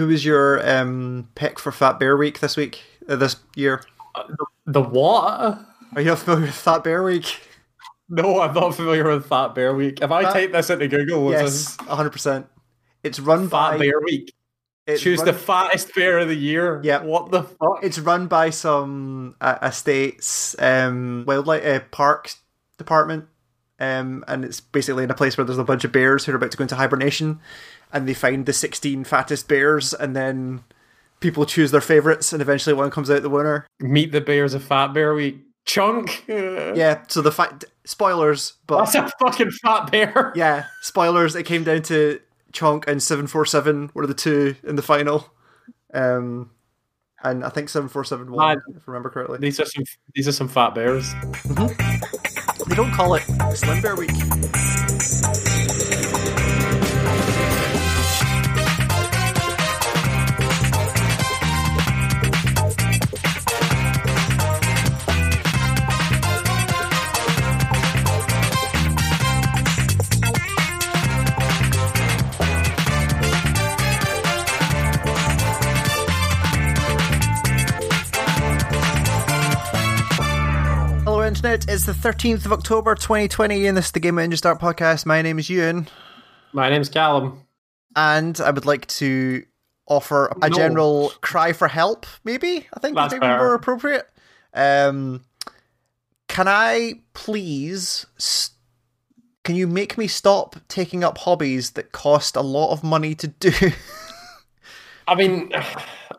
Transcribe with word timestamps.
Who 0.00 0.06
was 0.06 0.24
your 0.24 0.66
um, 0.66 1.28
pick 1.34 1.58
for 1.58 1.70
Fat 1.70 1.98
Bear 1.98 2.16
Week 2.16 2.40
this 2.40 2.56
week? 2.56 2.82
Uh, 3.06 3.16
this 3.16 3.36
year? 3.54 3.84
The 4.64 4.80
what? 4.80 5.20
Are 5.22 6.00
you 6.00 6.04
not 6.04 6.20
familiar 6.20 6.46
with 6.46 6.54
Fat 6.54 6.82
Bear 6.82 7.02
Week? 7.02 7.38
No, 8.08 8.40
I'm 8.40 8.54
not 8.54 8.74
familiar 8.74 9.06
with 9.06 9.26
Fat 9.26 9.54
Bear 9.54 9.74
Week. 9.74 10.00
If 10.00 10.10
I 10.10 10.22
Fat- 10.22 10.32
type 10.32 10.52
this 10.52 10.70
into 10.70 10.88
Google, 10.88 11.30
yes, 11.30 11.76
this 11.76 11.86
hundred 11.86 12.12
percent. 12.12 12.46
It's 13.02 13.20
run 13.20 13.48
by 13.48 13.72
Fat 13.72 13.76
by 13.76 13.84
Bear 13.84 14.00
Week? 14.02 14.32
it's 14.86 15.02
Choose 15.02 15.18
run, 15.18 15.26
the 15.26 15.34
fattest 15.34 15.94
bear 15.94 16.20
of 16.20 16.28
the 16.28 16.34
year. 16.34 16.80
Yeah, 16.82 17.02
What 17.02 17.30
the 17.30 17.42
fuck? 17.42 17.80
It's 17.82 17.98
run 17.98 18.26
by 18.26 18.48
some 18.48 19.36
uh, 19.38 19.58
estates 19.62 20.56
um, 20.58 21.24
wildlife 21.26 21.66
uh, 21.66 21.80
park 21.90 22.32
department, 22.78 23.26
um, 23.80 24.24
and 24.28 24.44
it's 24.44 24.60
basically 24.60 25.04
in 25.04 25.10
a 25.10 25.14
place 25.14 25.36
where 25.36 25.44
there's 25.44 25.58
a 25.58 25.64
bunch 25.64 25.84
of 25.84 25.92
bears 25.92 26.24
who 26.24 26.32
are 26.32 26.36
about 26.36 26.50
to 26.52 26.56
go 26.56 26.62
into 26.62 26.76
hibernation, 26.76 27.40
and 27.92 28.08
they 28.08 28.14
find 28.14 28.46
the 28.46 28.52
sixteen 28.52 29.04
fattest 29.04 29.48
bears, 29.48 29.92
and 29.94 30.14
then 30.14 30.62
people 31.20 31.44
choose 31.46 31.70
their 31.70 31.80
favorites, 31.80 32.32
and 32.32 32.40
eventually 32.42 32.74
one 32.74 32.90
comes 32.90 33.10
out 33.10 33.22
the 33.22 33.30
winner. 33.30 33.66
Meet 33.80 34.12
the 34.12 34.20
Bears 34.20 34.54
of 34.54 34.62
Fat 34.64 34.88
Bear 34.94 35.14
Week. 35.14 35.38
Chunk. 35.64 36.24
Yeah. 36.28 37.02
So 37.08 37.20
the 37.22 37.32
fact 37.32 37.64
spoilers, 37.84 38.54
but 38.66 38.84
That's 38.84 38.94
a 38.94 39.10
fucking 39.20 39.50
fat 39.50 39.90
bear. 39.90 40.32
yeah, 40.36 40.66
spoilers. 40.82 41.34
It 41.34 41.44
came 41.44 41.64
down 41.64 41.82
to 41.82 42.20
Chunk 42.52 42.86
and 42.88 43.02
seven 43.02 43.26
four 43.26 43.44
seven 43.44 43.90
were 43.94 44.06
the 44.06 44.14
two 44.14 44.56
in 44.62 44.76
the 44.76 44.82
final. 44.82 45.30
Um, 45.92 46.50
and 47.22 47.44
I 47.44 47.48
think 47.50 47.68
seven 47.68 47.88
four 47.88 48.04
seven 48.04 48.30
won, 48.32 48.56
Man. 48.56 48.62
if 48.76 48.82
I 48.88 48.92
remember 48.92 49.10
correctly. 49.10 49.38
These 49.38 49.60
are 49.60 49.66
some. 49.66 49.84
These 50.14 50.26
are 50.28 50.32
some 50.32 50.48
fat 50.48 50.74
bears. 50.74 51.12
They 52.70 52.76
don't 52.76 52.92
call 52.92 53.16
it 53.16 53.24
Slim 53.56 53.82
Bear 53.82 53.96
Week. 53.96 54.10
Internet. 81.30 81.68
It's 81.68 81.86
the 81.86 81.92
13th 81.92 82.44
of 82.44 82.52
October 82.52 82.96
2020, 82.96 83.64
and 83.68 83.76
this 83.76 83.86
is 83.86 83.92
the 83.92 84.00
Game 84.00 84.18
Engine 84.18 84.36
Start 84.36 84.58
podcast. 84.60 85.06
My 85.06 85.22
name 85.22 85.38
is 85.38 85.48
Ewan, 85.48 85.86
My 86.52 86.68
name's 86.68 86.88
Callum. 86.88 87.44
and 87.94 88.40
I 88.40 88.50
would 88.50 88.66
like 88.66 88.88
to 88.88 89.44
offer 89.86 90.34
a 90.42 90.48
No. 90.50 90.56
general 90.56 91.12
cry 91.20 91.52
for 91.52 91.68
help, 91.68 92.04
maybe? 92.24 92.66
I 92.74 92.80
think 92.80 92.96
That's 92.96 93.12
maybe 93.12 93.26
fair. 93.26 93.38
more 93.38 93.54
appropriate. 93.54 94.08
Um, 94.54 95.22
can 96.26 96.48
I 96.48 96.94
please. 97.12 98.06
s 98.18 98.50
can 99.44 99.54
you 99.54 99.68
make 99.68 99.96
me 99.96 100.08
stop 100.08 100.56
taking 100.66 101.04
up 101.04 101.16
hobbies 101.18 101.70
that 101.72 101.92
cost 101.92 102.34
a 102.34 102.40
lot 102.42 102.72
of 102.72 102.82
money 102.82 103.14
to 103.14 103.28
do? 103.28 103.52
I 105.06 105.14
mean, 105.14 105.52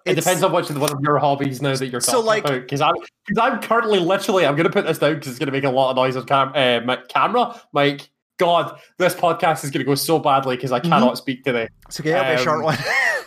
it 0.05 0.15
depends 0.15 0.41
on 0.43 0.51
which 0.51 0.69
one 0.69 0.91
of 0.91 0.99
your 1.01 1.17
hobbies 1.19 1.61
now 1.61 1.75
that 1.75 1.87
you're 1.87 2.01
So, 2.01 2.13
talking 2.13 2.25
like- 2.25 2.45
about. 2.45 2.61
Because 2.61 2.81
I'm, 2.81 2.95
because 3.27 3.37
I'm 3.41 3.61
currently 3.61 3.99
literally, 3.99 4.45
I'm 4.45 4.55
going 4.55 4.65
to 4.67 4.73
put 4.73 4.85
this 4.85 4.97
down 4.99 5.15
because 5.15 5.29
it's 5.29 5.39
going 5.39 5.47
to 5.47 5.51
make 5.51 5.63
a 5.63 5.69
lot 5.69 5.91
of 5.91 5.95
noise 5.95 6.15
on 6.15 6.25
cam- 6.25 6.53
uh, 6.55 6.81
my 6.85 6.97
camera. 7.09 7.59
Like, 7.73 8.09
God, 8.37 8.79
this 8.97 9.13
podcast 9.13 9.63
is 9.63 9.69
going 9.69 9.81
to 9.81 9.85
go 9.85 9.93
so 9.95 10.17
badly 10.19 10.55
because 10.55 10.71
I 10.71 10.79
Mm-hmm. 10.79 10.89
cannot 10.89 11.17
speak 11.17 11.43
today. 11.43 11.67
It's 11.87 11.99
okay, 11.99 12.11
it'll 12.11 12.23
be 12.23 12.29
a 12.31 12.37
short 12.43 12.57
Um, 12.59 12.63
one. 12.63 12.77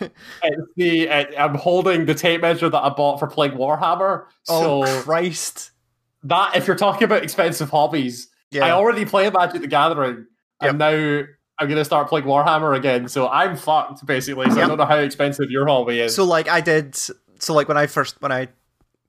It's 0.42 0.72
the 0.77 1.08
uh, 1.08 1.25
I'm 1.39 1.55
holding 1.55 2.05
the 2.06 2.14
tape 2.14 2.41
measure 2.42 2.69
that 2.69 2.83
I 2.83 2.88
bought 2.88 3.20
for 3.20 3.28
playing 3.28 3.53
Warhammer. 3.53 4.25
oh, 4.48 4.84
so 4.84 5.03
Christ. 5.03 5.70
that, 6.25 6.56
if 6.56 6.66
you're 6.66 6.75
talking 6.77 7.05
about 7.05 7.22
expensive 7.22 7.70
hobbies, 7.70 8.27
Yeah. 8.50 8.66
I 8.66 8.71
already 8.72 9.04
play 9.04 9.31
Magic 9.31 9.60
the 9.60 9.69
Gathering, 9.69 10.27
Yep. 10.62 10.71
and 10.71 10.78
now 10.81 11.22
I'm 11.59 11.69
going 11.69 11.78
to 11.78 11.84
start 11.84 12.09
playing 12.09 12.26
Warhammer 12.26 12.76
again. 12.76 13.09
So 13.09 13.28
I'm 13.28 13.56
fucked 13.56 14.04
basically. 14.06 14.50
So 14.50 14.56
Yep. 14.56 14.65
I 14.65 14.69
don't 14.69 14.78
know 14.78 14.84
how 14.87 14.98
expensive 14.98 15.50
your 15.50 15.66
hobby 15.66 16.00
is. 16.00 16.15
So 16.15 16.25
like 16.25 16.48
I 16.48 16.60
did 16.60 16.97
so 16.97 17.54
like 17.54 17.69
when 17.69 17.76
I 17.76 17.87
first 17.87 18.20
when 18.20 18.32
I 18.32 18.48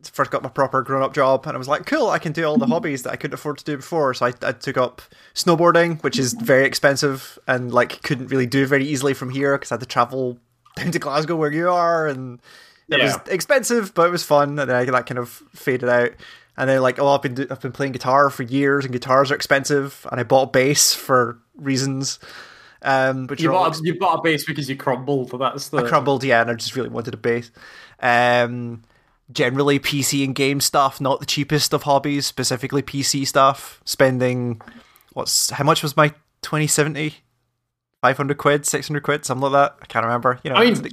first 0.04 0.30
got 0.30 0.44
my 0.44 0.50
proper 0.50 0.84
grown 0.84 1.02
up 1.02 1.14
job 1.14 1.48
and 1.48 1.56
I 1.56 1.58
was 1.58 1.68
like, 1.68 1.86
cool, 1.86 2.10
I 2.10 2.20
can 2.20 2.32
do 2.32 2.44
all 2.46 2.58
the 2.58 2.68
hobbies 2.68 3.04
that 3.04 3.12
I 3.12 3.16
couldn't 3.16 3.34
afford 3.34 3.58
to 3.60 3.66
do 3.66 3.78
before. 3.78 4.14
So 4.14 4.28
I, 4.28 4.34
I 4.44 4.52
took 4.52 4.78
up 4.78 5.02
snowboarding, 5.34 6.04
which 6.04 6.20
is 6.20 6.34
very 6.34 6.66
expensive 6.66 7.40
and 7.48 7.74
like 7.74 8.02
couldn't 8.04 8.28
really 8.28 8.46
do 8.46 8.68
very 8.68 8.86
easily 8.86 9.14
from 9.14 9.32
here 9.32 9.58
because 9.58 9.72
I 9.72 9.76
had 9.76 9.80
to 9.80 9.88
travel 9.88 10.38
down 10.76 10.92
to 10.92 11.00
Glasgow 11.00 11.36
where 11.36 11.52
you 11.52 11.70
are 11.70 12.08
and 12.08 12.40
it 12.88 13.02
was 13.02 13.18
expensive, 13.28 13.94
but 13.96 14.08
it 14.08 14.12
was 14.12 14.24
fun. 14.24 14.60
And 14.60 14.70
then 14.70 14.70
I, 14.70 14.86
that 14.86 15.08
kind 15.08 15.18
of 15.18 15.30
faded 15.30 15.90
out. 15.90 16.12
And 16.58 16.70
then 16.70 16.82
like, 16.82 17.00
oh, 17.00 17.08
I've 17.10 17.22
been 17.22 17.48
I've 17.52 17.60
been 17.60 17.72
playing 17.74 17.92
guitar 17.92 18.30
for 18.30 18.44
years, 18.44 18.86
and 18.86 18.94
guitars 18.94 19.32
are 19.32 19.36
expensive. 19.36 20.06
And 20.12 20.20
I 20.20 20.24
bought 20.24 20.44
a 20.44 20.52
bass 20.52 20.94
for 20.94 21.40
reasons, 21.58 22.20
um, 22.82 23.28
but 23.28 23.40
You 23.40 23.50
bought, 23.50 23.78
you 23.84 24.00
bought 24.00 24.20
a 24.20 24.22
base 24.22 24.46
because 24.46 24.70
you 24.70 24.78
crumbled. 24.78 25.38
That's 25.38 25.70
the. 25.70 25.78
I 25.78 25.88
crumbled, 25.88 26.24
yeah, 26.24 26.42
and 26.42 26.50
I 26.52 26.54
just 26.54 26.76
really 26.76 26.90
wanted 26.90 27.14
a 27.14 27.18
bass. 27.18 27.52
Um, 28.00 28.84
generally, 29.32 29.80
PC 29.80 30.24
and 30.24 30.36
game 30.36 30.62
stuff, 30.62 31.02
not 31.02 31.20
the 31.20 31.26
cheapest 31.26 31.74
of 31.74 31.84
hobbies, 31.84 32.26
specifically 32.26 32.82
PC 32.82 33.26
stuff. 33.28 33.82
Spending, 33.86 34.62
what's, 35.14 35.50
how 35.50 35.64
much 35.64 35.82
was 35.84 35.98
my 35.98 36.10
2070? 36.42 37.16
500 38.02 38.38
quid, 38.38 38.66
600 38.68 39.02
quid, 39.02 39.26
something 39.26 39.52
like 39.52 39.54
that. 39.54 39.78
I 39.82 39.86
can't 39.88 40.06
remember. 40.06 40.40
You 40.44 40.52
know, 40.52 40.58
I 40.58 40.66
mean- 40.72 40.92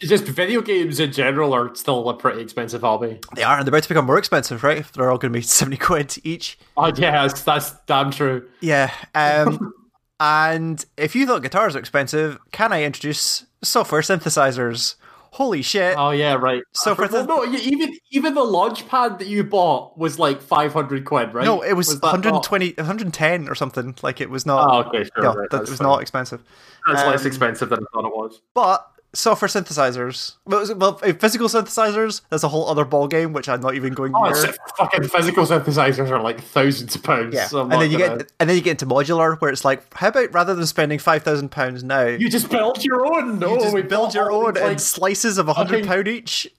just 0.00 0.24
video 0.24 0.60
games 0.60 1.00
in 1.00 1.12
general 1.12 1.52
are 1.54 1.74
still 1.74 2.08
a 2.08 2.14
pretty 2.14 2.40
expensive 2.40 2.82
hobby. 2.82 3.18
they 3.34 3.42
are, 3.42 3.58
and 3.58 3.66
they're 3.66 3.72
about 3.72 3.82
to 3.84 3.88
become 3.88 4.06
more 4.06 4.18
expensive, 4.18 4.62
right? 4.62 4.78
If 4.78 4.92
They're 4.92 5.10
all 5.10 5.18
going 5.18 5.32
to 5.32 5.38
be 5.38 5.42
70 5.46 5.76
quid 5.78 6.16
each. 6.24 6.58
Oh 6.76 6.92
yeah, 6.96 7.26
that's, 7.26 7.42
that's 7.42 7.72
damn 7.86 8.10
true. 8.10 8.48
Yeah. 8.60 8.92
Um, 9.14 9.72
and 10.20 10.84
if 10.96 11.14
you 11.14 11.26
thought 11.26 11.42
guitars 11.42 11.76
are 11.76 11.78
expensive, 11.78 12.38
can 12.52 12.72
I 12.72 12.84
introduce 12.84 13.46
software 13.62 14.02
synthesizers? 14.02 14.96
Holy 15.32 15.60
shit. 15.60 15.98
Oh 15.98 16.12
yeah, 16.12 16.32
right. 16.34 16.62
So 16.72 16.94
for 16.94 17.06
well, 17.08 17.26
no, 17.26 17.44
even 17.44 17.94
even 18.10 18.32
the 18.32 18.42
launch 18.42 18.88
pad 18.88 19.18
that 19.18 19.28
you 19.28 19.44
bought 19.44 19.98
was 19.98 20.18
like 20.18 20.40
five 20.40 20.72
hundred 20.72 21.04
quid, 21.04 21.34
right? 21.34 21.44
no, 21.44 21.60
it 21.60 21.74
was, 21.74 21.92
not- 21.92 22.02
120, 22.04 22.72
110 22.78 23.46
or 23.46 23.54
something. 23.54 23.94
Like 24.02 24.22
it 24.22 24.30
was 24.30 24.46
not. 24.46 24.66
Oh, 24.66 24.88
okay, 24.88 25.06
sure. 25.14 25.34
right, 25.34 25.50
that, 25.50 25.64
it 25.64 25.68
was 25.68 25.80
not 25.80 26.00
expensive. 26.00 26.42
That's 26.86 27.06
less 27.06 27.20
um, 27.20 27.26
expensive 27.26 27.68
than 27.68 27.80
I 27.80 27.86
thought 27.92 28.06
it 28.06 28.16
was. 28.16 28.40
But 28.54 28.86
software 29.16 29.48
synthesizers, 29.48 30.34
well, 30.44 30.60
is 30.60 30.70
it- 30.70 30.78
well, 30.78 30.98
physical 30.98 31.48
synthesizers, 31.48 32.20
that's 32.30 32.42
a 32.42 32.48
whole 32.48 32.68
other 32.68 32.84
ball 32.84 33.08
game, 33.08 33.32
which 33.32 33.48
I'm 33.48 33.60
not 33.60 33.74
even 33.74 33.94
going 33.94 34.12
Oh, 34.14 34.32
fucking 34.78 35.08
physical 35.08 35.44
synthesizers 35.46 36.10
are 36.10 36.20
like 36.20 36.40
thousands 36.42 36.94
of 36.94 37.02
pounds. 37.02 37.34
yeah, 37.34 37.46
so 37.46 37.62
and 37.62 37.72
then 37.72 37.90
you 37.90 37.98
gonna- 37.98 38.18
get 38.18 38.32
and 38.40 38.48
then 38.48 38.56
you 38.56 38.62
get 38.62 38.72
into 38.82 38.86
modular, 38.86 39.40
where 39.40 39.50
it's 39.50 39.64
like, 39.64 39.82
how 39.94 40.08
about 40.08 40.32
rather 40.32 40.54
than 40.54 40.66
spending 40.66 40.98
five 40.98 41.22
thousand 41.22 41.50
pounds 41.50 41.82
now, 41.82 42.02
you, 42.04 42.18
you 42.18 42.28
just 42.30 42.50
build 42.50 42.84
your 42.84 43.06
own. 43.06 43.38
No, 43.38 43.56
oh, 43.56 43.60
just 43.60 43.74
we 43.74 43.82
build 43.82 44.14
your 44.14 44.30
own 44.30 44.54
these, 44.54 44.62
in 44.62 44.68
Like, 44.68 44.80
slices 44.80 45.38
of 45.38 45.48
a 45.48 45.52
hundred 45.54 45.86
pound 45.86 46.08
each. 46.08 46.48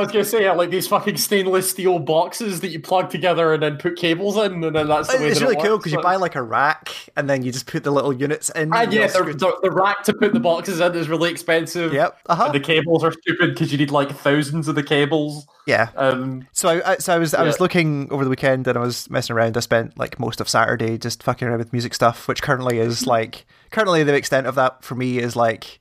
I 0.00 0.04
was 0.04 0.12
gonna 0.12 0.24
say, 0.24 0.42
yeah, 0.44 0.52
like 0.52 0.70
these 0.70 0.88
fucking 0.88 1.18
stainless 1.18 1.70
steel 1.70 1.98
boxes 1.98 2.60
that 2.60 2.68
you 2.68 2.80
plug 2.80 3.10
together 3.10 3.52
and 3.52 3.62
then 3.62 3.76
put 3.76 3.96
cables 3.96 4.36
in, 4.38 4.64
and 4.64 4.74
then 4.74 4.88
that's 4.88 5.12
the 5.12 5.18
way 5.18 5.28
it's 5.28 5.38
that 5.38 5.44
really 5.44 5.58
it 5.58 5.62
cool 5.62 5.76
because 5.76 5.92
you 5.92 6.00
buy 6.00 6.16
like 6.16 6.34
a 6.34 6.42
rack, 6.42 6.88
and 7.16 7.28
then 7.28 7.42
you 7.42 7.52
just 7.52 7.66
put 7.66 7.84
the 7.84 7.90
little 7.90 8.12
units 8.12 8.48
in. 8.50 8.74
And 8.74 8.92
yeah, 8.92 9.08
the, 9.08 9.24
the, 9.24 9.58
the 9.62 9.70
rack 9.70 10.02
to 10.04 10.14
put 10.14 10.32
the 10.32 10.40
boxes 10.40 10.80
in 10.80 10.94
is 10.94 11.08
really 11.08 11.30
expensive. 11.30 11.92
Yep. 11.92 12.18
Uh 12.26 12.34
huh. 12.34 12.44
And 12.46 12.54
the 12.54 12.60
cables 12.60 13.04
are 13.04 13.12
stupid 13.12 13.50
because 13.50 13.72
you 13.72 13.76
need 13.78 13.90
like 13.90 14.10
thousands 14.10 14.68
of 14.68 14.74
the 14.74 14.82
cables. 14.82 15.46
Yeah. 15.66 15.90
Um, 15.96 16.46
So 16.52 16.68
I, 16.70 16.92
I 16.92 16.96
so 16.96 17.14
I 17.14 17.18
was 17.18 17.34
I 17.34 17.42
was 17.42 17.60
looking 17.60 18.10
over 18.10 18.24
the 18.24 18.30
weekend 18.30 18.66
and 18.66 18.78
I 18.78 18.80
was 18.80 19.10
messing 19.10 19.36
around. 19.36 19.56
I 19.56 19.60
spent 19.60 19.98
like 19.98 20.18
most 20.18 20.40
of 20.40 20.48
Saturday 20.48 20.96
just 20.96 21.22
fucking 21.22 21.46
around 21.46 21.58
with 21.58 21.72
music 21.72 21.92
stuff, 21.92 22.26
which 22.26 22.42
currently 22.42 22.78
is 22.78 23.06
like 23.06 23.44
currently 23.70 24.02
the 24.02 24.14
extent 24.14 24.46
of 24.46 24.54
that 24.54 24.82
for 24.82 24.94
me 24.94 25.18
is 25.18 25.36
like 25.36 25.78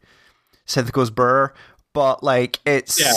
synth 0.68 0.92
goes 0.92 1.10
burr, 1.10 1.54
but 1.94 2.22
like 2.22 2.60
it's. 2.66 3.00
Yeah. 3.00 3.14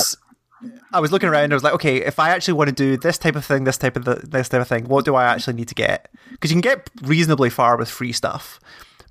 I 0.93 1.01
was 1.01 1.13
looking 1.13 1.29
around. 1.29 1.53
I 1.53 1.57
was 1.57 1.65
like, 1.65 1.75
okay, 1.75 1.99
if 1.99 2.19
I 2.19 2.31
actually 2.31 2.55
want 2.55 2.69
to 2.69 2.75
do 2.75 2.97
this 2.97 3.19
type 3.19 3.37
of 3.37 3.45
thing, 3.45 3.65
this 3.65 3.79
type 3.79 3.97
of 3.97 4.05
the, 4.05 4.17
this 4.17 4.49
type 4.49 4.61
of 4.61 4.69
thing, 4.69 4.85
what 4.85 5.05
do 5.05 5.15
I 5.15 5.25
actually 5.25 5.55
need 5.55 5.69
to 5.69 5.75
get? 5.75 6.09
Because 6.31 6.51
you 6.51 6.55
can 6.55 6.61
get 6.61 6.91
reasonably 7.03 7.51
far 7.51 7.77
with 7.77 7.89
free 7.89 8.13
stuff. 8.13 8.61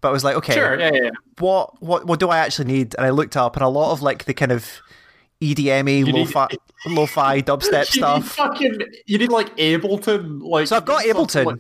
But 0.02 0.10
I 0.10 0.12
was 0.12 0.24
like, 0.24 0.36
okay, 0.38 0.54
sure, 0.54 0.80
yeah, 0.80 0.92
yeah. 0.94 1.02
yeah. 1.04 1.10
what 1.38 1.82
what 1.82 2.08
what 2.08 2.20
do 2.20 2.30
I 2.30 2.40
actually 2.40 2.66
need? 2.66 2.96
And 2.96 3.06
I 3.06 3.12
looked 3.12 3.38
up, 3.38 3.56
and 3.56 3.64
a 3.64 3.70
lot 3.70 3.92
of 3.92 4.02
like 4.02 4.26
the 4.26 4.34
kind 4.34 4.52
of 4.52 4.82
E 5.40 5.56
EDM-y, 5.56 6.02
need- 6.02 6.14
lo-fi, 6.14 6.48
lo-fi 6.88 7.42
dubstep 7.42 7.72
You 7.72 7.78
need 7.78 7.88
stuff, 7.88 8.28
fucking, 8.30 8.80
you 9.06 9.18
need 9.18 9.32
like 9.32 9.56
Ableton, 9.58 10.42
like. 10.44 10.68
So 10.68 10.78
I've 10.78 10.86
got 10.86 11.04
Ableton. 11.04 11.46
like 11.46 11.58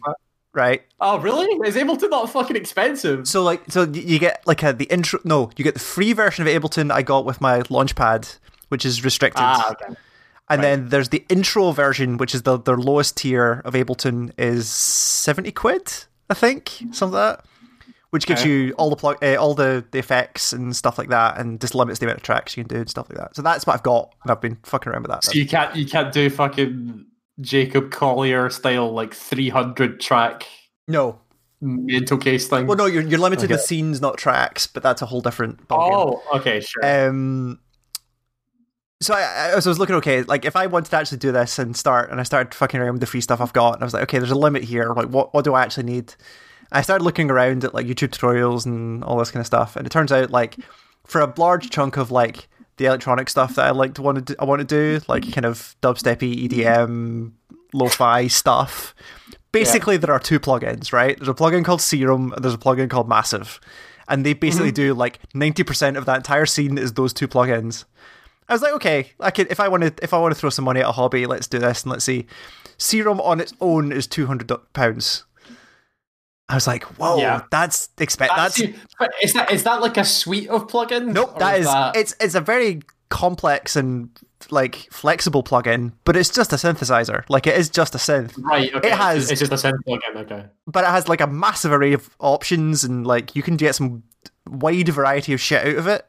right? 0.53 0.81
oh, 0.99 1.19
really? 1.19 1.45
Is 1.67 1.75
Ableton 1.75 2.09
not 2.09 2.29
fucking 2.29 2.55
expensive? 2.55 3.27
So 3.27 3.43
like, 3.43 3.63
so 3.69 3.83
you 3.83 4.19
get 4.19 4.45
like 4.45 4.63
a, 4.63 4.73
the 4.73 4.85
intro. 4.85 5.19
No, 5.23 5.49
you 5.55 5.63
get 5.63 5.73
the 5.73 5.79
free 5.79 6.13
version 6.13 6.47
of 6.47 6.53
Ableton 6.53 6.91
I 6.91 7.01
got 7.01 7.25
with 7.25 7.41
my 7.41 7.61
Launchpad, 7.63 8.37
which 8.71 8.85
is 8.85 9.03
restricted, 9.03 9.41
Ah, 9.43 9.71
okay. 9.73 9.93
and 10.49 10.63
then 10.63 10.89
there's 10.89 11.09
the 11.09 11.23
intro 11.29 11.71
version, 11.71 12.17
which 12.17 12.33
is 12.33 12.41
the 12.43 12.57
their 12.57 12.77
lowest 12.77 13.17
tier 13.17 13.61
of 13.65 13.73
Ableton 13.73 14.31
is 14.37 14.67
seventy 14.69 15.51
quid, 15.51 15.91
I 16.29 16.33
think, 16.33 16.69
something 16.91 17.11
like 17.13 17.37
that. 17.37 17.45
which 18.11 18.25
gives 18.27 18.41
Okay. 18.41 18.49
you 18.49 18.73
all 18.77 18.89
the 18.89 18.97
plug, 18.97 19.23
uh, 19.23 19.35
all 19.35 19.53
the, 19.53 19.85
the 19.91 19.97
effects 19.99 20.51
and 20.51 20.75
stuff 20.75 20.97
like 20.97 21.07
that, 21.09 21.37
and 21.37 21.61
just 21.61 21.73
limits 21.73 21.99
the 21.99 22.05
amount 22.05 22.17
of 22.17 22.23
tracks 22.23 22.57
you 22.57 22.63
can 22.63 22.67
do 22.75 22.81
and 22.81 22.89
stuff 22.89 23.07
like 23.09 23.17
that. 23.17 23.33
So 23.35 23.41
that's 23.41 23.65
what 23.65 23.73
I've 23.73 23.83
got, 23.83 24.13
and 24.23 24.31
I've 24.31 24.41
been 24.41 24.57
fucking 24.63 24.91
around 24.91 25.03
with 25.03 25.11
that. 25.11 25.23
So 25.23 25.31
you 25.33 25.47
can't 25.47 25.73
you 25.75 25.85
can't 25.85 26.11
do 26.11 26.29
fucking 26.29 27.05
Jacob 27.39 27.89
Collier 27.91 28.49
style 28.49 28.91
like 28.91 29.13
three 29.13 29.47
hundred 29.49 30.01
track 30.01 30.45
no, 30.89 31.19
mental 31.61 32.17
case 32.17 32.49
thing. 32.49 32.67
well, 32.67 32.75
no, 32.75 32.85
you're 32.85 33.03
you're 33.03 33.19
limited 33.19 33.47
to 33.47 33.57
scenes, 33.57 34.01
not 34.01 34.17
tracks, 34.17 34.67
but 34.67 34.83
that's 34.83 35.01
a 35.01 35.05
whole 35.05 35.21
different. 35.21 35.65
ballgame. 35.69 35.91
oh, 35.93 36.37
okay, 36.37 36.59
sure. 36.59 36.83
Um, 37.09 37.59
so 39.01 39.15
I, 39.15 39.55
I, 39.55 39.59
so 39.59 39.69
I 39.69 39.71
was 39.71 39.79
looking 39.79 39.95
okay, 39.95 40.21
like 40.23 40.45
if 40.45 40.55
I 40.55 40.67
wanted 40.67 40.91
to 40.91 40.97
actually 40.97 41.17
do 41.17 41.31
this 41.31 41.57
and 41.57 41.75
start, 41.75 42.11
and 42.11 42.19
I 42.19 42.23
started 42.23 42.53
fucking 42.53 42.79
around 42.79 42.93
with 42.93 43.01
the 43.01 43.07
free 43.07 43.21
stuff 43.21 43.41
I've 43.41 43.53
got, 43.53 43.73
and 43.73 43.83
I 43.83 43.85
was 43.85 43.93
like, 43.93 44.03
okay, 44.03 44.19
there's 44.19 44.31
a 44.31 44.35
limit 44.35 44.63
here. 44.63 44.93
Like, 44.93 45.07
what 45.07 45.33
what 45.33 45.43
do 45.43 45.55
I 45.55 45.63
actually 45.63 45.83
need? 45.83 46.13
I 46.71 46.81
started 46.81 47.03
looking 47.03 47.29
around 47.29 47.63
at 47.63 47.73
like 47.73 47.87
YouTube 47.87 48.09
tutorials 48.09 48.65
and 48.65 49.03
all 49.03 49.17
this 49.17 49.31
kind 49.31 49.41
of 49.41 49.47
stuff, 49.47 49.75
and 49.75 49.85
it 49.85 49.89
turns 49.89 50.11
out 50.11 50.29
like 50.29 50.57
for 51.05 51.19
a 51.19 51.33
large 51.37 51.71
chunk 51.71 51.97
of 51.97 52.11
like 52.11 52.47
the 52.77 52.85
electronic 52.85 53.27
stuff 53.27 53.55
that 53.55 53.65
I 53.65 53.71
like 53.71 53.95
to 53.95 54.01
want 54.01 54.17
to 54.17 54.21
do, 54.21 54.35
I 54.39 54.45
want 54.45 54.59
to 54.59 54.65
do 54.65 55.03
like 55.07 55.31
kind 55.33 55.45
of 55.45 55.75
dubsteppy 55.81 56.47
EDM, 56.47 57.31
lo-fi 57.73 58.27
stuff. 58.27 58.95
Basically, 59.51 59.97
there 59.97 60.13
are 60.13 60.19
two 60.19 60.39
plugins, 60.39 60.93
right? 60.93 61.17
There's 61.17 61.27
a 61.27 61.33
plugin 61.33 61.65
called 61.65 61.81
Serum, 61.81 62.31
and 62.33 62.43
there's 62.43 62.53
a 62.53 62.59
plugin 62.59 62.89
called 62.89 63.09
Massive, 63.09 63.59
and 64.07 64.25
they 64.25 64.33
basically 64.33 64.69
mm-hmm. 64.69 64.75
do 64.75 64.93
like 64.93 65.19
ninety 65.33 65.63
percent 65.63 65.97
of 65.97 66.05
that 66.05 66.17
entire 66.17 66.45
scene 66.45 66.77
is 66.77 66.93
those 66.93 67.13
two 67.13 67.27
plugins. 67.27 67.85
I 68.51 68.53
was 68.53 68.61
like, 68.61 68.73
okay, 68.73 69.11
I 69.19 69.31
could 69.31 69.49
if 69.49 69.59
I 69.61 69.69
want 69.69 69.83
to 69.83 69.93
if 70.03 70.13
I 70.13 70.19
want 70.19 70.33
to 70.35 70.39
throw 70.39 70.49
some 70.49 70.65
money 70.65 70.81
at 70.81 70.85
a 70.85 70.91
hobby, 70.91 71.25
let's 71.25 71.47
do 71.47 71.57
this 71.57 71.83
and 71.83 71.91
let's 71.91 72.03
see. 72.03 72.25
Serum 72.77 73.21
on 73.21 73.39
its 73.39 73.53
own 73.61 73.91
is 73.93 74.07
two 74.07 74.25
hundred 74.25 74.51
pounds. 74.73 75.23
I 76.49 76.55
was 76.55 76.67
like, 76.67 76.83
whoa, 76.99 77.17
Yeah. 77.17 77.43
that's 77.49 77.87
expect 77.97 78.33
That's, 78.35 78.59
that's 78.61 78.77
but 78.99 79.11
is 79.23 79.33
that 79.33 79.51
is 79.51 79.63
that 79.63 79.79
like 79.81 79.95
a 79.95 80.03
suite 80.03 80.49
of 80.49 80.67
plugins? 80.67 81.13
nope. 81.13 81.39
That 81.39 81.59
is 81.61 81.65
that- 81.65 81.95
it's 81.95 82.13
it's 82.19 82.35
a 82.35 82.41
very 82.41 82.81
complex 83.07 83.77
and 83.77 84.09
like 84.49 84.75
flexible 84.91 85.43
plugin, 85.43 85.93
but 86.03 86.17
it's 86.17 86.29
just 86.29 86.51
a 86.51 86.57
synthesizer. 86.57 87.23
Like 87.29 87.47
it 87.47 87.57
is 87.57 87.69
just 87.69 87.95
a 87.95 87.99
synth, 87.99 88.33
right. 88.43 88.73
Okay, 88.73 88.89
it 88.89 88.93
has- 88.93 89.31
It's 89.31 89.39
just 89.39 89.53
a 89.53 89.55
synth 89.55 89.79
plugin. 89.87 90.17
Okay. 90.23 90.45
but 90.67 90.83
it 90.83 90.89
has 90.89 91.07
like 91.07 91.21
a 91.21 91.27
massive 91.27 91.71
array 91.71 91.93
of 91.93 92.09
options 92.19 92.83
and 92.83 93.07
like 93.07 93.33
you 93.33 93.43
can 93.43 93.55
get 93.55 93.75
some 93.75 94.03
wide 94.45 94.89
variety 94.89 95.31
of 95.31 95.39
shit 95.39 95.65
out 95.65 95.75
of 95.77 95.87
it. 95.87 96.05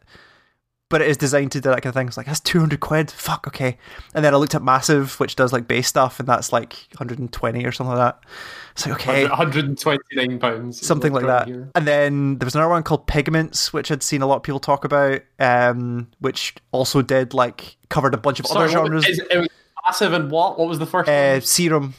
But 0.92 1.00
it 1.00 1.08
is 1.08 1.16
designed 1.16 1.52
to 1.52 1.60
do 1.62 1.70
that 1.70 1.80
kind 1.80 1.86
of 1.86 1.94
thing. 1.94 2.06
It's 2.06 2.18
like 2.18 2.26
that's 2.26 2.38
two 2.38 2.60
hundred 2.60 2.80
quid. 2.80 3.10
Fuck, 3.10 3.46
okay. 3.46 3.78
And 4.14 4.22
then 4.22 4.34
I 4.34 4.36
looked 4.36 4.54
at 4.54 4.62
Massive, 4.62 5.18
which 5.18 5.36
does 5.36 5.50
like 5.50 5.66
bass 5.66 5.88
stuff, 5.88 6.20
and 6.20 6.28
that's 6.28 6.52
like 6.52 6.74
one 6.74 6.98
hundred 6.98 7.18
and 7.18 7.32
twenty 7.32 7.64
or 7.64 7.72
something 7.72 7.96
like 7.96 8.14
that. 8.14 8.28
It's 8.72 8.86
like 8.86 8.94
okay, 9.00 9.22
One 9.22 9.32
hundred 9.32 9.64
and 9.64 9.78
twenty 9.78 10.02
nine 10.14 10.38
pounds. 10.38 10.86
something 10.86 11.14
like 11.14 11.24
that. 11.24 11.48
And 11.48 11.88
then 11.88 12.36
there 12.38 12.44
was 12.44 12.54
another 12.54 12.68
one 12.70 12.82
called 12.82 13.06
Pigments, 13.06 13.72
which 13.72 13.90
I'd 13.90 14.02
seen 14.02 14.20
a 14.20 14.26
lot 14.26 14.36
of 14.36 14.42
people 14.42 14.60
talk 14.60 14.84
about, 14.84 15.22
um, 15.38 16.08
which 16.20 16.54
also 16.72 17.00
did 17.00 17.32
like 17.32 17.78
covered 17.88 18.12
a 18.12 18.18
bunch 18.18 18.38
of 18.38 18.44
other 18.46 18.68
genres. 18.68 19.08
Is, 19.08 19.18
it 19.30 19.38
was 19.38 19.48
massive 19.86 20.12
and 20.12 20.30
what? 20.30 20.58
What 20.58 20.68
was 20.68 20.78
the 20.78 20.84
first 20.86 21.08
uh, 21.08 21.32
one? 21.32 21.40
Serum, 21.40 21.94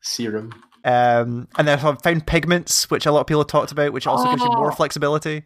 Serum. 0.00 0.52
um, 0.84 1.46
and 1.56 1.68
then 1.68 1.78
I 1.78 1.94
found 1.94 2.26
Pigments, 2.26 2.90
which 2.90 3.06
a 3.06 3.12
lot 3.12 3.20
of 3.20 3.26
people 3.28 3.42
have 3.42 3.48
talked 3.48 3.70
about, 3.70 3.92
which 3.92 4.08
also 4.08 4.28
gives 4.28 4.42
you 4.42 4.48
more 4.50 4.72
Oh. 4.72 4.74
flexibility. 4.74 5.44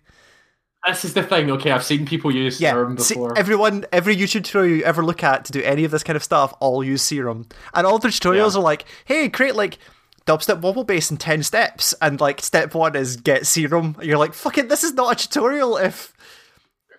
This 0.86 1.04
is 1.04 1.14
the 1.14 1.22
thing. 1.22 1.50
Okay, 1.50 1.70
I've 1.70 1.84
seen 1.84 2.06
people 2.06 2.34
use 2.34 2.60
Yeah, 2.60 2.72
Serum 2.72 2.98
see, 2.98 3.14
before. 3.14 3.38
everyone, 3.38 3.84
every 3.92 4.16
YouTube 4.16 4.44
tutorial 4.44 4.76
you 4.78 4.82
ever 4.84 5.04
look 5.04 5.22
at 5.22 5.44
to 5.44 5.52
do 5.52 5.62
any 5.62 5.84
of 5.84 5.92
this 5.92 6.02
kind 6.02 6.16
of 6.16 6.24
stuff, 6.24 6.52
all 6.58 6.82
use 6.82 7.02
Serum, 7.02 7.46
and 7.72 7.86
all 7.86 7.98
the 7.98 8.08
tutorials 8.08 8.54
Yeah. 8.54 8.58
are 8.60 8.62
like, 8.64 8.84
"Hey, 9.04 9.28
create 9.28 9.54
like 9.54 9.78
dubstep 10.26 10.60
wobble 10.60 10.82
bass 10.84 11.10
in 11.10 11.18
ten 11.18 11.44
steps," 11.44 11.94
and 12.02 12.20
like 12.20 12.40
step 12.42 12.74
one 12.74 12.96
is 12.96 13.16
get 13.16 13.46
Serum. 13.46 13.96
You're 14.02 14.18
like, 14.18 14.34
"Fuck 14.34 14.58
it, 14.58 14.68
this 14.68 14.82
is 14.82 14.92
not 14.94 15.12
a 15.12 15.28
tutorial." 15.28 15.76
If 15.76 16.12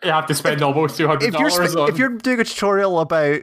you 0.02 0.12
have 0.12 0.28
to 0.28 0.34
spend 0.34 0.62
almost 0.62 0.96
two 0.96 1.08
hundred 1.08 1.34
if 1.34 1.40
you're 1.40 1.50
dollars 1.50 1.76
on. 1.76 1.90
if 1.90 1.98
you're 1.98 2.10
doing 2.10 2.40
a 2.40 2.46
tutorial 2.46 3.00
about 3.02 3.42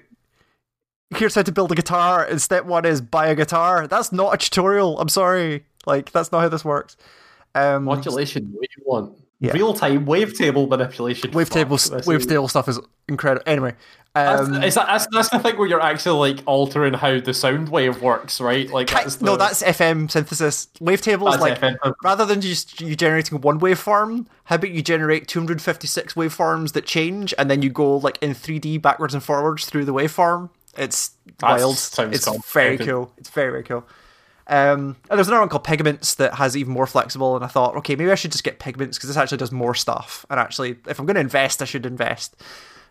here's 1.17 1.35
how 1.35 1.43
to 1.43 1.53
build 1.53 1.71
a 1.73 1.75
guitar, 1.75 2.25
and 2.25 2.41
step 2.41 2.65
one 2.65 2.87
is 2.87 3.03
buy 3.03 3.27
a 3.27 3.35
guitar, 3.35 3.87
that's 3.87 4.11
not 4.11 4.33
a 4.33 4.39
tutorial. 4.39 4.99
I'm 5.01 5.09
sorry, 5.11 5.67
like 5.85 6.13
that's 6.13 6.33
not 6.33 6.41
how 6.41 6.49
this 6.49 6.65
works. 6.65 6.97
Um, 7.55 7.85
modulation, 7.85 8.53
what 8.55 8.63
do 8.63 8.69
you 8.79 8.85
want? 8.87 9.19
Yeah. 9.41 9.53
Real 9.53 9.73
time 9.73 10.05
wavetable 10.05 10.69
manipulation. 10.69 11.31
wavetable, 11.31 11.81
Fuck, 11.83 11.97
this 11.99 12.07
is- 12.07 12.07
wavetable 12.07 12.51
stuff 12.51 12.69
is 12.69 12.79
incredible. 13.09 13.43
Anyway, 13.47 13.75
That's, 14.15 14.49
um, 14.49 14.63
is 14.63 14.75
that, 14.75 14.87
that's, 14.87 15.07
that's 15.11 15.31
the 15.31 15.39
thing 15.39 15.57
where 15.57 15.67
you're 15.67 15.81
actually 15.81 16.33
like 16.35 16.43
altering 16.47 16.93
how 16.93 17.21
the 17.21 17.33
sound 17.33 17.71
wave 17.71 18.03
works, 18.03 18.39
right? 18.39 18.69
Like 18.71 18.91
that's 18.91 19.17
the, 19.17 19.25
no, 19.25 19.37
that's 19.39 19.63
FM 19.63 20.11
synthesis. 20.11 20.69
Wavetable 20.81 21.33
is 21.35 21.41
like 21.41 21.59
FM. 21.59 21.95
rather 22.05 22.27
than 22.27 22.43
just 22.43 22.83
you 22.83 22.95
generating 22.95 23.41
one 23.41 23.59
waveform, 23.61 24.27
how 24.45 24.57
about 24.57 24.73
you 24.73 24.83
generate 24.83 25.27
256 25.27 26.15
waveforms 26.15 26.73
that 26.73 26.85
change, 26.85 27.33
and 27.39 27.51
then 27.51 27.63
you 27.63 27.71
go 27.71 27.97
like 27.97 28.19
in 28.21 28.35
3D 28.35 28.83
backwards 28.83 29.15
and 29.15 29.23
forwards 29.23 29.65
through 29.65 29.87
the 29.87 29.95
waveform. 29.95 30.51
It's 30.77 31.13
wild. 31.41 31.73
It's 31.73 31.97
very 32.53 32.77
cool. 32.79 33.13
It's 33.17 33.31
very 33.31 33.51
very 33.51 33.63
cool. 33.65 33.87
Um, 34.51 34.97
and 35.09 35.17
there's 35.17 35.29
another 35.29 35.43
one 35.43 35.49
called 35.49 35.63
Pigments 35.63 36.17
that 36.17 36.35
has 36.35 36.57
even 36.57 36.73
more 36.73 36.87
flexible, 36.87 37.37
and 37.37 37.45
I 37.45 37.49
thought, 37.49 37.77
okay, 37.77 37.95
maybe 37.95 38.11
I 38.11 38.17
should 38.17 38.33
just 38.33 38.43
get 38.43 38.59
Pigments 38.59 38.99
because 38.99 39.09
this 39.09 39.17
actually 39.17 39.39
does 39.39 39.53
more 39.53 39.77
stuff. 39.77 40.27
And 40.29 40.41
actually, 40.41 40.77
if 40.89 40.99
I'm 40.99 41.07
going 41.07 41.15
to 41.15 41.21
invest, 41.21 41.63
I 41.63 41.67
should 41.67 41.87
invest. 41.87 42.37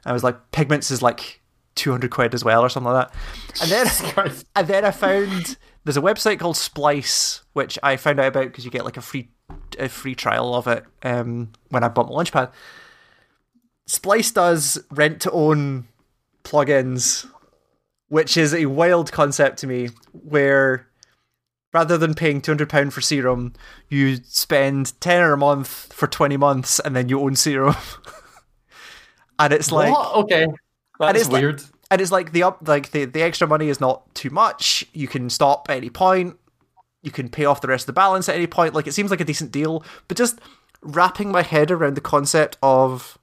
I 0.05 0.13
was 0.13 0.23
like, 0.23 0.51
Pigments 0.51 0.89
is 0.89 1.01
like 1.01 1.41
200 1.75 2.09
quid 2.11 2.33
as 2.33 2.45
well, 2.45 2.61
or 2.61 2.69
something 2.69 2.93
like 2.93 3.11
that. 3.11 3.61
And 3.61 3.69
then 3.69 4.31
and 4.55 4.67
then 4.67 4.85
I 4.85 4.91
found 4.91 5.57
there's 5.83 5.97
a 5.97 6.01
website 6.01 6.39
called 6.39 6.55
Splice, 6.55 7.43
which 7.51 7.77
I 7.83 7.97
found 7.97 8.21
out 8.21 8.27
about 8.27 8.45
because 8.45 8.63
you 8.63 8.71
get 8.71 8.85
like 8.85 8.97
a 8.97 9.01
free 9.01 9.29
a 9.77 9.89
free 9.89 10.15
trial 10.15 10.55
of 10.55 10.65
it 10.67 10.85
um, 11.03 11.51
when 11.69 11.83
I 11.83 11.89
bought 11.89 12.07
my 12.07 12.23
Launchpad. 12.23 12.53
Splice 13.85 14.31
does 14.31 14.81
rent 14.91 15.21
to 15.23 15.31
own 15.31 15.89
plugins, 16.45 17.29
which 18.07 18.37
is 18.37 18.53
a 18.53 18.67
wild 18.67 19.11
concept 19.11 19.59
to 19.59 19.67
me. 19.67 19.89
Where 20.13 20.88
rather 21.73 21.97
than 21.97 22.13
paying 22.13 22.41
two 22.41 22.51
hundred 22.51 22.69
pound 22.69 22.93
for 22.93 23.01
Serum, 23.01 23.53
you 23.89 24.17
spend 24.23 24.99
tenner 25.01 25.33
a 25.33 25.37
month 25.37 25.91
for 25.93 26.07
twenty 26.07 26.37
months, 26.37 26.79
and 26.79 26.95
then 26.95 27.09
you 27.09 27.19
own 27.19 27.35
Serum. 27.35 27.75
and 29.39 29.53
it's 29.53 29.71
like 29.71 29.91
what? 29.91 30.15
Okay, 30.15 30.47
that's 30.99 31.29
like- 31.29 31.41
weird. 31.41 31.63
and 31.91 32.01
it's 32.01 32.11
like 32.11 32.31
the 32.31 32.43
up 32.43 32.67
like 32.67 32.91
the, 32.91 33.05
the 33.05 33.21
extra 33.21 33.47
money 33.47 33.69
is 33.69 33.79
not 33.79 34.13
too 34.15 34.29
much 34.29 34.85
you 34.93 35.07
can 35.07 35.29
stop 35.29 35.67
at 35.69 35.77
any 35.77 35.89
point 35.89 36.37
you 37.01 37.11
can 37.11 37.29
pay 37.29 37.45
off 37.45 37.61
the 37.61 37.67
rest 37.67 37.83
of 37.83 37.87
the 37.87 37.93
balance 37.93 38.27
at 38.29 38.35
any 38.35 38.45
point 38.47 38.73
like 38.73 38.85
it 38.85 38.91
seems 38.93 39.09
like 39.09 39.21
a 39.21 39.25
decent 39.25 39.51
deal 39.51 39.83
but 40.07 40.17
just 40.17 40.39
wrapping 40.81 41.31
my 41.31 41.41
head 41.41 41.71
around 41.71 41.95
the 41.95 42.01
concept 42.01 42.57
of 42.61 43.17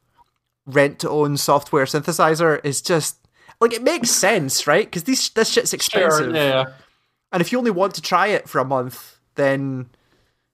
rent 0.64 0.98
to 0.98 1.08
own 1.10 1.36
software 1.36 1.84
synthesizer 1.84 2.58
is 2.64 2.80
just 2.82 3.18
like 3.60 3.72
it 3.72 3.82
makes 3.82 4.10
sense 4.10 4.66
right 4.66 4.86
because 4.86 5.04
this 5.04 5.28
this 5.30 5.50
shit's 5.50 5.72
expensive 5.72 6.26
Sure, 6.26 6.34
yeah. 6.34 6.64
And 7.36 7.42
if 7.42 7.52
you 7.52 7.58
only 7.58 7.70
want 7.70 7.94
to 7.94 8.00
try 8.00 8.28
it 8.28 8.48
for 8.48 8.58
a 8.60 8.64
month 8.64 9.18
then 9.34 9.86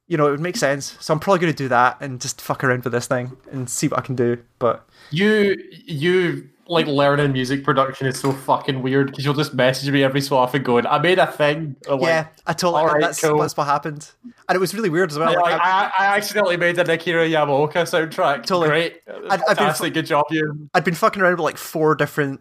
you 0.09 0.17
know 0.17 0.27
it 0.27 0.33
would 0.33 0.41
make 0.41 0.57
sense 0.57 0.97
so 0.99 1.15
i'm 1.15 1.21
probably 1.21 1.39
going 1.39 1.53
to 1.53 1.57
do 1.57 1.69
that 1.69 1.97
and 2.01 2.21
just 2.21 2.41
fuck 2.41 2.65
around 2.65 2.83
with 2.83 2.93
this 2.93 3.07
thing 3.07 3.37
and 3.53 3.71
see 3.71 3.87
what 3.87 4.01
i 4.01 4.03
can 4.03 4.17
do 4.17 4.37
but 4.59 4.85
You 5.13 5.57
you 5.87 6.49
like 6.67 6.87
learning 6.87 7.33
music 7.33 7.63
production 7.63 8.09
is 8.09 8.19
so 8.19 8.33
fucking 8.33 8.83
weird 8.83 9.09
because 9.09 9.25
you'll 9.25 9.35
just 9.35 9.55
message 9.55 9.91
me 9.91 10.03
every 10.03 10.21
so 10.21 10.37
often 10.37 10.63
going, 10.63 10.87
"I 10.87 10.99
made 10.99 11.19
a 11.19 11.27
thing." 11.27 11.77
Or 11.89 11.97
like, 11.99 12.07
yeah 12.09 12.27
i 12.47 12.53
totally 12.53 12.83
alright, 12.83 13.01
that's, 13.01 13.21
cool. 13.21 13.39
that's 13.39 13.57
what 13.57 13.67
happened 13.67 14.11
and 14.49 14.57
it 14.57 14.59
was 14.59 14.75
really 14.75 14.89
weird 14.91 15.11
as 15.13 15.19
well 15.19 15.33
Yeah, 15.33 15.39
like, 15.41 15.61
I- 15.61 15.91
I, 15.99 16.05
I 16.05 16.17
accidentally 16.17 16.57
made 16.57 16.79
an 16.79 16.89
Akira 16.91 17.29
Yamaoka 17.29 17.83
soundtrack. 17.85 18.45
Totally. 18.45 18.69
Great. 18.69 19.01
I've 19.09 19.41
been 19.41 19.57
Fantastic. 19.57 19.95
Good 19.95 20.07
job, 20.07 20.25
you. 20.31 20.69
I'd 20.75 20.85
been 20.85 20.95
fucking 20.95 21.23
around 21.23 21.33
with 21.33 21.41
like 21.41 21.59
four 21.59 21.95
different 21.95 22.41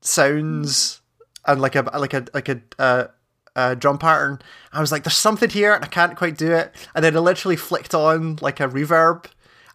sounds 0.00 1.00
and 1.46 1.60
like 1.60 1.74
a 1.76 1.82
like 1.98 2.14
a 2.14 2.24
like 2.34 2.48
a 2.48 2.60
uh, 2.78 3.06
uh, 3.56 3.74
drum 3.74 3.98
pattern. 3.98 4.38
I 4.72 4.80
was 4.80 4.92
like, 4.92 5.02
"There's 5.02 5.16
something 5.16 5.50
here," 5.50 5.74
and 5.74 5.84
I 5.84 5.88
can't 5.88 6.16
quite 6.16 6.36
do 6.38 6.52
it. 6.52 6.72
And 6.94 7.04
then 7.04 7.16
I 7.16 7.20
literally 7.20 7.56
flicked 7.56 7.94
on 7.94 8.36
like 8.40 8.60
a 8.60 8.68
reverb, 8.68 9.26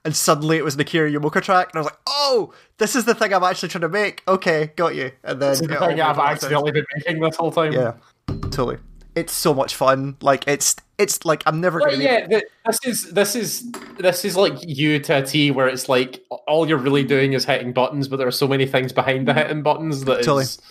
and 0.06 0.16
suddenly 0.16 0.58
it 0.58 0.64
was 0.64 0.76
an 0.76 0.82
Akira 0.82 1.12
Yamaoka 1.12 1.42
track, 1.42 1.70
and 1.74 1.78
I 1.78 1.80
was 1.80 1.86
like, 1.88 2.00
"Oh, 2.08 2.54
this 2.78 2.96
is 2.96 3.06
the 3.06 3.16
thing 3.16 3.34
I'm 3.34 3.44
actually 3.44 3.70
trying 3.70 3.82
to 3.82 3.90
make." 3.90 4.24
Okay, 4.28 4.72
got 4.76 4.96
you. 4.96 5.12
And 5.24 5.42
then 5.42 5.58
the 5.58 5.68
thing 5.68 6.00
I've 6.00 6.18
a 6.18 6.20
lot 6.20 6.34
of 6.34 6.40
sense. 6.40 6.44
accidentally 6.44 6.72
been 6.72 6.86
making 6.96 7.22
this 7.22 7.36
whole 7.36 7.52
time. 7.52 7.74
yeah, 7.74 7.94
totally. 8.28 8.78
It's 9.14 9.34
so 9.34 9.54
much 9.54 9.76
fun. 9.76 10.16
Like 10.22 10.48
it's 10.48 10.76
it's 10.98 11.26
like 11.26 11.44
I'm 11.46 11.60
never 11.60 11.80
gonna. 11.80 11.98
yeah, 11.98 12.28
th- 12.28 12.44
this 12.66 12.80
is 12.86 13.12
this 13.12 13.36
is 13.36 13.70
this 14.00 14.24
is 14.24 14.38
like 14.38 14.54
you 14.62 15.00
to 15.00 15.18
a 15.18 15.22
T, 15.26 15.52
where 15.52 15.68
it's 15.68 15.90
like 15.90 16.24
all 16.48 16.68
you're 16.70 16.78
really 16.78 17.04
doing 17.04 17.34
is 17.34 17.44
hitting 17.44 17.74
buttons, 17.74 18.08
but 18.08 18.18
there 18.18 18.28
are 18.28 18.32
so 18.32 18.48
many 18.48 18.66
things 18.66 18.94
behind 18.94 19.28
the 19.28 19.34
hitting 19.34 19.64
buttons 19.64 20.06
that 20.06 20.18
Totally. 20.18 20.44
is. 20.44 20.62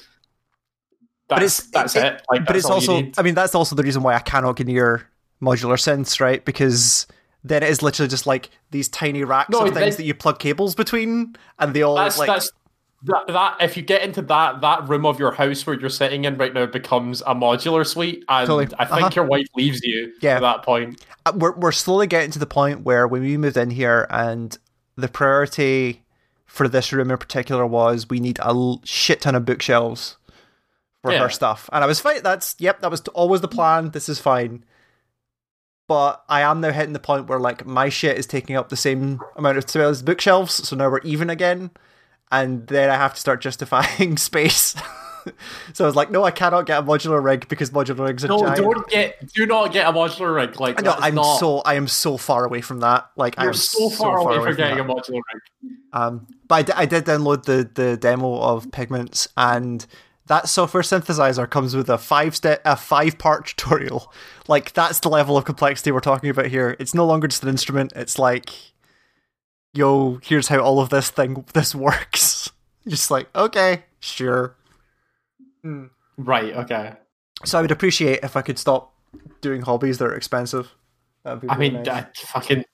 That's, 1.30 1.60
it's- 1.60 1.70
that's 1.72 1.96
it- 1.96 2.04
it. 2.04 2.22
Like, 2.30 2.40
but 2.46 2.52
that's 2.54 2.58
it's 2.64 2.70
also 2.70 3.02
i 3.18 3.22
mean 3.22 3.34
that's 3.34 3.54
also 3.54 3.74
the 3.76 3.82
reason 3.82 4.02
why 4.02 4.14
i 4.14 4.18
cannot 4.20 4.56
get 4.56 4.66
near 4.66 5.06
modular 5.40 5.76
synths 5.78 6.20
right 6.20 6.44
because 6.44 7.06
then 7.44 7.62
it 7.62 7.70
is 7.70 7.80
literally 7.82 8.08
just 8.08 8.26
like 8.26 8.50
these 8.70 8.88
tiny 8.88 9.24
racks 9.24 9.48
No, 9.50 9.60
of 9.66 9.72
things 9.74 9.96
that 9.96 10.04
you 10.04 10.12
plug 10.14 10.38
cables 10.38 10.74
between 10.74 11.36
and 11.58 11.72
they 11.74 11.82
all 11.82 11.94
that's 11.96 12.18
like 12.18 12.26
that's 12.28 12.50
that, 13.04 13.26
that 13.28 13.56
if 13.62 13.78
you 13.78 13.82
get 13.82 14.02
into 14.02 14.20
that 14.22 14.60
that 14.60 14.86
room 14.86 15.06
of 15.06 15.18
your 15.18 15.32
house 15.32 15.66
where 15.66 15.78
you're 15.80 15.88
sitting 15.88 16.26
in 16.26 16.36
right 16.36 16.52
now 16.52 16.66
becomes 16.66 17.22
a 17.22 17.34
modular 17.34 17.86
suite, 17.86 18.22
and 18.28 18.46
Totally. 18.46 18.66
I 18.78 18.84
think 18.84 19.00
Uh-huh. 19.02 19.10
your 19.16 19.24
wife 19.24 19.46
leaves 19.56 19.80
you 19.82 20.12
Yeah. 20.20 20.34
at 20.36 20.42
that 20.42 20.62
point. 20.62 21.02
Uh, 21.24 21.32
we're 21.34 21.52
we're 21.56 21.72
slowly 21.72 22.06
getting 22.06 22.30
to 22.32 22.38
the 22.38 22.44
point 22.44 22.82
where 22.82 23.08
when 23.08 23.22
we 23.22 23.38
moved 23.38 23.56
in 23.56 23.70
here 23.70 24.06
and 24.10 24.58
the 24.96 25.08
priority 25.08 26.02
for 26.44 26.68
this 26.68 26.92
room 26.92 27.10
in 27.10 27.16
particular 27.16 27.64
was 27.64 28.10
we 28.10 28.20
need 28.20 28.38
a 28.42 28.74
shit 28.84 29.22
ton 29.22 29.34
of 29.34 29.46
bookshelves 29.46 30.18
for 31.02 31.12
Yeah. 31.12 31.20
her 31.20 31.28
stuff 31.30 31.68
and 31.72 31.82
i 31.82 31.86
was 31.86 32.00
fine 32.00 32.22
that's 32.22 32.54
yep 32.58 32.80
that 32.80 32.90
was 32.90 33.00
always 33.14 33.40
the 33.40 33.48
plan 33.48 33.90
this 33.90 34.08
is 34.08 34.18
fine 34.18 34.64
but 35.88 36.22
i 36.28 36.40
am 36.42 36.60
now 36.60 36.70
hitting 36.72 36.92
the 36.92 36.98
point 37.00 37.26
where 37.26 37.40
like 37.40 37.66
my 37.66 37.88
shit 37.88 38.18
is 38.18 38.26
taking 38.26 38.56
up 38.56 38.68
the 38.68 38.76
same 38.76 39.20
amount 39.36 39.58
of 39.58 39.68
space 39.68 39.82
as 39.82 40.02
bookshelves 40.02 40.54
so 40.68 40.76
now 40.76 40.88
we're 40.90 41.00
even 41.00 41.30
again 41.30 41.70
and 42.30 42.66
then 42.68 42.90
i 42.90 42.94
have 42.96 43.14
to 43.14 43.20
start 43.20 43.40
justifying 43.48 44.16
space 44.16 44.74
so 45.74 45.84
i 45.84 45.86
was 45.86 45.96
like 45.96 46.10
no 46.10 46.24
i 46.24 46.30
cannot 46.30 46.64
get 46.66 46.78
a 46.78 46.82
modular 46.82 47.22
rig 47.22 47.48
because 47.48 47.70
modular 47.70 48.06
rigs 48.08 48.24
are 48.24 48.28
No, 48.28 48.38
giant 48.40 48.56
don't 48.56 48.88
get. 48.88 49.32
Do 49.34 49.46
not 49.46 49.72
get 49.72 49.86
a 49.88 49.92
modular 49.92 50.34
rig. 50.34 50.58
Like 50.60 50.82
that's 50.82 51.00
I'm 51.02 51.14
not, 51.14 51.36
so 51.38 51.58
I 51.60 51.74
am 51.74 51.88
so 51.88 52.16
far 52.16 52.44
away 52.46 52.60
from 52.62 52.80
that. 52.80 53.10
Like 53.16 53.34
I'm 53.36 53.52
so 53.52 53.90
far 53.90 54.16
away 54.18 54.36
from 54.36 54.44
from 54.46 54.56
getting 54.56 54.78
that. 54.78 54.86
a 54.90 54.94
modular 54.94 55.20
rig. 55.32 55.72
Um, 55.92 56.26
but 56.48 56.54
I, 56.54 56.62
d- 56.62 56.72
I 56.74 56.86
did 56.86 57.04
download 57.04 57.44
the 57.44 57.68
the 57.74 57.96
demo 57.98 58.38
of 58.40 58.72
Pigments, 58.72 59.28
and 59.36 59.84
that 60.30 60.48
software 60.48 60.84
synthesizer 60.84 61.50
comes 61.50 61.74
with 61.74 61.90
a 61.90 61.98
five 61.98 62.36
step, 62.36 62.62
a 62.64 62.76
five 62.76 63.18
part 63.18 63.48
tutorial. 63.48 64.12
Like 64.46 64.72
that's 64.72 65.00
the 65.00 65.08
level 65.08 65.36
of 65.36 65.44
complexity 65.44 65.90
we're 65.90 65.98
talking 65.98 66.30
about 66.30 66.46
here. 66.46 66.76
It's 66.78 66.94
no 66.94 67.04
longer 67.04 67.26
just 67.26 67.42
an 67.42 67.48
instrument. 67.48 67.92
It's 67.96 68.16
like, 68.16 68.50
yo, 69.74 70.20
here's 70.22 70.46
how 70.46 70.60
all 70.60 70.78
of 70.78 70.90
this 70.90 71.10
thing 71.10 71.44
this 71.52 71.74
works. 71.74 72.48
Just 72.86 73.10
like 73.10 73.28
okay, 73.34 73.82
sure. 73.98 74.54
Right. 76.16 76.54
Okay. 76.54 76.92
So 77.44 77.58
I 77.58 77.62
would 77.62 77.72
appreciate 77.72 78.20
if 78.22 78.36
I 78.36 78.42
could 78.42 78.58
stop 78.58 78.94
doing 79.40 79.62
hobbies 79.62 79.98
that 79.98 80.04
are 80.04 80.14
expensive. 80.14 80.72
That'd 81.24 81.40
be 81.40 81.50
I 81.50 81.56
mean, 81.56 81.82
nice. 81.82 81.88
uh, 81.88 82.04
fucking. 82.14 82.64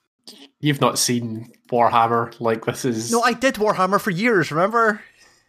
You've 0.59 0.81
not 0.81 0.99
seen 0.99 1.51
Warhammer. 1.71 2.39
Like 2.39 2.65
this 2.65 2.85
is. 2.85 3.11
no, 3.11 3.23
I 3.23 3.33
did 3.33 3.55
Warhammer 3.55 3.99
for 3.99 4.11
years. 4.11 4.51
Remember, 4.51 5.01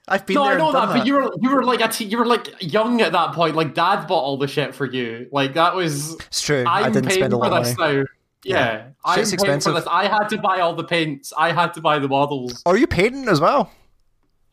I've 0.09 0.27
been 0.27 0.35
no, 0.35 0.45
there. 0.45 0.55
I 0.55 0.59
know 0.59 0.73
that, 0.73 0.87
done 0.87 0.99
but 0.99 1.07
you 1.07 1.15
were 1.15 1.31
you 1.41 1.51
were 1.51 1.65
like 1.65 1.81
a 1.81 1.89
t- 1.89 2.05
you 2.05 2.19
were 2.19 2.27
like 2.27 2.49
young 2.61 3.01
at 3.01 3.13
that 3.13 3.35
point. 3.35 3.57
Like 3.57 3.75
Dad 3.75 4.07
bought 4.07 4.23
all 4.23 4.37
the 4.37 4.49
shit 4.49 4.75
for 4.75 4.87
you. 4.87 5.29
Like 5.33 5.55
that 5.55 5.75
was. 5.75 6.15
It's 6.15 6.43
true. 6.43 6.65
I 6.67 6.83
I'm 6.83 6.93
didn't 6.93 7.11
spend 7.11 7.33
a 7.33 7.37
for 7.37 7.43
lot 7.49 7.53
of 7.53 7.65
this 7.65 7.79
now. 7.79 8.05
Yeah, 8.45 8.89
I'm 9.05 9.19
Shit's 9.19 9.31
paying 9.31 9.39
for 9.39 9.45
expensive. 9.47 9.75
this. 9.75 9.87
I 9.91 10.07
had 10.07 10.29
to 10.29 10.39
buy 10.39 10.61
all 10.61 10.75
the 10.75 10.85
paints. 10.85 11.33
I 11.37 11.53
had 11.53 11.75
to 11.75 11.81
buy 11.81 11.99
the 11.99 12.09
models. 12.09 12.63
Are 12.67 12.77
you 12.77 12.87
painting 12.87 13.29
as 13.29 13.41
well? 13.41 13.73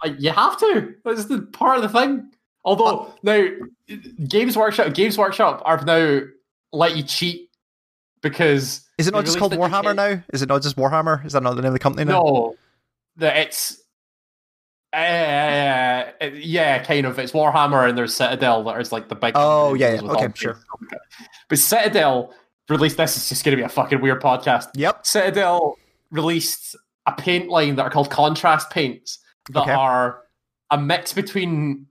Uh, 0.03 0.09
You 0.17 0.31
have 0.31 0.57
to. 0.59 0.95
That's 1.03 1.25
the 1.25 1.43
part 1.43 1.77
of 1.77 1.83
the 1.83 1.89
thing. 1.89 2.31
Although 2.63 3.13
now, 3.21 3.47
Games 4.27 4.57
Workshop, 4.57 4.93
Games 4.95 5.17
Workshop 5.17 5.61
are 5.65 5.83
now 5.85 6.21
let 6.73 6.97
you 6.97 7.03
cheat 7.03 7.51
because 8.21 8.81
Is 8.97 9.07
it 9.07 9.11
not 9.13 9.23
just 9.25 9.37
called 9.37 9.51
released 9.53 9.71
it 9.71 9.77
in 9.77 9.83
Warhammer 9.83 9.95
now? 9.95 10.23
Is 10.33 10.41
it 10.41 10.49
not 10.49 10.63
just 10.63 10.75
Warhammer? 10.75 11.23
Is 11.25 11.33
that 11.33 11.43
not 11.43 11.55
the 11.55 11.61
name 11.61 11.69
of 11.69 11.73
the 11.73 11.79
company 11.79 12.05
now? 12.05 12.21
No, 12.23 12.55
that 13.17 13.37
it's. 13.37 13.81
Uh, 14.95 16.29
yeah, 16.33 16.83
kind 16.83 17.05
of. 17.05 17.19
It's 17.19 17.31
Warhammer 17.33 17.87
and 17.87 17.97
there's 17.97 18.13
Citadel 18.15 18.63
that 18.63 18.79
is 18.79 18.91
like 18.91 19.09
the 19.09 19.15
big. 19.15 19.33
Oh, 19.35 19.73
yeah, 19.73 19.93
yeah. 19.95 20.01
Okay, 20.01 20.27
sure. 20.35 20.53
things. 20.53 21.01
But 21.49 21.59
Citadel 21.59 22.33
released 22.69 22.97
this 22.97 23.17
is 23.17 23.27
just 23.29 23.43
going 23.43 23.51
to 23.57 23.61
be 23.61 23.65
a 23.65 23.69
fucking 23.69 24.01
weird 24.01 24.21
podcast. 24.21 24.67
Yep. 24.75 25.05
Citadel 25.05 25.75
released 26.11 26.75
a 27.05 27.11
paint 27.13 27.49
line 27.49 27.75
that 27.75 27.83
are 27.83 27.89
called 27.89 28.09
contrast 28.09 28.69
paints 28.71 29.19
that 29.51 29.61
Okay. 29.61 29.71
are 29.73 30.21
a 30.71 30.77
mix 30.77 31.13
between 31.13 31.85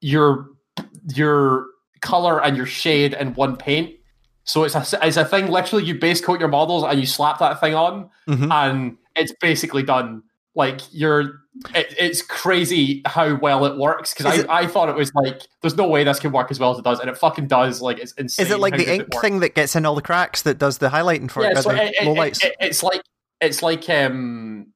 your 0.00 0.48
your 1.14 1.66
color 2.00 2.42
and 2.42 2.56
your 2.56 2.66
shade 2.66 3.14
in 3.14 3.34
one 3.34 3.56
paint. 3.56 3.94
So 4.44 4.62
it's 4.64 4.74
a 4.74 4.84
it's 5.02 5.16
a 5.16 5.24
thing. 5.24 5.48
Literally, 5.50 5.84
you 5.84 5.98
base 5.98 6.20
coat 6.20 6.38
your 6.38 6.48
models 6.48 6.84
and 6.84 6.98
you 7.00 7.06
slap 7.06 7.38
that 7.40 7.60
thing 7.60 7.74
on, 7.74 8.08
Mhm. 8.28 8.50
and 8.52 8.96
it's 9.16 9.32
basically 9.40 9.82
done. 9.82 10.22
Like 10.56 10.80
you're, 10.90 11.42
it, 11.74 11.94
it's 11.98 12.22
crazy 12.22 13.02
how 13.06 13.36
well 13.36 13.64
it 13.66 13.76
works. 13.78 14.14
Because 14.14 14.38
it- 14.40 14.48
I, 14.50 14.62
I 14.62 14.66
thought 14.66 14.88
it 14.88 14.96
was 14.96 15.14
like, 15.14 15.42
there's 15.60 15.76
no 15.76 15.86
way 15.86 16.02
this 16.02 16.18
can 16.18 16.32
work 16.32 16.50
as 16.50 16.58
well 16.58 16.72
as 16.72 16.78
it 16.78 16.84
does, 16.84 16.98
and 16.98 17.08
it 17.08 17.16
fucking 17.16 17.46
does. 17.46 17.80
Like 17.80 17.98
it's 17.98 18.12
insane. 18.12 18.46
Is 18.46 18.50
it 18.52 18.58
like 18.58 18.76
the 18.76 18.92
ink 18.92 19.08
thing 19.20 19.40
that 19.40 19.54
gets 19.54 19.76
in 19.76 19.86
all 19.86 19.94
the 19.94 20.02
cracks 20.02 20.42
that 20.42 20.58
does 20.58 20.78
the 20.78 20.88
highlighting 20.88 21.30
for 21.30 21.42
yeah, 21.42 21.50
it? 21.50 21.62
so 21.62 21.70
it, 21.70 21.94
it- 22.00 22.04
low 22.06 22.12
it- 22.12 22.18
lights? 22.18 22.42
it- 22.44 22.56
it's 22.58 22.82
like 22.82 23.02
it's 23.40 23.62
like 23.62 23.88
um, 23.90 24.68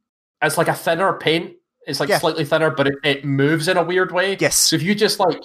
it's 0.42 0.58
like 0.58 0.68
a 0.68 0.74
thinner 0.74 1.14
paint. 1.14 1.56
It's 1.86 1.98
like 1.98 2.10
Yeah. 2.10 2.18
slightly 2.18 2.44
thinner, 2.44 2.70
but 2.70 2.86
it, 2.86 2.94
it 3.02 3.24
moves 3.24 3.66
in 3.66 3.76
a 3.78 3.82
weird 3.82 4.12
way. 4.12 4.36
yes. 4.38 4.54
So 4.56 4.76
if 4.76 4.82
you 4.82 4.94
just 4.94 5.18
like 5.18 5.42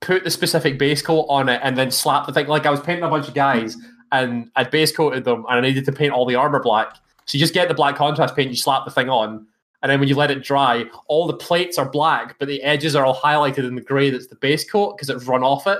put 0.00 0.22
the 0.22 0.30
specific 0.30 0.78
base 0.78 1.02
coat 1.02 1.26
on 1.28 1.48
it 1.48 1.60
and 1.64 1.76
then 1.76 1.90
slap 1.90 2.26
the 2.26 2.32
thing, 2.32 2.46
like 2.46 2.64
I 2.64 2.70
was 2.70 2.80
painting 2.80 3.02
a 3.04 3.08
bunch 3.08 3.26
of 3.26 3.34
guys 3.34 3.76
and 4.12 4.50
I'd 4.54 4.70
base 4.70 4.94
coated 4.96 5.24
them 5.24 5.44
and 5.48 5.58
I 5.58 5.60
needed 5.60 5.84
to 5.86 5.92
paint 5.92 6.12
all 6.12 6.26
the 6.26 6.36
armor 6.36 6.60
black. 6.62 6.94
So 7.26 7.36
you 7.36 7.40
just 7.40 7.54
get 7.54 7.66
the 7.68 7.74
black 7.74 7.96
contrast 7.96 8.36
paint, 8.36 8.50
you 8.50 8.56
slap 8.56 8.84
the 8.84 8.90
thing 8.92 9.08
on, 9.08 9.46
and 9.84 9.90
then 9.92 10.00
when 10.00 10.08
you 10.08 10.14
let 10.14 10.30
it 10.30 10.42
dry, 10.42 10.86
all 11.08 11.26
the 11.26 11.34
plates 11.34 11.76
are 11.76 11.86
black, 11.86 12.38
but 12.38 12.48
the 12.48 12.62
edges 12.62 12.96
are 12.96 13.04
all 13.04 13.14
highlighted 13.14 13.68
in 13.68 13.74
the 13.74 13.82
grey 13.82 14.08
that's 14.08 14.28
the 14.28 14.34
base 14.34 14.68
coat 14.68 14.96
because 14.96 15.10
it's 15.10 15.26
run 15.26 15.42
off 15.42 15.66
it. 15.66 15.78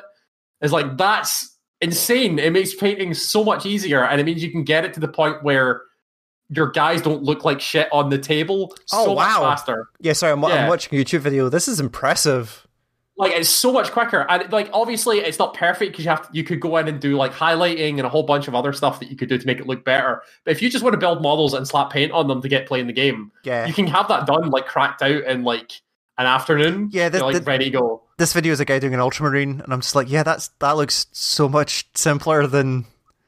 It's 0.60 0.74
like 0.74 0.98
that's 0.98 1.56
insane. 1.80 2.38
It 2.38 2.52
makes 2.52 2.74
painting 2.74 3.14
so 3.14 3.42
much 3.42 3.64
easier, 3.64 4.04
and 4.04 4.20
it 4.20 4.24
means 4.24 4.42
you 4.42 4.50
can 4.50 4.62
get 4.62 4.84
it 4.84 4.92
to 4.92 5.00
the 5.00 5.08
point 5.08 5.42
where 5.42 5.80
your 6.50 6.70
guys 6.70 7.00
don't 7.00 7.22
look 7.22 7.46
like 7.46 7.62
shit 7.62 7.88
on 7.92 8.10
the 8.10 8.18
table 8.18 8.74
Oh, 8.92 9.06
so 9.06 9.14
much 9.14 9.26
wow. 9.26 9.40
faster 9.40 9.88
Yeah, 10.00 10.12
sorry, 10.12 10.32
I'm, 10.32 10.44
I'm 10.44 10.68
watching 10.68 10.98
a 10.98 11.02
YouTube 11.02 11.20
video. 11.20 11.48
This 11.48 11.66
is 11.66 11.80
impressive. 11.80 12.66
Like 13.16 13.32
it's 13.32 13.48
so 13.48 13.72
much 13.72 13.92
quicker 13.92 14.26
and 14.28 14.50
like 14.52 14.68
obviously 14.72 15.18
it's 15.18 15.38
not 15.38 15.54
perfect 15.54 15.92
because 15.92 16.04
you 16.04 16.10
have 16.10 16.26
to, 16.28 16.36
you 16.36 16.42
could 16.42 16.58
go 16.60 16.76
in 16.78 16.88
and 16.88 17.00
do 17.00 17.16
like 17.16 17.32
highlighting 17.32 17.92
and 17.92 18.00
a 18.00 18.08
whole 18.08 18.24
bunch 18.24 18.48
of 18.48 18.54
other 18.54 18.72
stuff 18.72 18.98
that 19.00 19.08
you 19.08 19.16
could 19.16 19.28
do 19.28 19.38
to 19.38 19.46
make 19.46 19.60
it 19.60 19.66
look 19.68 19.84
better 19.84 20.22
but 20.44 20.50
if 20.50 20.60
you 20.60 20.68
just 20.68 20.82
want 20.82 20.92
to 20.94 20.98
build 20.98 21.22
models 21.22 21.54
and 21.54 21.66
slap 21.68 21.90
paint 21.90 22.10
on 22.10 22.26
them 22.26 22.42
to 22.42 22.48
get 22.48 22.66
playing 22.66 22.86
the 22.88 22.92
game 22.92 23.30
Yeah. 23.44 23.66
you 23.66 23.72
can 23.72 23.86
have 23.86 24.08
that 24.08 24.26
done 24.26 24.50
like 24.50 24.66
cracked 24.66 25.00
out 25.02 25.22
in 25.24 25.44
like 25.44 25.80
an 26.18 26.26
afternoon 26.26 26.90
Yeah, 26.92 27.08
this- 27.08 27.22
like 27.22 27.36
this- 27.36 27.46
ready 27.46 27.66
to 27.66 27.70
go 27.70 28.02
This 28.18 28.32
video 28.32 28.52
is 28.52 28.58
a 28.60 28.64
guy 28.64 28.78
doing 28.80 28.94
an 28.94 29.00
ultramarine, 29.00 29.60
and 29.60 29.72
I'm 29.72 29.80
just 29.80 29.94
like, 29.96 30.08
yeah, 30.10 30.22
that's 30.24 30.48
that 30.60 30.72
looks 30.76 31.06
so 31.12 31.48
much 31.48 31.88
simpler 31.94 32.46
than. 32.48 32.84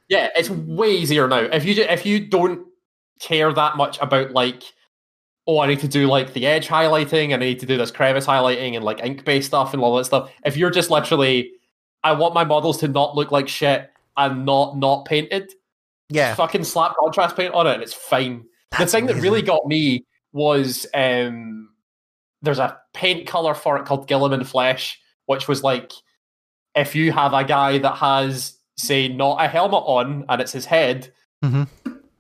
yeah 0.09 0.29
it's 0.37 0.51
way 0.51 0.91
easier 0.91 1.27
now 1.29 1.39
if 1.41 1.65
you 1.65 1.75
do, 1.77 1.83
if 1.83 2.05
you 2.07 2.27
don't 2.27 2.67
care 3.21 3.53
that 3.53 3.77
much 3.77 3.99
about 4.01 4.33
like 4.33 4.63
oh 5.47 5.59
i 5.61 5.67
need 5.67 5.81
to 5.81 5.89
do 5.89 6.07
like 6.07 6.33
the 6.33 6.47
edge 6.47 6.67
highlighting 6.69 7.27
and 7.33 7.35
i 7.43 7.47
need 7.47 7.61
to 7.61 7.67
do 7.67 7.77
this 7.77 7.91
crevice 7.91 8.27
highlighting 8.27 8.75
and 8.77 8.85
like 8.85 9.03
ink 9.05 9.25
based 9.25 9.49
stuff 9.49 9.73
and 9.73 9.83
all 9.83 9.97
that 9.97 10.05
stuff 10.05 10.31
if 10.45 10.57
you're 10.57 10.71
just 10.71 10.91
literally 10.91 11.53
i 12.05 12.13
want 12.13 12.35
my 12.35 12.45
models 12.45 12.79
to 12.79 12.89
not 12.89 13.15
look 13.15 13.31
like 13.31 13.49
shit 13.49 13.91
and 14.17 14.45
not 14.47 14.77
not 14.77 15.05
painted 15.05 15.53
Yeah. 16.09 16.35
fucking 16.35 16.65
slap 16.65 16.95
contrast 16.99 17.37
paint 17.37 17.55
on 17.55 17.67
it 17.67 17.75
and 17.75 17.83
it's 17.83 17.95
fine 17.95 18.45
That's 18.73 18.93
the 18.93 18.99
thing 18.99 19.07
that 19.07 19.17
really 19.17 19.43
got 19.43 19.67
me 19.67 20.05
was 20.33 20.87
um 20.95 21.71
there's 22.43 22.59
a 22.59 22.79
paint 22.93 23.27
color 23.27 23.55
for 23.55 23.79
it 23.79 23.87
called 23.87 24.07
Guilliman 24.09 24.47
Flesh, 24.47 25.01
which 25.25 25.49
was 25.49 25.63
like 25.65 25.93
if 26.75 26.95
you 26.95 27.11
have 27.11 27.33
a 27.33 27.43
guy 27.43 27.79
that 27.79 27.97
has, 27.97 28.59
say, 28.77 29.09
not 29.09 29.43
a 29.43 29.49
helmet 29.49 29.83
on 29.87 30.27
and 30.29 30.41
it's 30.43 30.53
his 30.53 30.67
head, 30.67 31.13
Mhm. 31.43 31.67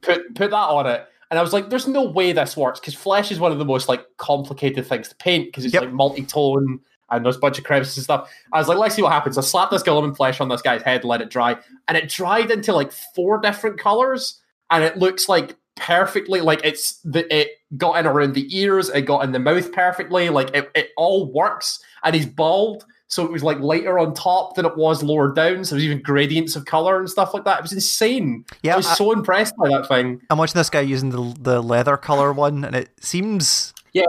put 0.01 0.35
put 0.35 0.51
that 0.51 0.57
on 0.57 0.87
it. 0.87 1.07
And 1.31 1.39
I 1.39 1.43
was 1.43 1.53
like, 1.53 1.71
there's 1.71 1.89
no 1.89 2.05
way 2.05 2.33
this 2.33 2.57
works 2.57 2.79
because 2.81 2.95
flesh 2.95 3.33
is 3.33 3.41
one 3.41 3.53
of 3.53 3.59
the 3.59 3.65
most 3.65 3.89
like 3.89 4.05
complicated 4.17 4.87
things 4.87 5.09
to 5.09 5.17
paint 5.17 5.47
because 5.47 5.65
it's 5.65 5.75
Yep. 5.75 5.83
like 5.83 5.93
multi-tone 5.93 6.81
and 7.11 7.25
there's 7.25 7.37
a 7.37 7.41
bunch 7.41 7.59
of 7.59 7.65
crevices 7.65 7.97
and 7.97 8.05
stuff. 8.05 8.31
I 8.53 8.59
was 8.59 8.69
like, 8.69 8.79
let's 8.79 8.95
see 8.95 9.03
what 9.03 9.13
happens. 9.13 9.39
I 9.39 9.41
slapped 9.41 9.71
this 9.73 9.83
Guilliman 9.83 10.17
flesh 10.17 10.41
on 10.41 10.49
this 10.49 10.63
guy's 10.63 10.83
head, 10.83 11.05
let 11.05 11.21
it 11.21 11.31
dry, 11.31 11.57
and 11.89 11.97
it 11.97 12.09
dried 12.09 12.51
into 12.51 12.73
like 12.73 12.93
four 13.15 13.41
different 13.41 13.79
colors, 13.79 14.41
and 14.71 14.83
it 14.83 14.99
looks 14.99 15.29
like 15.29 15.57
perfectly 15.77 16.41
like 16.41 16.61
it's 16.65 17.01
the 17.05 17.33
it 17.35 17.51
got 17.77 17.99
in 17.99 18.07
around 18.07 18.35
the 18.35 18.59
ears, 18.59 18.89
it 18.89 19.03
got 19.03 19.25
in 19.25 19.33
the 19.33 19.39
mouth 19.39 19.71
perfectly, 19.73 20.31
like 20.31 20.51
it, 20.55 20.71
it 20.75 20.91
all 20.97 21.33
works. 21.33 21.81
And 22.03 22.15
he's 22.15 22.27
bald, 22.27 22.85
so 23.09 23.25
it 23.25 23.31
was 23.31 23.43
like 23.43 23.59
lighter 23.61 23.99
on 23.99 24.15
top 24.15 24.55
than 24.57 24.65
it 24.67 24.77
was 24.77 25.03
lower 25.03 25.33
down. 25.33 25.65
So 25.65 25.75
there's 25.75 25.85
even 25.85 26.03
gradients 26.03 26.57
of 26.57 26.65
color 26.65 26.99
and 26.99 27.09
stuff 27.09 27.33
like 27.35 27.45
that. 27.45 27.59
It 27.59 27.63
was 27.63 27.73
insane. 27.73 28.45
Yeah, 28.63 28.75
I 28.75 28.77
was 28.77 28.87
I- 28.87 28.95
so 28.95 29.13
impressed 29.13 29.55
by 29.57 29.69
that 29.69 29.87
thing. 29.89 30.21
I'm 30.31 30.39
watching 30.39 30.59
this 30.59 30.71
guy 30.71 30.81
using 30.81 31.11
the 31.11 31.35
the 31.41 31.61
leather 31.63 31.97
color 31.97 32.33
one, 32.33 32.65
and 32.65 32.75
it 32.77 32.91
seems 33.01 33.73
Yeah. 33.93 34.05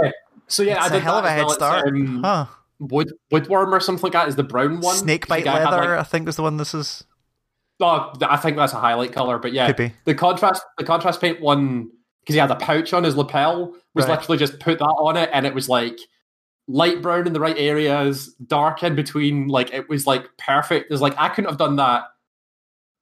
So 0.48 0.64
yeah, 0.64 0.82
I 0.84 0.88
a 0.88 0.90
did 0.92 1.04
hell 1.04 1.18
of 1.18 1.26
a 1.26 1.30
head 1.30 1.50
start. 1.52 1.88
um, 1.90 2.22
huh? 2.24 2.46
wood 2.80 3.12
woodworm 3.32 3.72
or 3.72 3.80
something 3.80 4.04
like 4.04 4.14
that 4.14 4.28
is 4.28 4.36
the 4.36 4.44
brown 4.44 4.80
one. 4.82 4.96
Snake 4.96 5.26
The 5.26 5.30
bite 5.30 5.46
had, 5.48 5.66
leather, 5.70 5.90
like- 5.96 6.00
I 6.00 6.04
think, 6.04 6.28
is 6.30 6.36
the 6.36 6.44
one 6.44 6.58
this 6.58 6.74
is. 6.74 7.04
oh, 7.80 8.14
I 8.22 8.38
think 8.38 8.56
that's 8.58 8.74
a 8.74 8.80
highlight 8.80 9.12
color, 9.14 9.38
but 9.40 9.52
yeah, 9.54 9.68
Could 9.68 9.76
be. 9.78 9.94
the 10.06 10.16
contrast 10.16 10.64
the 10.78 10.84
contrast 10.84 11.20
paint 11.22 11.42
one 11.42 11.90
because 12.22 12.34
he 12.36 12.40
had 12.40 12.52
a 12.52 12.56
pouch 12.56 12.94
on 12.94 13.04
his 13.04 13.16
lapel 13.16 13.74
was 13.94 14.06
Right. 14.06 14.18
literally 14.20 14.38
just 14.38 14.60
put 14.60 14.80
that 14.80 14.86
on 14.86 15.18
it, 15.18 15.30
and 15.34 15.46
it 15.46 15.54
was 15.54 15.70
like 15.70 15.98
light 16.68 17.02
brown 17.02 17.26
in 17.28 17.34
the 17.34 17.40
right 17.40 17.58
areas, 17.58 18.34
dark 18.46 18.84
in 18.84 18.96
between. 18.96 19.48
Like 19.48 19.74
it 19.74 19.88
was 19.90 20.06
like 20.08 20.26
perfect. 20.38 20.90
There's 20.90 21.02
like 21.02 21.16
I 21.18 21.30
couldn't 21.30 21.50
have 21.50 21.58
done 21.58 21.76
that 21.78 22.04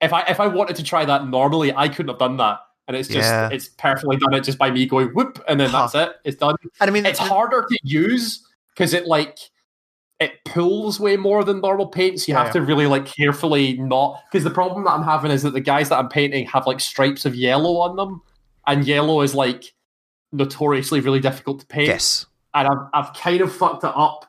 if 0.02 0.14
I 0.14 0.22
if 0.24 0.40
I 0.40 0.48
wanted 0.48 0.76
to 0.78 0.84
try 0.84 1.06
that 1.06 1.28
normally. 1.28 1.74
I 1.76 1.88
couldn't 1.88 2.10
have 2.10 2.20
done 2.20 2.38
that, 2.38 2.60
and 2.88 2.96
it's 2.96 3.10
just 3.10 3.28
Yeah. 3.30 3.50
it's 3.52 3.68
perfectly 3.70 4.18
done 4.18 4.34
it 4.34 4.44
just 4.44 4.58
by 4.58 4.70
me 4.72 4.86
going 4.86 5.10
whoop, 5.10 5.44
and 5.48 5.60
then 5.60 5.70
Huh. 5.70 5.88
that's 5.92 6.10
it. 6.10 6.16
It's 6.26 6.38
done. 6.38 6.56
And 6.80 6.90
I 6.90 6.94
mean, 6.94 7.06
It's 7.06 7.20
the- 7.20 7.26
harder 7.26 7.66
to 7.68 7.78
use 7.84 8.46
because 8.74 8.94
it 8.94 9.08
like 9.08 9.40
it 10.22 10.32
pulls 10.46 10.98
way 10.98 11.18
more 11.18 11.44
than 11.44 11.60
normal 11.60 11.88
paint, 11.88 12.22
so 12.22 12.32
you 12.32 12.38
Yeah, 12.38 12.44
have 12.46 12.54
to 12.54 12.62
really 12.62 12.88
like 12.88 13.06
carefully 13.06 13.76
not. 13.78 14.22
Because 14.32 14.46
the 14.46 14.50
problem 14.50 14.86
that 14.86 14.92
I'm 14.92 15.04
having 15.04 15.30
is 15.30 15.44
that 15.44 15.52
the 15.52 15.60
guys 15.60 15.90
that 15.90 15.98
I'm 16.00 16.08
painting 16.08 16.46
have 16.48 16.66
like 16.66 16.80
stripes 16.80 17.26
of 17.26 17.36
yellow 17.36 17.78
on 17.78 17.98
them, 17.98 18.22
and 18.66 18.86
yellow 18.88 19.22
is 19.22 19.36
like 19.36 19.74
notoriously 20.32 21.00
really 21.02 21.20
difficult 21.20 21.60
to 21.62 21.66
paint. 21.66 21.88
Yes. 21.88 22.26
And 22.56 22.68
I've 22.68 22.88
I've 22.94 23.14
kind 23.14 23.42
of 23.42 23.54
fucked 23.56 23.84
it 23.84 23.92
up 23.96 24.26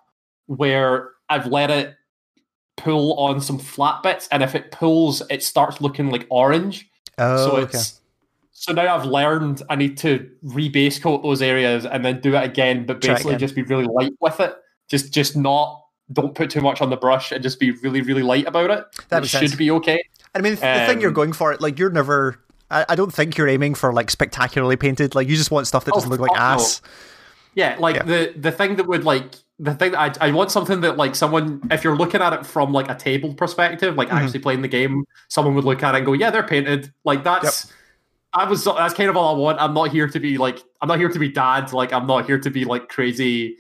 where 0.47 1.11
I've 1.29 1.47
let 1.47 1.71
it 1.71 1.95
pull 2.77 3.15
on 3.19 3.41
some 3.41 3.59
flat 3.59 4.03
bits, 4.03 4.29
and 4.31 4.43
if 4.43 4.55
it 4.55 4.71
pulls, 4.71 5.23
it 5.31 5.43
starts 5.43 5.81
looking 5.81 6.11
like 6.11 6.27
orange. 6.31 6.89
Oh, 7.19 7.37
so 7.37 7.57
okay. 7.57 7.63
it's 7.65 8.01
so 8.53 8.73
now 8.73 8.95
I've 8.95 9.07
learned 9.07 9.63
I 9.71 9.77
need 9.77 9.97
to 9.99 10.31
rebase 10.45 11.01
coat 11.01 11.23
those 11.23 11.41
areas 11.43 11.87
and 11.87 12.05
then 12.05 12.21
do 12.21 12.35
it 12.37 12.45
again, 12.45 12.85
but 12.87 13.01
basically 13.01 13.37
just 13.37 13.55
be 13.55 13.63
really 13.63 13.85
light 13.85 14.13
with 14.21 14.41
it. 14.41 14.55
Just 14.89 15.13
just 15.15 15.37
not 15.37 15.83
don't 16.13 16.35
put 16.35 16.51
too 16.51 16.61
much 16.61 16.81
on 16.81 16.91
the 16.91 16.97
brush 16.97 17.33
and 17.33 17.43
just 17.43 17.59
be 17.59 17.71
really 17.71 18.01
really 18.03 18.23
light 18.23 18.47
about 18.47 18.71
it. 18.71 18.85
That 19.09 19.25
it 19.25 19.29
should 19.29 19.57
be 19.57 19.71
okay. 19.73 20.03
I 20.35 20.41
mean, 20.41 20.55
the 20.55 20.59
thing 20.59 21.01
you're 21.01 21.09
Um, 21.09 21.15
going 21.15 21.33
for, 21.33 21.57
like, 21.61 21.79
you're 21.79 21.89
never. 21.91 22.39
I, 22.71 22.85
I 22.91 22.95
don't 22.95 23.13
think 23.13 23.39
you're 23.39 23.49
aiming 23.49 23.75
for 23.75 23.93
like 23.95 24.11
spectacularly 24.11 24.77
painted. 24.77 25.15
Like, 25.15 25.29
you 25.29 25.37
just 25.37 25.51
want 25.51 25.67
stuff 25.67 25.87
that 25.87 25.93
Oh, 25.93 25.97
doesn't 25.97 26.11
look 26.11 26.21
like 26.21 26.39
ass. 26.39 26.83
no. 26.83 26.89
Yeah, 27.57 27.75
like 27.81 27.97
Yeah. 27.97 28.03
the 28.05 28.33
the 28.37 28.53
thing 28.53 28.77
that 28.77 28.87
would 28.87 29.03
like 29.05 29.35
the 29.59 29.75
thing 29.75 29.93
that 29.93 30.21
I, 30.23 30.29
I 30.29 30.31
want 30.33 30.53
something 30.53 30.83
that 30.83 30.97
like 30.99 31.15
someone 31.17 31.63
if 31.71 31.83
you're 31.83 31.97
looking 31.97 32.21
at 32.21 32.33
it 32.35 32.45
from 32.47 32.73
like 32.73 32.89
a 32.91 32.95
table 32.95 33.33
perspective, 33.35 33.97
like 33.97 34.11
Mhm. 34.11 34.21
actually 34.23 34.41
playing 34.41 34.61
the 34.63 34.69
game, 34.69 35.05
someone 35.29 35.55
would 35.57 35.65
look 35.65 35.83
at 35.83 35.95
it 35.95 35.99
and 35.99 36.07
go, 36.07 36.13
"Yeah, 36.13 36.31
they're 36.31 36.43
painted." 36.47 36.93
Like 37.05 37.25
that's 37.25 37.73
I 38.35 38.45
was 38.45 38.63
that's 38.65 38.93
kind 38.93 39.09
of 39.09 39.17
all 39.17 39.35
I 39.35 39.39
want. 39.39 39.59
I'm 39.61 39.73
not 39.73 39.91
here 39.91 40.07
to 40.07 40.21
be 40.21 40.37
like 40.37 40.63
I'm 40.83 40.89
not 40.89 40.99
here 40.99 41.09
to 41.09 41.19
be 41.19 41.31
dad. 41.31 41.73
Like 41.73 41.93
I'm 41.95 42.07
not 42.07 42.27
here 42.27 42.39
to 42.39 42.51
be 42.51 42.67
like 42.67 42.89
crazy. 42.91 43.57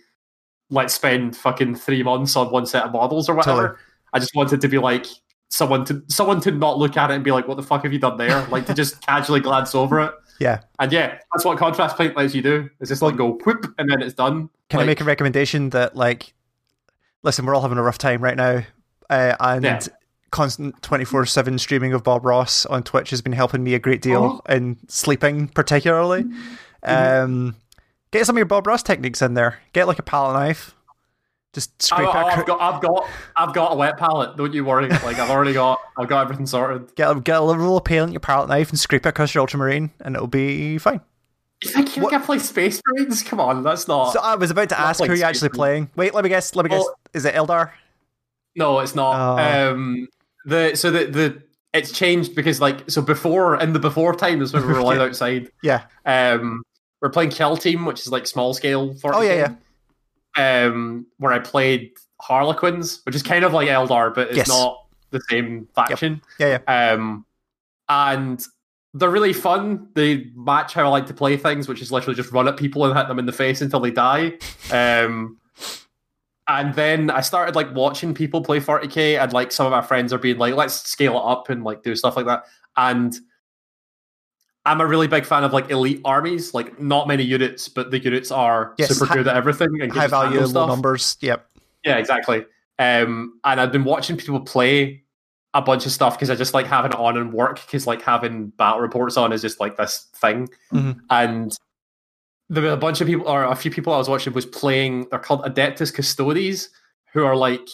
Let's 0.68 0.92
spend 0.94 1.34
fucking 1.34 1.76
three 1.76 2.02
months 2.02 2.36
on 2.36 2.50
one 2.50 2.66
set 2.66 2.84
of 2.84 2.92
models 2.92 3.28
or 3.30 3.34
whatever. 3.34 3.62
Totally. 3.68 3.78
I 4.12 4.18
just 4.18 4.34
wanted 4.34 4.60
to 4.60 4.68
be 4.68 4.76
like 4.78 5.06
someone 5.48 5.86
to 5.86 6.02
someone 6.08 6.40
to 6.42 6.50
not 6.50 6.76
look 6.76 6.98
at 6.98 7.10
it 7.10 7.14
and 7.14 7.24
be 7.24 7.30
like, 7.32 7.48
"What 7.48 7.56
the 7.56 7.62
fuck 7.62 7.84
have 7.84 7.92
you 7.94 7.98
done 7.98 8.18
there?" 8.18 8.46
Like 8.50 8.66
to 8.66 8.74
just 8.74 9.00
casually 9.06 9.40
glance 9.40 9.74
over 9.74 10.00
it. 10.00 10.12
Yeah. 10.38 10.60
And 10.78 10.92
yeah, 10.92 11.18
that's 11.32 11.44
what 11.44 11.58
contrast 11.58 11.96
paint 11.96 12.16
lets 12.16 12.34
you 12.34 12.42
do. 12.42 12.68
It's 12.80 12.88
just 12.90 13.02
like 13.02 13.16
go 13.16 13.32
whoop 13.44 13.74
and 13.78 13.90
then 13.90 14.02
it's 14.02 14.14
done. 14.14 14.50
Can 14.68 14.78
like, 14.78 14.84
I 14.84 14.86
make 14.86 15.00
a 15.00 15.04
recommendation 15.04 15.70
that, 15.70 15.96
like, 15.96 16.34
listen, 17.22 17.46
we're 17.46 17.54
all 17.54 17.62
having 17.62 17.78
a 17.78 17.82
rough 17.82 17.98
time 17.98 18.20
right 18.22 18.36
now, 18.36 18.62
uh, 19.08 19.36
and 19.40 19.64
Yeah. 19.64 19.80
constant 20.30 20.80
twenty 20.82 21.04
four 21.04 21.24
seven 21.24 21.58
streaming 21.58 21.92
of 21.94 22.02
Bob 22.04 22.24
Ross 22.24 22.66
on 22.66 22.82
Twitch 22.82 23.10
has 23.10 23.22
been 23.22 23.32
helping 23.32 23.64
me 23.64 23.74
a 23.74 23.78
great 23.78 24.02
deal 24.02 24.24
Uh-huh. 24.24 24.54
in 24.54 24.76
sleeping, 24.88 25.48
particularly. 25.48 26.24
Mm-hmm. 26.24 27.24
Um, 27.24 27.56
get 28.10 28.26
some 28.26 28.36
of 28.36 28.38
your 28.38 28.46
Bob 28.46 28.66
Ross 28.66 28.82
techniques 28.82 29.22
in 29.22 29.34
there. 29.34 29.58
Get 29.72 29.86
like 29.88 29.98
a 29.98 30.02
palette 30.02 30.34
knife. 30.34 30.74
Just 31.56 31.80
scrape 31.82 32.06
it. 32.06 32.14
I've 32.14 32.44
got, 32.44 32.60
I've 32.60 32.82
got, 32.82 33.08
I've 33.34 33.54
got 33.54 33.72
a 33.72 33.76
wet 33.76 33.96
palette. 33.96 34.36
Don't 34.36 34.52
you 34.52 34.62
worry. 34.62 34.90
Like 34.90 35.18
I've 35.18 35.30
already 35.30 35.54
got, 35.54 35.80
I've 35.96 36.06
got 36.06 36.20
everything 36.20 36.44
sorted. 36.46 36.94
Get 36.96 37.10
a, 37.10 37.18
get 37.18 37.38
a 37.38 37.40
little 37.40 37.62
roll 37.64 37.78
of 37.78 37.84
paint, 37.84 38.12
your 38.12 38.20
palette 38.20 38.50
knife, 38.50 38.68
and 38.68 38.78
scrape 38.78 39.06
it 39.06 39.08
across 39.08 39.34
your 39.34 39.40
ultramarine, 39.40 39.90
and 40.00 40.14
it'll 40.14 40.26
be 40.28 40.76
fine. 40.76 41.00
You 41.64 41.70
think 41.70 41.96
you 41.96 42.06
can 42.10 42.20
play 42.20 42.38
Space 42.40 42.82
Marines? 42.86 43.22
Come 43.22 43.40
on, 43.40 43.62
that's 43.62 43.88
not. 43.88 44.12
So 44.12 44.20
I 44.20 44.34
was 44.34 44.50
about 44.50 44.68
to 44.68 44.78
ask 44.78 45.02
who 45.02 45.14
you're 45.14 45.24
actually 45.26 45.48
playing. 45.48 45.88
Wait, 45.96 46.12
let 46.12 46.22
me 46.24 46.28
guess. 46.28 46.54
Let 46.54 46.64
me 46.64 46.68
guess. 46.68 46.80
Well- 46.84 46.98
Is 47.14 47.24
it 47.24 47.34
Eldar? 47.34 47.70
no, 48.54 48.80
it's 48.80 48.94
not. 48.94 49.14
Oh. 49.40 49.70
Um, 49.72 50.08
the 50.44 50.74
so 50.74 50.90
the 50.90 51.06
the 51.06 51.42
it's 51.72 51.90
changed 51.92 52.34
because 52.34 52.60
like 52.60 52.88
so 52.90 53.00
before 53.00 53.58
in 53.60 53.72
the 53.72 53.78
before 53.78 54.14
times 54.14 54.52
when 54.52 54.66
we 54.66 54.74
were 54.74 54.78
allowed 54.80 54.96
Yeah. 54.98 55.02
outside, 55.04 55.50
Yeah. 55.62 55.84
um, 56.04 56.62
we're 57.00 57.08
playing 57.10 57.30
Kill 57.30 57.56
Team, 57.56 57.84
which 57.86 58.00
is 58.00 58.08
like 58.12 58.26
small 58.26 58.52
scale. 58.54 58.94
40K, 58.94 59.14
Oh, 59.14 59.20
yeah, 59.22 59.54
Um, 60.36 61.06
where 61.18 61.32
I 61.32 61.38
played 61.38 61.92
Harlequins, 62.20 63.00
which 63.04 63.14
is 63.14 63.22
kind 63.22 63.44
of 63.44 63.52
like 63.52 63.68
Eldar, 63.68 64.14
but 64.14 64.28
it's 64.28 64.36
Yes. 64.36 64.48
not 64.48 64.84
the 65.10 65.20
same 65.30 65.68
faction. 65.74 66.20
Yeah, 66.38 66.58
yeah. 66.66 66.92
Um, 66.92 67.24
and 67.88 68.44
they're 68.94 69.10
really 69.10 69.32
fun. 69.32 69.88
They 69.94 70.30
match 70.34 70.74
how 70.74 70.84
I 70.84 70.88
like 70.88 71.06
to 71.06 71.14
play 71.14 71.36
things, 71.36 71.68
which 71.68 71.80
is 71.82 71.92
literally 71.92 72.16
just 72.16 72.32
run 72.32 72.48
at 72.48 72.56
people 72.56 72.84
and 72.84 72.96
hit 72.96 73.08
them 73.08 73.18
in 73.18 73.26
the 73.26 73.32
face 73.32 73.60
until 73.60 73.80
they 73.80 73.90
die. 73.90 74.38
Um, 74.72 75.38
and 76.48 76.74
then 76.74 77.10
I 77.10 77.20
started 77.20 77.56
like 77.56 77.74
watching 77.74 78.14
people 78.14 78.40
play 78.42 78.60
40k, 78.60 79.18
and 79.22 79.32
like 79.32 79.52
some 79.52 79.66
of 79.66 79.72
my 79.72 79.82
friends 79.82 80.12
are 80.12 80.18
being 80.18 80.38
like, 80.38 80.54
"Let's 80.54 80.74
scale 80.88 81.16
it 81.16 81.22
up 81.24 81.48
and 81.50 81.64
like 81.64 81.82
do 81.82 81.94
stuff 81.96 82.16
like 82.16 82.26
that." 82.26 82.44
And 82.76 83.14
I'm 84.66 84.80
a 84.80 84.86
really 84.86 85.06
big 85.06 85.24
fan 85.24 85.44
of 85.44 85.52
like 85.52 85.70
elite 85.70 86.00
armies, 86.04 86.52
like 86.52 86.78
not 86.80 87.08
many 87.08 87.22
units, 87.22 87.68
but 87.68 87.90
the 87.90 87.98
units 87.98 88.30
are 88.30 88.74
Yes, 88.78 88.90
super 88.90 89.06
hi- 89.06 89.14
good 89.14 89.28
at 89.28 89.36
everything 89.36 89.80
and 89.80 89.90
High 89.92 90.08
value, 90.08 90.40
low 90.40 90.66
numbers. 90.66 91.16
Yep. 91.20 91.48
Yeah, 91.84 91.96
exactly. 91.96 92.44
Um, 92.78 93.38
and 93.44 93.60
I've 93.60 93.72
been 93.72 93.84
watching 93.84 94.16
people 94.16 94.40
play 94.40 95.02
a 95.54 95.62
bunch 95.62 95.86
of 95.86 95.92
stuff 95.92 96.16
because 96.16 96.28
I 96.28 96.34
just 96.34 96.52
like 96.52 96.66
having 96.66 96.90
it 96.92 96.98
on 96.98 97.16
and 97.16 97.32
work 97.32 97.60
because 97.64 97.86
like 97.86 98.02
having 98.02 98.48
battle 98.48 98.80
reports 98.80 99.16
on 99.16 99.32
is 99.32 99.40
just 99.40 99.60
like 99.60 99.76
this 99.76 100.08
thing. 100.16 100.48
Mhm. 100.72 101.00
And 101.08 101.56
there 102.50 102.62
were 102.62 102.70
a 102.72 102.76
bunch 102.76 103.00
of 103.00 103.06
people, 103.06 103.26
or 103.28 103.44
a 103.44 103.54
few 103.56 103.70
people 103.70 103.92
I 103.94 103.98
was 103.98 104.08
watching 104.08 104.32
was 104.34 104.44
playing. 104.46 105.06
They're 105.10 105.18
called 105.18 105.42
Adeptus 105.44 105.94
Custodes, 105.94 106.68
who 107.12 107.24
are 107.24 107.34
like 107.36 107.66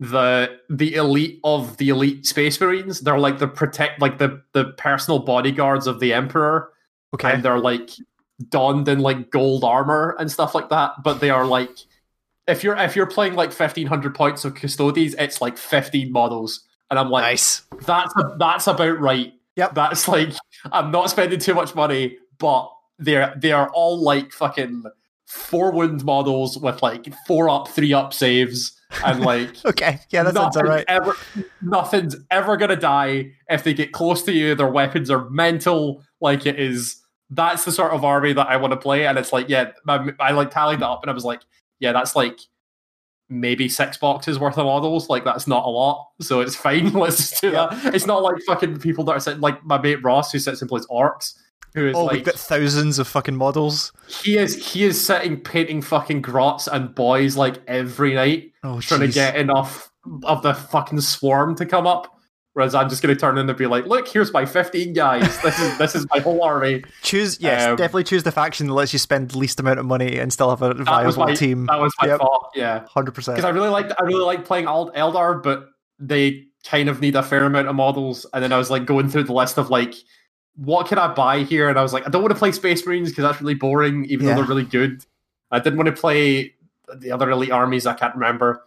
the 0.00 0.58
the 0.68 0.94
elite 0.94 1.40
of 1.44 1.76
the 1.78 1.88
elite 1.88 2.26
Space 2.26 2.60
Marines. 2.60 3.00
They're 3.00 3.18
like 3.18 3.38
the 3.38 3.48
protect, 3.48 4.00
like 4.00 4.18
the 4.18 4.42
the 4.52 4.66
personal 4.76 5.20
bodyguards 5.20 5.86
of 5.86 6.00
the 6.00 6.12
Emperor 6.12 6.70
Okay. 7.14 7.32
and 7.32 7.42
they're 7.42 7.58
like 7.58 7.90
donned 8.50 8.88
in 8.88 8.98
like 9.00 9.30
gold 9.30 9.64
armor 9.64 10.14
and 10.18 10.30
stuff 10.30 10.54
like 10.54 10.68
that. 10.68 11.02
But 11.02 11.20
they 11.20 11.30
are 11.30 11.46
like, 11.46 11.70
if 12.46 12.62
you're 12.62 12.76
if 12.76 12.94
you're 12.94 13.06
playing 13.06 13.34
like 13.34 13.52
fifteen 13.52 13.86
hundred 13.86 14.14
points 14.14 14.44
of 14.44 14.54
Custodes, 14.54 15.14
it's 15.18 15.40
like 15.40 15.56
fifteen 15.56 16.12
models, 16.12 16.60
and 16.90 16.98
I'm 16.98 17.08
like, 17.10 17.22
nice. 17.22 17.62
that's 17.86 18.12
that's 18.38 18.66
about 18.66 19.00
right. 19.00 19.32
Yep. 19.56 19.74
that's 19.74 20.06
like 20.08 20.30
I'm 20.72 20.90
not 20.90 21.08
spending 21.08 21.40
too 21.40 21.54
much 21.54 21.74
money, 21.74 22.18
but 22.38 22.70
they're 22.98 23.34
they 23.38 23.52
are 23.52 23.70
all 23.70 23.98
like 24.02 24.32
fucking 24.32 24.84
four 25.26 25.70
wound 25.72 26.04
models 26.04 26.56
with 26.58 26.82
like 26.82 27.12
four 27.26 27.48
up, 27.50 27.68
three 27.68 27.92
up 27.92 28.12
saves, 28.14 28.72
and 29.04 29.20
like 29.20 29.50
Okay. 29.64 30.00
Yeah, 30.10 30.22
that 30.22 30.34
sounds 30.34 30.56
nothing's 30.56 30.68
alright. 30.70 30.84
ever 30.88 31.16
nothing's 31.60 32.16
ever 32.30 32.56
gonna 32.56 32.76
die 32.76 33.32
if 33.50 33.64
they 33.64 33.74
get 33.74 33.92
close 33.92 34.22
to 34.22 34.32
you. 34.32 34.54
Their 34.54 34.68
weapons 34.70 35.10
are 35.10 35.28
mental. 35.30 36.02
Like 36.20 36.46
it 36.46 36.58
is. 36.58 36.96
That's 37.28 37.64
the 37.64 37.72
sort 37.72 37.90
of 37.92 38.04
army 38.04 38.32
that 38.34 38.46
I 38.46 38.56
want 38.56 38.72
to 38.72 38.76
play. 38.76 39.04
And 39.04 39.18
it's 39.18 39.32
like, 39.32 39.48
yeah, 39.48 39.72
I, 39.88 40.10
I 40.20 40.30
like 40.30 40.52
tallied 40.52 40.78
it 40.78 40.82
up, 40.84 41.02
and 41.02 41.10
I 41.10 41.14
was 41.14 41.24
like, 41.24 41.40
yeah, 41.80 41.90
that's 41.92 42.14
like 42.14 42.38
maybe 43.28 43.68
six 43.68 43.96
boxes 43.98 44.38
worth 44.38 44.56
of 44.56 44.64
models. 44.66 45.08
Like 45.08 45.24
that's 45.24 45.48
not 45.48 45.64
a 45.64 45.68
lot, 45.68 46.08
so 46.20 46.40
it's 46.40 46.54
fine. 46.54 46.92
Let's 46.92 47.16
just 47.16 47.40
do 47.40 47.50
Yeah. 47.50 47.66
that. 47.72 47.94
It's 47.96 48.06
not 48.06 48.22
like 48.22 48.40
fucking 48.46 48.78
people 48.78 49.02
that 49.04 49.12
are 49.12 49.20
sitting 49.20 49.40
like 49.40 49.64
my 49.64 49.76
mate 49.78 50.02
Ross 50.04 50.30
who 50.30 50.38
sits 50.38 50.60
and 50.62 50.68
plays 50.68 50.86
orcs. 50.86 51.34
Who 51.76 51.86
is 51.88 51.94
Oh, 51.94 52.04
like 52.06 52.12
we've 52.14 52.24
got 52.24 52.34
thousands 52.34 52.98
of 52.98 53.06
fucking 53.06 53.36
models. 53.36 53.92
he 54.08 54.36
is 54.38 54.72
he 54.72 54.82
is 54.84 55.04
sitting 55.04 55.38
painting 55.38 55.80
fucking 55.82 56.22
grots 56.22 56.66
and 56.66 56.94
boys 56.94 57.36
like 57.36 57.58
every 57.68 58.14
night 58.14 58.50
Oh, 58.64 58.80
trying 58.80 59.00
to 59.00 59.08
get 59.08 59.36
enough 59.36 59.92
of 60.24 60.42
the 60.42 60.54
fucking 60.54 61.00
swarm 61.02 61.54
to 61.56 61.66
come 61.66 61.86
up. 61.86 62.12
Whereas 62.54 62.74
I'm 62.74 62.88
just 62.88 63.02
going 63.02 63.14
to 63.14 63.20
turn 63.20 63.36
in 63.36 63.46
and 63.50 63.58
be 63.58 63.66
like, 63.66 63.84
"Look, 63.84 64.08
here's 64.08 64.32
my 64.32 64.46
15 64.46 64.94
guys. 64.94 65.42
This 65.42 65.58
is 65.58 65.76
this 65.76 65.94
is 65.94 66.06
my 66.14 66.20
whole 66.20 66.42
army." 66.42 66.82
Choose 67.02 67.38
yes, 67.38 67.66
Um, 67.68 67.76
definitely 67.76 68.04
choose 68.04 68.22
the 68.22 68.32
faction 68.32 68.66
that 68.68 68.72
lets 68.72 68.94
you 68.94 68.98
spend 68.98 69.28
the 69.32 69.38
least 69.38 69.60
amount 69.60 69.78
of 69.78 69.84
money 69.84 70.16
and 70.18 70.32
still 70.32 70.48
have 70.48 70.62
a 70.62 70.72
viable 70.82 71.26
my 71.26 71.34
team. 71.34 71.66
That 71.66 71.78
was 71.78 71.92
my 72.00 72.08
Yep. 72.08 72.18
thought. 72.20 72.50
Yeah, 72.54 72.86
Hundred 72.88 73.12
percent. 73.12 73.36
because 73.36 73.44
I 73.46 73.50
really 73.52 73.68
liked 73.68 73.92
I 73.98 74.04
really 74.04 74.24
like 74.24 74.46
playing 74.46 74.68
Ald- 74.68 74.94
Eldar, 74.94 75.42
but 75.42 75.66
they 75.98 76.44
kind 76.64 76.88
of 76.88 77.02
need 77.02 77.14
a 77.14 77.22
fair 77.22 77.44
amount 77.44 77.68
of 77.68 77.74
models. 77.76 78.24
And 78.32 78.42
then 78.42 78.54
I 78.54 78.56
was 78.56 78.70
like 78.70 78.86
going 78.86 79.10
through 79.10 79.24
the 79.24 79.34
list 79.34 79.58
of 79.58 79.68
like, 79.68 79.94
what 80.56 80.86
can 80.88 80.98
I 80.98 81.12
buy 81.12 81.40
here? 81.40 81.68
And 81.68 81.78
I 81.78 81.82
was 81.82 81.92
like, 81.92 82.06
I 82.06 82.10
don't 82.10 82.22
want 82.22 82.32
to 82.34 82.38
play 82.38 82.52
Space 82.52 82.84
Marines 82.86 83.10
because 83.10 83.22
that's 83.24 83.40
really 83.40 83.54
boring, 83.54 84.04
even 84.06 84.26
Yeah. 84.26 84.34
though 84.34 84.40
they're 84.40 84.48
really 84.48 84.64
good. 84.64 85.04
I 85.50 85.58
didn't 85.60 85.76
want 85.78 85.86
to 85.94 86.00
play 86.00 86.54
the 86.96 87.12
other 87.12 87.30
elite 87.30 87.50
armies. 87.50 87.86
I 87.86 87.94
can't 87.94 88.14
remember. 88.14 88.62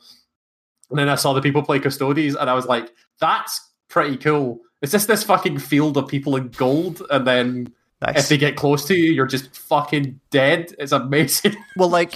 And 0.90 0.98
then 1.00 1.10
I 1.10 1.16
saw 1.16 1.34
the 1.34 1.42
people 1.42 1.62
play 1.64 1.80
Custodes, 1.80 2.36
and 2.36 2.50
I 2.50 2.54
was 2.54 2.66
like, 2.66 2.92
that's 3.20 3.70
pretty 3.90 4.18
cool. 4.18 4.60
It's 4.82 4.92
just 4.92 5.08
this 5.08 5.24
fucking 5.24 5.60
field 5.60 5.98
of 5.98 6.08
people 6.08 6.36
in 6.36 6.50
gold, 6.50 7.02
and 7.10 7.28
then 7.28 7.74
if 8.02 8.30
they 8.30 8.38
get 8.38 8.56
close 8.56 8.86
to 8.86 8.96
you, 8.96 9.12
you're 9.12 9.28
just 9.28 9.56
fucking 9.56 10.20
dead. 10.32 10.74
It's 10.80 10.92
amazing. 10.94 11.56
Well, 11.76 11.90
like 11.90 12.14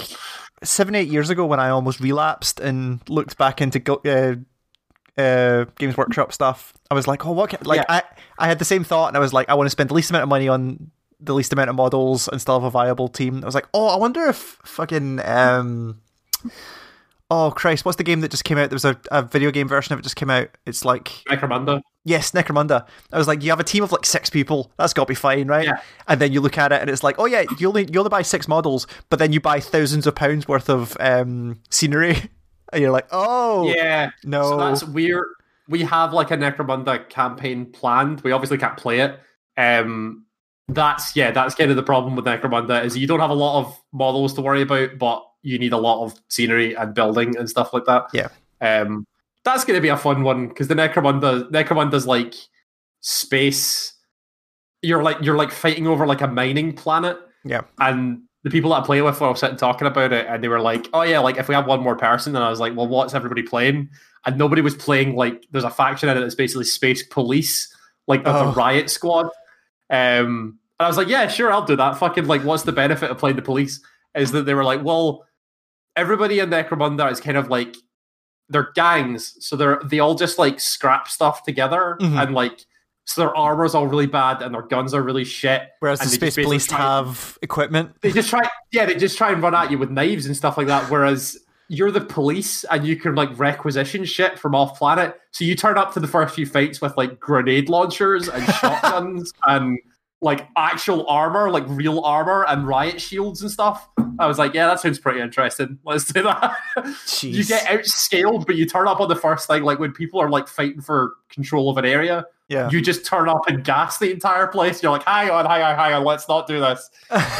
seven, 0.62 0.94
eight 0.94 1.08
years 1.08 1.30
ago, 1.30 1.44
when 1.46 1.60
I 1.60 1.68
almost 1.68 2.00
relapsed 2.00 2.58
and 2.58 3.00
looked 3.08 3.36
back 3.38 3.60
into 3.60 3.80
uh, 4.08 4.36
uh, 5.16 5.64
Games 5.78 5.96
Workshop 5.96 6.32
stuff, 6.32 6.72
I 6.90 6.94
was 6.94 7.06
like, 7.06 7.24
oh, 7.26 7.32
what? 7.32 7.50
Can-? 7.50 7.60
Like, 7.64 7.78
Yeah. 7.78 7.84
I 7.88 8.02
I 8.38 8.46
had 8.48 8.58
the 8.58 8.64
same 8.64 8.84
thought, 8.84 9.08
and 9.08 9.16
I 9.16 9.20
was 9.20 9.32
like, 9.32 9.48
I 9.48 9.54
want 9.54 9.66
to 9.66 9.70
spend 9.70 9.90
the 9.90 9.94
least 9.94 10.10
amount 10.10 10.24
of 10.24 10.28
money 10.28 10.48
on 10.48 10.90
the 11.20 11.34
least 11.34 11.52
amount 11.52 11.70
of 11.70 11.76
models 11.76 12.28
and 12.28 12.40
still 12.40 12.54
have 12.60 12.64
a 12.64 12.70
viable 12.70 13.08
team. 13.08 13.42
I 13.42 13.46
was 13.46 13.54
like, 13.54 13.68
oh, 13.72 13.86
I 13.88 13.96
wonder 13.96 14.24
if 14.26 14.58
fucking 14.64 15.20
um. 15.24 16.00
Oh 17.30 17.50
Christ! 17.50 17.84
What's 17.84 17.96
the 17.96 18.04
game 18.04 18.20
that 18.20 18.30
just 18.30 18.44
came 18.44 18.58
out? 18.58 18.68
There 18.68 18.76
was 18.76 18.84
a, 18.84 18.98
a 19.10 19.22
video 19.22 19.50
game 19.50 19.66
version 19.66 19.94
of 19.94 19.98
it 19.98 20.02
just 20.02 20.16
came 20.16 20.28
out. 20.30 20.48
It's 20.66 20.84
like 20.84 21.08
Necromunda. 21.28 21.80
Yes, 22.04 22.32
Necromunda. 22.32 22.86
I 23.12 23.16
was 23.18 23.26
like, 23.26 23.42
you 23.42 23.48
have 23.48 23.60
a 23.60 23.64
team 23.64 23.82
of 23.82 23.90
like 23.92 24.04
six 24.04 24.28
people. 24.28 24.70
That's 24.76 24.92
got 24.92 25.04
to 25.04 25.08
be 25.08 25.14
fine, 25.14 25.46
right? 25.48 25.64
Yeah. 25.64 25.80
And 26.06 26.20
then 26.20 26.32
you 26.32 26.42
look 26.42 26.58
at 26.58 26.70
it, 26.70 26.82
and 26.82 26.90
it's 26.90 27.02
like, 27.02 27.16
oh 27.18 27.24
yeah, 27.24 27.44
you 27.58 27.68
only 27.68 27.88
you 27.90 27.98
only 27.98 28.10
buy 28.10 28.20
six 28.20 28.46
models, 28.46 28.86
but 29.08 29.18
then 29.18 29.32
you 29.32 29.40
buy 29.40 29.58
thousands 29.58 30.06
of 30.06 30.14
pounds 30.14 30.46
worth 30.46 30.68
of 30.68 30.98
um, 31.00 31.60
scenery, 31.70 32.30
and 32.74 32.82
you're 32.82 32.90
like, 32.90 33.08
oh 33.10 33.72
Yeah. 33.74 34.10
no, 34.24 34.42
So 34.50 34.56
that's 34.58 34.84
weird. 34.84 35.24
We 35.68 35.82
have 35.82 36.12
like 36.12 36.30
a 36.30 36.36
Necromunda 36.36 37.08
campaign 37.08 37.66
planned. 37.72 38.20
We 38.20 38.32
obviously 38.32 38.58
can't 38.58 38.76
play 38.76 39.00
it. 39.00 39.18
Um, 39.56 40.26
that's 40.68 41.14
yeah, 41.16 41.30
that's 41.30 41.54
kind 41.54 41.70
of 41.70 41.76
the 41.76 41.82
problem 41.82 42.16
with 42.16 42.24
Necromunda 42.26 42.84
is 42.84 42.96
you 42.96 43.06
don't 43.06 43.20
have 43.20 43.30
a 43.30 43.34
lot 43.34 43.60
of 43.60 43.80
models 43.92 44.34
to 44.34 44.42
worry 44.42 44.62
about, 44.62 44.98
but 44.98 45.24
you 45.42 45.58
need 45.58 45.72
a 45.72 45.78
lot 45.78 46.04
of 46.04 46.14
scenery 46.28 46.74
and 46.74 46.94
building 46.94 47.36
and 47.36 47.48
stuff 47.48 47.72
like 47.72 47.84
that. 47.86 48.04
Yeah. 48.12 48.28
Um, 48.60 49.06
that's 49.44 49.64
going 49.64 49.76
to 49.76 49.82
be 49.82 49.88
a 49.88 49.96
fun 49.96 50.22
one 50.22 50.48
because 50.48 50.68
the 50.68 50.74
Necromunda 50.74 51.50
Necromunda's 51.50 52.06
like 52.06 52.34
space. 53.00 53.92
You're 54.82 55.02
like 55.02 55.18
you're 55.22 55.36
like 55.36 55.50
fighting 55.50 55.86
over 55.86 56.06
like 56.06 56.20
a 56.20 56.28
mining 56.28 56.72
planet. 56.74 57.18
Yeah. 57.44 57.62
And 57.78 58.22
the 58.44 58.50
people 58.50 58.70
that 58.70 58.82
I 58.82 58.86
play 58.86 59.02
with 59.02 59.20
were 59.20 59.26
all 59.26 59.34
sitting 59.34 59.56
talking 59.56 59.88
about 59.88 60.12
it, 60.12 60.26
and 60.28 60.44
they 60.44 60.48
were 60.48 60.60
like, 60.60 60.88
"Oh 60.92 61.02
yeah, 61.02 61.18
like 61.18 61.36
if 61.38 61.48
we 61.48 61.54
have 61.54 61.66
one 61.66 61.80
more 61.82 61.96
person," 61.96 62.36
and 62.36 62.44
I 62.44 62.50
was 62.50 62.60
like, 62.60 62.76
"Well, 62.76 62.86
what's 62.86 63.14
everybody 63.14 63.42
playing?" 63.42 63.88
And 64.26 64.38
nobody 64.38 64.62
was 64.62 64.74
playing 64.76 65.16
like 65.16 65.44
there's 65.50 65.64
a 65.64 65.70
faction 65.70 66.08
in 66.08 66.16
it 66.16 66.20
that's 66.20 66.34
basically 66.34 66.64
space 66.64 67.02
police, 67.02 67.74
like 68.06 68.22
Oh. 68.24 68.50
the 68.50 68.52
riot 68.56 68.88
squad. 68.90 69.26
Um, 69.90 70.58
and 70.78 70.86
I 70.86 70.86
was 70.86 70.96
like, 70.96 71.08
"Yeah, 71.08 71.26
sure, 71.26 71.50
I'll 71.52 71.64
do 71.64 71.76
that." 71.76 71.96
Fucking 71.98 72.26
like, 72.26 72.42
what's 72.44 72.62
the 72.64 72.72
benefit 72.72 73.10
of 73.10 73.18
playing 73.18 73.36
the 73.36 73.42
police? 73.42 73.80
Is 74.14 74.30
that 74.32 74.42
they 74.46 74.54
were 74.54 74.64
like, 74.64 74.82
"Well, 74.84 75.26
everybody 75.96 76.38
in 76.40 76.50
Necromunda 76.50 77.10
is 77.10 77.20
kind 77.20 77.36
of 77.36 77.48
like 77.48 77.76
they're 78.50 78.70
gangs, 78.74 79.36
so 79.40 79.56
they're 79.56 79.80
they 79.84 80.00
all 80.00 80.14
just 80.14 80.38
like 80.38 80.60
scrap 80.60 81.08
stuff 81.08 81.44
together, 81.44 81.96
Mhm. 82.00 82.22
and 82.22 82.34
like 82.34 82.66
so 83.04 83.20
their 83.20 83.36
armor's 83.36 83.74
all 83.74 83.86
really 83.86 84.06
bad 84.06 84.42
and 84.42 84.54
their 84.54 84.62
guns 84.62 84.94
are 84.94 85.02
really 85.02 85.24
shit." 85.24 85.62
Whereas 85.80 86.00
the 86.00 86.08
space 86.08 86.36
police 86.36 86.66
try- 86.66 86.78
have 86.78 87.38
equipment. 87.42 87.92
they 88.00 88.12
just 88.12 88.30
try 88.30 88.40
yeah 88.72 88.86
they 88.86 88.94
just 88.96 89.16
try 89.18 89.32
and 89.32 89.42
run 89.42 89.54
at 89.54 89.70
you 89.70 89.78
with 89.78 89.90
knives 89.90 90.26
and 90.26 90.36
stuff 90.36 90.56
like 90.58 90.66
that 90.66 90.90
whereas 90.90 91.38
you're 91.68 91.90
the 91.90 92.00
police 92.00 92.64
and 92.64 92.86
you 92.86 92.94
can 92.96 93.14
like 93.14 93.30
requisition 93.38 94.04
shit 94.04 94.38
from 94.38 94.54
off 94.54 94.78
planet 94.78 95.18
so 95.30 95.44
you 95.44 95.54
turn 95.54 95.78
up 95.78 95.94
to 95.94 96.00
the 96.00 96.06
first 96.06 96.34
few 96.34 96.44
fights 96.44 96.80
with 96.80 96.94
like 96.96 97.18
grenade 97.18 97.68
launchers 97.70 98.28
and 98.28 98.44
shotguns 98.60 99.32
and 99.46 99.78
like 100.20 100.46
actual 100.56 101.06
armor 101.08 101.50
like 101.50 101.64
real 101.68 102.00
armor 102.00 102.44
and 102.48 102.66
riot 102.68 103.00
shields 103.00 103.40
and 103.42 103.50
stuff 103.50 103.88
i 104.18 104.26
was 104.26 104.38
like 104.38 104.52
yeah 104.54 104.66
that 104.66 104.78
sounds 104.80 104.98
pretty 104.98 105.20
interesting 105.20 105.78
let's 105.84 106.04
do 106.12 106.22
that 106.22 106.54
Jeez. 107.06 107.32
you 107.32 107.44
get 107.44 107.64
outscaled 107.66 108.46
but 108.46 108.56
you 108.56 108.66
turn 108.66 108.86
up 108.86 109.00
on 109.00 109.08
the 109.08 109.16
first 109.16 109.46
thing 109.46 109.62
like 109.62 109.78
when 109.78 109.92
people 109.92 110.20
are 110.20 110.28
like 110.28 110.48
fighting 110.48 110.80
for 110.82 111.14
control 111.30 111.70
of 111.70 111.78
an 111.78 111.84
area 111.86 112.26
yeah. 112.48 112.70
you 112.70 112.80
just 112.80 113.06
turn 113.06 113.28
up 113.28 113.48
and 113.48 113.64
gas 113.64 113.98
the 113.98 114.10
entire 114.10 114.46
place 114.46 114.82
you're 114.82 114.92
like 114.92 115.04
hang 115.04 115.30
on 115.30 115.46
hang 115.46 115.62
on 115.62 115.76
hang 115.76 115.94
on 115.94 116.04
let's 116.04 116.28
not 116.28 116.46
do 116.46 116.60
this 116.60 116.90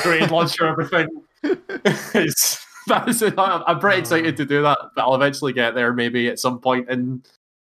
grenade 0.02 0.30
launcher 0.30 0.66
everything. 0.66 1.08
it's, 1.84 2.64
that's. 2.86 3.22
I'm 3.36 3.80
pretty 3.80 4.00
excited 4.00 4.36
to 4.38 4.44
do 4.44 4.62
that, 4.62 4.78
but 4.94 5.02
I'll 5.02 5.14
eventually 5.14 5.52
get 5.52 5.74
there 5.74 5.92
maybe 5.92 6.28
at 6.28 6.38
some 6.38 6.58
point 6.58 6.88
in 6.88 7.22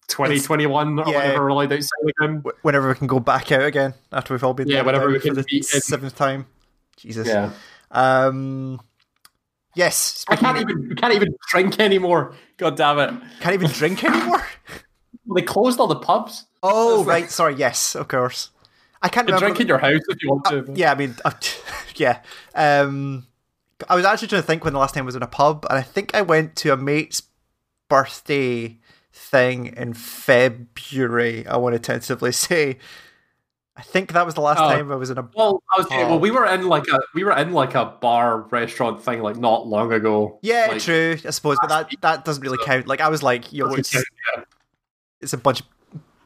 2021 0.08 0.98
or 0.98 1.04
yeah. 1.06 1.18
whenever 1.18 1.42
we're 1.42 1.48
allowed 1.48 1.72
outside 1.72 2.12
again. 2.20 2.44
Whenever 2.62 2.88
we 2.88 2.94
can 2.94 3.06
go 3.06 3.20
back 3.20 3.50
out 3.52 3.64
again 3.64 3.94
after 4.12 4.34
we've 4.34 4.44
all 4.44 4.54
been 4.54 4.68
Yeah, 4.68 4.82
whenever 4.82 5.08
we 5.08 5.18
for 5.18 5.26
can 5.26 5.34
the 5.34 5.44
be 5.44 5.62
seventh 5.62 6.16
time. 6.16 6.46
Jesus. 6.96 7.26
Yeah, 7.26 7.50
Um. 7.90 8.80
Yes. 9.76 10.24
I 10.28 10.36
can't 10.36 10.58
even 10.58 10.92
I 10.92 10.94
can't 10.94 11.14
even 11.14 11.34
drink 11.50 11.80
anymore. 11.80 12.34
God 12.58 12.76
damn 12.76 12.98
it! 13.00 13.22
can't 13.40 13.54
even 13.54 13.70
drink 13.70 14.04
anymore. 14.04 14.46
They 15.34 15.42
closed 15.42 15.78
all 15.80 15.86
the 15.86 15.96
pubs. 15.96 16.44
Oh 16.62 16.98
That's 16.98 17.06
like- 17.08 17.22
right, 17.22 17.30
sorry. 17.30 17.54
Yes, 17.56 17.94
of 17.94 18.08
course. 18.08 18.50
I 19.02 19.08
can't 19.08 19.26
remember. 19.26 19.46
drink 19.46 19.60
in 19.60 19.68
your 19.68 19.78
house 19.78 20.00
if 20.08 20.22
you 20.22 20.30
want 20.30 20.44
to. 20.46 20.62
but- 20.62 20.76
Yeah, 20.76 20.92
I 20.92 20.94
mean, 20.94 21.14
uh, 21.24 21.32
yeah. 21.96 22.20
Um, 22.54 23.26
I 23.88 23.96
was 23.96 24.04
actually 24.04 24.28
trying 24.28 24.40
to 24.42 24.46
think 24.46 24.64
when 24.64 24.72
the 24.72 24.78
last 24.78 24.94
time 24.94 25.04
I 25.04 25.06
was 25.06 25.16
in 25.16 25.22
a 25.22 25.26
pub, 25.26 25.66
and 25.68 25.78
I 25.78 25.82
think 25.82 26.14
I 26.14 26.22
went 26.22 26.56
to 26.56 26.72
a 26.72 26.76
mate's 26.76 27.22
birthday 27.88 28.78
thing 29.12 29.66
in 29.76 29.94
February. 29.94 31.46
I 31.46 31.56
want 31.56 31.74
to 31.74 31.78
tentatively 31.78 32.32
say. 32.46 32.78
I 33.76 33.82
think 33.82 34.12
that 34.12 34.24
was 34.24 34.34
the 34.36 34.40
last 34.40 34.60
Oh. 34.60 34.68
time 34.68 34.92
I 34.92 34.94
was 34.94 35.10
in 35.10 35.18
a. 35.18 35.28
Well, 35.34 35.60
I 35.74 35.78
was 35.78 35.90
well. 35.90 36.20
We 36.20 36.30
were 36.30 36.46
in 36.46 36.68
like 36.68 36.86
a 36.86 37.00
we 37.12 37.24
were 37.24 37.36
in 37.36 37.52
like 37.52 37.74
a 37.74 37.86
bar 38.00 38.42
restaurant 38.50 39.02
thing 39.02 39.20
like 39.20 39.36
not 39.36 39.66
long 39.66 39.92
ago. 39.92 40.38
Yeah, 40.42 40.66
Like, 40.70 40.80
true. 40.80 41.16
I 41.24 41.30
suppose, 41.30 41.56
but 41.60 41.68
that 41.70 41.90
that 42.02 42.24
doesn't 42.24 42.42
really 42.42 42.58
so- 42.58 42.64
count. 42.64 42.86
Like 42.86 43.00
I 43.00 43.08
was 43.08 43.22
like, 43.24 43.52
yo, 43.52 43.64
doesn't 43.66 43.80
it's 43.80 43.90
count, 43.92 44.06
yeah. 44.36 44.44
It's 45.24 45.32
a 45.32 45.38
bunch 45.38 45.60
of 45.60 45.66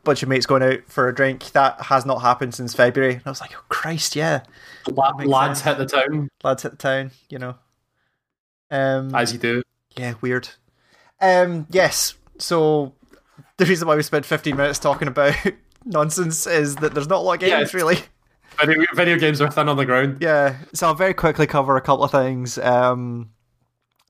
bunch 0.05 0.23
of 0.23 0.29
mates 0.29 0.47
going 0.47 0.63
out 0.63 0.81
for 0.87 1.09
a 1.09 1.15
drink. 1.15 1.51
That 1.53 1.81
has 1.83 2.05
not 2.07 2.19
happened 2.21 2.55
since 2.55 2.75
February. 2.75 3.15
And 3.15 3.23
I 3.27 3.31
was 3.31 3.41
like, 3.41 3.53
oh 3.57 3.65
Christ, 3.69 4.15
yeah, 4.17 4.43
La- 4.91 5.11
lads 5.17 5.63
sense. 5.63 5.79
hit 5.79 5.89
the 5.89 5.97
town 5.97 6.29
lads 6.45 6.63
hit 6.63 6.73
the 6.73 6.77
town, 6.77 7.11
you 7.31 7.39
know. 7.39 7.55
Um, 8.71 9.15
as 9.15 9.33
you 9.33 9.39
do. 9.39 9.63
Yeah, 9.97 10.15
weird. 10.21 10.49
Um, 11.21 11.67
yes. 11.71 12.15
So 12.39 12.95
the 13.57 13.65
reason 13.67 13.89
why 13.89 13.97
we 13.97 14.03
spent 14.03 14.25
15 14.27 14.57
minutes 14.57 14.79
talking 14.79 15.09
about 15.09 15.35
nonsense 15.85 16.47
is 16.47 16.77
that 16.77 16.95
there's 16.95 17.09
not 17.09 17.19
a 17.19 17.23
lot 17.23 17.35
of 17.35 17.41
games, 17.41 17.73
Yeah. 17.73 17.77
really. 17.79 17.99
Video, 18.61 18.85
video 18.95 19.17
games 19.19 19.41
are 19.41 19.51
thin 19.51 19.69
on 19.69 19.77
the 19.77 19.87
ground. 19.87 20.19
Yeah. 20.21 20.57
So 20.75 20.89
I'll 20.89 20.95
very 20.95 21.15
quickly 21.15 21.47
cover 21.47 21.77
a 21.77 21.81
couple 21.81 22.05
of 22.05 22.11
things. 22.11 22.59
Um, 22.59 23.31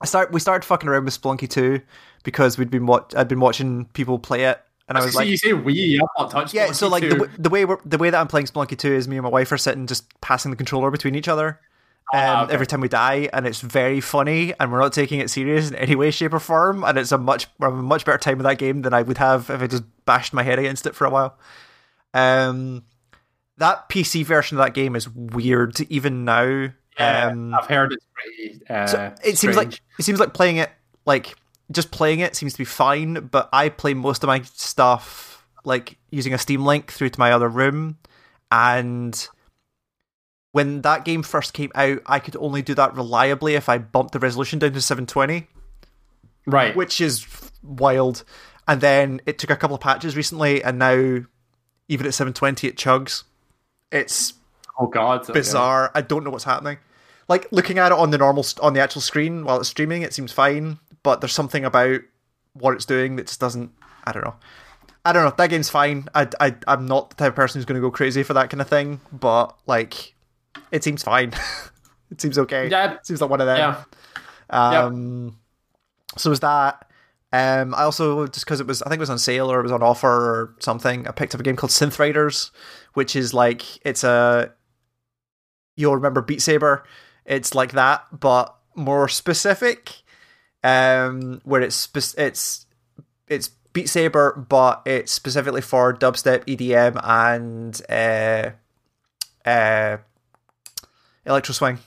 I 0.01 0.07
start. 0.07 0.33
We 0.33 0.40
started 0.40 0.66
fucking 0.66 0.88
around 0.88 1.05
with 1.05 1.20
Spelunky 1.20 1.48
2 1.48 1.81
because 2.24 2.57
we'd 2.57 2.70
been 2.70 2.87
wat- 2.87 3.14
I'd 3.16 3.29
been 3.29 3.40
watching 3.40 3.87
people 3.92 4.18
play 4.18 4.44
it, 4.44 4.61
and 4.88 4.98
I 4.98 5.05
was 5.05 5.14
like, 5.14 5.29
you 5.29 5.37
say 5.37 5.53
we, 5.53 6.01
I've 6.01 6.09
not 6.18 6.31
touched. 6.31 6.55
yeah. 6.55 6.68
Spelunky 6.68 6.74
So 6.74 6.88
like 6.88 7.03
the, 7.03 7.31
the 7.38 7.51
way 7.51 7.64
we're, 7.64 7.79
the 7.85 7.98
way 7.98 8.11
that 8.11 8.18
I'm 8.18 8.27
playing 8.29 8.46
Spelunky 8.46 8.77
2 8.79 8.92
is 8.92 9.07
me 9.09 9.16
and 9.16 9.24
my 9.24 9.29
wife 9.31 9.53
are 9.53 9.59
sitting 9.59 9.87
just 9.87 10.18
passing 10.20 10.51
the 10.51 10.57
controller 10.57 10.90
between 10.90 11.14
each 11.14 11.29
other. 11.29 11.61
Um, 12.14 12.20
Ah, 12.20 12.44
okay. 12.44 12.55
Every 12.55 12.66
time 12.66 12.81
we 12.81 12.88
die, 12.88 13.29
and 13.35 13.46
it's 13.46 13.61
very 13.61 14.01
funny, 14.01 14.55
and 14.59 14.72
we're 14.72 14.79
not 14.79 14.94
taking 14.94 15.20
it 15.20 15.29
serious 15.29 15.68
in 15.68 15.77
any 15.77 15.94
way, 15.94 16.11
shape, 16.11 16.33
or 16.33 16.40
form. 16.40 16.83
And 16.83 16.96
it's 16.96 17.12
a 17.12 17.18
much, 17.18 17.48
a 17.61 17.70
much 17.70 18.07
better 18.07 18.16
time 18.16 18.38
with 18.38 18.46
that 18.46 18.57
game 18.57 18.81
than 18.81 18.94
I 18.94 19.03
would 19.03 19.18
have 19.18 19.51
if 19.51 19.61
I 19.61 19.66
just 19.66 19.85
bashed 20.07 20.33
my 20.33 20.42
head 20.42 20.59
against 20.59 20.87
it 20.87 20.94
for 20.94 21.05
a 21.07 21.11
while. 21.11 21.38
Um, 22.14 22.85
that 23.59 23.90
PC 23.90 24.24
version 24.24 24.57
of 24.59 24.64
that 24.64 24.72
game 24.72 24.96
is 24.96 25.07
weird 25.07 25.79
even 25.90 26.24
now. 26.24 26.70
Yeah, 26.98 27.27
um, 27.27 27.55
I've 27.55 27.66
heard 27.66 27.92
it's 27.92 28.07
pretty. 28.14 28.61
Uh, 28.70 28.87
so 28.87 29.14
it 29.22 29.37
seems 29.37 29.57
like 29.57 29.79
it 29.98 30.03
seems 30.03 30.18
like 30.18 30.33
playing 30.33 30.57
it 30.57 30.70
like 31.05 31.35
just 31.71 31.91
playing 31.91 32.21
it 32.21 32.35
seems 32.35 32.53
to 32.53 32.59
be 32.59 32.65
fine, 32.65 33.29
but 33.31 33.49
I 33.53 33.69
play 33.69 33.95
most 33.95 34.23
of 34.23 34.29
my 34.29 34.43
stuff 34.43 35.47
like 35.65 35.99
using 36.11 36.33
a 36.33 36.39
Steam 36.39 36.65
link 36.65 36.91
through 36.91 37.11
to 37.11 37.21
my 37.21 37.33
other 37.33 37.49
room, 37.49 37.99
and 38.51 39.29
when 40.53 40.83
that 40.83 41.05
game 41.05 41.23
first 41.23 41.53
came 41.53 41.71
out, 41.75 42.01
I 42.07 42.19
could 42.19 42.37
only 42.37 42.63
do 42.63 42.75
that 42.75 42.95
reliably 42.95 43.55
if 43.55 43.69
I 43.69 43.79
bumped 43.79 44.13
the 44.13 44.19
resolution 44.19 44.59
down 44.59 44.73
to 44.73 44.81
720, 44.81 45.47
right. 46.47 46.75
which 46.75 47.01
is 47.01 47.27
wild. 47.63 48.25
And 48.67 48.81
then 48.81 49.21
it 49.25 49.39
took 49.39 49.51
a 49.51 49.57
couple 49.57 49.77
of 49.77 49.83
patches 49.83 50.17
recently, 50.17 50.63
and 50.63 50.79
now 50.79 51.25
even 51.89 52.07
at 52.07 52.15
720 52.15 52.69
it 52.69 52.77
chugs. 52.77 53.25
It's 53.91 54.35
oh 54.79 54.87
God, 54.87 55.23
okay. 55.23 55.33
bizarre. 55.33 55.91
I 55.95 56.01
don't 56.01 56.25
know 56.25 56.31
what's 56.31 56.45
happening. 56.45 56.79
Like 57.29 57.47
looking 57.51 57.79
at 57.79 57.93
it 57.93 57.99
on 57.99 58.11
the 58.11 58.19
normal 58.19 58.45
on 58.61 58.73
the 58.73 58.81
actual 58.81 59.03
screen 59.03 59.45
while 59.45 59.61
it's 59.61 59.69
streaming, 59.69 60.03
it 60.03 60.15
seems 60.15 60.33
fine, 60.33 60.79
but 61.03 61.21
there's 61.21 61.33
something 61.33 61.65
about 61.65 62.01
what 62.53 62.75
it's 62.75 62.85
doing 62.85 63.17
that 63.17 63.27
just 63.27 63.41
doesn't. 63.41 63.73
I 64.05 64.13
don't 64.13 64.25
know. 64.25 64.35
I 65.05 65.13
don't 65.13 65.25
know. 65.25 65.35
That 65.37 65.51
game's 65.51 65.71
fine. 65.71 66.09
I, 66.15 66.29
I 66.41 66.55
I'm 66.67 66.87
not 66.87 67.11
the 67.11 67.17
type 67.17 67.31
of 67.31 67.37
person 67.37 67.59
who's 67.59 67.65
going 67.65 67.81
to 67.81 67.87
go 67.87 67.91
crazy 67.91 68.23
for 68.23 68.35
that 68.35 68.51
kind 68.51 68.61
of 68.61 68.69
thing, 68.69 69.01
but 69.13 69.57
like, 69.67 70.15
it 70.71 70.85
seems 70.85 71.03
fine. 71.03 71.33
it 72.11 72.21
seems 72.21 72.39
okay. 72.39 72.69
Yeah. 72.69 72.95
It 72.95 73.07
seems 73.07 73.21
like 73.21 73.31
one 73.31 73.41
of 73.41 73.47
them. 73.47 73.57
Yeah, 73.59 73.85
Um, 74.51 75.39
so 76.17 76.31
was 76.31 76.41
that. 76.41 76.85
Um, 77.31 77.75
I 77.75 77.83
also 77.83 78.27
just 78.27 78.47
because 78.47 78.61
it 78.61 78.67
was, 78.67 78.81
I 78.83 78.89
think 78.89 78.99
it 78.99 79.01
was 79.01 79.11
on 79.11 79.19
sale 79.19 79.53
or 79.53 79.61
it 79.61 79.65
was 79.65 79.73
on 79.73 79.83
offer 79.83 80.09
or 80.09 80.57
something. 80.61 81.07
I 81.07 81.11
picked 81.11 81.35
up 81.35 81.41
a 81.41 81.45
game 81.45 81.57
called 81.57 81.71
Synth 81.71 81.99
Riders, 81.99 82.51
which 82.95 83.15
is 83.15 83.35
like 83.35 83.65
it's 83.87 84.03
a 84.03 84.53
you'll 85.77 85.95
remember 85.95 86.23
Beat 86.23 86.41
Saber. 86.43 86.85
It's 87.27 87.55
like 87.55 87.73
that, 87.73 88.05
but 88.19 88.55
more 88.75 89.09
specific. 89.09 90.03
Um, 90.64 91.40
where 91.44 91.62
it's 91.62 91.77
spec- 91.77 92.18
it's 92.18 92.66
it's 93.29 93.51
Beat 93.73 93.88
Saber, 93.88 94.44
but 94.49 94.83
it's 94.87 95.12
specifically 95.12 95.61
for 95.61 95.94
dubstep, 95.94 96.44
EDM, 96.47 97.01
and 97.05 97.81
uh, 97.88 99.49
uh, 99.49 99.99
electro 101.25 101.53
swing. 101.53 101.79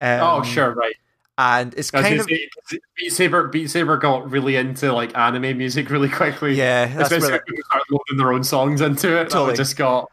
Um, 0.00 0.20
oh 0.20 0.42
sure, 0.42 0.74
right. 0.74 0.94
and 1.36 1.74
it's 1.74 1.90
kind 1.90 2.20
of 2.20 2.26
say, 2.26 2.48
Beat 2.96 3.12
Saber, 3.12 3.48
Beat 3.48 3.70
Saber 3.70 3.96
got 3.98 4.30
really 4.30 4.56
into 4.56 4.92
like 4.92 5.16
anime 5.16 5.58
music 5.58 5.90
really 5.90 6.08
quickly. 6.08 6.54
yeah. 6.54 6.86
That's 6.86 7.10
especially 7.10 7.32
where 7.32 7.32
when 7.32 7.44
people 7.46 7.64
started 7.64 7.86
loading 7.90 8.16
their 8.18 8.32
own 8.32 8.44
songs 8.44 8.80
into 8.80 9.20
it. 9.20 9.30
Totally. 9.30 9.56
Just 9.56 9.76
got 9.76 10.10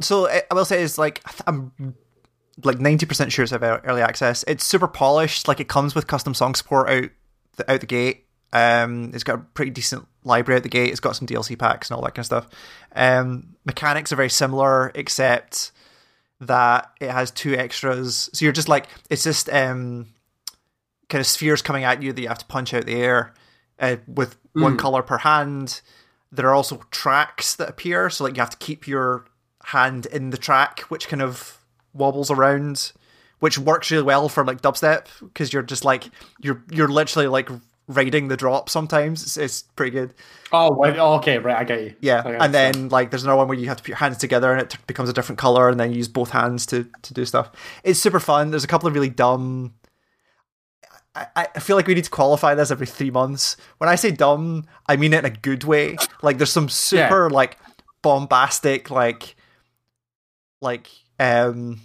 so 0.00 0.28
I 0.28 0.42
I 0.50 0.54
will 0.54 0.64
say 0.64 0.82
is 0.82 0.98
like 0.98 1.22
I'm 1.46 1.72
like 2.64 2.78
ninety 2.78 3.06
percent 3.06 3.32
sure 3.32 3.42
it's 3.42 3.52
about 3.52 3.82
early 3.84 4.02
access. 4.02 4.44
It's 4.46 4.64
super 4.64 4.88
polished. 4.88 5.48
Like 5.48 5.60
it 5.60 5.68
comes 5.68 5.94
with 5.94 6.06
custom 6.06 6.34
song 6.34 6.54
support 6.54 6.88
out 6.88 7.10
the, 7.56 7.70
out 7.70 7.80
the 7.80 7.86
gate. 7.86 8.24
Um, 8.52 9.10
it's 9.12 9.24
got 9.24 9.34
a 9.36 9.42
pretty 9.42 9.70
decent 9.70 10.06
library 10.24 10.56
at 10.56 10.62
the 10.62 10.68
gate. 10.68 10.90
It's 10.90 11.00
got 11.00 11.16
some 11.16 11.26
DLC 11.26 11.58
packs 11.58 11.90
and 11.90 11.96
all 11.96 12.02
that 12.04 12.14
kind 12.14 12.20
of 12.20 12.26
stuff. 12.26 12.48
Um, 12.94 13.56
mechanics 13.64 14.12
are 14.12 14.16
very 14.16 14.30
similar, 14.30 14.92
except 14.94 15.72
that 16.40 16.90
it 17.00 17.10
has 17.10 17.30
two 17.30 17.54
extras. 17.54 18.30
So 18.32 18.44
you're 18.44 18.52
just 18.52 18.68
like 18.68 18.86
it's 19.10 19.24
just 19.24 19.48
um, 19.50 20.06
kind 21.08 21.20
of 21.20 21.26
spheres 21.26 21.62
coming 21.62 21.84
at 21.84 22.02
you 22.02 22.12
that 22.12 22.20
you 22.20 22.28
have 22.28 22.38
to 22.38 22.46
punch 22.46 22.72
out 22.74 22.86
the 22.86 22.94
air 22.94 23.34
uh, 23.78 23.96
with 24.06 24.36
one 24.52 24.76
color 24.76 25.02
per 25.02 25.18
hand. 25.18 25.80
There 26.32 26.48
are 26.48 26.54
also 26.54 26.82
tracks 26.90 27.54
that 27.56 27.68
appear, 27.68 28.10
so 28.10 28.24
like 28.24 28.36
you 28.36 28.40
have 28.40 28.50
to 28.50 28.56
keep 28.56 28.86
your 28.86 29.26
hand 29.64 30.06
in 30.06 30.30
the 30.30 30.38
track, 30.38 30.80
which 30.88 31.08
kind 31.08 31.22
of 31.22 31.60
wobbles 31.96 32.30
around, 32.30 32.92
which 33.40 33.58
works 33.58 33.90
really 33.90 34.02
well 34.02 34.28
for 34.28 34.44
like 34.44 34.62
dubstep 34.62 35.06
because 35.20 35.52
you're 35.52 35.62
just 35.62 35.84
like 35.84 36.04
you're 36.40 36.62
you're 36.70 36.88
literally 36.88 37.28
like 37.28 37.48
riding 37.88 38.28
the 38.28 38.36
drop. 38.36 38.68
Sometimes 38.68 39.22
it's, 39.22 39.36
it's 39.36 39.62
pretty 39.62 39.92
good. 39.92 40.14
Oh, 40.52 40.74
wait, 40.74 40.96
oh, 40.98 41.14
okay, 41.14 41.38
right, 41.38 41.56
I 41.56 41.64
get 41.64 41.82
you. 41.82 41.94
Yeah, 42.00 42.22
I 42.24 42.44
and 42.44 42.54
then 42.54 42.88
like 42.88 43.10
there's 43.10 43.22
another 43.24 43.38
one 43.38 43.48
where 43.48 43.58
you 43.58 43.68
have 43.68 43.78
to 43.78 43.82
put 43.82 43.88
your 43.88 43.96
hands 43.98 44.18
together 44.18 44.52
and 44.52 44.62
it 44.62 44.70
t- 44.70 44.78
becomes 44.86 45.08
a 45.08 45.12
different 45.12 45.38
color, 45.38 45.68
and 45.68 45.78
then 45.78 45.90
you 45.90 45.98
use 45.98 46.08
both 46.08 46.30
hands 46.30 46.66
to 46.66 46.88
to 47.02 47.14
do 47.14 47.24
stuff. 47.24 47.50
It's 47.84 47.98
super 47.98 48.20
fun. 48.20 48.50
There's 48.50 48.64
a 48.64 48.68
couple 48.68 48.88
of 48.88 48.94
really 48.94 49.10
dumb. 49.10 49.74
I, 51.14 51.48
I 51.54 51.60
feel 51.60 51.76
like 51.76 51.86
we 51.86 51.94
need 51.94 52.04
to 52.04 52.10
qualify 52.10 52.54
this 52.54 52.70
every 52.70 52.86
three 52.86 53.10
months. 53.10 53.56
When 53.78 53.88
I 53.88 53.94
say 53.94 54.10
dumb, 54.10 54.66
I 54.86 54.96
mean 54.96 55.14
it 55.14 55.20
in 55.20 55.24
a 55.24 55.30
good 55.30 55.64
way. 55.64 55.96
Like 56.22 56.36
there's 56.36 56.52
some 56.52 56.68
super 56.68 57.30
like 57.30 57.58
bombastic 58.02 58.90
like 58.90 59.34
like 60.60 60.90
um 61.18 61.80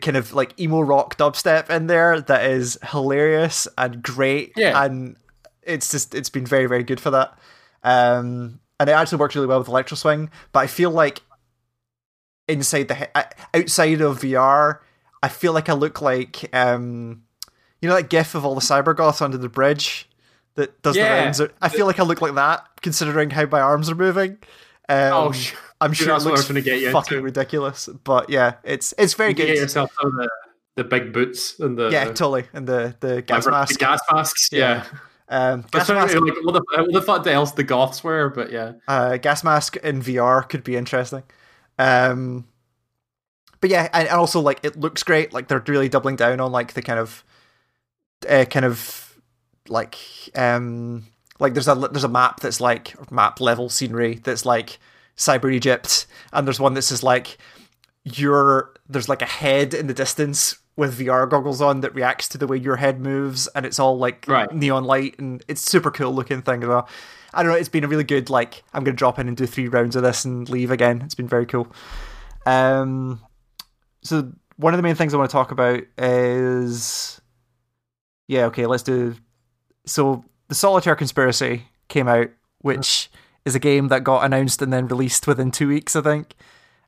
kind 0.00 0.16
of 0.16 0.32
like 0.32 0.58
emo 0.60 0.80
rock 0.80 1.16
dubstep 1.16 1.70
in 1.70 1.86
there 1.88 2.20
that 2.20 2.44
is 2.44 2.78
hilarious 2.90 3.66
and 3.76 4.02
great. 4.02 4.52
Yeah. 4.56 4.84
and 4.84 5.16
it's 5.62 5.90
just 5.90 6.14
it's 6.14 6.30
been 6.30 6.46
very 6.46 6.66
very 6.66 6.84
good 6.84 7.00
for 7.00 7.10
that. 7.10 7.36
Um 7.82 8.60
and 8.80 8.88
it 8.88 8.92
actually 8.92 9.18
works 9.18 9.34
really 9.34 9.46
well 9.48 9.58
with 9.58 9.66
electro 9.68 9.96
swing 9.96 10.30
but 10.52 10.60
i 10.60 10.66
feel 10.68 10.90
like 10.90 11.20
inside 12.46 12.86
the 12.88 13.08
uh, 13.18 13.24
outside 13.54 14.00
of 14.00 14.20
vr 14.20 14.78
i 15.22 15.28
feel 15.28 15.52
like 15.52 15.68
i 15.68 15.72
look 15.72 16.00
like 16.00 16.48
um 16.54 17.22
you 17.82 17.88
know 17.88 17.94
that 17.96 18.08
gif 18.08 18.34
of 18.36 18.44
all 18.44 18.54
the 18.54 18.60
cybergoths 18.60 19.20
under 19.20 19.36
the 19.36 19.48
bridge 19.48 20.08
that 20.54 20.80
does 20.82 20.96
Yeah. 20.96 21.16
the 21.16 21.22
rounds? 21.24 21.40
I 21.60 21.68
feel 21.68 21.86
like 21.86 21.98
i 21.98 22.04
look 22.04 22.20
like 22.22 22.34
that 22.36 22.66
considering 22.80 23.30
how 23.30 23.46
my 23.46 23.60
arms 23.60 23.90
are 23.90 23.94
moving. 23.96 24.38
Um, 24.88 25.12
Oh, 25.12 25.32
sh- 25.32 25.54
i'm 25.80 25.92
sure 25.92 26.08
it 26.08 26.12
that's 26.12 26.24
what 26.24 26.30
I 26.30 26.32
was 26.32 26.40
looks 26.40 26.48
gonna 26.48 26.60
get 26.60 26.92
fucking 26.92 27.18
into. 27.18 27.24
ridiculous 27.24 27.88
but 28.04 28.30
yeah 28.30 28.54
it's 28.64 28.94
it's 28.98 29.14
very 29.14 29.30
You 29.30 29.36
good 29.36 29.46
get 29.46 29.56
yourself 29.56 29.90
some 30.00 30.10
of 30.10 30.16
the, 30.16 30.30
the 30.76 30.84
big 30.84 31.12
boots 31.12 31.58
and 31.60 31.76
the 31.78 31.90
yeah 31.90 32.04
totally 32.06 32.44
and 32.52 32.66
the 32.66 32.96
the 33.00 33.22
gas 33.22 33.44
the 33.44 33.50
mask 33.50 33.78
gas 33.78 34.00
masks. 34.12 34.48
Yeah. 34.52 34.84
Yeah, 35.28 35.52
um 35.52 35.64
gas 35.70 35.88
mask 35.88 36.14
like 36.14 36.34
what 36.42 36.54
the 36.54 36.62
what 36.76 36.92
the 36.92 37.02
fuck 37.02 37.26
else 37.26 37.52
the 37.52 37.64
goths 37.64 38.02
wear, 38.02 38.30
but 38.30 38.50
yeah. 38.52 38.72
uh, 38.86 39.16
gas 39.16 39.44
mask 39.44 39.76
in 39.78 40.00
VR 40.00 40.48
could 40.48 40.64
be 40.64 40.76
interesting. 40.76 41.22
Um, 41.78 42.46
but 43.60 43.70
yeah, 43.70 43.88
and, 43.92 44.08
and 44.08 44.16
also 44.16 44.40
like 44.40 44.60
it 44.62 44.78
looks 44.78 45.02
great. 45.02 45.32
Like 45.32 45.48
they're 45.48 45.62
really 45.66 45.88
doubling 45.88 46.16
down 46.16 46.40
on 46.40 46.52
like 46.52 46.74
the 46.74 46.82
kind 46.82 46.98
of, 46.98 47.24
uh, 48.28 48.44
kind 48.46 48.64
of 48.64 49.16
like 49.68 49.96
um 50.34 51.06
like 51.40 51.54
there's 51.54 51.68
a 51.68 51.74
there's 51.74 52.04
a 52.04 52.08
map 52.08 52.40
that's 52.40 52.60
like 52.60 53.10
map 53.12 53.40
level 53.40 53.68
scenery 53.68 54.14
that's 54.14 54.46
like 54.46 54.78
cyber 55.18 55.52
Egypt, 55.52 56.06
and 56.32 56.46
there's 56.46 56.58
one 56.60 56.72
that's 56.72 56.88
just 56.88 57.02
like 57.02 57.36
your 58.04 58.72
there's 58.88 59.08
like 59.08 59.20
a 59.20 59.26
head 59.26 59.74
in 59.74 59.86
the 59.86 59.92
distance 59.94 60.56
with 60.76 60.98
VR 60.98 61.28
goggles 61.28 61.60
on 61.60 61.80
that 61.80 61.94
reacts 61.94 62.28
to 62.28 62.38
the 62.38 62.46
way 62.46 62.56
your 62.56 62.76
head 62.76 63.00
moves, 63.00 63.48
and 63.48 63.66
it's 63.66 63.78
all 63.78 63.98
like 63.98 64.24
Right. 64.28 64.50
neon 64.54 64.84
light, 64.84 65.18
and 65.18 65.44
it's 65.48 65.60
super 65.60 65.90
cool 65.90 66.14
looking 66.14 66.40
thing 66.40 66.62
as 66.62 66.68
well. 66.68 66.88
I 67.34 67.42
don't 67.42 67.52
know. 67.52 67.58
It's 67.58 67.68
been 67.68 67.84
a 67.84 67.88
really 67.88 68.04
good 68.04 68.30
like. 68.30 68.62
I'm 68.72 68.84
gonna 68.84 68.96
drop 68.96 69.18
in 69.18 69.28
and 69.28 69.36
do 69.36 69.44
three 69.46 69.68
rounds 69.68 69.96
of 69.96 70.02
this 70.02 70.24
and 70.24 70.48
leave 70.48 70.70
again. 70.70 71.02
It's 71.02 71.14
been 71.16 71.28
very 71.28 71.44
cool. 71.46 71.66
Um, 72.46 73.20
so 74.02 74.32
one 74.56 74.72
of 74.72 74.78
the 74.78 74.82
main 74.82 74.94
things 74.94 75.12
I 75.12 75.18
want 75.18 75.28
to 75.28 75.32
talk 75.32 75.50
about 75.50 75.82
is, 75.98 77.20
yeah, 78.28 78.46
okay, 78.46 78.66
let's 78.66 78.82
do. 78.82 79.14
So 79.84 80.24
the 80.48 80.54
Solitaire 80.54 80.96
Conspiracy 80.96 81.64
came 81.88 82.08
out, 82.08 82.28
which 82.60 83.10
is 83.48 83.54
a 83.54 83.60
game 83.60 83.88
that 83.88 84.04
got 84.04 84.24
announced 84.24 84.62
and 84.62 84.72
then 84.72 84.86
released 84.86 85.26
within 85.26 85.50
two 85.50 85.68
weeks, 85.68 85.96
I 85.96 86.02
think. 86.02 86.34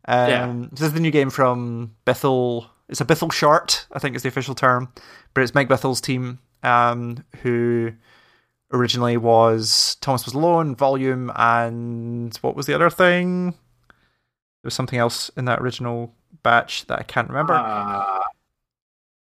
Um, 0.07 0.29
Yeah. 0.29 0.67
This 0.71 0.83
is 0.83 0.93
the 0.93 1.01
new 1.01 1.11
game 1.11 1.31
from 1.31 1.95
Bithell. 2.07 2.67
It's 2.89 3.01
a 3.01 3.05
Bithell 3.05 3.33
short, 3.33 3.87
I 3.93 3.99
think 3.99 4.15
is 4.15 4.23
the 4.23 4.29
official 4.29 4.55
term, 4.55 4.93
but 5.35 5.43
it's 5.43 5.55
Mike 5.55 5.69
Bithell's 5.69 6.01
team, 6.01 6.39
um, 6.63 7.25
who 7.43 7.93
originally 8.73 9.17
was 9.17 9.97
Thomas 10.01 10.25
Was 10.25 10.35
Alone, 10.35 10.77
Volume, 10.77 11.33
and 11.35 12.37
what 12.43 12.55
was 12.55 12.67
the 12.67 12.75
other 12.75 12.91
thing? 12.91 13.51
There 13.51 14.69
was 14.69 14.75
something 14.75 14.99
else 14.99 15.31
in 15.37 15.47
that 15.47 15.61
original 15.61 16.15
batch 16.43 16.87
that 16.87 16.99
I 16.99 17.03
can't 17.03 17.29
remember. 17.29 17.55
Uh, 17.55 18.21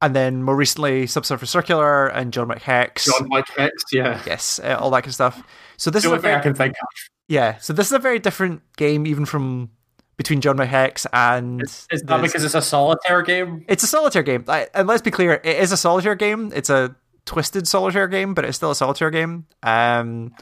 and 0.02 0.14
then 0.14 0.42
more 0.42 0.56
recently, 0.56 1.06
Subsurface 1.06 1.50
Circular 1.50 2.06
and 2.08 2.32
John 2.32 2.48
Wick 2.48 2.62
Hex. 2.62 3.06
John 3.06 3.28
Hicks, 3.56 3.84
yeah. 3.92 4.20
Yes, 4.26 4.60
uh, 4.62 4.76
all 4.78 4.90
that 4.90 5.02
kind 5.02 5.08
of 5.08 5.14
stuff. 5.14 5.42
So 5.76 5.90
this 5.90 6.04
The 6.04 6.12
is 6.12 6.18
a 6.18 6.22
thing 6.22 6.34
I 6.34 6.40
can 6.40 6.54
think 6.54 6.74
of. 6.74 6.88
Yeah. 7.28 7.58
So 7.58 7.72
this 7.72 7.86
is 7.86 7.92
a 7.92 7.98
very 7.98 8.18
different 8.18 8.62
game, 8.76 9.06
even 9.06 9.24
from 9.24 9.70
between 10.16 10.40
John 10.40 10.56
Wick 10.56 10.68
Hex 10.68 11.06
and. 11.12 11.62
Is, 11.62 11.86
is 11.90 12.02
that 12.02 12.16
the- 12.16 12.22
because 12.22 12.44
it's 12.44 12.54
a 12.54 12.62
solitaire 12.62 13.22
game? 13.22 13.64
It's 13.68 13.82
a 13.82 13.86
solitaire 13.86 14.22
game, 14.22 14.44
I, 14.48 14.68
and 14.74 14.86
let's 14.88 15.02
be 15.02 15.10
clear, 15.10 15.40
it 15.44 15.56
is 15.58 15.72
a 15.72 15.76
solitaire 15.76 16.14
game. 16.14 16.52
It's 16.54 16.70
a 16.70 16.94
twisted 17.24 17.68
solitaire 17.68 18.08
game, 18.08 18.34
but 18.34 18.44
it's 18.44 18.56
still 18.56 18.70
a 18.70 18.76
solitaire 18.76 19.10
game. 19.10 19.46
Um, 19.62 20.34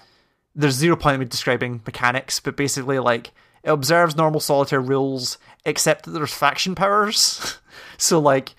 there's 0.55 0.75
zero 0.75 0.97
point 0.97 1.15
in 1.15 1.21
me 1.21 1.27
describing 1.27 1.83
mechanics, 1.85 2.39
but 2.39 2.57
basically, 2.57 2.99
like 2.99 3.33
it 3.65 3.71
observes 3.71 4.15
normal 4.17 4.41
solitaire 4.41 4.81
rules, 4.81 5.39
except 5.65 6.05
that 6.05 6.13
there's 6.13 6.33
faction 6.33 6.75
powers. 6.75 7.59
so, 7.97 8.21
like 8.21 8.55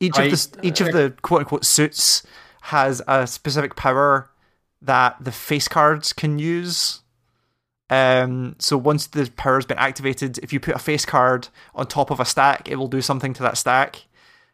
each 0.00 0.18
of 0.18 0.30
the 0.30 0.58
each 0.62 0.80
of 0.80 0.92
the 0.92 1.14
quote 1.22 1.40
unquote 1.40 1.64
suits 1.64 2.22
has 2.62 3.00
a 3.08 3.26
specific 3.26 3.76
power 3.76 4.30
that 4.82 5.16
the 5.20 5.32
face 5.32 5.68
cards 5.68 6.12
can 6.12 6.38
use. 6.38 7.01
Um, 7.92 8.56
so 8.58 8.78
once 8.78 9.08
the 9.08 9.30
power's 9.36 9.66
been 9.66 9.76
activated, 9.76 10.38
if 10.38 10.50
you 10.50 10.60
put 10.60 10.74
a 10.74 10.78
face 10.78 11.04
card 11.04 11.48
on 11.74 11.86
top 11.86 12.10
of 12.10 12.20
a 12.20 12.24
stack, 12.24 12.66
it 12.70 12.76
will 12.76 12.88
do 12.88 13.02
something 13.02 13.34
to 13.34 13.42
that 13.42 13.58
stack. 13.58 14.06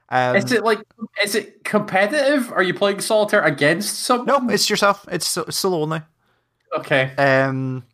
Um, 0.09 0.35
Is 0.35 0.51
it 0.51 0.65
like 0.65 0.81
is 1.23 1.37
it 1.37 1.63
competitive? 1.63 2.51
Are 2.51 2.63
you 2.65 2.75
playing 2.75 3.01
solitaire 3.01 3.43
against 3.43 4.01
someone? 4.01 4.27
no, 4.47 4.53
it's 4.53 4.69
yourself. 4.69 5.07
It's 5.13 5.27
so- 5.27 5.45
solo 5.51 5.83
only. 5.83 6.01
Okay. 6.77 7.15
Um, 7.17 7.85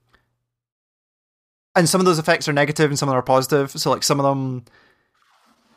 and 1.74 1.88
some 1.88 2.00
of 2.00 2.06
those 2.06 2.18
effects 2.18 2.48
are 2.48 2.52
negative, 2.54 2.90
and 2.90 2.98
some 2.98 3.08
of 3.08 3.12
them 3.12 3.18
are 3.18 3.22
positive. 3.22 3.70
So 3.72 3.90
like 3.90 4.02
some 4.02 4.20
of 4.20 4.24
them, 4.24 4.64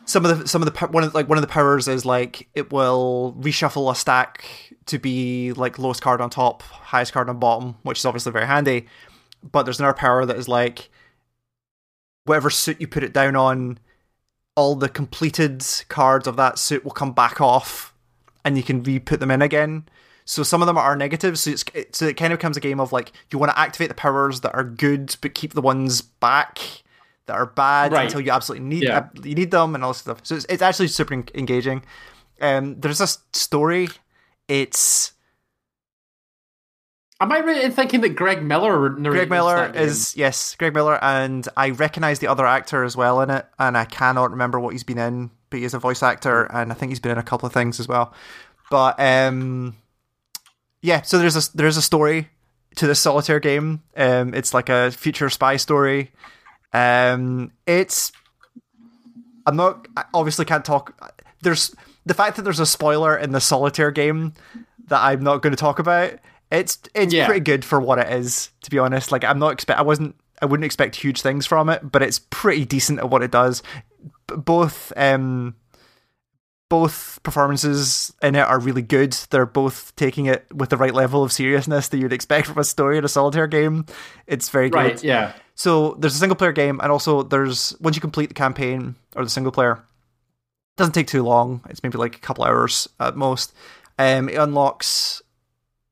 some 0.06 0.24
of 0.24 0.40
the 0.40 0.48
some 0.48 0.62
of 0.62 0.72
the 0.72 0.88
one 0.88 1.04
of 1.04 1.14
like 1.14 1.28
one 1.28 1.38
of 1.38 1.42
the 1.42 1.48
powers 1.48 1.90
is 1.90 2.06
like 2.06 2.48
it 2.54 2.72
will 2.72 3.36
reshuffle 3.40 3.92
a 3.92 3.96
stack 3.96 4.46
to 4.86 4.98
be 4.98 5.52
like 5.54 5.78
lowest 5.78 6.02
card 6.02 6.22
on 6.22 6.30
top, 6.30 6.62
highest 6.62 7.12
card 7.12 7.30
on 7.30 7.40
bottom, 7.40 7.76
which 7.84 7.98
is 8.00 8.06
obviously 8.06 8.32
very 8.32 8.46
handy. 8.46 8.88
But 9.52 9.64
there's 9.64 9.80
another 9.80 9.98
power 9.98 10.26
that 10.26 10.38
is 10.38 10.48
like 10.48 10.90
whatever 12.26 12.50
suit 12.50 12.82
you 12.82 12.88
put 12.88 13.04
it 13.04 13.14
down 13.14 13.36
on, 13.36 13.80
all 14.56 14.76
the 14.76 14.90
completed 14.90 15.64
cards 15.88 16.28
of 16.28 16.36
that 16.36 16.58
suit 16.60 16.84
will 16.84 16.92
come 16.92 17.14
back 17.14 17.40
off, 17.40 17.94
and 18.44 18.58
you 18.58 18.64
can 18.64 18.84
re-put 18.84 19.20
them 19.20 19.32
in 19.32 19.42
again. 19.42 19.88
So 20.26 20.44
some 20.44 20.62
of 20.62 20.66
them 20.68 20.78
are 20.78 20.96
negative. 20.96 21.40
So 21.40 21.52
it's 21.52 21.64
it, 21.74 21.96
so 21.96 22.06
it 22.06 22.18
kind 22.18 22.34
of 22.34 22.40
becomes 22.40 22.58
a 22.58 22.62
game 22.62 22.80
of 22.82 22.92
like 22.92 23.12
you 23.32 23.40
want 23.40 23.52
to 23.52 23.60
activate 23.60 23.88
the 23.90 23.96
powers 23.96 24.42
that 24.42 24.54
are 24.56 24.64
good, 24.64 25.16
but 25.22 25.34
keep 25.34 25.54
the 25.54 25.62
ones 25.62 26.02
back 26.02 26.60
that 27.28 27.34
are 27.36 27.46
bad 27.46 27.92
Right. 27.94 28.06
until 28.06 28.22
you 28.22 28.32
absolutely 28.32 28.66
need 28.68 28.84
Yeah. 28.84 29.08
you 29.24 29.36
need 29.36 29.52
them 29.52 29.74
and 29.76 29.84
all 29.84 29.92
this 29.92 30.00
stuff. 30.00 30.20
So 30.24 30.36
it's, 30.36 30.46
it's 30.50 30.62
actually 30.62 30.88
super 30.90 31.14
engaging. 31.14 31.84
Um, 32.42 32.80
there's 32.80 32.98
this 33.00 33.20
story. 33.34 33.90
It's 34.50 35.14
Am 37.20 37.32
I 37.32 37.40
right 37.40 37.64
in 37.64 37.72
thinking 37.72 38.02
that 38.02 38.10
Greg 38.10 38.44
Miller 38.44 38.90
Greg 38.90 39.30
Miller 39.30 39.72
is 39.74 40.16
yes, 40.16 40.56
Greg 40.56 40.74
Miller, 40.74 41.04
and 41.04 41.48
I 41.58 41.72
recognize 41.72 42.20
the 42.20 42.28
other 42.28 42.46
actor 42.46 42.84
as 42.84 42.96
well 42.96 43.22
in 43.22 43.32
it, 43.32 43.46
and 43.58 43.76
I 43.76 43.86
cannot 43.86 44.32
remember 44.32 44.60
what 44.60 44.74
he's 44.74 44.84
been 44.84 45.00
in, 45.00 45.32
but 45.50 45.60
he's 45.60 45.74
a 45.74 45.80
voice 45.80 46.04
actor, 46.04 46.44
and 46.44 46.72
I 46.72 46.76
think 46.76 46.92
he's 46.92 47.00
been 47.00 47.14
in 47.14 47.18
a 47.18 47.24
couple 47.24 47.48
of 47.48 47.54
things 47.54 47.80
as 47.80 47.88
well. 47.88 48.14
But 48.70 49.00
um, 49.00 49.76
yeah, 50.82 51.02
so 51.02 51.18
there's 51.18 51.36
a 51.36 51.58
there's 51.58 51.78
a 51.78 51.82
story 51.82 52.30
to 52.76 52.86
this 52.86 53.00
solitaire 53.00 53.40
game. 53.40 53.82
Um, 53.96 54.36
it's 54.36 54.54
like 54.54 54.70
a 54.70 54.92
future 54.92 55.30
spy 55.30 55.58
story. 55.58 56.12
Um, 56.72 57.52
it's 57.66 58.12
I'm 59.48 59.56
not 59.56 59.88
I 59.98 60.06
obviously 60.14 60.46
can't 60.46 60.66
talk. 60.66 61.14
There's 61.42 61.74
the 62.06 62.14
fact 62.14 62.36
that 62.36 62.44
there's 62.44 62.60
a 62.60 62.66
spoiler 62.66 63.18
in 63.18 63.32
the 63.32 63.42
solitaire 63.42 63.92
game 63.92 64.34
that 64.88 65.02
I'm 65.02 65.24
not 65.24 65.42
going 65.42 65.52
to 65.52 65.58
talk 65.60 65.80
about. 65.80 66.14
It's 66.52 66.80
it's 66.96 67.14
Yeah. 67.14 67.26
pretty 67.26 67.42
good 67.42 67.66
for 67.66 67.80
what 67.80 68.00
it 68.00 68.12
is, 68.12 68.52
to 68.62 68.70
be 68.72 68.80
honest. 68.80 69.12
Like 69.12 69.24
I'm 69.24 69.40
not 69.40 69.52
expect 69.54 69.80
I 69.80 69.84
wasn't 69.84 70.16
I 70.42 70.46
wouldn't 70.46 70.66
expect 70.66 70.96
huge 70.96 71.22
things 71.22 71.46
from 71.46 71.70
it, 71.70 71.92
but 71.92 72.02
it's 72.02 72.20
pretty 72.30 72.64
decent 72.66 73.00
at 73.00 73.10
what 73.10 73.24
it 73.24 73.32
does. 73.32 73.62
B- 74.28 74.36
both 74.38 74.94
um 74.96 75.56
both 76.70 77.20
performances 77.24 78.14
in 78.22 78.36
it 78.36 78.42
are 78.42 78.60
really 78.60 78.82
good. 78.82 79.14
They're 79.30 79.46
both 79.46 79.96
taking 79.96 80.26
it 80.26 80.46
with 80.54 80.70
the 80.70 80.76
right 80.78 80.94
level 80.94 81.24
of 81.24 81.32
seriousness 81.32 81.88
that 81.88 81.98
you'd 81.98 82.12
expect 82.12 82.48
from 82.48 82.58
a 82.58 82.64
story 82.66 82.98
in 82.98 83.06
a 83.06 83.08
solitaire 83.08 83.48
game. 83.48 83.86
It's 84.26 84.50
very 84.50 84.70
good. 84.70 85.02
Yeah. 85.02 85.32
So 85.56 85.96
there's 85.98 86.16
a 86.16 86.20
single 86.20 86.36
player 86.36 86.52
game, 86.52 86.80
and 86.84 86.92
also 86.92 87.24
there's 87.24 87.74
once 87.80 87.96
you 87.96 88.02
complete 88.02 88.28
the 88.28 88.34
campaign 88.34 88.96
or 89.16 89.24
the 89.24 89.30
single 89.30 89.52
player, 89.54 89.74
it 89.74 90.78
doesn't 90.78 90.94
take 90.94 91.08
too 91.08 91.24
long. 91.24 91.62
It's 91.70 91.82
maybe 91.84 91.98
like 91.98 92.16
a 92.18 92.20
couple 92.20 92.44
hours 92.44 92.88
at 93.00 93.16
most. 93.16 93.54
Um, 93.98 94.28
it 94.30 94.36
unlocks 94.36 95.22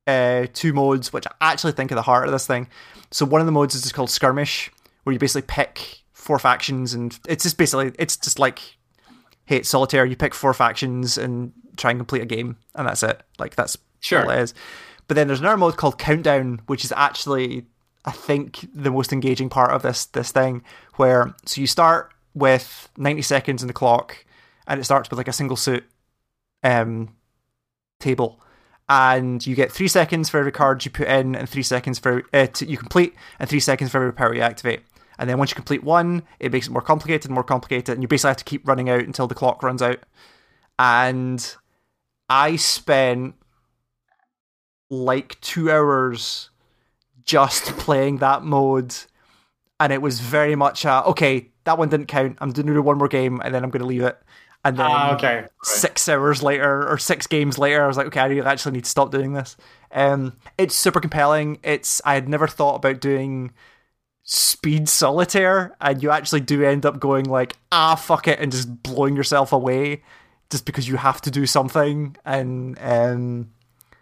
uh, 0.08 0.48
two 0.54 0.74
modes, 0.74 1.12
which 1.12 1.26
I 1.28 1.32
actually 1.52 1.74
think 1.74 1.91
are 1.91 1.96
the 1.96 2.02
heart 2.02 2.26
of 2.26 2.32
this 2.32 2.46
thing. 2.48 2.68
So 3.12 3.26
one 3.26 3.41
of 3.41 3.48
the 3.48 3.52
modes 3.52 3.76
is 3.76 3.82
just 3.82 3.94
called 3.94 4.10
skirmish, 4.10 4.72
where 5.04 5.13
you 5.13 5.20
basically 5.20 5.48
pick 5.48 6.04
four 6.13 6.39
factions, 6.39 6.94
and 6.94 7.18
it's 7.28 7.44
just 7.44 7.58
basically 7.58 7.94
it's 8.00 8.18
just 8.18 8.39
like 8.39 8.60
hey, 9.46 9.58
it's 9.58 9.70
solitaire. 9.70 10.06
You 10.06 10.15
pick 10.15 10.34
four 10.34 10.54
factions 10.54 11.18
and 11.18 11.54
try 11.78 11.91
and 11.91 12.00
complete 12.00 12.22
a 12.22 12.26
game, 12.26 12.58
and 12.74 12.88
that's 12.88 13.04
it. 13.04 13.22
Like 13.39 13.56
that's 13.56 13.78
Sure. 14.00 14.32
it 14.32 14.39
is. 14.39 14.54
But 15.08 15.15
then 15.15 15.28
there's 15.28 15.39
another 15.39 15.58
mode 15.58 15.78
called 15.78 15.98
Countdown, 15.98 16.62
which 16.68 16.84
is 16.84 16.91
actually 16.96 17.65
I 18.06 18.12
think 18.12 18.68
the 18.74 18.91
most 18.91 19.12
engaging 19.12 19.50
part 19.50 19.72
of 19.72 19.82
this 19.82 20.06
this 20.06 20.32
thing, 20.32 20.63
where 20.96 21.34
so 21.46 21.62
you 21.62 21.68
start 21.68 22.12
with 22.34 22.89
90 22.98 23.22
seconds 23.22 23.63
in 23.63 23.68
the 23.68 23.74
clock, 23.74 24.26
and 24.68 24.80
it 24.80 24.84
starts 24.84 25.10
with 25.10 25.18
like 25.18 25.28
a 25.28 25.34
single 25.34 25.58
suit 25.58 25.84
um, 26.63 27.15
table, 28.00 28.41
and 28.88 29.45
you 29.45 29.56
get 29.56 29.71
three 29.71 29.88
seconds 29.88 30.30
for 30.30 30.39
every 30.39 30.52
card 30.52 30.86
you 30.86 30.91
put 30.91 31.08
in, 31.08 31.36
and 31.36 31.50
three 31.50 31.63
seconds 31.63 32.00
for 32.00 32.24
uh, 32.34 32.48
to, 32.48 32.65
you 32.65 32.78
complete, 32.78 33.15
and 33.39 33.50
three 33.50 33.60
seconds 33.60 33.91
for 33.91 33.98
every 33.98 34.13
power 34.13 34.34
you 34.34 34.41
activate. 34.41 34.82
And 35.17 35.30
then 35.30 35.38
once 35.38 35.52
you 35.52 35.56
complete 35.56 35.84
one, 35.84 36.24
it 36.39 36.52
makes 36.52 36.67
it 36.67 36.71
more 36.71 36.82
complicated, 36.82 37.32
more 37.32 37.43
complicated, 37.43 37.93
and 37.93 38.02
you 38.02 38.08
basically 38.08 38.30
have 38.30 38.38
to 38.38 38.43
keep 38.43 38.67
running 38.67 38.89
out 38.89 39.02
until 39.02 39.28
the 39.28 39.36
clock 39.36 39.63
runs 39.63 39.82
out. 39.82 40.00
And 40.78 41.56
I 42.30 42.58
spent 42.58 43.36
like 44.89 45.39
two 45.41 45.71
hours 45.71 46.50
just 47.24 47.65
playing 47.78 48.17
that 48.17 48.43
mode, 48.43 48.93
and 49.80 49.91
it 49.91 50.02
was 50.02 50.19
very 50.19 50.56
much 50.56 50.86
a 50.86 51.04
okay. 51.06 51.50
That 51.63 51.80
one 51.80 51.89
didn't 51.89 52.08
count. 52.08 52.38
I'm 52.41 52.52
doing 52.52 52.84
one 52.84 53.00
more 53.00 53.08
game, 53.08 53.41
and 53.43 53.56
then 53.56 53.63
I'm 53.63 53.71
going 53.71 53.82
to 53.82 53.88
leave 53.88 54.04
it. 54.04 54.21
And 54.65 54.78
then 54.78 54.86
Ah, 54.89 55.13
okay. 55.15 55.36
Right. 55.41 55.49
six 55.63 56.10
hours 56.10 56.43
later 56.43 56.89
or 56.89 56.97
six 56.97 57.28
games 57.28 57.58
later, 57.58 57.84
I 57.84 57.88
was 57.88 57.97
like, 57.97 58.08
okay, 58.08 58.19
I 58.19 58.51
actually 58.51 58.73
need 58.73 58.84
to 58.86 58.89
stop 58.89 59.12
doing 59.12 59.34
this. 59.34 59.56
Um, 59.91 60.34
it's 60.58 60.75
super 60.75 60.99
compelling. 60.99 61.60
It's 61.63 62.01
I 62.04 62.15
had 62.15 62.28
never 62.28 62.47
thought 62.47 62.75
about 62.75 62.99
doing 62.99 63.54
speed 64.23 64.89
solitaire, 64.89 65.75
and 65.80 66.01
you 66.01 66.10
actually 66.10 66.41
do 66.41 66.63
end 66.63 66.86
up 66.86 66.99
going 66.99 67.25
like, 67.25 67.56
ah, 67.71 67.95
fuck 67.95 68.28
it, 68.28 68.39
and 68.39 68.51
just 68.51 68.82
blowing 68.84 69.15
yourself 69.15 69.54
away 69.54 70.01
just 70.49 70.65
because 70.65 70.88
you 70.88 70.97
have 70.97 71.21
to 71.21 71.32
do 71.32 71.45
something. 71.45 72.15
And 72.25 72.78
um, 72.82 73.51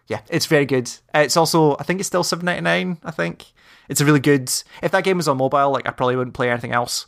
yeah, 0.08 0.22
it's 0.30 0.46
very 0.46 0.66
good. 0.66 0.90
It's 1.14 1.36
also, 1.38 1.76
I 1.78 1.84
think 1.84 2.00
it's 2.00 2.08
still 2.08 2.24
seven 2.24 2.46
ninety 2.46 2.62
nine. 2.62 2.98
I 3.04 3.12
think 3.12 3.46
it's 3.90 4.02
a 4.02 4.06
really 4.06 4.22
good. 4.22 4.50
If 4.82 4.92
that 4.92 5.04
game 5.04 5.18
was 5.18 5.28
on 5.28 5.38
mobile, 5.38 5.72
like 5.72 5.88
I 5.88 5.92
probably 5.92 6.16
wouldn't 6.16 6.36
play 6.36 6.50
anything 6.50 6.72
else. 6.72 7.06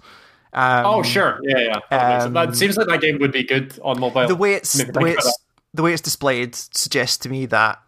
Um, 0.56 0.86
Oh, 0.86 1.04
sure. 1.04 1.40
Yeah, 1.44 1.80
yeah. 1.92 2.20
Um, 2.24 2.34
that 2.34 2.56
seems 2.56 2.78
like 2.78 2.88
that 2.88 3.02
game 3.02 3.20
would 3.20 3.32
be 3.34 3.44
good 3.44 3.78
on 3.84 4.00
mobile. 4.00 4.28
the 4.28 4.36
way 4.36 4.54
it's 4.56 4.74
the 4.74 5.00
way 5.00 5.12
it's 5.12 5.38
the 5.74 5.84
way 5.84 5.92
it's 5.94 6.02
displayed 6.02 6.56
suggests 6.56 7.18
to 7.18 7.30
me 7.30 7.46
that 7.48 7.82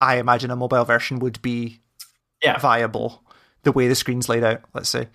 I 0.00 0.16
imagine 0.18 0.50
a 0.52 0.56
mobile 0.56 0.84
version 0.84 1.18
would 1.18 1.42
be 1.42 1.80
Yeah. 2.42 2.58
viable. 2.58 3.22
The 3.64 3.72
way 3.72 3.88
the 3.88 3.94
screen's 3.96 4.28
laid 4.28 4.44
out, 4.44 4.62
let's 4.74 4.88
say. 4.88 5.08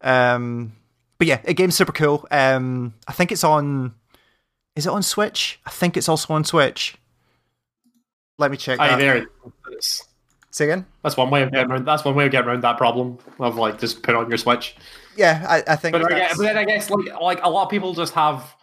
Um, 0.00 0.72
but 1.18 1.26
yeah, 1.26 1.36
the 1.42 1.54
game's 1.54 1.74
super 1.76 1.92
cool. 1.92 2.26
Um, 2.30 2.94
I 3.08 3.12
think 3.12 3.30
it's 3.32 3.44
on. 3.44 3.94
Is 4.74 4.86
it 4.86 4.90
on 4.90 5.02
Switch? 5.02 5.60
I 5.66 5.70
think 5.70 5.96
it's 5.96 6.08
also 6.08 6.32
on 6.34 6.44
Switch. 6.44 6.96
Let 8.38 8.50
me 8.50 8.56
check. 8.56 8.80
Aye, 8.80 8.88
that. 8.88 8.98
there. 8.98 9.26
Say 10.52 10.66
again. 10.66 10.84
That's 11.02 11.16
one 11.16 11.30
way 11.30 11.42
of 11.42 11.50
getting 11.50 11.70
around. 11.70 11.86
That's 11.86 12.04
one 12.04 12.14
way 12.14 12.26
of 12.26 12.30
getting 12.30 12.48
around 12.48 12.62
that 12.62 12.76
problem 12.76 13.18
of 13.40 13.56
like 13.56 13.80
just 13.80 14.02
put 14.02 14.14
on 14.14 14.28
your 14.28 14.36
Switch. 14.38 14.76
Yeah, 15.16 15.44
I, 15.48 15.72
I 15.72 15.76
think. 15.76 15.92
But, 15.92 16.02
I 16.04 16.08
that's- 16.08 16.28
guess, 16.28 16.36
but 16.36 16.42
then 16.44 16.58
I 16.58 16.64
guess 16.64 16.90
like 16.90 17.20
like 17.20 17.40
a 17.42 17.48
lot 17.48 17.64
of 17.64 17.70
people 17.70 17.94
just 17.94 18.12
have 18.14 18.54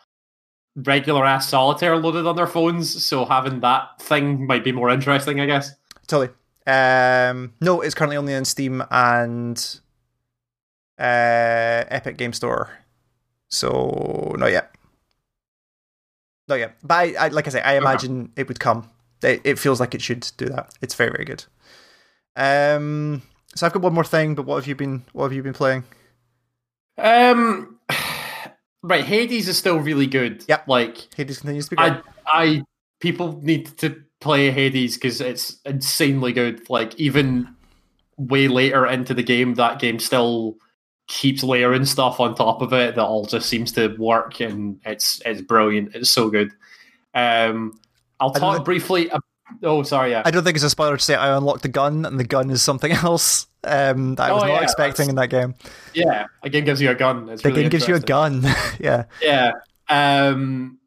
regular 0.76 1.26
ass 1.26 1.50
solitaire 1.50 1.98
loaded 1.98 2.28
on 2.28 2.36
their 2.36 2.48
phones, 2.48 3.04
so 3.04 3.26
having 3.26 3.60
that 3.62 4.00
thing 4.02 4.46
might 4.46 4.64
be 4.64 4.72
more 4.72 4.90
interesting. 4.92 5.40
I 5.42 5.48
guess. 5.48 5.72
Totally. 6.08 6.30
Um, 6.68 7.54
no, 7.60 7.82
it's 7.82 7.96
currently 7.96 8.18
only 8.18 8.36
on 8.36 8.46
Steam 8.46 8.84
and 8.92 9.80
uh, 11.00 11.84
Epic 11.90 12.18
Game 12.18 12.34
Store. 12.34 12.70
So 13.48 14.36
not 14.38 14.52
yet. 14.52 14.76
Not 16.48 16.56
yet. 16.60 16.76
But 16.84 16.94
I, 16.94 17.26
I 17.26 17.28
like 17.30 17.48
I 17.48 17.50
say, 17.50 17.62
I 17.62 17.78
imagine 17.78 18.32
it 18.36 18.48
would 18.48 18.60
come. 18.60 18.88
It, 19.24 19.42
it 19.44 19.60
feels 19.60 19.80
like 19.80 19.96
it 19.96 20.02
should 20.02 20.30
do 20.38 20.46
that. 20.46 20.72
It's 20.82 20.94
very, 20.94 21.10
very 21.12 21.26
good. 21.26 21.46
Um, 22.40 23.22
so 23.54 23.66
I've 23.66 23.74
got 23.74 23.84
one 23.84 23.94
more 23.94 24.04
thing. 24.04 24.34
But 24.34 24.46
what 24.46 24.56
have 24.56 24.68
you 24.68 24.76
been? 24.76 25.04
What 25.14 25.26
have 25.26 25.34
you 25.34 25.44
been 25.44 25.54
playing? 25.54 25.84
Um, 26.98 27.78
right, 28.82 29.04
Hades 29.04 29.48
is 29.48 29.58
still 29.58 29.78
really 29.78 30.08
good. 30.08 30.46
Yep. 30.48 30.68
Like 30.68 31.14
Hades 31.16 31.40
continues 31.40 31.66
to 31.66 31.72
be 31.72 31.76
good. 31.76 32.02
I, 32.26 32.42
I 32.42 32.64
people 33.00 33.40
need 33.44 33.78
to 33.80 34.02
play 34.22 34.50
Hades 34.52 34.96
because 34.96 35.22
it's 35.22 35.60
insanely 35.66 36.34
good. 36.34 36.68
Like 36.70 36.98
even 37.00 37.54
way 38.18 38.48
later 38.48 38.86
into 38.88 39.14
the 39.14 39.24
game, 39.24 39.56
that 39.56 39.80
game 39.80 40.00
still 40.00 40.56
keeps 41.08 41.44
layering 41.44 41.86
stuff 41.86 42.20
on 42.20 42.36
top 42.36 42.62
of 42.62 42.72
it 42.72 42.96
that 42.96 43.02
all 43.04 43.26
just 43.26 43.50
seems 43.50 43.72
to 43.74 43.96
work, 43.98 44.40
and 44.40 44.80
it's 44.86 45.22
it's 45.26 45.42
brilliant. 45.42 45.96
It's 45.96 46.10
so 46.10 46.30
good. 46.30 46.54
Um, 47.14 47.80
I'll 48.20 48.32
talk 48.32 48.64
briefly. 48.64 49.12
Ab- 49.12 49.24
oh, 49.64 49.84
sorry, 49.84 50.12
yeah. 50.12 50.22
I 50.26 50.32
don't 50.32 50.44
think 50.44 50.56
it's 50.56 50.64
a 50.64 50.70
spoiler 50.70 50.98
to 50.98 51.04
say 51.04 51.16
I 51.16 51.36
unlocked 51.36 51.62
the 51.64 51.68
gun, 51.70 52.06
and 52.06 52.20
the 52.20 52.24
gun 52.24 52.50
is 52.50 52.62
something 52.62 52.92
else 53.04 53.48
um, 53.64 54.16
that 54.16 54.24
I 54.24 54.30
Oh, 54.32 54.36
was 54.36 54.44
not 54.44 54.50
yeah, 54.50 54.62
expecting 54.64 55.08
that's- 55.08 55.10
in 55.10 55.16
that 55.16 55.28
game. 55.30 55.56
yeah, 55.94 56.26
a 56.44 56.50
game 56.50 56.66
gives 56.66 56.82
you 56.82 56.90
a 56.90 56.96
gun. 56.96 57.30
It's 57.30 57.42
The 57.44 57.50
really 57.50 57.64
game 57.64 57.70
gives 57.70 57.88
you 57.88 57.96
a 57.96 58.00
gun. 58.00 58.44
yeah. 58.80 59.06
Yeah. 59.22 59.52
Um, 59.90 60.78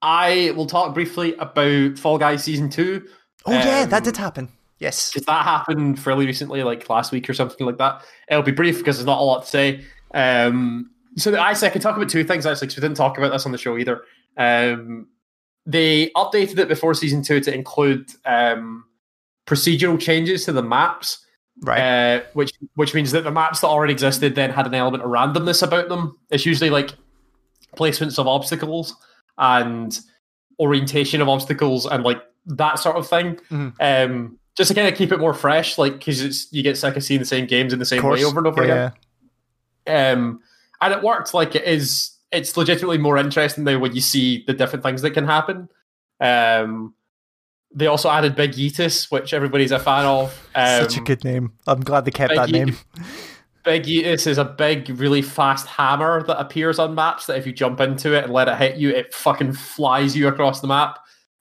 I 0.00 0.52
will 0.56 0.66
talk 0.66 0.94
briefly 0.94 1.34
about 1.36 1.98
Fall 1.98 2.18
Guys 2.18 2.42
season 2.44 2.70
two. 2.70 3.06
Oh 3.46 3.52
yeah, 3.52 3.84
that 3.86 3.98
Um, 3.98 4.02
did 4.04 4.16
happen. 4.16 4.48
Yes. 4.78 5.12
because 5.12 5.26
that 5.26 5.44
happened 5.44 6.00
fairly 6.00 6.26
recently, 6.26 6.62
like 6.64 6.88
last 6.90 7.12
week 7.12 7.30
or 7.30 7.34
something 7.34 7.64
like 7.66 7.78
that. 7.78 8.02
It'll 8.28 8.42
be 8.42 8.50
brief 8.52 8.78
because 8.78 8.96
there's 8.96 9.06
not 9.06 9.20
a 9.20 9.24
lot 9.24 9.42
to 9.44 9.48
say. 9.48 9.84
Um, 10.12 10.90
so 11.16 11.34
actually, 11.36 11.68
I 11.68 11.70
can 11.70 11.80
talk 11.80 11.96
about 11.96 12.08
two 12.08 12.24
things 12.24 12.46
actually 12.46 12.66
because 12.66 12.76
we 12.78 12.80
didn't 12.88 12.96
talk 12.96 13.16
about 13.16 13.30
this 13.32 13.46
on 13.46 13.52
the 13.52 13.58
show 13.58 13.78
either. 13.78 14.02
Um, 14.36 15.06
they 15.66 16.10
updated 16.10 16.58
it 16.58 16.68
before 16.68 16.94
season 16.94 17.22
two 17.22 17.40
to 17.40 17.54
include 17.54 18.10
um, 18.24 18.84
procedural 19.46 20.00
changes 20.00 20.44
to 20.46 20.52
the 20.52 20.62
maps, 20.62 21.24
Right. 21.60 21.80
uh, 21.80 22.22
which 22.32 22.50
which 22.74 22.94
means 22.94 23.12
that 23.12 23.22
the 23.24 23.30
maps 23.30 23.60
that 23.60 23.68
already 23.68 23.92
existed 23.92 24.34
then 24.34 24.50
had 24.50 24.66
an 24.66 24.74
element 24.74 25.04
of 25.04 25.10
randomness 25.10 25.62
about 25.62 25.88
them. 25.88 26.18
It's 26.30 26.44
usually 26.46 26.70
like 26.70 26.90
placements 27.76 28.18
of 28.18 28.26
obstacles 28.26 28.96
and 29.38 29.98
orientation 30.58 31.20
of 31.20 31.28
obstacles 31.28 31.86
and 31.86 32.02
like 32.04 32.20
that 32.46 32.78
sort 32.78 32.96
of 32.96 33.06
thing. 33.08 33.36
Mhm. 33.50 33.74
Um, 33.80 34.38
just 34.56 34.68
to 34.68 34.74
kind 34.74 34.88
of 34.88 34.94
keep 34.94 35.12
it 35.12 35.20
more 35.20 35.32
fresh, 35.34 35.78
like 35.78 35.94
because 35.94 36.20
it's 36.22 36.52
you 36.52 36.62
get 36.62 36.76
sick 36.76 36.96
of 36.96 37.04
seeing 37.04 37.20
the 37.20 37.26
same 37.26 37.46
games 37.46 37.72
in 37.72 37.78
the 37.78 37.84
same 37.84 38.02
way 38.02 38.24
over 38.24 38.38
and 38.38 38.46
over 38.46 38.66
yeah, 38.66 38.90
again. 39.86 40.18
Um, 40.18 40.40
and 40.80 40.92
it 40.92 41.02
worked. 41.02 41.32
Like 41.32 41.54
it 41.54 41.64
is, 41.64 42.10
it's 42.32 42.56
legitimately 42.56 42.98
more 42.98 43.16
interesting 43.18 43.64
now 43.64 43.78
when 43.78 43.94
you 43.94 44.00
see 44.00 44.44
the 44.46 44.52
different 44.54 44.82
things 44.82 45.02
that 45.02 45.10
can 45.12 45.26
happen. 45.26 45.68
Um, 46.20 46.94
they 47.74 47.86
also 47.86 48.10
added 48.10 48.36
Big 48.36 48.52
Yeetus, 48.52 49.10
which 49.10 49.32
everybody's 49.32 49.72
a 49.72 49.78
fan 49.78 50.04
of. 50.04 50.50
Um, 50.54 50.82
Such 50.82 50.98
a 50.98 51.00
good 51.00 51.24
name. 51.24 51.52
I'm 51.66 51.80
glad 51.80 52.04
they 52.04 52.10
kept 52.10 52.30
Big 52.30 52.38
that 52.38 52.48
Ye- 52.48 52.64
name. 52.64 52.76
Big 53.64 53.84
Yeetus 53.84 54.26
is 54.26 54.38
a 54.38 54.44
big, 54.44 54.88
really 54.90 55.22
fast 55.22 55.66
hammer 55.66 56.22
that 56.24 56.40
appears 56.40 56.78
on 56.78 56.94
maps. 56.94 57.26
That 57.26 57.38
if 57.38 57.46
you 57.46 57.52
jump 57.52 57.80
into 57.80 58.12
it 58.16 58.24
and 58.24 58.32
let 58.32 58.48
it 58.48 58.56
hit 58.56 58.76
you, 58.76 58.90
it 58.90 59.14
fucking 59.14 59.52
flies 59.52 60.16
you 60.16 60.26
across 60.28 60.60
the 60.60 60.66
map. 60.66 60.98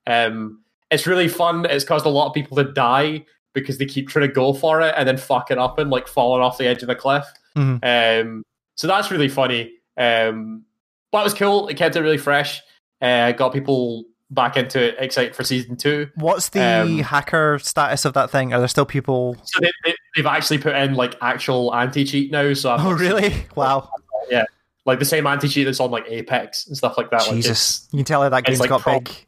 Um, 0.08 0.62
it's 0.92 1.08
really 1.08 1.28
fun. 1.28 1.66
It's 1.66 1.84
caused 1.84 2.06
a 2.06 2.10
lot 2.10 2.28
of 2.28 2.34
people 2.34 2.58
to 2.58 2.72
die 2.72 3.26
because 3.54 3.78
they 3.78 3.86
keep 3.86 4.08
trying 4.08 4.28
to 4.28 4.34
go 4.34 4.54
for 4.54 4.82
it 4.82 4.94
and 4.98 5.08
then 5.08 5.18
fucking 5.18 5.58
up 5.58 5.80
and 5.80 5.90
like 5.90 6.08
falling 6.08 6.42
off 6.44 6.58
the 6.58 6.68
edge 6.68 6.82
of 6.84 6.88
the 6.88 6.96
cliff. 6.96 7.26
Mhm. 7.58 7.80
Um, 8.24 8.44
so 8.76 8.88
that's 8.88 9.12
really 9.12 9.28
funny. 9.28 9.74
Um, 9.98 10.64
but 11.12 11.20
it 11.20 11.24
was 11.24 11.34
cool. 11.34 11.68
It 11.68 11.76
kept 11.78 11.96
it 11.96 12.02
really 12.02 12.18
fresh. 12.18 12.62
Uh, 13.02 13.32
got 13.32 13.52
people 13.54 14.06
back 14.30 14.56
into 14.56 14.82
it, 14.82 14.96
excited 15.00 15.36
for 15.36 15.44
season 15.44 15.76
two. 15.76 16.10
What's 16.16 16.50
the 16.50 16.62
Um, 16.62 17.00
hacker 17.00 17.60
status 17.60 18.06
of 18.06 18.14
that 18.14 18.30
thing? 18.32 18.54
Are 18.54 18.60
there 18.60 18.68
still 18.68 18.86
people? 18.86 19.36
So 19.44 19.60
they, 19.60 19.72
they, 19.84 19.96
they've 20.16 20.26
actually 20.26 20.60
put 20.60 20.76
in 20.76 20.94
like 20.96 21.16
actual 21.22 21.74
anti 21.76 22.06
cheat 22.06 22.32
now. 22.32 22.54
So 22.54 22.72
I've 22.72 22.86
Oh, 22.86 22.92
really? 22.94 23.34
Wow. 23.56 23.90
Yeah, 24.30 24.46
like 24.86 25.00
the 25.00 25.06
same 25.06 25.28
anti 25.28 25.48
cheat 25.50 25.66
that's 25.66 25.80
on 25.80 25.92
like 25.92 26.06
Apex 26.08 26.68
and 26.68 26.78
stuff 26.78 26.98
like 26.98 27.10
that. 27.12 27.24
Like, 27.28 27.36
Jesus. 27.36 27.88
You 27.92 27.98
can 27.98 28.06
tell 28.06 28.22
how 28.22 28.30
that 28.30 28.46
game's 28.46 28.60
like 28.60 28.70
got 28.70 28.82
prob- 28.82 29.04
big. 29.06 29.26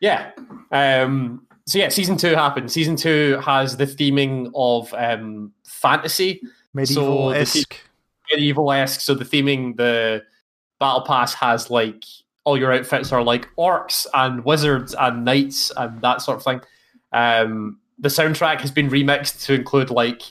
yeah. 0.00 0.32
Um, 0.72 1.46
so 1.66 1.78
yeah, 1.78 1.88
season 1.88 2.16
two 2.16 2.34
happened. 2.34 2.70
Season 2.72 2.96
two 2.96 3.38
has 3.44 3.76
the 3.76 3.84
theming 3.86 4.50
of 4.54 4.92
um, 4.94 5.52
fantasy, 5.64 6.40
Medieval 6.74 7.32
esque. 7.32 7.76
medieval 8.30 8.72
esque. 8.72 9.00
So 9.00 9.14
the 9.14 9.24
theming, 9.24 9.76
the 9.76 10.22
battle 10.78 11.02
pass 11.02 11.34
has 11.34 11.70
like 11.70 12.04
all 12.44 12.56
your 12.58 12.72
outfits 12.72 13.12
are 13.12 13.22
like 13.22 13.48
orcs 13.58 14.06
and 14.14 14.44
wizards 14.44 14.94
and 14.98 15.24
knights 15.24 15.70
and 15.76 16.00
that 16.00 16.22
sort 16.22 16.38
of 16.38 16.44
thing. 16.44 16.60
Um, 17.12 17.78
the 17.98 18.08
soundtrack 18.08 18.60
has 18.60 18.70
been 18.70 18.88
remixed 18.88 19.44
to 19.46 19.54
include 19.54 19.90
like 19.90 20.22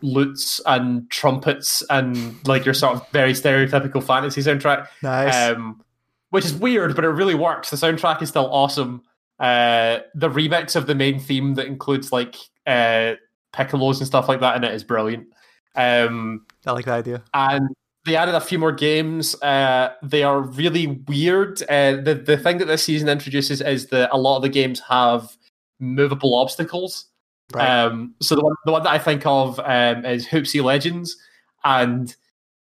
lutes 0.00 0.60
and 0.66 1.10
trumpets 1.10 1.82
and 1.90 2.36
like 2.46 2.64
your 2.64 2.74
sort 2.74 2.94
of 2.94 3.08
very 3.10 3.32
stereotypical 3.32 4.02
fantasy 4.02 4.40
soundtrack. 4.40 4.86
Nice. 5.02 5.50
Um, 5.50 5.82
which 6.30 6.44
is 6.44 6.54
weird, 6.54 6.94
but 6.94 7.04
it 7.04 7.08
really 7.08 7.34
works. 7.34 7.70
The 7.70 7.76
soundtrack 7.76 8.22
is 8.22 8.28
still 8.28 8.52
awesome. 8.52 9.02
Uh, 9.40 10.00
the 10.14 10.28
remix 10.28 10.76
of 10.76 10.86
the 10.86 10.94
main 10.94 11.18
theme 11.18 11.54
that 11.54 11.66
includes 11.66 12.12
like 12.12 12.36
uh, 12.66 13.14
piccolos 13.54 13.98
and 13.98 14.06
stuff 14.06 14.28
like 14.28 14.40
that 14.40 14.56
in 14.56 14.64
it 14.64 14.74
is 14.74 14.84
brilliant. 14.84 15.26
Um, 15.74 16.44
I 16.66 16.72
like 16.72 16.84
the 16.84 16.92
idea. 16.92 17.22
and 17.32 17.68
they 18.08 18.16
added 18.16 18.34
a 18.34 18.40
few 18.40 18.58
more 18.58 18.72
games. 18.72 19.40
Uh, 19.42 19.92
they 20.02 20.22
are 20.22 20.40
really 20.40 20.86
weird. 21.06 21.62
Uh, 21.62 21.96
the 21.96 22.14
the 22.14 22.36
thing 22.36 22.58
that 22.58 22.66
this 22.66 22.82
season 22.82 23.08
introduces 23.08 23.60
is 23.60 23.86
that 23.88 24.10
a 24.12 24.18
lot 24.18 24.36
of 24.36 24.42
the 24.42 24.48
games 24.48 24.80
have 24.88 25.36
movable 25.78 26.34
obstacles. 26.34 27.06
Right. 27.52 27.84
Um, 27.84 28.14
so 28.20 28.34
the 28.34 28.42
one, 28.42 28.54
the 28.66 28.72
one 28.72 28.82
that 28.82 28.90
I 28.90 28.98
think 28.98 29.24
of 29.24 29.60
um, 29.60 30.04
is 30.04 30.26
Hoopsy 30.26 30.62
Legends, 30.62 31.16
and 31.64 32.14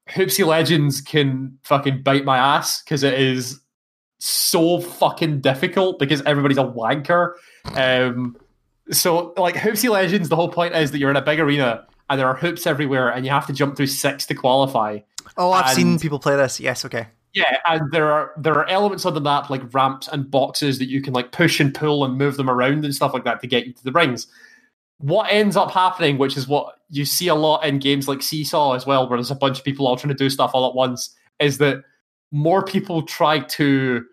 Hoopsy 0.09 0.47
Legends 0.47 1.01
can 1.01 1.59
fucking 1.65 2.03
bite 2.03 2.25
my 2.25 2.39
ass 2.39 2.83
because 2.83 3.03
it 3.03 3.15
is 3.15 3.61
so 4.19 4.81
fucking 4.81 5.41
difficult 5.41 5.99
because 5.99 6.23
everybody's 6.23 6.59
a 6.59 6.65
wanker. 6.65 7.35
Um, 7.75 8.37
so 8.91 9.33
like 9.37 9.55
Hoopsy 9.55 9.89
Legends, 9.89 10.29
the 10.29 10.37
whole 10.37 10.51
point 10.51 10.75
is 10.75 10.91
that 10.91 10.99
you're 10.99 11.11
in 11.11 11.17
a 11.17 11.23
big 11.23 11.41
arena 11.41 11.87
and 12.11 12.19
there 12.19 12.27
are 12.27 12.35
hoops 12.35 12.67
everywhere, 12.67 13.09
and 13.09 13.25
you 13.25 13.31
have 13.31 13.47
to 13.47 13.53
jump 13.53 13.77
through 13.77 13.87
six 13.87 14.27
to 14.27 14.35
qualify. 14.35 14.99
Oh, 15.37 15.53
I've 15.53 15.67
and- 15.67 15.77
seen 15.77 15.99
people 15.99 16.19
play 16.19 16.37
this. 16.37 16.61
Yes. 16.61 16.85
Okay. 16.85 17.07
Yeah, 17.33 17.59
and 17.69 17.93
there 17.93 18.11
are 18.11 18.33
there 18.37 18.55
are 18.55 18.69
elements 18.69 19.07
on 19.07 19.15
the 19.15 19.21
map 19.21 19.51
like 19.51 19.73
ramps 19.73 20.09
and 20.09 20.29
boxes 20.29 20.81
that 20.81 20.89
you 20.89 21.01
can 21.01 21.13
like 21.15 21.31
push 21.31 21.61
and 21.61 21.73
pull 21.73 22.05
and 22.05 22.19
move 22.19 22.37
them 22.37 22.51
around 22.51 22.85
and 22.85 22.93
stuff 22.93 23.15
like 23.15 23.23
that 23.23 23.41
to 23.41 23.47
get 23.47 23.67
you 23.67 23.73
to 23.73 23.85
the 23.85 23.93
rings. 23.93 24.27
What 24.99 25.31
ends 25.31 25.57
up 25.57 25.71
happening, 25.71 26.19
which 26.19 26.37
is 26.37 26.49
what 26.49 26.75
you 26.89 27.05
see 27.05 27.29
a 27.29 27.35
lot 27.37 27.65
in 27.65 27.79
games 27.79 28.09
like 28.09 28.21
Seesaw 28.21 28.73
as 28.73 28.85
well, 28.85 29.09
where 29.09 29.17
there's 29.17 29.31
a 29.31 29.37
bunch 29.37 29.59
of 29.59 29.65
people 29.65 29.87
all 29.87 29.97
trying 29.97 30.09
to 30.09 30.19
do 30.19 30.29
stuff 30.29 30.51
all 30.55 30.69
at 30.69 30.75
once, 30.75 31.15
is 31.39 31.59
that 31.59 31.85
more 32.33 32.65
people 32.65 33.03
try 33.03 33.39
to 33.39 34.05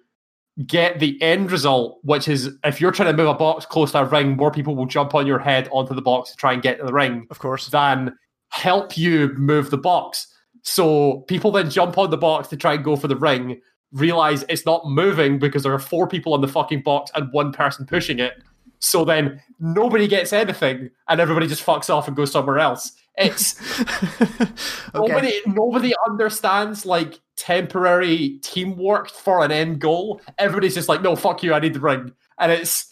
get 0.68 1.00
the 1.00 1.20
end 1.22 1.52
result, 1.52 2.00
which 2.04 2.28
is 2.28 2.52
if 2.64 2.80
you're 2.80 2.92
trying 2.92 3.12
to 3.12 3.18
move 3.18 3.30
a 3.30 3.34
box 3.34 3.66
close 3.66 3.92
to 3.94 4.00
a 4.02 4.06
ring, 4.06 4.38
more 4.38 4.52
people 4.52 4.76
will 4.76 4.86
jump 4.86 5.16
on 5.16 5.26
your 5.26 5.40
head 5.40 5.68
onto 5.72 5.96
the 5.96 6.02
box 6.04 6.30
to 6.32 6.38
try 6.38 6.54
and 6.54 6.62
get 6.62 6.78
to 6.80 6.86
the 6.86 6.94
ring 6.94 7.26
Of 7.32 7.40
course. 7.40 7.68
than 7.68 8.16
help 8.50 8.96
you 8.96 9.30
move 9.38 9.72
the 9.72 9.78
box. 9.78 10.28
So 10.68 11.20
people 11.30 11.50
then 11.50 11.70
jump 11.70 11.98
on 11.98 12.10
the 12.10 12.18
box 12.18 12.50
to 12.50 12.58
try 12.58 12.74
and 12.74 12.84
go 12.84 12.98
for 12.98 13.08
the 13.08 13.16
ring, 13.16 13.62
realize 13.94 14.44
it's 14.50 14.66
not 14.66 14.86
moving 14.86 15.40
because 15.40 15.64
there 15.64 15.74
are 15.74 15.80
four 15.80 16.10
people 16.10 16.34
on 16.34 16.42
the 16.42 16.48
fucking 16.50 16.82
box 16.82 17.10
and 17.16 17.32
one 17.32 17.54
person 17.54 17.86
pushing 17.86 18.20
it. 18.20 18.44
So 18.80 19.06
then 19.06 19.42
nobody 19.62 20.10
gets 20.10 20.34
anything 20.34 20.90
and 21.08 21.22
everybody 21.22 21.48
just 21.48 21.66
fucks 21.66 21.90
off 21.90 22.10
and 22.10 22.18
goes 22.18 22.34
somewhere 22.34 22.60
else. 22.60 22.92
It's 23.18 23.56
okay. 24.22 24.52
nobody 24.94 25.34
nobody 25.46 25.94
understands 26.06 26.86
like 26.86 27.18
temporary 27.38 28.38
teamwork 28.44 29.10
for 29.10 29.46
an 29.46 29.54
end 29.54 29.80
goal. 29.80 30.20
Everybody's 30.38 30.76
just 30.76 30.90
like, 30.90 31.02
no, 31.02 31.16
fuck 31.16 31.44
you, 31.44 31.54
I 31.54 31.60
need 31.60 31.76
the 31.76 31.80
ring. 31.80 32.12
And 32.40 32.52
it's 32.52 32.92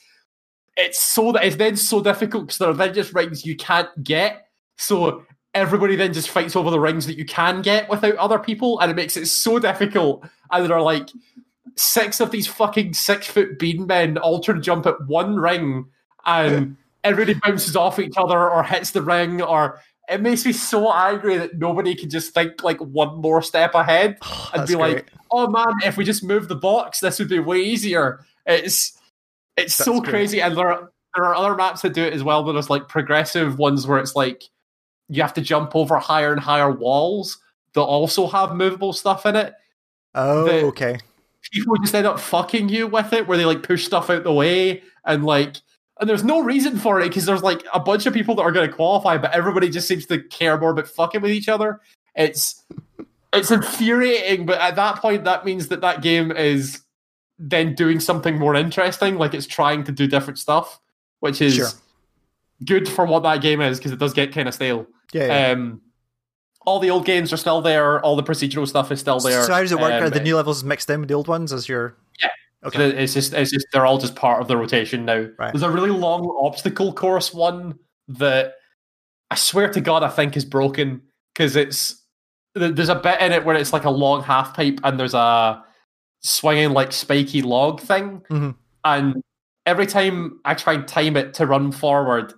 it's 0.77 1.01
so 1.01 1.33
that 1.33 1.43
it's 1.43 1.57
then 1.57 1.75
so 1.75 2.01
difficult 2.01 2.45
because 2.45 2.57
there 2.57 2.69
are 2.69 2.73
then 2.73 2.93
just 2.93 3.13
rings 3.13 3.45
you 3.45 3.57
can't 3.57 3.89
get. 4.01 4.47
So 4.77 5.25
everybody 5.55 5.95
then 5.95 6.13
just 6.13 6.29
fights 6.29 6.55
over 6.55 6.69
the 6.69 6.79
rings 6.79 7.07
that 7.07 7.17
you 7.17 7.25
can 7.25 7.61
get 7.61 7.89
without 7.89 8.15
other 8.17 8.37
people, 8.37 8.79
and 8.79 8.91
it 8.91 8.95
makes 8.95 9.17
it 9.17 9.25
so 9.25 9.57
difficult. 9.57 10.23
And 10.51 10.65
there 10.65 10.75
are 10.75 10.81
like 10.81 11.09
six 11.75 12.19
of 12.19 12.29
these 12.29 12.45
fucking 12.45 12.93
six 12.93 13.25
foot 13.25 13.57
bean 13.57 13.87
men 13.87 14.17
all 14.17 14.41
trying 14.41 14.57
to 14.57 14.61
jump 14.61 14.85
at 14.85 15.07
one 15.07 15.37
ring, 15.37 15.85
and 16.25 16.77
everybody 17.03 17.39
bounces 17.43 17.75
off 17.75 17.97
each 17.97 18.15
other 18.17 18.49
or 18.49 18.63
hits 18.63 18.91
the 18.91 19.01
ring, 19.01 19.41
or 19.41 19.79
it 20.09 20.21
makes 20.21 20.45
me 20.45 20.51
so 20.51 20.91
angry 20.91 21.37
that 21.37 21.57
nobody 21.57 21.95
can 21.95 22.09
just 22.09 22.33
think 22.33 22.61
like 22.63 22.77
one 22.79 23.19
more 23.21 23.41
step 23.41 23.73
ahead 23.73 24.17
and 24.53 24.67
be 24.67 24.75
great. 24.75 24.95
like, 24.95 25.11
"Oh 25.31 25.47
man, 25.49 25.73
if 25.83 25.97
we 25.97 26.03
just 26.03 26.23
move 26.23 26.49
the 26.49 26.55
box, 26.55 26.99
this 26.99 27.17
would 27.17 27.29
be 27.29 27.39
way 27.39 27.61
easier." 27.61 28.19
It's 28.45 28.99
it's 29.55 29.73
so 29.73 30.01
great. 30.01 30.09
crazy, 30.11 30.41
and 30.41 30.57
there 30.57 30.71
are 30.71 30.91
there 31.15 31.23
are 31.23 31.33
other 31.33 31.55
maps 31.55 31.81
that 31.83 31.93
do 31.93 32.03
it 32.03 32.13
as 32.13 32.23
well. 32.23 32.43
But 32.43 32.53
there's 32.53 32.69
like 32.69 32.89
progressive 32.89 33.57
ones 33.57 33.87
where 33.87 33.99
it's 33.99 34.17
like 34.17 34.43
you 35.09 35.21
have 35.21 35.33
to 35.33 35.41
jump 35.41 35.75
over 35.75 35.97
higher 35.97 36.31
and 36.31 36.41
higher 36.41 36.71
walls 36.71 37.37
that 37.73 37.81
also 37.81 38.27
have 38.27 38.55
movable 38.55 38.93
stuff 38.93 39.25
in 39.25 39.35
it. 39.35 39.53
Oh, 40.13 40.47
okay. 40.67 40.97
People 41.51 41.75
just 41.77 41.93
end 41.93 42.07
up 42.07 42.19
fucking 42.19 42.69
you 42.69 42.87
with 42.87 43.13
it, 43.13 43.27
where 43.27 43.37
they 43.37 43.45
like 43.45 43.63
push 43.63 43.85
stuff 43.85 44.09
out 44.09 44.23
the 44.23 44.33
way 44.33 44.81
and 45.05 45.25
like. 45.25 45.57
And 45.99 46.09
there's 46.09 46.25
no 46.25 46.41
reason 46.41 46.77
for 46.77 46.99
it 46.99 47.07
because 47.07 47.25
there's 47.25 47.43
like 47.43 47.63
a 47.73 47.79
bunch 47.79 48.05
of 48.05 48.13
people 48.13 48.35
that 48.35 48.41
are 48.41 48.51
going 48.51 48.69
to 48.69 48.75
qualify, 48.75 49.17
but 49.17 49.31
everybody 49.31 49.69
just 49.69 49.87
seems 49.87 50.05
to 50.07 50.21
care 50.23 50.59
more 50.59 50.71
about 50.71 50.89
fucking 50.89 51.21
with 51.21 51.31
each 51.31 51.47
other. 51.47 51.79
It's 52.15 52.63
it's 53.31 53.51
infuriating, 53.51 54.45
but 54.45 54.59
at 54.59 54.75
that 54.75 54.97
point, 54.97 55.23
that 55.25 55.45
means 55.45 55.67
that 55.69 55.81
that 55.81 56.01
game 56.01 56.31
is 56.31 56.81
then 57.37 57.75
doing 57.75 57.99
something 57.99 58.37
more 58.37 58.55
interesting, 58.55 59.17
like 59.17 59.33
it's 59.33 59.47
trying 59.47 59.83
to 59.83 59.91
do 59.91 60.07
different 60.07 60.39
stuff, 60.39 60.79
which 61.19 61.41
is 61.41 61.55
Sure. 61.55 61.67
good 62.65 62.87
for 62.87 63.05
what 63.05 63.23
that 63.23 63.41
game 63.41 63.61
is 63.61 63.77
because 63.77 63.91
it 63.91 63.99
does 63.99 64.13
get 64.13 64.33
kind 64.33 64.47
of 64.47 64.53
stale. 64.53 64.87
Yeah. 65.13 65.25
yeah. 65.27 65.51
Um, 65.51 65.81
all 66.65 66.79
the 66.79 66.89
old 66.89 67.05
games 67.05 67.31
are 67.31 67.37
still 67.37 67.61
there. 67.61 67.99
All 68.03 68.15
the 68.15 68.23
procedural 68.23 68.67
stuff 68.67 68.91
is 68.91 68.99
still 68.99 69.19
there. 69.19 69.43
so 69.43 69.53
how 69.53 69.61
does 69.61 69.71
it 69.71 69.79
work? 69.79 69.93
Um, 69.93 70.03
Are 70.03 70.09
the 70.09 70.19
new 70.19 70.35
levels 70.35 70.63
mixed 70.63 70.89
in 70.89 71.01
with 71.01 71.09
the 71.09 71.15
old 71.15 71.27
ones 71.27 71.53
as 71.53 71.69
your? 71.69 71.95
Yeah. 72.19 72.29
Okay. 72.63 72.89
It's 72.89 73.13
just, 73.13 73.33
it's 73.33 73.51
just, 73.51 73.67
they're 73.71 73.85
all 73.85 73.99
just 73.99 74.15
part 74.15 74.41
of 74.41 74.47
the 74.47 74.57
rotation 74.57 75.05
now. 75.05 75.27
Right. 75.37 75.53
There's 75.53 75.61
a 75.63 75.69
really 75.69 75.91
long 75.91 76.25
obstacle 76.41 76.91
course 76.91 77.33
one 77.33 77.77
that 78.07 78.55
I 79.29 79.35
swear 79.35 79.71
to 79.73 79.81
God 79.81 80.01
I 80.03 80.09
think 80.09 80.35
is 80.35 80.45
broken 80.45 81.01
because 81.33 81.55
it's 81.55 82.01
there's 82.55 82.89
a 82.89 82.95
bit 82.95 83.19
in 83.21 83.31
it 83.31 83.43
where 83.45 83.55
it's 83.55 83.73
like 83.73 83.83
a 83.85 83.89
long 83.91 84.23
half 84.23 84.55
pipe 84.55 84.79
and 84.83 84.99
there's 84.99 85.13
a 85.13 85.61
swinging 86.21 86.71
like 86.71 86.91
spiky 86.93 87.41
log 87.41 87.81
thing, 87.81 88.21
Mhm. 88.29 88.55
and 88.85 89.21
every 89.65 89.85
time 89.85 90.39
I 90.45 90.53
try 90.53 90.73
and 90.73 90.87
time 90.87 91.17
it 91.17 91.33
to 91.35 91.45
run 91.45 91.71
forward, 91.71 92.33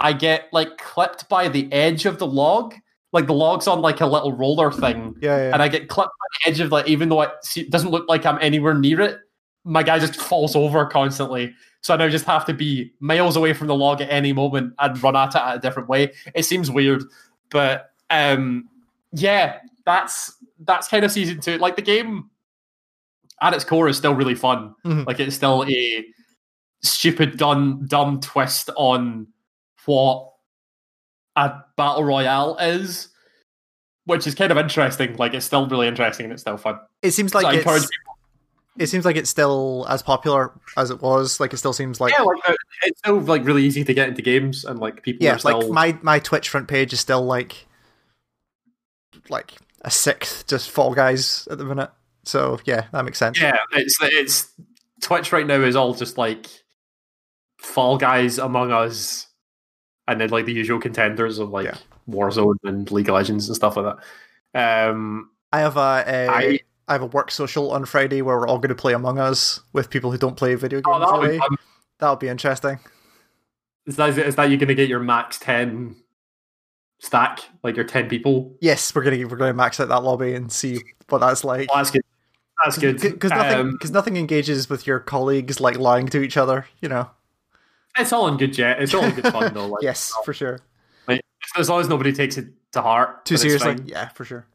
I 0.00 0.12
get 0.12 0.48
like 0.52 0.78
clipped 0.78 1.28
by 1.28 1.48
the 1.48 1.70
edge 1.72 2.06
of 2.06 2.18
the 2.18 2.26
log. 2.26 2.74
Like 3.12 3.26
the 3.26 3.32
log's 3.34 3.66
on 3.66 3.80
like 3.80 4.00
a 4.02 4.06
little 4.06 4.32
roller 4.32 4.70
thing, 4.70 5.16
Yeah, 5.22 5.36
yeah. 5.38 5.50
and 5.54 5.62
I 5.62 5.68
get 5.68 5.88
clipped 5.88 6.10
by 6.10 6.26
the 6.44 6.50
edge 6.50 6.60
of 6.60 6.70
like, 6.70 6.86
even 6.88 7.08
though 7.08 7.22
it 7.22 7.30
doesn't 7.70 7.90
look 7.90 8.06
like 8.08 8.26
I'm 8.26 8.38
anywhere 8.40 8.74
near 8.74 9.00
it, 9.00 9.18
my 9.64 9.82
guy 9.82 9.98
just 9.98 10.16
falls 10.16 10.54
over 10.54 10.84
constantly. 10.86 11.54
So 11.80 11.94
I 11.94 11.96
now 11.96 12.08
just 12.08 12.26
have 12.26 12.44
to 12.46 12.52
be 12.54 12.92
miles 13.00 13.34
away 13.36 13.54
from 13.54 13.66
the 13.68 13.74
log 13.74 14.00
at 14.02 14.10
any 14.10 14.32
moment 14.34 14.74
and 14.78 15.02
run 15.02 15.16
at 15.16 15.34
it 15.34 15.36
at 15.40 15.56
a 15.56 15.58
different 15.58 15.88
way. 15.88 16.12
It 16.34 16.44
seems 16.44 16.70
weird, 16.70 17.02
but 17.50 17.90
um, 18.10 18.68
yeah, 19.12 19.56
that's 19.86 20.34
that's 20.60 20.88
kind 20.88 21.04
of 21.04 21.10
season 21.10 21.40
two. 21.40 21.56
Like 21.58 21.76
the 21.76 21.82
game 21.82 22.28
at 23.40 23.54
its 23.54 23.64
core 23.64 23.88
is 23.88 23.96
still 23.96 24.14
really 24.14 24.34
fun. 24.34 24.74
Mhm. 24.84 25.06
Like 25.06 25.18
it's 25.20 25.36
still 25.36 25.64
a 25.66 26.04
stupid, 26.82 27.36
dumb, 27.38 27.86
dumb 27.86 28.20
twist 28.20 28.68
on 28.76 29.28
what 29.88 30.34
a 31.34 31.64
battle 31.78 32.04
royale 32.04 32.58
is, 32.58 33.08
which 34.04 34.26
is 34.26 34.34
kind 34.34 34.52
of 34.52 34.58
interesting. 34.58 35.16
Like 35.16 35.32
it's 35.32 35.46
still 35.46 35.66
really 35.66 35.88
interesting 35.88 36.24
and 36.24 36.32
it's 36.34 36.42
still 36.42 36.58
fun. 36.58 36.78
it 37.02 37.12
seems 37.12 37.32
So 37.32 37.38
I 37.38 37.42
like 37.42 37.58
encourage 37.58 37.84
it's, 37.84 37.90
it 38.76 38.86
seems 38.88 39.06
like 39.06 39.16
it's 39.16 39.30
still 39.30 39.86
as 39.88 40.02
popular 40.02 40.52
as 40.76 40.90
it 40.90 41.00
was. 41.00 41.40
Like 41.40 41.54
it 41.54 41.56
still 41.56 41.72
seems 41.72 42.02
like 42.02 42.12
yeah, 42.12 42.22
like 42.22 42.38
uh, 42.46 42.54
it's 42.82 42.98
still 42.98 43.18
like 43.20 43.44
really 43.46 43.64
easy 43.64 43.82
to 43.82 43.94
get 43.94 44.10
into 44.10 44.20
games 44.20 44.66
and 44.66 44.78
like 44.78 45.02
people 45.02 45.24
yeah, 45.24 45.36
are 45.36 45.38
still 45.38 45.60
like 45.60 45.70
my 45.70 45.98
my 46.02 46.18
Twitch 46.18 46.50
front 46.50 46.68
page 46.68 46.92
is 46.92 47.00
still 47.00 47.24
like 47.24 47.66
like 49.30 49.54
a 49.82 49.90
sixth 49.90 50.46
just 50.46 50.70
Fall 50.70 50.92
Guys 50.92 51.48
at 51.50 51.56
the 51.56 51.64
minute. 51.64 51.90
So 52.24 52.60
yeah, 52.66 52.88
that 52.92 53.06
makes 53.06 53.18
sense. 53.18 53.40
yeah. 53.40 53.56
It's 53.72 53.96
it's 54.02 54.52
Twitch 55.00 55.32
right 55.32 55.46
now 55.46 55.60
is 55.62 55.76
all 55.76 55.94
just 55.94 56.18
like 56.18 56.46
Fall 57.58 57.96
Guys, 57.96 58.36
Among 58.36 58.70
Us, 58.70 59.27
and 60.08 60.20
then 60.20 60.30
like 60.30 60.46
the 60.46 60.52
usual 60.52 60.80
contenders 60.80 61.38
of 61.38 61.50
like 61.50 61.66
Yeah. 61.66 61.76
Warzone 62.10 62.56
and 62.64 62.90
League 62.90 63.08
of 63.08 63.14
Legends 63.14 63.46
and 63.48 63.54
stuff 63.54 63.76
like 63.76 63.96
that. 64.54 64.90
Um, 64.90 65.30
I 65.52 65.60
have 65.60 65.76
a, 65.76 66.04
a 66.06 66.28
I- 66.28 66.60
I 66.88 66.92
have 66.94 67.02
a 67.02 67.06
work 67.06 67.30
social 67.30 67.70
on 67.72 67.84
Friday 67.84 68.22
where 68.22 68.38
we're 68.38 68.48
all 68.48 68.56
going 68.56 68.70
to 68.70 68.74
play 68.74 68.94
Among 68.94 69.18
Us 69.18 69.60
with 69.74 69.90
people 69.90 70.10
who 70.10 70.16
don't 70.16 70.38
play 70.38 70.54
video 70.54 70.80
games. 70.80 70.86
oh, 70.98 71.20
that'll 71.20 71.38
be. 71.50 71.56
That'll 71.98 72.16
be 72.16 72.28
interesting. 72.28 72.78
Is 73.86 73.96
that 73.96 74.16
is 74.16 74.36
that 74.36 74.44
you 74.50 74.56
going 74.56 74.68
to 74.68 74.74
get 74.74 74.88
your 74.88 75.00
max 75.00 75.38
ten 75.38 75.96
stack 76.98 77.40
like 77.62 77.76
your 77.76 77.84
ten 77.84 78.08
people? 78.08 78.56
Yes, 78.62 78.94
we're 78.94 79.02
gonna 79.02 79.18
we're 79.28 79.36
gonna 79.36 79.52
max 79.52 79.78
out 79.80 79.88
that 79.88 80.02
lobby 80.02 80.32
and 80.34 80.50
see 80.50 80.80
what 81.10 81.18
that's 81.18 81.44
like. 81.44 81.68
Oh, 81.72 81.76
that's 81.76 81.90
good. 81.90 82.02
That's 82.64 82.78
good. 82.78 83.00
Because 83.00 83.30
nothing 83.32 83.58
Um, 83.60 83.72
because 83.72 83.90
nothing 83.90 84.16
engages 84.16 84.70
with 84.70 84.86
your 84.86 84.98
colleagues 84.98 85.60
like 85.60 85.76
lying 85.78 86.06
to 86.08 86.22
each 86.22 86.38
other. 86.38 86.66
You 86.80 86.88
know. 86.88 87.10
It's 87.96 88.12
all 88.12 88.28
in 88.28 88.36
good 88.36 88.52
jet. 88.52 88.82
It's 88.82 88.92
all 88.94 89.04
in 89.04 89.14
good 89.14 89.32
fun 89.32 89.54
though. 89.54 89.68
Like, 89.68 89.82
Yes, 89.82 90.12
for 90.24 90.32
sure. 90.32 90.60
like, 91.06 91.20
as 91.56 91.68
long 91.68 91.80
as 91.80 91.88
nobody 91.88 92.12
takes 92.12 92.36
it 92.36 92.46
to 92.72 92.82
heart. 92.82 93.24
Too 93.24 93.36
seriously. 93.36 93.76
Yeah, 93.84 94.08
for 94.08 94.24
sure. 94.24 94.46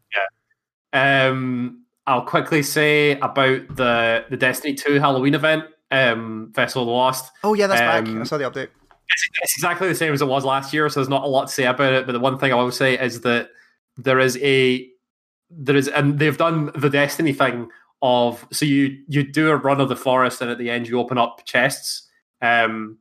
Um, 0.91 1.83
I'll 2.05 2.25
quickly 2.25 2.61
say 2.63 3.17
about 3.19 3.75
the 3.75 4.25
the 4.29 4.37
Destiny 4.37 4.75
2 4.75 4.99
Halloween 4.99 5.33
event, 5.33 5.65
um, 5.89 6.51
Festival 6.53 6.83
of 6.83 6.87
the 6.87 6.91
Lost. 6.91 7.31
Oh 7.43 7.53
yeah, 7.53 7.67
that's 7.67 7.81
back. 7.81 8.07
Um, 8.07 8.21
I 8.21 8.23
saw 8.25 8.37
the 8.37 8.43
update. 8.49 8.69
It's, 9.09 9.29
it's 9.41 9.57
exactly 9.57 9.87
the 9.87 9.95
same 9.95 10.13
as 10.13 10.21
it 10.21 10.27
was 10.27 10.45
last 10.45 10.73
year, 10.73 10.87
so 10.89 10.99
there's 10.99 11.09
not 11.09 11.23
a 11.23 11.27
lot 11.27 11.47
to 11.47 11.53
say 11.53 11.65
about 11.65 11.93
it. 11.93 12.05
But 12.05 12.11
the 12.11 12.19
one 12.19 12.37
thing 12.37 12.51
I 12.51 12.55
will 12.55 12.71
say 12.71 12.97
is 12.99 13.21
that 13.21 13.49
there 13.97 14.19
is 14.19 14.37
a 14.37 14.87
there 15.49 15.75
is, 15.75 15.87
and 15.87 16.19
they've 16.19 16.37
done 16.37 16.71
the 16.75 16.89
Destiny 16.89 17.33
thing 17.33 17.69
of 18.01 18.45
so 18.51 18.65
you 18.65 19.01
you 19.07 19.23
do 19.23 19.49
a 19.49 19.55
run 19.55 19.79
of 19.81 19.89
the 19.89 19.95
forest, 19.95 20.41
and 20.41 20.51
at 20.51 20.57
the 20.57 20.69
end 20.69 20.87
you 20.87 20.99
open 20.99 21.17
up 21.17 21.41
chests. 21.45 22.07
Um, 22.41 22.97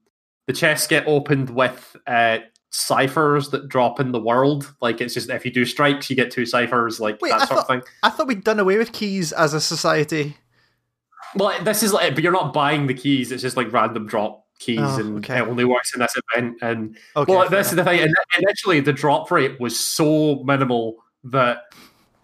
the 0.46 0.52
chests 0.52 0.86
get 0.86 1.06
opened 1.06 1.50
with 1.50 1.96
uh, 2.06 2.38
ciphers 2.70 3.50
that 3.50 3.68
drop 3.68 4.00
in 4.00 4.12
the 4.12 4.20
world. 4.20 4.72
Like 4.80 5.00
it's 5.00 5.14
just 5.14 5.30
if 5.30 5.44
you 5.44 5.52
do 5.52 5.64
strikes, 5.64 6.08
you 6.10 6.16
get 6.16 6.30
two 6.30 6.46
ciphers, 6.46 7.00
like 7.00 7.20
Wait, 7.20 7.30
that 7.30 7.42
I 7.42 7.46
sort 7.46 7.60
of 7.60 7.66
thing. 7.66 7.82
I 8.02 8.10
thought 8.10 8.26
we'd 8.26 8.44
done 8.44 8.58
away 8.60 8.78
with 8.78 8.92
keys 8.92 9.32
as 9.32 9.54
a 9.54 9.60
society. 9.60 10.36
Well, 11.34 11.62
this 11.64 11.82
is 11.82 11.92
like, 11.92 12.14
but 12.14 12.22
you're 12.22 12.32
not 12.32 12.52
buying 12.52 12.86
the 12.86 12.94
keys. 12.94 13.32
It's 13.32 13.42
just 13.42 13.56
like 13.56 13.72
random 13.72 14.06
drop 14.06 14.44
keys, 14.58 14.78
Oh, 14.82 14.98
and 15.00 15.18
okay. 15.18 15.38
it 15.38 15.48
only 15.48 15.64
works 15.64 15.94
in 15.94 16.00
this 16.00 16.14
event. 16.34 16.56
And 16.60 16.96
Okay, 17.16 17.32
well, 17.34 17.48
this 17.48 17.70
is 17.70 17.76
the 17.76 17.84
thing. 17.84 18.12
Initially, 18.38 18.80
the 18.80 18.92
drop 18.92 19.30
rate 19.30 19.58
was 19.60 19.78
so 19.78 20.42
minimal 20.44 20.96
that 21.24 21.62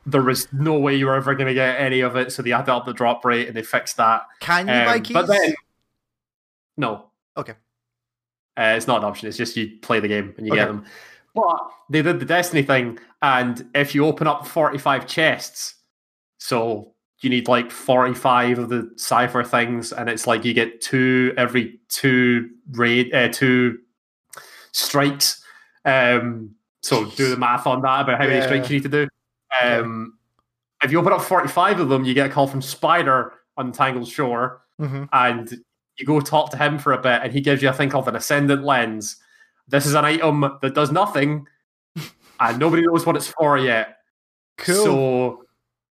there 0.05 0.23
was 0.23 0.47
no 0.53 0.79
way 0.79 0.95
you 0.95 1.07
were 1.07 1.15
ever 1.15 1.35
going 1.35 1.47
to 1.49 1.55
get 1.55 1.81
any 1.81 2.01
of 2.01 2.17
it. 2.17 2.33
So 2.33 2.43
they 2.43 2.51
had 2.51 2.67
to 2.67 2.75
up 2.75 2.85
the 2.87 2.93
drop 2.93 3.25
rate, 3.25 3.49
and 3.49 3.57
they 3.57 3.63
fixed 3.63 3.97
that. 3.97 4.23
Can 4.41 4.67
you 4.67 4.73
buy 4.75 4.97
Um, 4.97 5.03
keys? 5.03 5.15
But 5.15 5.27
then, 5.27 5.55
no. 6.77 7.11
Okay. 7.37 7.55
Uh, 8.59 8.75
it's 8.77 8.87
not 8.89 8.99
an 8.99 9.05
option. 9.05 9.29
It's 9.29 9.37
just 9.37 9.57
you 9.57 9.79
play 9.83 10.01
the 10.01 10.09
game 10.09 10.35
and 10.37 10.47
you 10.47 10.53
Okay. 10.53 10.63
get 10.63 10.67
them. 10.67 10.85
But 11.35 11.71
they 11.89 12.03
did 12.03 12.19
the 12.19 12.27
Destiny 12.27 12.63
thing, 12.63 12.99
and 13.23 13.69
if 13.75 13.95
you 13.95 14.05
open 14.05 14.27
up 14.27 14.47
45 14.47 15.07
chests, 15.07 15.77
so 16.39 16.93
you 17.21 17.31
need 17.31 17.47
like 17.49 17.71
45 17.71 18.59
of 18.59 18.69
the 18.69 18.91
cipher 18.97 19.45
things, 19.45 19.93
and 19.93 20.09
it's 20.09 20.27
like 20.27 20.45
you 20.45 20.53
get 20.55 20.81
two 20.81 21.33
every 21.37 21.79
two 21.89 22.51
raid, 22.73 23.15
uh, 23.15 23.29
two 23.29 23.79
strikes. 24.73 25.45
Um, 25.85 26.55
so 26.83 27.05
do 27.07 27.31
the 27.31 27.37
math 27.37 27.67
on 27.67 27.83
that 27.83 28.03
about 28.03 28.19
how 28.21 28.27
many 28.27 28.41
strikes 28.43 28.69
you 28.71 28.77
need 28.77 28.83
to 28.85 28.89
do. 28.89 29.09
Um, 29.63 30.19
If 30.83 30.93
you 30.93 31.01
open 31.01 31.13
up 31.13 31.23
45 31.23 31.81
of 31.81 31.89
them, 31.89 32.05
you 32.05 32.15
get 32.15 32.31
a 32.31 32.33
call 32.33 32.47
from 32.47 32.63
Spider 32.63 33.33
on 33.57 33.73
Tangled 33.73 34.09
Shore 34.09 34.63
hmm 34.79 35.05
and 35.13 35.53
you 35.99 36.07
go 36.07 36.21
talk 36.21 36.51
to 36.51 36.57
him 36.57 36.79
for 36.79 36.93
a 36.93 36.99
bit, 36.99 37.21
and 37.23 37.33
he 37.33 37.41
gives 37.41 37.63
you 37.63 37.69
a 37.69 37.73
thing 37.73 37.91
called 37.91 38.09
an 38.09 38.17
ascendant 38.17 38.65
lens. 38.65 39.17
This 39.67 39.85
is 39.85 39.95
an 39.95 40.05
item 40.05 40.41
that 40.63 40.75
does 40.75 40.91
nothing, 40.93 41.47
and 42.41 42.59
nobody 42.59 42.83
knows 42.83 43.05
what 43.05 43.17
it's 43.17 43.29
for 43.29 43.59
yet. 43.59 43.99
Cool. 44.59 44.85
So 44.85 45.45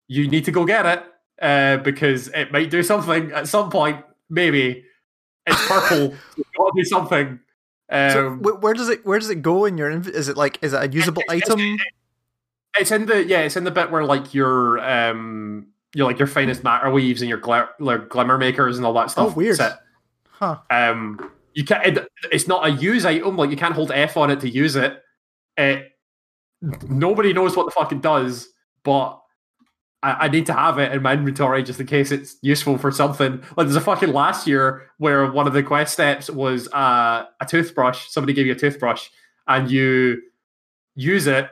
you 0.08 0.28
need 0.28 0.46
to 0.46 0.52
go 0.52 0.66
get 0.66 0.86
it 0.86 1.04
uh, 1.42 1.78
because 1.78 2.28
it 2.30 2.52
might 2.52 2.70
do 2.70 2.84
something 2.84 3.32
at 3.32 3.48
some 3.48 3.70
point. 3.70 4.04
Maybe 4.30 4.84
it's 5.46 5.68
purple. 5.68 6.16
it's 6.38 6.50
got 6.58 6.66
to 6.66 6.72
do 6.76 6.84
something. 6.84 7.40
Um, 7.90 8.12
So 8.12 8.30
where 8.58 8.74
does 8.74 8.90
it 8.90 9.06
where 9.06 9.20
does 9.20 9.30
it 9.30 9.42
go 9.42 9.66
in 9.66 9.78
your 9.78 9.90
is 9.92 10.30
it 10.30 10.38
like 10.38 10.58
is 10.62 10.74
it 10.74 10.82
a 10.82 10.88
usable 10.92 11.24
item? 11.30 11.78
It's 12.80 12.92
in 12.92 13.06
the 13.06 13.24
yeah, 13.26 13.42
it's 13.42 13.56
in 13.56 13.66
the 13.66 13.72
bit 13.72 13.92
where 13.92 14.04
like 14.04 14.34
your 14.34 14.80
um 14.80 15.68
you 15.94 16.04
like 16.06 16.18
your 16.18 16.28
finest 16.28 16.64
matter 16.64 16.90
weaves 16.90 17.22
and 17.22 17.30
your 17.30 17.38
glimmer 17.38 18.38
makers 18.38 18.78
and 18.78 18.86
all 18.86 18.94
that 18.94 19.12
stuff. 19.12 19.32
Oh, 19.32 19.34
weird. 19.36 19.58
sit. 19.58 19.74
Huh. 20.44 20.58
Um, 20.70 21.32
you 21.54 21.64
can't. 21.64 21.86
It, 21.98 22.08
it's 22.32 22.48
not 22.48 22.66
a 22.66 22.72
use 22.72 23.06
item. 23.06 23.38
Like 23.38 23.50
you 23.50 23.58
can't 23.58 23.74
hold 23.76 23.92
F 23.92 24.18
on 24.18 24.30
it 24.30 24.40
to 24.42 24.50
use 24.50 24.76
it. 24.76 24.98
It 25.58 25.90
nobody 26.90 27.34
knows 27.34 27.56
what 27.56 27.66
the 27.66 27.72
fuck 27.72 27.92
it 27.92 28.02
does, 28.02 28.50
but 28.84 29.20
I, 30.02 30.26
I 30.26 30.28
need 30.28 30.46
to 30.48 30.54
have 30.54 30.80
it 30.80 30.92
in 30.92 31.02
my 31.02 31.14
inventory 31.14 31.64
just 31.64 31.80
in 31.80 31.88
case 31.88 32.12
it's 32.12 32.38
useful 32.42 32.78
for 32.78 32.92
something. 32.92 33.38
Like 33.56 33.68
there's 33.68 33.76
a 33.76 33.82
fucking 33.82 34.12
last 34.12 34.48
year 34.48 34.90
where 34.98 35.32
one 35.32 35.48
of 35.48 35.54
the 35.54 35.64
quest 35.64 35.94
steps 35.94 36.30
was 36.30 36.68
uh, 36.74 37.26
a 37.40 37.46
toothbrush. 37.48 38.10
Somebody 38.10 38.34
gave 38.34 38.46
you 38.46 38.54
a 38.54 38.56
toothbrush, 38.58 39.08
and 39.48 39.70
you 39.70 40.22
use 40.96 41.28
it 41.28 41.50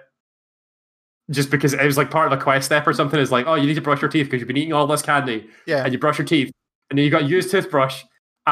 just 1.30 1.50
because 1.50 1.74
it 1.74 1.86
was 1.86 1.98
like 1.98 2.10
part 2.12 2.32
of 2.32 2.38
a 2.38 2.42
quest 2.42 2.66
step 2.66 2.86
or 2.88 2.94
something. 2.94 3.20
Is 3.20 3.32
like, 3.32 3.46
oh, 3.48 3.56
you 3.56 3.68
need 3.68 3.76
to 3.76 3.82
brush 3.82 4.02
your 4.02 4.10
teeth 4.10 4.26
because 4.28 4.40
you've 4.40 4.48
been 4.48 4.58
eating 4.58 4.74
all 4.74 4.88
this 4.88 5.02
candy 5.02 5.48
Yeah. 5.68 5.84
and 5.84 5.94
you 5.94 6.00
brush 6.00 6.18
your 6.18 6.28
teeth, 6.28 6.52
and 6.90 6.98
then 6.98 7.06
you 7.06 7.12
got 7.12 7.22
a 7.24 7.26
used 7.26 7.52
toothbrush, 7.52 8.04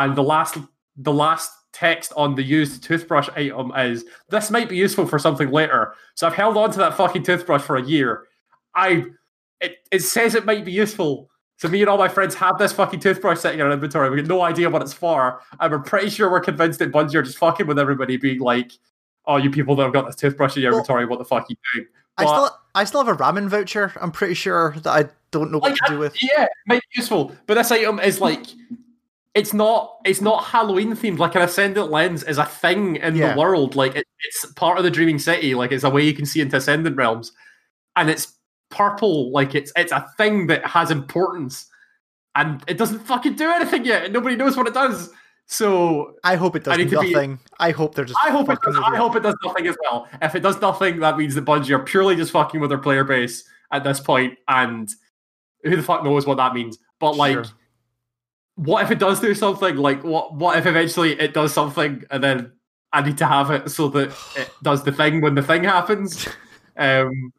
and 0.04 0.16
the 0.16 0.24
last 0.24 0.58
the 0.98 1.14
last 1.14 1.52
text 1.72 2.12
on 2.18 2.36
the 2.36 2.44
used 2.44 2.84
toothbrush 2.84 3.30
item 3.36 3.72
is 3.78 4.06
this 4.30 4.52
might 4.52 4.68
be 4.68 4.76
useful 4.76 5.06
for 5.06 5.20
something 5.20 5.52
later. 5.52 5.94
So 6.16 6.28
I've 6.28 6.34
held 6.34 6.58
on 6.58 6.72
to 6.72 6.80
that 6.80 6.96
fucking 6.96 7.24
toothbrush 7.24 7.62
for 7.62 7.78
a 7.78 7.84
year. 7.84 8.26
I 8.76 9.06
it, 9.62 9.78
it 9.92 10.00
says 10.00 10.36
it 10.36 10.46
might 10.46 10.66
be 10.66 10.72
useful. 10.72 11.30
So 11.58 11.68
me 11.68 11.82
and 11.82 11.90
all 11.90 11.98
my 11.98 12.08
friends 12.08 12.36
have 12.36 12.58
this 12.58 12.72
fucking 12.72 13.02
toothbrush 13.02 13.40
sitting 13.40 13.60
in 13.60 13.66
our 13.66 13.72
inventory. 13.72 14.10
We 14.10 14.16
get 14.18 14.28
no 14.28 14.42
idea 14.42 14.70
what 14.70 14.82
it's 14.82 14.94
for. 14.94 15.42
And 15.60 15.72
we're 15.72 15.80
pretty 15.80 16.10
sure 16.10 16.32
we're 16.32 16.40
convinced 16.40 16.80
that 16.80 16.92
Bungie 16.92 17.16
are 17.16 17.22
just 17.22 17.38
fucking 17.38 17.68
with 17.68 17.78
everybody, 17.78 18.16
being 18.16 18.40
like, 18.40 18.72
"Oh, 19.26 19.36
you 19.36 19.50
people 19.52 19.76
that 19.76 19.84
have 19.84 19.94
got 19.94 20.06
this 20.06 20.16
toothbrush 20.16 20.56
in 20.56 20.64
your 20.64 20.72
Well, 20.72 20.80
inventory, 20.80 21.06
what 21.06 21.20
the 21.20 21.26
fuck 21.26 21.44
are 21.44 21.48
you 21.50 21.58
doing?" 21.76 21.88
I 22.18 22.26
still 22.26 22.60
I 22.76 22.84
still 22.86 23.04
have 23.04 23.20
a 23.20 23.22
ramen 23.22 23.50
voucher. 23.50 23.94
I'm 24.00 24.12
pretty 24.12 24.34
sure 24.34 24.76
that 24.84 24.90
I 24.90 25.10
don't 25.32 25.52
know 25.52 25.58
what 25.58 25.72
Like, 25.72 25.80
to 25.86 25.94
do 25.94 26.00
with. 26.00 26.22
Yeah, 26.22 26.44
it 26.44 26.50
might 26.68 26.82
be 26.82 27.00
useful. 27.02 27.36
But 27.46 27.56
this 27.56 27.72
item 27.72 28.00
is 28.00 28.22
like 28.22 28.46
it's 29.36 29.54
not 29.54 29.98
it's 30.06 30.22
not 30.22 30.44
Halloween 30.46 30.92
themed. 30.94 31.18
Like 31.20 31.36
an 31.36 31.42
ascendant 31.42 31.92
lens 31.92 32.24
is 32.24 32.38
a 32.38 32.46
thing 32.46 32.96
in 32.98 33.16
Yeah. 33.16 33.34
the 33.34 33.40
world. 33.40 33.76
Like 33.76 33.96
it, 33.96 34.06
it's 34.28 34.46
part 34.54 34.78
of 34.78 34.84
the 34.84 34.92
dreaming 34.92 35.20
city. 35.20 35.56
Like 35.56 35.72
it's 35.72 35.84
a 35.84 35.90
way 35.90 36.04
you 36.04 36.14
can 36.14 36.26
see 36.26 36.42
into 36.42 36.58
ascendant 36.58 36.96
realms. 36.98 37.32
And 37.96 38.10
it's 38.10 38.34
purple, 38.72 39.32
like 39.32 39.56
it's 39.56 39.72
it's 39.76 39.92
a 39.92 40.08
thing 40.18 40.48
that 40.48 40.66
has 40.66 40.92
importance. 40.92 41.68
And 42.36 42.64
it 42.68 42.78
doesn't 42.78 43.00
fucking 43.00 43.36
do 43.36 43.50
anything 43.50 43.86
yet. 43.86 44.06
and 44.06 44.14
Nobody 44.14 44.36
knows 44.36 44.56
what 44.58 44.68
it 44.68 44.74
does. 44.74 45.10
So 45.48 46.14
I 46.24 46.36
hope 46.36 46.56
it 46.56 46.64
does 46.64 46.78
need 46.78 46.90
to 46.92 47.00
be- 47.02 47.12
nothing. 47.12 47.40
I 47.60 47.72
hope 47.72 47.96
they're 47.96 48.06
just. 48.06 48.20
I 48.24 48.30
hope 48.30 48.50
it 48.50 48.60
does, 48.64 48.78
I 48.78 48.96
hope 48.98 49.16
it 49.16 49.24
does 49.24 49.36
nothing 49.44 49.66
as 49.68 49.76
well. 49.82 50.08
If 50.22 50.36
it 50.36 50.42
does 50.42 50.62
nothing, 50.62 51.00
that 51.00 51.18
means 51.18 51.34
the 51.34 51.42
Bungie 51.42 51.72
are 51.72 51.80
purely 51.80 52.16
just 52.16 52.32
fucking 52.32 52.60
with 52.62 52.70
their 52.70 52.78
player 52.78 53.04
base 53.04 53.44
at 53.72 53.84
this 53.84 54.00
point, 54.00 54.38
and 54.48 54.88
who 55.64 55.76
the 55.76 55.82
fuck 55.84 56.04
knows 56.04 56.28
what 56.28 56.38
that 56.38 56.54
means. 56.54 56.78
But 57.00 57.16
like, 57.16 57.34
Sure. 57.34 57.46
What 58.66 58.84
if 58.84 58.92
it 58.92 59.00
does 59.00 59.20
do 59.20 59.34
something? 59.34 59.76
Like, 59.78 60.04
what 60.04 60.34
what 60.36 60.58
if 60.58 60.66
eventually 60.66 61.20
it 61.20 61.34
does 61.34 61.54
something, 61.54 62.04
and 62.12 62.24
then 62.24 62.52
I 62.92 63.02
need 63.02 63.18
to 63.20 63.26
have 63.26 63.52
it 63.52 63.70
so 63.70 63.88
that 63.90 64.10
it 64.36 64.50
does 64.64 64.84
the 64.84 64.92
thing 64.92 65.22
when 65.22 65.36
the 65.36 65.44
thing 65.44 65.64
happens? 65.64 66.28
Um, 66.78 67.34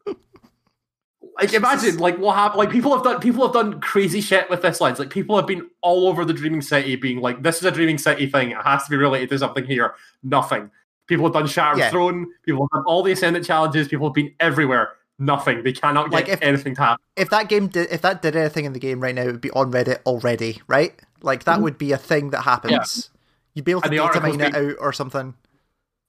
like 1.39 1.53
imagine 1.53 1.97
like 1.97 2.17
what 2.17 2.35
happened. 2.35 2.59
Like 2.59 2.69
people 2.71 2.93
have 2.93 3.03
done 3.03 3.19
people 3.19 3.43
have 3.45 3.53
done 3.53 3.79
crazy 3.81 4.21
shit 4.21 4.49
with 4.49 4.61
this 4.61 4.81
lens. 4.81 4.99
Like 4.99 5.09
people 5.09 5.35
have 5.37 5.47
been 5.47 5.69
all 5.81 6.07
over 6.07 6.25
the 6.25 6.33
Dreaming 6.33 6.61
City, 6.61 6.95
being 6.95 7.19
like, 7.21 7.41
"This 7.41 7.57
is 7.57 7.63
a 7.65 7.71
Dreaming 7.71 7.97
City 7.97 8.27
thing. 8.27 8.51
It 8.51 8.57
has 8.63 8.83
to 8.85 8.89
be 8.89 8.97
related 8.97 9.29
to 9.29 9.39
something 9.39 9.65
here." 9.65 9.95
Nothing. 10.23 10.69
People 11.07 11.25
have 11.25 11.33
done 11.33 11.47
Shattered 11.47 11.79
Yeah. 11.79 11.89
Throne. 11.89 12.27
People 12.45 12.63
have 12.71 12.79
done 12.79 12.83
all 12.85 13.03
the 13.03 13.11
Ascendant 13.11 13.45
challenges. 13.45 13.87
People 13.87 14.07
have 14.07 14.13
been 14.13 14.33
everywhere. 14.39 14.93
Nothing. 15.19 15.63
They 15.63 15.73
cannot 15.73 16.05
get 16.09 16.13
Like, 16.13 16.29
if- 16.29 16.41
anything 16.41 16.73
to 16.75 16.81
happen. 16.81 17.03
if 17.15 17.29
that 17.29 17.47
game 17.49 17.67
did 17.67 17.87
if 17.91 18.01
that 18.01 18.21
did 18.21 18.35
anything 18.35 18.65
in 18.65 18.73
the 18.73 18.79
game 18.79 18.99
right 19.01 19.13
now, 19.15 19.23
it 19.23 19.27
would 19.27 19.41
be 19.41 19.51
on 19.51 19.71
Reddit 19.71 19.99
already, 20.05 20.61
right? 20.67 20.93
Like 21.21 21.43
that 21.45 21.61
would 21.61 21.77
be 21.77 21.91
a 21.91 21.97
thing 21.97 22.31
that 22.31 22.41
happens. 22.41 23.09
You'd 23.53 23.65
be 23.65 23.71
able 23.71 23.81
to 23.81 23.89
Mm-hmm. 23.89 24.07
Data 24.13 24.21
mine 24.21 24.41
it 24.41 24.55
out 24.55 24.75
or 24.79 24.93
something. 24.93 25.33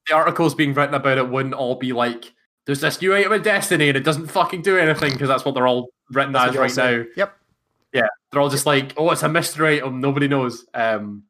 The 0.09 0.15
articles 0.15 0.55
being 0.55 0.75
written 0.75 0.95
about 0.95 1.19
it 1.19 1.29
wouldn't 1.29 1.55
all 1.55 1.77
be 1.77 1.93
like, 1.93 2.33
"There's 2.67 2.81
this 2.81 3.01
new 3.01 3.15
item 3.15 3.33
in 3.33 3.43
Destiny 3.43 3.89
and 3.89 3.97
it 3.97 4.05
doesn't 4.05 4.29
fucking 4.29 4.63
do 4.63 4.79
anything," 4.79 5.13
because 5.13 5.29
that's 5.29 5.45
what 5.45 5.55
they're 5.55 5.67
all 5.67 5.91
written 6.11 6.33
That's 6.33 6.57
as 6.57 6.57
right 6.57 6.77
now. 6.77 7.05
Yep. 7.17 7.37
Yeah, 7.93 8.07
they're 8.31 8.41
all 8.41 8.49
just 8.49 8.67
like, 8.67 8.95
"Oh, 8.97 9.11
it's 9.11 9.23
a 9.23 9.29
mystery 9.29 9.79
item. 9.79 10.01
Nobody 10.01 10.29
knows." 10.29 10.65
Um, 10.75 11.25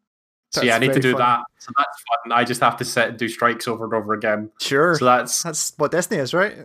so 0.51 0.61
That's 0.61 0.67
yeah, 0.69 0.77
I 0.77 0.79
need 0.79 0.93
to 0.93 1.01
do 1.01 1.13
funny. 1.13 1.25
that. 1.25 1.41
So 1.59 1.71
that's 1.77 2.03
fun. 2.25 2.33
I 2.33 2.45
just 2.45 2.61
have 2.61 2.77
to 2.77 2.85
sit 2.85 3.09
and 3.09 3.19
do 3.19 3.29
strikes 3.29 3.67
over 3.67 3.85
and 3.85 3.95
over 3.95 4.13
again. 4.15 4.51
Sure. 4.61 4.95
So 4.97 5.05
that's 5.07 5.43
That's 5.43 5.73
what 5.79 5.91
Destiny 5.91 6.21
is, 6.21 6.33
right? 6.35 6.57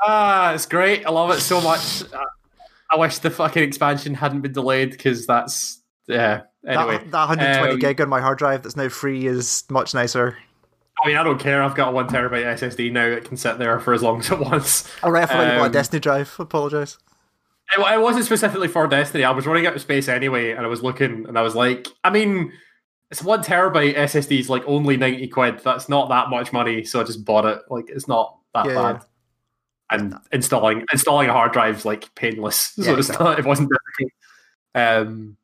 ah, 0.00 0.54
it's 0.54 0.66
great. 0.66 1.04
I 1.04 1.10
love 1.10 1.30
it 1.30 1.40
so 1.40 1.60
much. 1.60 2.04
I 2.90 2.96
wish 2.96 3.18
the 3.18 3.30
fucking 3.30 3.62
expansion 3.62 4.14
hadn't 4.14 4.40
been 4.40 4.52
delayed 4.52 4.92
because 4.92 5.26
that's 5.26 5.77
yeah. 6.08 6.42
Anyway, 6.66 6.98
that, 6.98 7.10
that 7.12 7.28
120 7.28 7.72
um, 7.74 7.78
gig 7.78 8.00
on 8.00 8.08
my 8.08 8.20
hard 8.20 8.38
drive 8.38 8.62
that's 8.62 8.76
now 8.76 8.88
free 8.88 9.26
is 9.26 9.64
much 9.70 9.94
nicer. 9.94 10.36
I 11.02 11.06
mean, 11.06 11.16
I 11.16 11.22
don't 11.22 11.38
care. 11.38 11.62
I've 11.62 11.76
got 11.76 11.90
a 11.90 11.92
one 11.92 12.08
terabyte 12.08 12.44
SSD 12.58 12.90
now. 12.90 13.06
It 13.06 13.24
can 13.24 13.36
sit 13.36 13.58
there 13.58 13.78
for 13.78 13.94
as 13.94 14.02
long 14.02 14.18
as 14.18 14.30
it 14.30 14.38
wants. 14.40 14.90
All 15.02 15.12
right, 15.12 15.22
I 15.22 15.26
forgot 15.26 15.42
you 15.42 15.48
bought 15.50 15.62
a 15.62 15.66
Um, 15.66 15.72
Destiny 15.72 16.00
drive. 16.00 16.34
Apologize. 16.40 16.98
It, 17.76 17.80
it 17.80 18.00
wasn't 18.00 18.24
specifically 18.24 18.66
for 18.68 18.86
Destiny. 18.88 19.22
I 19.24 19.30
was 19.30 19.46
running 19.46 19.66
out 19.66 19.76
of 19.76 19.80
space 19.80 20.08
anyway, 20.08 20.50
and 20.50 20.60
I 20.60 20.68
was 20.68 20.82
looking, 20.82 21.26
and 21.28 21.38
I 21.38 21.42
was 21.42 21.54
like, 21.54 21.86
I 22.02 22.10
mean, 22.10 22.52
it's 23.10 23.22
one 23.22 23.42
terabyte 23.42 23.94
SSD 23.96 24.40
is 24.40 24.50
like 24.50 24.64
only 24.66 24.96
ninety 24.96 25.28
quid. 25.28 25.60
That's 25.60 25.88
not 25.88 26.08
that 26.08 26.30
much 26.30 26.52
money, 26.52 26.84
so 26.84 27.00
I 27.00 27.04
just 27.04 27.24
bought 27.24 27.44
it. 27.44 27.60
Like, 27.70 27.88
it's 27.88 28.08
not 28.08 28.36
that 28.54 28.66
Yeah, 28.66 28.74
bad. 28.74 29.04
And 29.90 30.14
installing 30.32 30.84
installing 30.92 31.28
a 31.30 31.32
hard 31.32 31.52
drive 31.52 31.76
is 31.76 31.84
like 31.84 32.12
painless, 32.16 32.56
so 32.74 32.82
Yeah, 32.82 32.98
it's 32.98 33.08
not. 33.08 33.38
It 33.38 33.44
wasn't 33.44 33.70
difficult. 33.70 34.12
Um, 34.74 35.36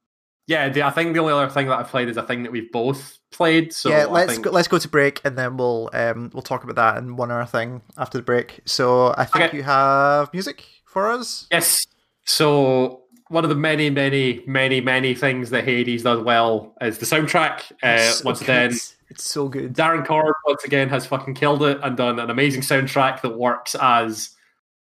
yeah, 0.46 0.70
I 0.84 0.90
think 0.90 1.14
the 1.14 1.20
only 1.20 1.32
other 1.32 1.48
thing 1.48 1.68
that 1.68 1.78
I've 1.78 1.88
played 1.88 2.08
is 2.08 2.16
a 2.16 2.22
thing 2.22 2.42
that 2.42 2.52
we've 2.52 2.70
both 2.70 3.18
played. 3.30 3.72
So 3.72 3.90
yeah, 3.90 4.04
let's 4.04 4.32
think, 4.32 4.44
go, 4.44 4.50
let's 4.50 4.68
go 4.68 4.78
to 4.78 4.88
break 4.88 5.20
and 5.24 5.36
then 5.38 5.56
we'll 5.56 5.90
um 5.92 6.30
we'll 6.32 6.42
talk 6.42 6.64
about 6.64 6.76
that 6.76 6.98
and 6.98 7.16
one 7.18 7.30
other 7.30 7.46
thing 7.46 7.82
after 7.96 8.18
the 8.18 8.24
break. 8.24 8.60
So 8.66 9.14
I 9.16 9.24
think 9.24 9.46
Okay. 9.46 9.56
you 9.56 9.62
have 9.62 10.32
music 10.32 10.64
for 10.84 11.10
us. 11.10 11.46
Yes. 11.50 11.86
So 12.24 13.02
one 13.28 13.44
of 13.44 13.48
the 13.50 13.56
many, 13.56 13.90
many, 13.90 14.44
many, 14.46 14.80
many 14.80 15.14
things 15.14 15.50
that 15.50 15.64
Hades 15.64 16.02
does 16.02 16.22
well 16.22 16.74
is 16.80 16.98
the 16.98 17.06
soundtrack. 17.06 17.72
Uh, 17.82 17.98
so 17.98 18.24
once 18.24 18.40
good. 18.40 18.48
again, 18.48 18.78
it's 19.08 19.24
so 19.24 19.48
good. 19.48 19.74
Darren 19.74 20.06
Korb 20.06 20.34
once 20.46 20.62
again 20.64 20.88
has 20.90 21.06
fucking 21.06 21.34
killed 21.34 21.62
it 21.62 21.80
and 21.82 21.96
done 21.96 22.18
an 22.18 22.30
amazing 22.30 22.60
soundtrack 22.60 23.22
that 23.22 23.38
works 23.38 23.74
as 23.80 24.30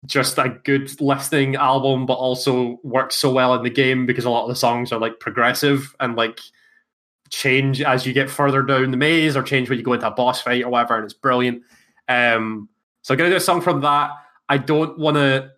just 0.06 0.38
a 0.38 0.58
good 0.64 1.00
listening 1.00 1.56
album, 1.56 2.06
but 2.06 2.14
also 2.14 2.80
works 2.84 3.16
so 3.16 3.32
well 3.32 3.54
in 3.54 3.64
the 3.64 3.70
game 3.70 4.06
because 4.06 4.26
a 4.26 4.30
lot 4.30 4.44
of 4.44 4.50
the 4.50 4.56
songs 4.56 4.92
are 4.92 5.00
like 5.00 5.20
progressive 5.20 5.96
and 6.00 6.16
like 6.16 6.40
change 7.30 7.82
as 7.82 8.06
you 8.06 8.14
get 8.14 8.30
further 8.30 8.62
down 8.64 8.92
the 8.92 8.98
maze 8.98 9.38
or 9.38 9.44
change 9.44 9.70
when 9.70 9.78
you 9.78 9.86
go 9.86 9.94
into 9.94 10.08
a 10.08 10.12
boss 10.12 10.42
fight 10.42 10.64
or 10.64 10.70
whatever, 10.70 10.96
and 10.96 11.06
it's 11.06 11.14
brilliant. 11.14 11.64
Um, 12.08 12.68
so 13.04 13.14
I'm 13.14 13.18
gonna 13.18 13.30
do 13.30 13.36
a 13.36 13.40
song 13.40 13.62
from 13.62 13.82
that. 13.82 14.12
I 14.50 14.58
don't 14.58 14.98
want 14.98 15.16
to 15.18 15.52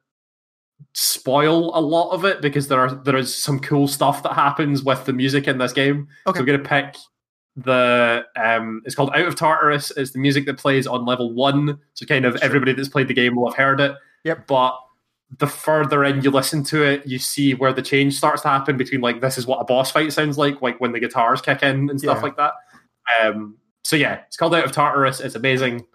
spoil 0.94 1.76
a 1.78 1.82
lot 1.82 2.12
of 2.12 2.26
it 2.26 2.42
because 2.42 2.68
there 2.68 2.80
are 2.80 2.94
there 2.94 3.16
is 3.16 3.36
some 3.36 3.60
cool 3.60 3.88
stuff 3.88 4.24
that 4.24 4.34
happens 4.34 4.84
with 4.84 5.06
the 5.06 5.14
music 5.14 5.48
in 5.48 5.58
this 5.58 5.74
game. 5.74 6.08
Okay. 6.28 6.38
So 6.38 6.42
I'm 6.42 6.46
gonna 6.46 6.60
pick 6.60 6.98
the 7.56 8.26
um 8.36 8.82
it's 8.86 8.96
called 8.96 9.12
Out 9.14 9.28
of 9.28 9.36
Tartarus. 9.36 9.92
It's 9.92 10.12
the 10.12 10.20
music 10.20 10.46
that 10.46 10.58
plays 10.58 10.86
on 10.86 11.06
level 11.06 11.34
one. 11.34 11.80
So 11.94 12.06
kind 12.06 12.26
of 12.26 12.36
everybody 12.38 12.74
that's 12.74 12.90
played 12.90 13.08
the 13.08 13.14
game 13.14 13.36
will 13.36 13.50
have 13.50 13.58
heard 13.58 13.80
it. 13.80 13.96
Yep. 14.24 14.48
But 14.48 14.78
the 15.40 15.48
further 15.48 16.04
in 16.04 16.22
you 16.22 16.30
listen 16.32 16.64
to 16.66 16.84
it, 16.84 17.08
you 17.08 17.18
see 17.20 17.54
where 17.56 17.74
the 17.74 17.82
change 17.82 18.16
starts 18.16 18.42
to 18.44 18.50
happen 18.50 18.78
between 18.78 19.02
like 19.02 19.20
this 19.22 19.38
is 19.38 19.48
what 19.48 19.60
a 19.60 19.64
boss 19.66 19.92
fight 19.92 20.14
sounds 20.14 20.38
like, 20.38 20.62
like 20.62 20.80
when 20.80 20.92
the 20.92 21.00
guitars 21.00 21.42
kick 21.42 21.64
in 21.64 21.90
and 21.90 22.00
stuff 22.00 22.18
Yeah. 22.18 22.24
like 22.24 22.38
that. 22.38 22.54
Um 23.22 23.58
so 23.84 23.96
yeah, 23.96 24.22
it's 24.28 24.38
called 24.38 24.54
Out 24.56 24.64
of 24.66 24.72
Tartarus. 24.72 25.20
It's 25.20 25.36
amazing. 25.36 25.86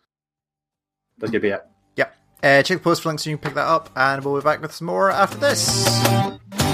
That's 1.19 1.31
gonna 1.31 1.41
be 1.41 1.49
it. 1.51 1.65
Yep. 1.97 2.15
Uh, 2.43 2.63
check 2.63 2.79
the 2.79 2.85
post 2.85 3.03
for 3.03 3.09
links 3.09 3.25
so 3.25 3.31
you 3.31 3.37
can 3.39 3.45
pick 3.49 3.55
that 3.55 3.67
up, 3.67 3.91
and 3.97 4.25
we'll 4.25 4.37
be 4.41 4.45
back 4.45 4.61
with 4.61 4.73
some 4.73 4.87
more 4.87 5.11
after 5.11 5.39
this. 5.39 6.68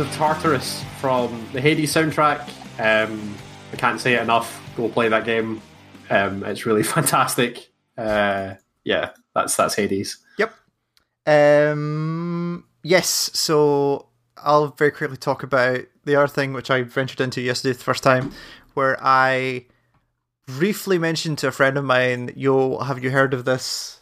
Of 0.00 0.10
Tartarus 0.12 0.82
from 0.98 1.46
the 1.52 1.60
Hades 1.60 1.94
soundtrack. 1.94 2.40
Um, 2.80 3.34
I 3.72 3.76
can't 3.76 4.00
say 4.00 4.14
it 4.14 4.22
enough. 4.22 4.60
Go 4.76 4.88
play 4.88 5.08
that 5.08 5.24
game. 5.24 5.62
Um, 6.10 6.42
it's 6.42 6.66
really 6.66 6.82
fantastic. 6.96 7.70
Uh, 7.96 8.54
yeah, 8.82 9.10
that's 9.34 9.54
that's 9.56 9.76
Hades. 9.76 10.18
Yep. 10.38 10.52
Um. 11.26 12.64
Yes. 12.82 13.30
So 13.34 14.08
I'll 14.36 14.68
very 14.68 14.90
quickly 14.90 15.16
talk 15.16 15.42
about 15.42 15.80
the 16.04 16.16
other 16.16 16.28
thing 16.28 16.52
which 16.52 16.70
I 16.70 16.82
ventured 16.82 17.20
into 17.20 17.40
yesterday 17.40 17.72
for 17.74 17.78
the 17.78 17.84
first 17.84 18.02
time, 18.02 18.32
where 18.74 18.98
I 19.00 19.66
briefly 20.46 20.98
mentioned 20.98 21.38
to 21.38 21.48
a 21.48 21.52
friend 21.52 21.78
of 21.78 21.84
mine, 21.84 22.32
"Yo, 22.34 22.78
have 22.80 23.02
you 23.02 23.10
heard 23.10 23.32
of 23.32 23.44
this 23.44 24.00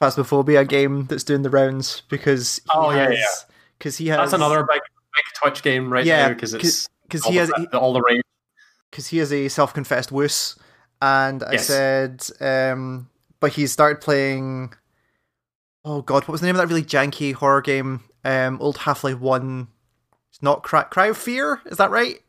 Phasmophobia 0.00 0.66
game 0.68 1.06
that's 1.06 1.24
doing 1.24 1.42
the 1.42 1.50
rounds?" 1.50 2.02
Because 2.08 2.56
he 2.56 2.62
Oh, 2.72 2.90
yeah, 2.90 3.08
has, 3.08 3.18
yeah. 3.18 3.54
Because 3.78 3.96
he 3.98 4.08
has 4.08 4.18
That's 4.18 4.32
another 4.32 4.64
big 4.64 4.80
big 5.18 5.24
Twitch 5.52 5.62
game 5.62 5.92
right 5.92 6.04
Yeah, 6.04 6.28
now 6.28 6.34
because 6.34 6.54
it's 6.54 6.88
because 7.02 7.24
he 7.24 7.36
has 7.36 7.48
the, 7.48 7.78
all 7.78 7.92
the 7.92 8.02
rage. 8.02 8.22
because 8.90 9.06
he 9.08 9.18
is 9.18 9.32
a 9.32 9.48
self-confessed 9.48 10.12
wuss, 10.12 10.56
and 11.02 11.42
I 11.42 11.52
Yes. 11.52 11.66
said, 11.66 12.24
um, 12.40 13.08
but 13.40 13.52
he 13.52 13.66
started 13.66 14.00
playing. 14.00 14.72
Oh 15.84 16.02
God, 16.02 16.22
what 16.24 16.28
was 16.28 16.40
the 16.40 16.46
name 16.46 16.56
of 16.56 16.60
that 16.60 16.68
really 16.68 16.82
janky 16.84 17.32
horror 17.32 17.60
game? 17.62 18.04
Um, 18.24 18.58
old 18.60 18.78
Half 18.78 19.04
Life 19.04 19.18
One. 19.20 19.68
It's 20.30 20.42
not 20.42 20.62
Cry, 20.62 20.82
Cry 20.82 21.06
of 21.06 21.16
Fear. 21.16 21.60
Is 21.66 21.78
that 21.78 21.90
right? 21.90 22.16
It 22.16 22.22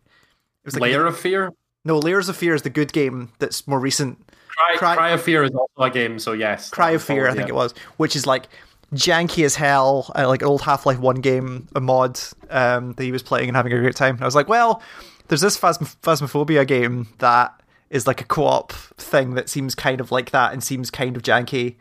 was 0.65 0.75
like 0.75 0.81
Layer 0.83 1.05
of 1.05 1.17
Fear. 1.19 1.51
no 1.83 1.97
Layers 1.97 2.29
of 2.29 2.37
Fear 2.37 2.53
is 2.55 2.61
the 2.61 2.69
good 2.69 2.93
game 2.93 3.31
that's 3.39 3.67
more 3.67 3.79
recent. 3.79 4.17
Cry, 4.47 4.75
Cry- 4.77 4.95
Cry 4.95 5.09
of 5.11 5.21
Fear 5.21 5.43
is 5.43 5.51
also 5.51 5.81
a 5.81 5.89
game, 5.89 6.19
so 6.19 6.33
yes. 6.33 6.69
Cry 6.69 6.91
of 6.91 7.03
Fear, 7.03 7.27
I 7.27 7.33
think 7.33 7.49
fall, 7.49 7.59
it 7.59 7.63
was, 7.63 7.73
which 7.97 8.15
is 8.15 8.25
like 8.27 8.47
janky 8.93 9.45
as 9.45 9.55
hell, 9.55 10.11
uh, 10.15 10.27
like 10.27 10.41
an 10.41 10.47
old 10.47 10.61
Half 10.61 10.85
Life 10.85 10.99
One 10.99 11.21
game, 11.21 11.67
a 11.75 11.79
mod 11.81 12.19
um, 12.49 12.93
that 12.93 13.03
he 13.03 13.11
was 13.11 13.23
playing 13.23 13.47
and 13.49 13.55
having 13.55 13.73
a 13.73 13.79
great 13.79 13.95
time. 13.95 14.15
And 14.15 14.23
I 14.23 14.25
was 14.25 14.35
like, 14.35 14.49
well, 14.49 14.81
there's 15.27 15.41
this 15.41 15.57
Phasm- 15.57 15.95
Phasmophobia 16.01 16.65
game 16.67 17.07
that 17.19 17.53
is 17.89 18.05
like 18.07 18.21
a 18.21 18.25
co-op 18.25 18.71
thing 18.71 19.33
that 19.35 19.49
seems 19.49 19.75
kind 19.75 19.99
of 19.99 20.11
like 20.11 20.31
that 20.31 20.53
and 20.53 20.63
seems 20.63 20.91
kind 20.91 21.15
of 21.15 21.23
janky. 21.23 21.75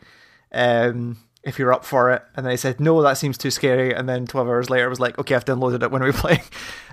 Um, 0.51 1.17
if 1.41 1.57
you're 1.57 1.71
up 1.71 1.85
for 1.85 2.11
it, 2.11 2.21
and 2.35 2.45
then 2.45 2.51
I 2.51 2.57
said 2.57 2.79
no, 2.81 3.01
that 3.01 3.17
seems 3.17 3.37
too 3.37 3.49
scary. 3.49 3.93
And 3.93 4.09
then 4.09 4.25
12 4.27 4.47
hours 4.47 4.69
later, 4.69 4.85
I 4.85 4.89
was 4.89 4.99
like, 4.99 5.17
okay, 5.19 5.35
I've 5.35 5.45
downloaded 5.45 5.81
it 5.83 5.89
when 5.91 6.01
are 6.01 6.05
we 6.05 6.11
play. 6.13 6.41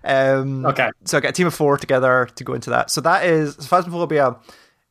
Um. 0.05 0.65
Okay. 0.67 0.91
so 1.05 1.19
I 1.19 1.21
got 1.21 1.31
a 1.31 1.33
team 1.33 1.49
of 1.49 1.55
four 1.55 1.77
together 1.77 2.29
to 2.37 2.45
go 2.45 2.55
into 2.55 2.71
that. 2.71 2.91
So 2.91 3.01
that 3.01 3.25
is 3.25 3.57
Phasmophobia. 3.57 4.39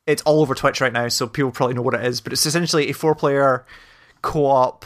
It's 0.06 0.22
all 0.22 0.40
over 0.40 0.54
Twitch 0.54 0.80
right 0.80 0.92
now, 0.92 1.08
so 1.08 1.26
people 1.26 1.50
probably 1.50 1.74
know 1.74 1.82
what 1.82 1.94
it 1.94 2.04
is. 2.04 2.20
But 2.20 2.32
it's 2.32 2.46
essentially 2.46 2.90
a 2.90 2.92
four-player 2.92 3.66
co-op 4.22 4.84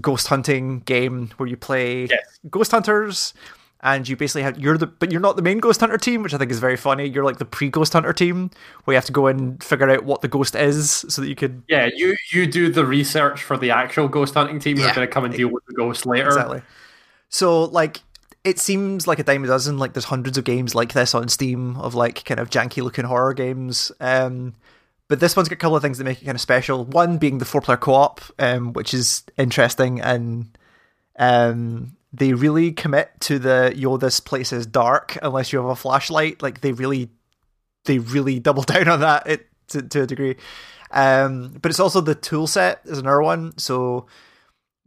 ghost 0.00 0.26
hunting 0.28 0.80
game 0.80 1.30
where 1.36 1.48
you 1.48 1.56
play 1.56 2.06
Yes. 2.06 2.38
ghost 2.50 2.70
hunters, 2.72 3.34
and 3.82 4.08
you 4.08 4.16
basically 4.16 4.42
have 4.42 4.58
you're 4.58 4.78
the 4.78 4.86
but 4.86 5.12
you're 5.12 5.20
not 5.20 5.36
the 5.36 5.42
main 5.42 5.58
ghost 5.58 5.80
hunter 5.80 5.98
team, 5.98 6.22
which 6.22 6.34
I 6.34 6.38
think 6.38 6.50
is 6.50 6.58
very 6.58 6.76
funny. 6.76 7.06
You're 7.06 7.24
like 7.24 7.38
the 7.38 7.44
pre-ghost 7.44 7.92
hunter 7.92 8.12
team 8.12 8.50
where 8.84 8.94
you 8.94 8.96
have 8.96 9.04
to 9.06 9.12
go 9.12 9.26
and 9.26 9.62
figure 9.62 9.88
out 9.90 10.04
what 10.04 10.22
the 10.22 10.28
ghost 10.28 10.54
is, 10.54 11.04
so 11.08 11.22
that 11.22 11.28
you 11.28 11.36
could 11.36 11.62
Yeah, 11.68 11.88
you 11.94 12.16
you 12.32 12.46
do 12.46 12.70
the 12.70 12.84
research 12.86 13.42
for 13.42 13.56
the 13.56 13.70
actual 13.70 14.08
ghost 14.08 14.34
hunting 14.34 14.58
team. 14.58 14.76
Yeah. 14.78 14.86
Who's 14.86 14.96
going 14.96 15.06
to 15.06 15.12
come 15.12 15.24
and 15.24 15.34
deal 15.34 15.48
with 15.48 15.64
the 15.66 15.74
ghost 15.74 16.06
later. 16.06 16.28
Exactly. 16.28 16.62
So 17.28 17.64
like 17.64 18.00
it 18.44 18.58
seems 18.60 19.06
like 19.08 19.18
a 19.18 19.24
dime 19.24 19.42
a 19.44 19.46
dozen. 19.48 19.76
Like 19.78 19.92
there's 19.92 20.04
hundreds 20.04 20.38
of 20.38 20.44
games 20.44 20.74
like 20.74 20.92
this 20.92 21.14
on 21.14 21.28
Steam 21.28 21.76
of 21.78 21.94
like 21.94 22.24
kind 22.24 22.38
of 22.40 22.48
janky 22.48 22.82
looking 22.82 23.04
horror 23.04 23.34
games. 23.34 23.90
Um, 24.00 24.54
but 25.08 25.20
this 25.20 25.36
one's 25.36 25.48
got 25.48 25.54
a 25.54 25.58
couple 25.58 25.76
of 25.76 25.82
things 25.82 25.98
that 25.98 26.04
make 26.04 26.20
it 26.20 26.24
kind 26.24 26.36
of 26.36 26.40
special. 26.40 26.84
One 26.84 27.18
being 27.18 27.38
the 27.38 27.44
four 27.44 27.60
player 27.60 27.76
co 27.76 27.94
op, 27.94 28.20
um, 28.38 28.72
which 28.72 28.92
is 28.92 29.24
interesting 29.36 30.00
and 30.00 30.56
um 31.18 31.96
they 32.12 32.32
really 32.32 32.72
commit 32.72 33.10
to 33.20 33.38
the 33.38 33.72
yo 33.74 33.96
this 33.96 34.20
place 34.20 34.52
is 34.52 34.66
dark 34.66 35.18
unless 35.22 35.52
you 35.52 35.58
have 35.58 35.68
a 35.68 35.76
flashlight. 35.76 36.42
Like 36.42 36.60
they 36.60 36.72
really 36.72 37.10
they 37.84 37.98
really 37.98 38.38
double 38.40 38.62
down 38.62 38.88
on 38.88 39.00
that 39.00 39.26
it, 39.26 39.46
to, 39.68 39.82
to 39.82 40.02
a 40.02 40.06
degree. 40.06 40.36
Um, 40.90 41.58
but 41.60 41.70
it's 41.70 41.80
also 41.80 42.00
the 42.00 42.14
tool 42.14 42.46
set 42.46 42.80
is 42.84 42.98
another 42.98 43.22
one. 43.22 43.56
So 43.58 44.06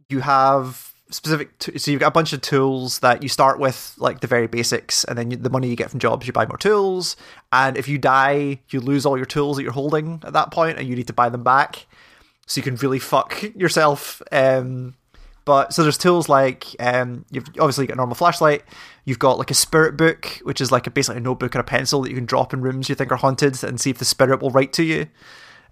you 0.08 0.20
have 0.20 0.89
specific 1.10 1.58
t- 1.58 1.78
so 1.78 1.90
you've 1.90 2.00
got 2.00 2.08
a 2.08 2.12
bunch 2.12 2.32
of 2.32 2.40
tools 2.40 3.00
that 3.00 3.22
you 3.22 3.28
start 3.28 3.58
with 3.58 3.94
like 3.98 4.20
the 4.20 4.26
very 4.26 4.46
basics 4.46 5.04
and 5.04 5.18
then 5.18 5.30
you, 5.30 5.36
the 5.36 5.50
money 5.50 5.68
you 5.68 5.76
get 5.76 5.90
from 5.90 6.00
jobs 6.00 6.26
you 6.26 6.32
buy 6.32 6.46
more 6.46 6.58
tools. 6.58 7.16
And 7.52 7.76
if 7.76 7.88
you 7.88 7.98
die 7.98 8.60
you 8.70 8.80
lose 8.80 9.06
all 9.06 9.16
your 9.16 9.26
tools 9.26 9.56
that 9.56 9.62
you're 9.62 9.72
holding 9.72 10.22
at 10.24 10.32
that 10.32 10.50
point 10.50 10.78
and 10.78 10.88
you 10.88 10.96
need 10.96 11.06
to 11.08 11.12
buy 11.12 11.28
them 11.28 11.42
back. 11.42 11.86
So 12.46 12.58
you 12.58 12.62
can 12.62 12.76
really 12.76 12.98
fuck 12.98 13.42
yourself 13.54 14.22
um 14.32 14.94
but 15.44 15.72
so 15.72 15.82
there's 15.82 15.98
tools 15.98 16.28
like 16.28 16.66
um 16.80 17.24
you've 17.30 17.48
obviously 17.58 17.86
got 17.86 17.94
a 17.94 17.96
normal 17.96 18.14
flashlight. 18.14 18.62
You've 19.04 19.18
got 19.18 19.38
like 19.38 19.50
a 19.50 19.54
spirit 19.54 19.96
book 19.96 20.40
which 20.42 20.60
is 20.60 20.70
like 20.70 20.86
a 20.86 20.90
basically 20.90 21.18
a 21.18 21.22
notebook 21.22 21.54
and 21.54 21.60
a 21.60 21.64
pencil 21.64 22.02
that 22.02 22.10
you 22.10 22.16
can 22.16 22.26
drop 22.26 22.52
in 22.52 22.60
rooms 22.60 22.88
you 22.88 22.94
think 22.94 23.10
are 23.12 23.16
haunted 23.16 23.62
and 23.64 23.80
see 23.80 23.90
if 23.90 23.98
the 23.98 24.04
spirit 24.04 24.40
will 24.42 24.50
write 24.50 24.72
to 24.74 24.82
you. 24.82 25.06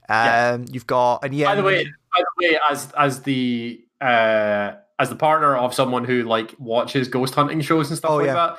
Um 0.08 0.64
you've 0.70 0.86
got 0.86 1.24
an 1.24 1.32
By 1.38 1.54
the 1.54 1.62
way, 1.62 1.84
by 1.84 2.20
the 2.20 2.46
way, 2.46 2.58
as 2.70 2.92
as 2.96 3.22
the 3.22 3.84
uh, 4.00 4.72
as 4.98 5.08
the 5.08 5.16
partner 5.16 5.56
of 5.56 5.72
someone 5.74 6.04
who 6.04 6.22
like 6.24 6.54
watches 6.58 7.08
ghost 7.08 7.34
hunting 7.34 7.60
shows 7.60 7.88
and 7.88 7.96
stuff 7.98 8.10
Oh, 8.10 8.16
like 8.16 8.26
yeah. 8.26 8.34
that, 8.34 8.58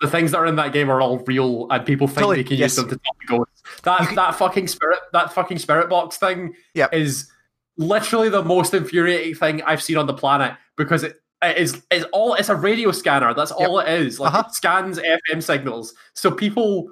the 0.00 0.08
things 0.08 0.30
that 0.32 0.38
are 0.38 0.46
in 0.46 0.56
that 0.56 0.72
game 0.72 0.90
are 0.90 1.00
all 1.00 1.18
real, 1.20 1.66
and 1.70 1.84
people 1.86 2.06
think 2.06 2.18
Totally, 2.18 2.36
they 2.36 2.44
can 2.44 2.56
yes. 2.56 2.72
use 2.72 2.76
them 2.76 2.88
to 2.88 2.96
talk 2.96 3.20
to 3.20 3.26
ghosts. 3.26 3.62
That 3.82 4.14
that 4.14 4.34
fucking 4.36 4.68
spirit 4.68 4.98
that 5.12 5.32
fucking 5.32 5.58
spirit 5.58 5.88
box 5.88 6.16
thing 6.16 6.54
Yep. 6.74 6.92
is 6.94 7.30
literally 7.76 8.28
the 8.28 8.42
most 8.44 8.72
infuriating 8.74 9.34
thing 9.34 9.62
I've 9.62 9.82
seen 9.82 9.96
on 9.96 10.06
the 10.06 10.14
planet 10.14 10.56
because 10.76 11.02
it. 11.04 11.20
Is 11.42 11.82
it's 11.90 12.06
all 12.10 12.32
it's 12.34 12.48
a 12.48 12.56
radio 12.56 12.90
scanner. 12.90 13.34
That's 13.34 13.50
all 13.52 13.78
it 13.78 13.86
is. 14.00 14.18
Like 14.18 14.32
Uh-huh. 14.32 14.44
it 14.48 14.54
scans 14.54 14.98
FM 14.98 15.42
signals. 15.42 15.92
So 16.14 16.30
people 16.30 16.88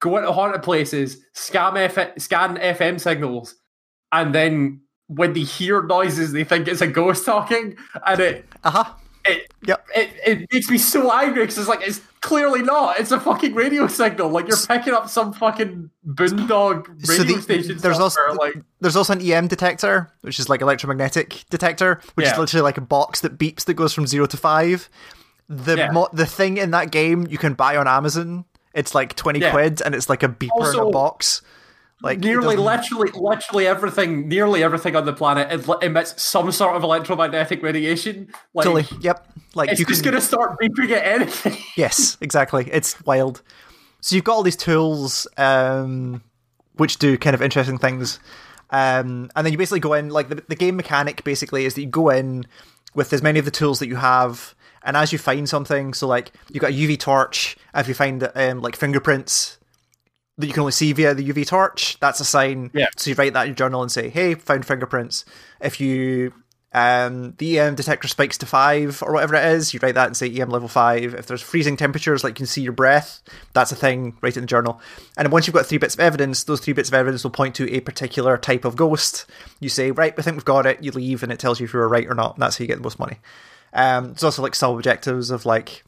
go 0.00 0.16
into 0.16 0.32
haunted 0.32 0.62
places, 0.62 1.18
scam 1.34 1.76
F- 1.76 2.14
scan 2.18 2.56
FM 2.56 2.98
signals, 2.98 3.56
and 4.10 4.34
then 4.34 4.80
when 5.16 5.32
they 5.32 5.40
hear 5.40 5.82
noises, 5.82 6.32
they 6.32 6.44
think 6.44 6.68
it's 6.68 6.80
a 6.80 6.86
ghost 6.86 7.24
talking, 7.26 7.76
and 8.06 8.20
it 8.20 8.44
uh-huh 8.64 8.84
it 9.26 9.52
Yep. 9.66 9.86
it, 9.94 10.10
it 10.26 10.48
makes 10.52 10.70
me 10.70 10.78
so 10.78 11.12
angry 11.12 11.42
because 11.42 11.58
it's 11.58 11.68
like 11.68 11.82
it's 11.86 12.00
Clearly 12.22 12.60
not. 12.62 13.00
It's 13.00 13.12
a 13.12 13.18
fucking 13.18 13.54
radio 13.54 13.86
signal. 13.86 14.28
Like 14.28 14.46
you're 14.46 14.58
picking 14.68 14.92
up 14.92 15.08
some 15.08 15.32
fucking 15.32 15.88
boondog 16.06 16.86
radio 17.08 17.14
So 17.16 17.22
the- 17.24 17.40
station. 17.40 17.78
there's 17.78 17.98
also- 17.98 18.20
somewhere, 18.28 18.36
like 18.54 18.62
There's 18.82 18.94
also 18.94 19.14
an 19.14 19.22
EM 19.22 19.46
detector, 19.48 20.12
which 20.20 20.38
is 20.38 20.46
like 20.50 20.60
electromagnetic 20.60 21.44
detector, 21.48 21.98
which 22.16 22.26
is 22.26 22.36
literally 22.36 22.62
like 22.62 22.76
a 22.76 22.82
box 22.82 23.20
that 23.22 23.38
beeps 23.38 23.64
that 23.64 23.72
goes 23.74 23.94
from 23.94 24.06
zero 24.06 24.26
to 24.26 24.36
five. 24.36 24.90
The 25.48 25.76
Yeah. 25.78 25.90
mo- 25.92 26.10
the 26.12 26.26
thing 26.26 26.58
in 26.58 26.72
that 26.72 26.90
game 26.90 27.26
you 27.30 27.38
can 27.38 27.54
buy 27.54 27.74
on 27.78 27.88
Amazon. 27.88 28.44
It's 28.74 28.94
like 28.94 29.16
twenty 29.16 29.40
Yeah. 29.40 29.50
quid, 29.52 29.80
and 29.82 29.94
it's 29.94 30.10
like 30.10 30.22
a 30.22 30.28
beeper 30.28 30.74
in 30.74 30.78
a 30.78 30.90
box. 30.90 31.40
Like 32.02 32.20
nearly 32.20 32.56
literally 32.56 33.10
literally 33.14 33.66
everything 33.66 34.26
nearly 34.26 34.62
everything 34.62 34.96
on 34.96 35.04
the 35.04 35.12
planet 35.12 35.68
emits 35.82 36.22
some 36.22 36.50
sort 36.50 36.74
of 36.74 36.82
electromagnetic 36.82 37.62
radiation 37.62 38.32
like 38.54 38.64
Totally. 38.64 38.86
Yep. 39.02 39.32
Like 39.54 39.70
it's 39.70 39.80
you 39.80 39.86
just 39.86 40.02
can. 40.02 40.12
gonna 40.12 40.22
start 40.22 40.58
beeping 40.58 40.90
at 40.92 41.04
anything 41.04 41.58
Yes, 41.76 42.16
exactly. 42.20 42.68
It's 42.72 43.00
wild. 43.04 43.42
So 44.00 44.14
you've 44.14 44.24
got 44.24 44.34
all 44.34 44.42
these 44.42 44.56
tools, 44.56 45.26
um, 45.36 46.22
which 46.74 46.98
do 46.98 47.18
kind 47.18 47.34
of 47.34 47.42
interesting 47.42 47.78
things, 47.78 48.18
um, 48.70 49.30
and 49.36 49.44
then 49.44 49.52
you 49.52 49.58
basically 49.58 49.80
go 49.80 49.92
in. 49.92 50.08
Like 50.08 50.28
the, 50.28 50.42
the 50.48 50.56
game 50.56 50.76
mechanic 50.76 51.22
basically 51.22 51.66
is 51.66 51.74
that 51.74 51.82
you 51.82 51.86
go 51.86 52.08
in 52.08 52.46
with 52.94 53.12
as 53.12 53.22
many 53.22 53.38
of 53.38 53.44
the 53.44 53.50
tools 53.50 53.78
that 53.80 53.88
you 53.88 53.96
have, 53.96 54.54
and 54.82 54.96
as 54.96 55.12
you 55.12 55.18
find 55.18 55.48
something, 55.48 55.92
so 55.92 56.06
like 56.06 56.32
you've 56.50 56.62
got 56.62 56.70
a 56.70 56.74
UV 56.74 56.98
torch. 56.98 57.56
If 57.74 57.88
you 57.88 57.94
find 57.94 58.30
um, 58.34 58.62
like 58.62 58.74
fingerprints 58.74 59.58
that 60.40 60.46
you 60.46 60.52
can 60.52 60.60
only 60.60 60.72
see 60.72 60.92
via 60.92 61.14
the 61.14 61.28
UV 61.28 61.46
torch, 61.46 61.98
that's 62.00 62.20
a 62.20 62.24
sign. 62.24 62.70
Yeah. 62.74 62.88
So 62.96 63.10
you 63.10 63.16
write 63.16 63.32
that 63.34 63.42
in 63.42 63.48
your 63.48 63.56
journal 63.56 63.82
and 63.82 63.90
say, 63.90 64.08
"Hey, 64.08 64.34
found 64.34 64.66
fingerprints." 64.66 65.24
If 65.60 65.80
you 65.80 66.32
um, 66.72 67.34
the 67.38 67.58
EM 67.58 67.74
detector 67.74 68.06
spikes 68.06 68.38
to 68.38 68.46
five 68.46 69.02
or 69.02 69.12
whatever 69.12 69.34
it 69.34 69.44
is, 69.44 69.74
you 69.74 69.80
write 69.82 69.96
that 69.96 70.06
and 70.06 70.16
say 70.16 70.32
EM 70.32 70.50
level 70.50 70.68
five. 70.68 71.14
If 71.14 71.26
there's 71.26 71.42
freezing 71.42 71.76
temperatures, 71.76 72.22
like 72.22 72.32
you 72.32 72.36
can 72.36 72.46
see 72.46 72.62
your 72.62 72.72
breath, 72.72 73.22
that's 73.52 73.72
a 73.72 73.76
thing. 73.76 74.16
Write 74.20 74.34
it 74.34 74.38
in 74.38 74.42
the 74.44 74.48
journal. 74.48 74.80
And 75.16 75.32
once 75.32 75.46
you've 75.46 75.54
got 75.54 75.66
three 75.66 75.78
bits 75.78 75.94
of 75.94 76.00
evidence, 76.00 76.44
those 76.44 76.60
three 76.60 76.72
bits 76.72 76.88
of 76.88 76.94
evidence 76.94 77.24
will 77.24 77.32
point 77.32 77.56
to 77.56 77.72
a 77.74 77.80
particular 77.80 78.38
type 78.38 78.64
of 78.64 78.76
ghost. 78.76 79.26
You 79.58 79.68
say, 79.68 79.90
right, 79.90 80.16
we 80.16 80.22
think 80.22 80.36
we've 80.36 80.44
got 80.44 80.66
it. 80.66 80.82
You 80.82 80.92
leave, 80.92 81.24
and 81.24 81.32
it 81.32 81.40
tells 81.40 81.58
you 81.58 81.64
if 81.64 81.72
you 81.72 81.80
were 81.80 81.88
right 81.88 82.06
or 82.06 82.14
not. 82.14 82.34
And 82.34 82.42
that's 82.42 82.58
how 82.58 82.62
you 82.62 82.68
get 82.68 82.76
the 82.76 82.84
most 82.84 83.00
money. 83.00 83.18
Um, 83.72 84.08
there's 84.08 84.24
also 84.24 84.42
like 84.42 84.54
sub 84.54 84.76
objectives 84.76 85.30
of 85.30 85.46
like 85.46 85.82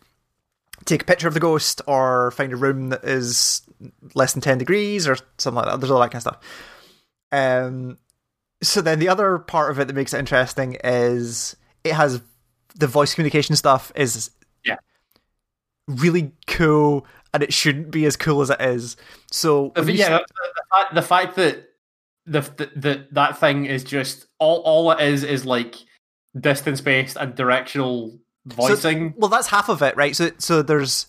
take 0.85 1.03
a 1.03 1.07
picture 1.07 1.29
of 1.29 1.35
the 1.35 1.41
ghost 1.41 1.81
or 1.87 2.33
find 2.33 2.53
a 2.53 2.57
room 2.57 2.89
that 2.89 3.05
is 3.05 3.63
less 4.15 4.33
than 4.33 4.43
10 4.43 4.59
degrees 4.59 5.07
or 5.09 5.17
something 5.39 5.57
like 5.57 5.67
that. 5.67 5.81
There's 5.81 5.91
all 5.91 6.01
that 6.01 6.11
kind 6.11 6.17
of 6.17 6.23
stuff. 6.23 6.39
Um, 7.33 7.99
so 8.63 8.81
then 8.81 8.99
the 8.99 9.09
other 9.09 9.39
part 9.39 9.71
of 9.71 9.79
it 9.81 9.87
that 9.87 9.95
makes 9.95 10.13
it 10.15 10.19
interesting 10.19 10.77
is 10.85 11.57
it 11.85 11.93
has 11.95 12.21
the 12.75 12.87
voice 12.87 13.15
communication 13.15 13.57
stuff 13.57 13.91
is 13.95 14.31
Yeah. 14.65 14.77
really 15.89 16.33
cool 16.47 17.07
and 17.35 17.43
it 17.43 17.53
shouldn't 17.53 17.91
be 17.91 18.05
as 18.07 18.17
cool 18.17 18.43
as 18.43 18.51
it 18.51 18.61
is. 18.61 18.97
So 19.31 19.73
you 19.77 19.83
yeah 19.85 20.19
the, 20.19 20.25
the, 20.29 20.63
fact, 20.71 20.95
the 20.95 21.03
fact 21.03 21.37
that 21.37 21.69
the, 22.27 22.41
the, 22.41 22.71
the 22.77 23.07
that 23.13 23.39
thing 23.39 23.65
is 23.67 23.83
just 23.83 24.27
all 24.39 24.59
all 24.61 24.91
it 24.93 25.01
is 25.01 25.25
is 25.25 25.45
like 25.45 25.77
distance 26.39 26.81
based 26.81 27.17
and 27.17 27.35
directional 27.35 28.19
voicing 28.47 29.13
well 29.17 29.29
that's 29.29 29.49
half 29.49 29.69
of 29.69 29.83
it 29.83 29.97
right 29.97 30.17
so 30.17 30.31
so 30.39 30.63
there's 30.63 31.07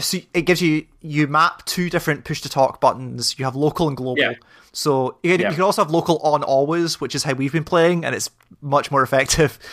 so 0.00 0.18
it 0.34 0.42
gives 0.42 0.60
you 0.62 0.86
you 1.00 1.26
map 1.26 1.64
two 1.66 1.88
different 1.90 2.24
push 2.24 2.40
to 2.42 2.48
talk 2.48 2.80
buttons. 2.80 3.38
You 3.38 3.44
have 3.44 3.56
local 3.56 3.88
and 3.88 3.96
global. 3.96 4.18
Yeah. 4.22 4.34
so 4.72 5.18
you, 5.22 5.32
Yeah. 5.36 5.48
you 5.48 5.54
can 5.54 5.62
also 5.62 5.82
have 5.82 5.90
local 5.90 6.18
on 6.18 6.42
always 6.42 7.00
which 7.00 7.14
is 7.14 7.24
how 7.24 7.32
we've 7.34 7.52
been 7.52 7.64
playing 7.64 8.04
and 8.04 8.14
it's 8.14 8.30
much 8.60 8.90
more 8.90 9.02
effective. 9.02 9.58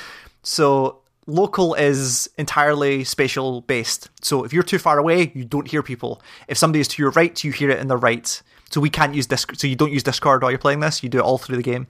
So 0.48 1.00
local 1.26 1.74
is 1.74 2.30
entirely 2.38 3.04
spatial 3.04 3.62
based. 3.62 4.10
So 4.22 4.44
if 4.44 4.54
you're 4.54 4.62
too 4.62 4.78
far 4.78 5.00
away 5.00 5.32
you 5.34 5.44
don't 5.44 5.68
hear 5.68 5.82
people. 5.82 6.22
If 6.48 6.58
somebody 6.58 6.82
is 6.82 6.88
to 6.90 7.02
your 7.02 7.12
right 7.12 7.44
you 7.44 7.52
hear 7.52 7.72
it 7.72 7.80
in 7.80 7.88
the 7.88 7.98
right. 7.98 8.42
So 8.70 8.80
we 8.80 8.90
can't 8.92 9.16
use 9.16 9.26
discord 9.26 9.60
so 9.60 9.66
you 9.68 9.76
don't 9.76 9.92
use 9.92 10.04
discord 10.04 10.42
while 10.44 10.52
you're 10.52 10.60
playing 10.60 10.82
this. 10.82 11.02
You 11.02 11.10
do 11.10 11.18
it 11.18 11.24
all 11.24 11.38
through 11.40 11.58
the 11.58 11.64
game. 11.64 11.88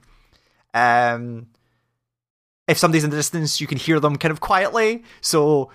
Um 0.74 1.48
if 2.68 2.78
somebody's 2.78 3.04
in 3.04 3.10
the 3.10 3.16
distance, 3.16 3.60
you 3.60 3.66
can 3.68 3.78
hear 3.78 4.00
them 4.00 4.16
kind 4.16 4.32
of 4.32 4.40
quietly. 4.40 5.04
So, 5.20 5.70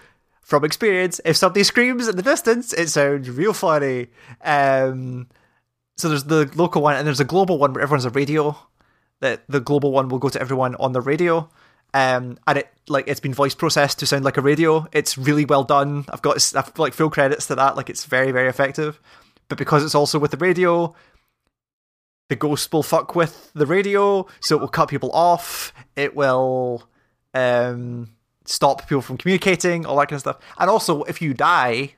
from 0.52 0.66
experience, 0.66 1.22
if 1.24 1.38
somebody 1.38 1.64
screams 1.64 2.10
in 2.10 2.18
the 2.18 2.22
distance, 2.22 2.74
it 2.74 2.90
sounds 2.90 3.30
real 3.30 3.54
funny. 3.54 4.08
Um, 4.44 5.30
so 5.96 6.10
there's 6.10 6.26
the 6.26 6.52
local 6.56 6.82
one, 6.82 6.98
and 6.98 7.08
there's 7.08 7.22
a 7.22 7.26
global 7.26 7.58
one 7.58 7.72
where 7.74 7.82
everyone's 7.82 8.04
a 8.04 8.10
radio. 8.10 8.58
That 9.22 9.44
the 9.48 9.62
global 9.62 9.94
one 9.94 10.10
will 10.10 10.20
go 10.20 10.28
to 10.28 10.42
everyone 10.42 10.76
on 10.76 10.92
the 10.92 11.00
radio, 11.00 11.50
um, 11.94 12.38
and 12.46 12.58
it 12.58 12.68
like 12.90 13.08
it's 13.08 13.22
been 13.22 13.34
voice 13.34 13.56
processed 13.56 14.00
to 14.00 14.06
sound 14.06 14.26
like 14.26 14.36
a 14.36 14.42
radio. 14.42 14.88
It's 14.92 15.18
really 15.18 15.46
well 15.46 15.64
done. 15.64 16.04
I've 16.10 16.22
got 16.22 16.54
I've 16.54 16.78
like 16.78 16.94
full 16.94 17.10
credits 17.10 17.48
to 17.48 17.56
that. 17.56 17.78
Like 17.78 17.90
it's 17.90 18.04
very 18.04 18.32
very 18.32 18.50
effective. 18.50 19.00
But 19.48 19.58
because 19.58 19.86
it's 19.86 19.96
also 19.96 20.20
with 20.20 20.32
the 20.32 20.38
radio, 20.38 20.94
the 22.28 22.36
ghost 22.36 22.74
will 22.74 22.84
fuck 22.84 23.16
with 23.16 23.52
the 23.54 23.66
radio, 23.66 24.28
so 24.42 24.58
it 24.58 24.60
will 24.60 24.68
cut 24.68 24.90
people 24.90 25.12
off. 25.14 25.72
It 25.96 26.14
will 26.14 26.84
um, 27.34 28.10
stop 28.52 28.82
people 28.88 29.02
from 29.02 29.18
communicating, 29.18 29.86
all 29.86 29.98
that 29.98 30.10
kind 30.10 30.18
of 30.18 30.22
stuff. 30.22 30.40
And 30.60 30.70
also, 30.70 31.04
if 31.04 31.22
you 31.22 31.34
die, 31.34 31.96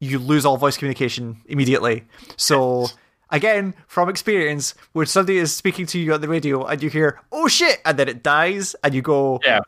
you 0.00 0.18
lose 0.18 0.46
all 0.46 0.56
voice 0.56 0.76
communication 0.76 1.42
immediately. 1.46 2.04
So, 2.36 2.88
again, 3.30 3.74
from 3.86 4.08
experience, 4.08 4.74
when 4.92 5.06
somebody 5.06 5.38
is 5.38 5.54
speaking 5.54 5.86
to 5.86 5.98
you 5.98 6.14
on 6.14 6.20
the 6.20 6.28
radio 6.28 6.64
and 6.64 6.82
you 6.82 6.88
hear, 6.88 7.20
oh 7.30 7.48
shit, 7.48 7.80
and 7.84 7.98
then 7.98 8.08
it 8.08 8.22
dies, 8.22 8.74
and 8.82 8.94
you 8.94 9.02
go, 9.02 9.40
yeah 9.44 9.60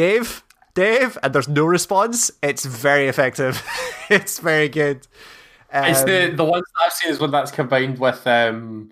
Dave, 0.00 0.44
Dave, 0.74 1.18
and 1.22 1.34
there's 1.34 1.48
no 1.48 1.66
response, 1.66 2.30
it's 2.42 2.64
very 2.64 3.08
effective. 3.08 3.62
it's 4.10 4.38
very 4.38 4.68
good. 4.68 5.06
It's 5.72 6.00
Um, 6.00 6.06
the 6.06 6.32
the 6.36 6.44
ones 6.44 6.64
that 6.74 6.86
I've 6.86 6.92
seen 6.92 7.10
is 7.10 7.20
when 7.20 7.30
that's 7.30 7.50
combined 7.50 7.98
with 7.98 8.26
um. 8.26 8.90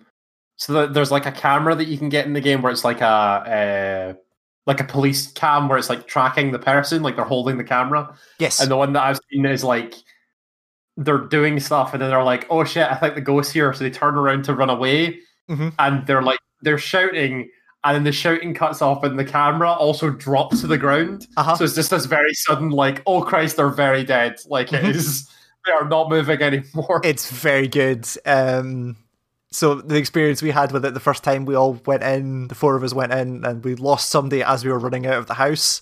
So 0.57 0.87
there's 0.87 1.11
like 1.11 1.25
a 1.25 1.33
camera 1.33 1.75
that 1.77 1.87
you 1.87 1.97
can 1.97 2.09
get 2.09 2.27
in 2.27 2.33
the 2.33 2.41
game 2.41 2.63
where 2.63 2.73
it's 2.73 2.85
like 2.85 3.01
a 3.01 3.07
uh, 3.07 4.15
like 4.69 4.79
a 4.81 4.85
police 4.85 5.33
cam 5.33 5.67
where 5.69 5.79
it's 5.79 5.89
like 5.89 6.07
tracking 6.07 6.53
the 6.53 6.59
person, 6.61 7.03
like 7.03 7.17
they're 7.17 7.25
holding 7.25 7.57
the 7.59 7.65
camera. 7.65 8.15
yes. 8.39 8.61
And 8.61 8.71
the 8.71 8.77
one 8.77 8.93
that 8.93 9.03
I've 9.03 9.19
seen 9.33 9.45
is 9.47 9.65
like 9.65 9.95
they're 10.97 11.19
doing 11.27 11.59
stuff 11.59 11.93
and 11.95 12.03
then 12.03 12.11
they're 12.11 12.23
like, 12.23 12.47
"Oh 12.51 12.65
shit, 12.65 12.87
I 12.91 12.95
think 12.97 13.15
the 13.15 13.21
ghost's 13.23 13.53
here," 13.53 13.73
so 13.73 13.83
they 13.83 13.91
turn 13.91 14.15
around 14.15 14.45
to 14.45 14.55
run 14.55 14.69
away, 14.71 15.19
Mhm. 15.51 15.73
and 15.79 16.07
they're 16.07 16.23
like 16.23 16.39
they're 16.63 16.79
shouting. 16.79 17.49
And 17.85 17.95
then 17.95 18.03
the 18.05 18.11
shouting 18.13 18.53
cuts 18.55 18.83
off, 18.83 19.05
and 19.05 19.17
the 19.19 19.25
camera 19.25 19.71
also 19.71 20.11
drops 20.11 20.61
to 20.63 20.67
the 20.67 20.77
ground. 20.77 21.27
Uh-huh. 21.37 21.55
So 21.57 21.65
it's 21.65 21.77
just 21.77 21.91
this 21.91 22.07
very 22.07 22.35
sudden, 22.35 22.71
like, 22.71 23.03
"Oh 23.07 23.23
Christ, 23.23 23.57
they're 23.57 23.69
very 23.71 24.03
dead!" 24.05 24.37
Like 24.47 24.73
it 24.73 24.85
Mhm. 24.85 25.29
they 25.65 25.73
are 25.73 25.89
not 25.89 26.11
moving 26.11 26.43
anymore. 26.51 27.01
it's 27.05 27.31
very 27.31 27.69
good. 27.69 28.07
Um, 28.27 28.97
so 29.51 29.77
the 29.77 29.97
experience 29.97 30.43
we 30.43 30.51
had 30.51 30.73
with 30.73 30.85
it 30.85 30.95
the 30.95 31.01
first 31.01 31.25
time 31.25 31.45
we 31.47 31.55
all 31.55 31.75
went 31.87 32.03
in, 32.03 32.49
the 32.49 32.55
four 32.55 32.77
of 32.77 32.83
us 32.85 32.93
went 32.95 33.13
in, 33.13 33.45
and 33.45 33.65
we 33.65 33.75
lost 33.75 34.11
somebody 34.11 34.43
as 34.43 34.65
we 34.65 34.71
were 34.71 34.79
running 34.79 35.07
out 35.07 35.19
of 35.19 35.27
the 35.27 35.35
house. 35.35 35.81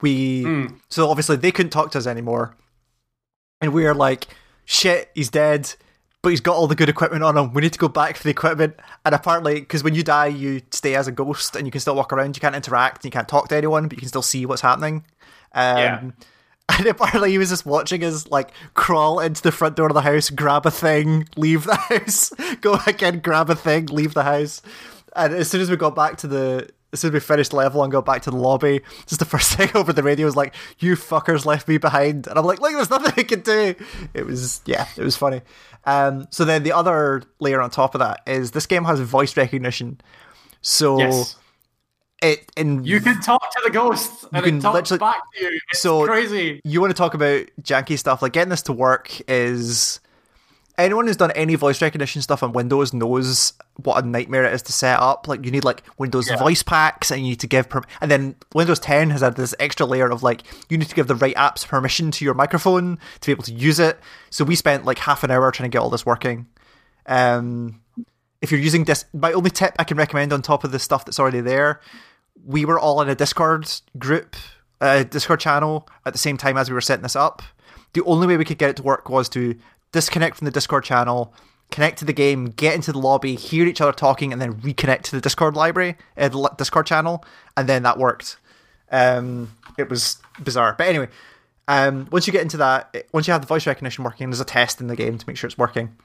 We 0.00 0.44
Mm. 0.44 0.80
so 0.90 1.08
obviously 1.10 1.36
they 1.36 1.52
couldn't 1.52 1.70
talk 1.70 1.90
to 1.92 1.98
us 1.98 2.06
anymore, 2.06 2.56
and 3.60 3.72
we 3.72 3.86
are 3.86 3.94
like, 3.94 4.26
"Shit, 4.64 5.10
he's 5.14 5.30
dead." 5.30 5.74
But 6.22 6.30
he's 6.30 6.40
got 6.40 6.56
all 6.56 6.66
the 6.66 6.74
good 6.74 6.88
equipment 6.88 7.22
on 7.22 7.36
him. 7.36 7.52
We 7.52 7.60
need 7.60 7.74
to 7.74 7.78
go 7.78 7.86
back 7.88 8.16
for 8.16 8.22
the 8.22 8.30
equipment. 8.30 8.76
And 9.04 9.14
apparently, 9.14 9.60
because 9.60 9.84
when 9.84 9.94
you 9.94 10.02
die, 10.02 10.28
you 10.28 10.62
stay 10.70 10.94
as 10.94 11.06
a 11.06 11.12
ghost 11.12 11.54
and 11.54 11.66
you 11.66 11.70
can 11.70 11.82
still 11.82 11.94
walk 11.94 12.14
around. 12.14 12.34
You 12.34 12.40
can't 12.40 12.56
interact 12.56 12.98
and 12.98 13.04
you 13.04 13.10
can't 13.10 13.28
talk 13.28 13.48
to 13.48 13.56
anyone, 13.56 13.88
but 13.88 13.98
you 13.98 14.00
can 14.00 14.08
still 14.08 14.22
see 14.22 14.46
what's 14.46 14.62
happening. 14.62 15.04
Um, 15.52 15.76
Yeah. 15.76 16.00
And 16.68 16.86
apparently 16.86 17.30
he 17.30 17.38
was 17.38 17.50
just 17.50 17.66
watching 17.66 18.02
us 18.04 18.28
like 18.28 18.50
crawl 18.74 19.20
into 19.20 19.42
the 19.42 19.52
front 19.52 19.76
door 19.76 19.88
of 19.88 19.94
the 19.94 20.00
house, 20.00 20.30
grab 20.30 20.64
a 20.66 20.70
thing, 20.70 21.28
leave 21.36 21.64
the 21.64 21.74
house, 21.88 22.30
go 22.60 22.78
again, 22.86 23.20
grab 23.20 23.50
a 23.50 23.54
thing, 23.54 23.86
leave 23.86 24.14
the 24.14 24.22
house. 24.22 24.62
And 25.14 25.34
as 25.34 25.48
soon 25.50 25.60
as 25.60 25.70
we 25.70 25.76
got 25.76 25.94
back 25.94 26.16
to 26.18 26.26
the 26.26 26.68
as 26.92 27.00
soon 27.00 27.08
as 27.08 27.14
we 27.14 27.20
finished 27.20 27.52
level 27.52 27.82
and 27.82 27.90
got 27.90 28.06
back 28.06 28.22
to 28.22 28.30
the 28.30 28.36
lobby, 28.36 28.80
just 29.06 29.18
the 29.18 29.24
first 29.26 29.52
thing 29.54 29.68
over 29.74 29.92
the 29.92 30.02
radio 30.02 30.24
was 30.24 30.36
like, 30.36 30.54
You 30.78 30.94
fuckers 30.96 31.44
left 31.44 31.68
me 31.68 31.76
behind 31.76 32.26
and 32.26 32.38
I'm 32.38 32.44
like, 32.44 32.60
look, 32.60 32.72
there's 32.72 32.90
nothing 32.90 33.12
I 33.16 33.22
can 33.24 33.40
do. 33.40 33.74
It 34.14 34.24
was 34.24 34.62
yeah, 34.64 34.86
it 34.96 35.02
was 35.02 35.16
funny. 35.16 35.42
Um 35.84 36.26
so 36.30 36.44
then 36.44 36.62
the 36.62 36.72
other 36.72 37.22
layer 37.40 37.60
on 37.60 37.70
top 37.70 37.94
of 37.94 37.98
that 37.98 38.22
is 38.26 38.52
this 38.52 38.66
game 38.66 38.84
has 38.84 39.00
voice 39.00 39.36
recognition. 39.36 40.00
So 40.62 40.98
yes, 40.98 41.36
it 42.24 42.50
in 42.56 42.82
you 42.84 43.00
can 43.00 43.20
talk 43.20 43.40
to 43.52 43.60
the 43.64 43.70
ghosts 43.70 44.24
and 44.32 44.46
it 44.46 44.60
talks 44.60 44.90
back 44.96 45.20
to 45.36 45.44
you. 45.44 45.60
It's 45.70 45.80
So- 45.82 46.06
crazy. 46.06 46.60
you 46.64 46.80
want 46.80 46.90
to 46.90 46.96
talk 46.96 47.14
about 47.14 47.44
janky 47.62 47.98
stuff 47.98 48.22
like 48.22 48.32
getting 48.32 48.50
this 48.50 48.62
to 48.62 48.72
work 48.72 49.20
is 49.28 50.00
anyone 50.76 51.06
who's 51.06 51.16
done 51.16 51.30
any 51.32 51.54
voice 51.54 51.80
recognition 51.80 52.20
stuff 52.20 52.42
on 52.42 52.52
windows 52.52 52.92
knows 52.92 53.52
what 53.84 54.02
a 54.02 54.06
nightmare 54.06 54.44
it 54.44 54.52
is 54.54 54.62
to 54.62 54.72
set 54.72 54.98
up 54.98 55.28
like 55.28 55.44
you 55.44 55.50
need 55.52 55.62
like 55.64 55.82
windows 55.98 56.28
Yeah. 56.28 56.36
voice 56.36 56.62
packs 56.64 57.12
and 57.12 57.20
you 57.22 57.28
need 57.30 57.40
to 57.40 57.46
give 57.46 57.68
per- 57.68 57.82
and 58.00 58.10
then 58.10 58.34
windows 58.54 58.80
10 58.80 59.10
has 59.10 59.20
had 59.20 59.36
this 59.36 59.54
extra 59.60 59.86
layer 59.86 60.10
of 60.10 60.22
like 60.24 60.42
you 60.68 60.76
need 60.78 60.88
to 60.88 60.94
give 60.96 61.06
the 61.06 61.14
right 61.14 61.36
apps 61.36 61.64
permission 61.66 62.10
to 62.12 62.24
your 62.24 62.34
microphone 62.34 62.98
to 63.20 63.26
be 63.26 63.32
able 63.32 63.44
to 63.44 63.52
use 63.52 63.78
it 63.78 64.00
so 64.30 64.44
we 64.44 64.56
spent 64.56 64.84
like 64.84 64.98
half 64.98 65.22
an 65.22 65.30
hour 65.30 65.50
trying 65.52 65.70
to 65.70 65.72
get 65.72 65.78
all 65.80 65.90
this 65.90 66.04
working 66.06 66.46
um 67.06 67.80
if 68.42 68.50
you're 68.50 68.60
using 68.60 68.84
this 68.84 69.04
my 69.14 69.32
only 69.32 69.50
tip 69.50 69.74
i 69.78 69.84
can 69.84 69.96
recommend 69.96 70.32
on 70.32 70.42
top 70.42 70.64
of 70.64 70.72
the 70.72 70.78
stuff 70.78 71.04
that's 71.04 71.18
already 71.20 71.40
there 71.40 71.80
we 72.46 72.64
were 72.64 72.78
all 72.78 73.00
in 73.00 73.08
a 73.08 73.14
discord 73.14 73.70
group 73.98 74.36
a 74.80 75.04
discord 75.04 75.40
channel 75.40 75.88
at 76.04 76.12
the 76.12 76.18
same 76.18 76.36
time 76.36 76.56
as 76.56 76.68
we 76.68 76.74
were 76.74 76.80
setting 76.80 77.02
this 77.02 77.16
up 77.16 77.42
the 77.94 78.04
only 78.04 78.26
way 78.26 78.36
we 78.36 78.44
could 78.44 78.58
get 78.58 78.70
it 78.70 78.76
to 78.76 78.82
work 78.82 79.08
was 79.08 79.28
to 79.30 79.56
disconnect 79.94 80.36
from 80.36 80.44
the 80.44 80.50
Discord 80.50 80.84
channel, 80.84 81.32
connect 81.70 82.00
to 82.00 82.04
the 82.04 82.12
game, 82.12 82.46
get 82.46 82.74
into 82.74 82.92
the 82.92 82.98
lobby, 82.98 83.36
hear 83.36 83.66
each 83.66 83.80
other 83.80 83.92
talking, 83.92 84.32
and 84.32 84.42
then 84.42 84.54
reconnect 84.54 85.02
to 85.02 85.12
the 85.12 85.20
Discord 85.20 85.54
library, 85.54 85.96
uh, 86.18 86.28
the 86.28 86.50
Discord 86.58 86.86
channel, 86.86 87.24
and 87.56 87.68
then 87.68 87.84
that 87.84 87.96
worked. 87.96 88.36
Um, 88.90 89.52
it 89.78 89.88
was 89.88 90.18
bizarre, 90.42 90.74
but 90.76 90.88
anyway, 90.88 91.08
um, 91.68 92.08
once 92.10 92.26
you 92.26 92.32
get 92.32 92.42
into 92.42 92.56
that, 92.58 93.06
once 93.12 93.26
you 93.26 93.32
have 93.32 93.40
the 93.40 93.46
voice 93.46 93.66
recognition 93.66 94.04
working, 94.04 94.28
there's 94.28 94.40
a 94.40 94.44
test 94.44 94.80
in 94.80 94.88
the 94.88 94.96
game 94.96 95.16
to 95.16 95.24
make 95.26 95.36
sure 95.36 95.46
it's 95.46 95.56
working. 95.56 95.96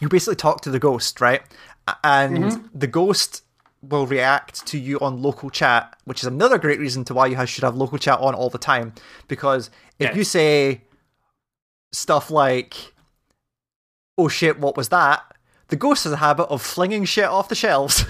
You 0.00 0.08
basically 0.08 0.36
talk 0.36 0.60
to 0.62 0.70
the 0.70 0.80
ghost, 0.80 1.20
right? 1.20 1.42
And 2.02 2.38
mm-hmm. 2.38 2.66
the 2.78 2.88
ghost 2.88 3.42
will 3.88 4.06
react 4.06 4.66
to 4.66 4.78
you 4.78 4.98
on 5.00 5.22
local 5.22 5.50
chat, 5.50 5.96
which 6.04 6.20
is 6.20 6.26
another 6.26 6.58
great 6.58 6.78
reason 6.78 7.04
to 7.04 7.14
why 7.14 7.26
you 7.26 7.46
should 7.46 7.64
have 7.64 7.76
local 7.76 7.98
chat 7.98 8.18
on 8.20 8.34
all 8.34 8.50
the 8.50 8.58
time. 8.58 8.92
Because 9.28 9.70
if 9.98 10.16
you 10.16 10.24
say 10.24 10.82
stuff 11.92 12.30
like, 12.30 12.94
oh 14.18 14.28
shit, 14.28 14.58
what 14.58 14.76
was 14.76 14.88
that? 14.90 15.22
The 15.68 15.76
ghost 15.76 16.04
has 16.04 16.12
a 16.12 16.16
habit 16.16 16.44
of 16.44 16.62
flinging 16.62 17.04
shit 17.04 17.24
off 17.24 17.48
the 17.48 17.54
shelves. 17.54 18.04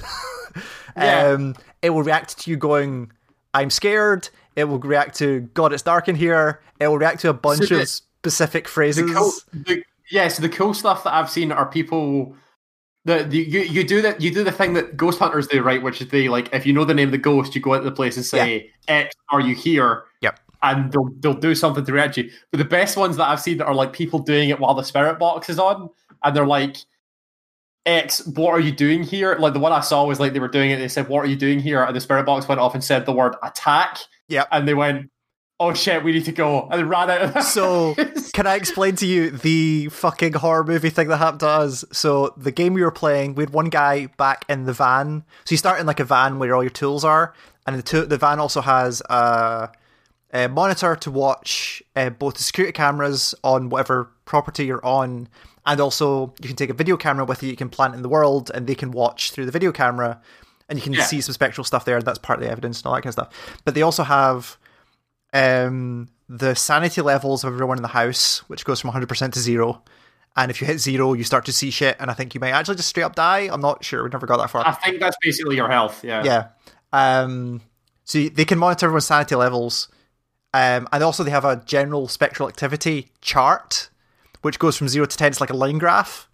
yeah. 0.96 1.28
um, 1.28 1.54
it 1.82 1.90
will 1.90 2.02
react 2.02 2.38
to 2.40 2.50
you 2.50 2.56
going, 2.56 3.12
I'm 3.54 3.70
scared. 3.70 4.28
It 4.56 4.64
will 4.64 4.78
react 4.78 5.16
to 5.18 5.40
God, 5.54 5.72
it's 5.72 5.82
dark 5.82 6.08
in 6.08 6.16
here. 6.16 6.60
It 6.80 6.88
will 6.88 6.98
react 6.98 7.20
to 7.20 7.30
a 7.30 7.34
bunch 7.34 7.68
so 7.68 7.76
the, 7.76 7.82
of 7.82 7.88
specific 7.88 8.68
phrases. 8.68 9.06
The 9.06 9.14
cool, 9.14 9.32
the, 9.52 9.82
yeah, 10.10 10.28
so 10.28 10.42
the 10.42 10.48
cool 10.48 10.74
stuff 10.74 11.04
that 11.04 11.14
I've 11.14 11.30
seen 11.30 11.52
are 11.52 11.66
people 11.66 12.34
the, 13.06 13.22
the, 13.22 13.38
you 13.38 13.60
you 13.60 13.84
do 13.84 14.02
that 14.02 14.20
you 14.20 14.34
do 14.34 14.42
the 14.42 14.50
thing 14.50 14.72
that 14.74 14.96
ghost 14.96 15.20
hunters 15.20 15.46
do 15.46 15.62
right? 15.62 15.80
Which 15.80 16.02
is 16.02 16.08
they 16.08 16.28
like 16.28 16.52
if 16.52 16.66
you 16.66 16.72
know 16.72 16.84
the 16.84 16.92
name 16.92 17.08
of 17.08 17.12
the 17.12 17.18
ghost 17.18 17.54
you 17.54 17.60
go 17.60 17.74
into 17.74 17.88
the 17.88 17.94
place 17.94 18.16
and 18.16 18.26
say 18.26 18.72
yeah. 18.88 18.94
x 18.94 19.14
are 19.30 19.40
you 19.40 19.54
here? 19.54 20.04
Yep. 20.22 20.40
And 20.64 20.92
they'll 20.92 21.10
they'll 21.20 21.40
do 21.40 21.54
something 21.54 21.84
to 21.84 21.92
react 21.92 22.16
you. 22.16 22.28
But 22.50 22.58
the 22.58 22.64
best 22.64 22.96
ones 22.96 23.16
that 23.16 23.28
i've 23.28 23.40
seen 23.40 23.58
that 23.58 23.66
are 23.66 23.74
like 23.74 23.92
people 23.92 24.18
doing 24.18 24.48
it 24.48 24.58
while 24.58 24.74
the 24.74 24.82
spirit 24.82 25.20
box 25.20 25.48
is 25.48 25.60
on 25.60 25.88
and 26.24 26.36
they're 26.36 26.44
like 26.44 26.78
x 27.86 28.26
what 28.26 28.50
are 28.50 28.60
you 28.60 28.72
doing 28.72 29.04
here? 29.04 29.36
Like 29.38 29.52
the 29.52 29.60
one 29.60 29.72
i 29.72 29.80
saw 29.80 30.04
was 30.04 30.18
like 30.18 30.32
they 30.32 30.40
were 30.40 30.48
doing 30.48 30.72
it 30.72 30.78
they 30.78 30.88
said 30.88 31.08
what 31.08 31.20
are 31.20 31.28
you 31.28 31.36
doing 31.36 31.60
here? 31.60 31.84
And 31.84 31.94
the 31.94 32.00
spirit 32.00 32.26
box 32.26 32.48
went 32.48 32.60
off 32.60 32.74
and 32.74 32.82
said 32.82 33.06
the 33.06 33.12
word 33.12 33.36
attack. 33.44 33.98
Yeah 34.26 34.46
and 34.50 34.66
they 34.66 34.74
went 34.74 35.12
oh 35.58 35.72
shit, 35.72 36.04
we 36.04 36.12
need 36.12 36.24
to 36.26 36.32
go, 36.32 36.68
and 36.70 36.88
ran 36.88 37.10
out. 37.10 37.42
so, 37.44 37.94
can 38.32 38.46
I 38.46 38.54
explain 38.54 38.96
to 38.96 39.06
you 39.06 39.30
the 39.30 39.88
fucking 39.88 40.34
horror 40.34 40.64
movie 40.64 40.90
thing 40.90 41.08
that 41.08 41.18
happened 41.18 41.40
to 41.40 41.48
us? 41.48 41.84
So, 41.92 42.34
the 42.36 42.52
game 42.52 42.74
we 42.74 42.82
were 42.82 42.90
playing, 42.90 43.34
we 43.34 43.42
had 43.42 43.50
one 43.50 43.68
guy 43.68 44.06
back 44.18 44.44
in 44.48 44.64
the 44.64 44.72
van. 44.72 45.24
So, 45.44 45.52
you 45.52 45.56
start 45.56 45.80
in 45.80 45.86
like 45.86 46.00
a 46.00 46.04
van 46.04 46.38
where 46.38 46.54
all 46.54 46.62
your 46.62 46.70
tools 46.70 47.04
are, 47.04 47.34
and 47.66 47.78
the, 47.78 47.82
to- 47.82 48.06
the 48.06 48.18
van 48.18 48.38
also 48.38 48.60
has 48.60 49.02
a, 49.08 49.70
a 50.32 50.48
monitor 50.48 50.96
to 50.96 51.10
watch 51.10 51.82
uh, 51.94 52.10
both 52.10 52.34
the 52.34 52.42
security 52.42 52.72
cameras 52.72 53.34
on 53.42 53.68
whatever 53.70 54.10
property 54.24 54.66
you're 54.66 54.84
on, 54.84 55.28
and 55.64 55.80
also 55.80 56.34
you 56.40 56.48
can 56.48 56.56
take 56.56 56.70
a 56.70 56.74
video 56.74 56.96
camera 56.96 57.24
with 57.24 57.42
you, 57.42 57.50
you 57.50 57.56
can 57.56 57.68
plant 57.68 57.94
in 57.94 58.02
the 58.02 58.08
world, 58.08 58.50
and 58.54 58.66
they 58.66 58.74
can 58.74 58.90
watch 58.90 59.30
through 59.30 59.46
the 59.46 59.52
video 59.52 59.72
camera. 59.72 60.20
And 60.68 60.76
you 60.76 60.82
can 60.82 60.94
yeah. 60.94 61.04
see 61.04 61.20
some 61.20 61.32
spectral 61.32 61.64
stuff 61.64 61.84
there. 61.84 62.02
That's 62.02 62.18
part 62.18 62.40
of 62.40 62.44
the 62.44 62.50
evidence 62.50 62.80
and 62.80 62.86
all 62.86 62.94
that 62.96 63.02
kind 63.02 63.10
of 63.10 63.12
stuff. 63.12 63.60
But 63.64 63.76
they 63.76 63.82
also 63.82 64.02
have 64.02 64.58
um, 65.32 66.08
the 66.28 66.54
sanity 66.54 67.00
levels 67.00 67.44
of 67.44 67.52
everyone 67.52 67.78
in 67.78 67.82
the 67.82 67.88
house, 67.88 68.38
which 68.48 68.64
goes 68.64 68.80
from 68.80 68.90
100% 68.90 69.32
to 69.32 69.38
zero. 69.38 69.82
And 70.36 70.50
if 70.50 70.60
you 70.60 70.66
hit 70.66 70.80
zero, 70.80 71.14
you 71.14 71.24
start 71.24 71.46
to 71.46 71.52
see 71.52 71.70
shit, 71.70 71.96
and 71.98 72.10
I 72.10 72.14
think 72.14 72.34
you 72.34 72.40
might 72.40 72.50
actually 72.50 72.76
just 72.76 72.88
straight 72.88 73.04
up 73.04 73.14
die. 73.14 73.48
I'm 73.50 73.60
not 73.60 73.82
sure. 73.82 74.04
We 74.04 74.10
never 74.10 74.26
got 74.26 74.36
that 74.36 74.50
far. 74.50 74.66
I 74.66 74.72
think 74.72 75.00
that's 75.00 75.16
basically 75.22 75.56
your 75.56 75.70
health. 75.70 76.04
Yeah. 76.04 76.22
Yeah. 76.24 76.48
Um, 76.92 77.62
so 78.04 78.28
they 78.28 78.44
can 78.44 78.58
monitor 78.58 78.86
everyone's 78.86 79.06
sanity 79.06 79.34
levels, 79.34 79.88
um, 80.52 80.88
and 80.92 81.02
also 81.02 81.24
they 81.24 81.30
have 81.30 81.46
a 81.46 81.62
general 81.64 82.06
spectral 82.06 82.48
activity 82.48 83.12
chart, 83.22 83.88
which 84.42 84.58
goes 84.58 84.76
from 84.76 84.88
zero 84.88 85.06
to 85.06 85.16
ten. 85.16 85.28
It's 85.28 85.40
like 85.40 85.50
a 85.50 85.56
line 85.56 85.78
graph. 85.78 86.28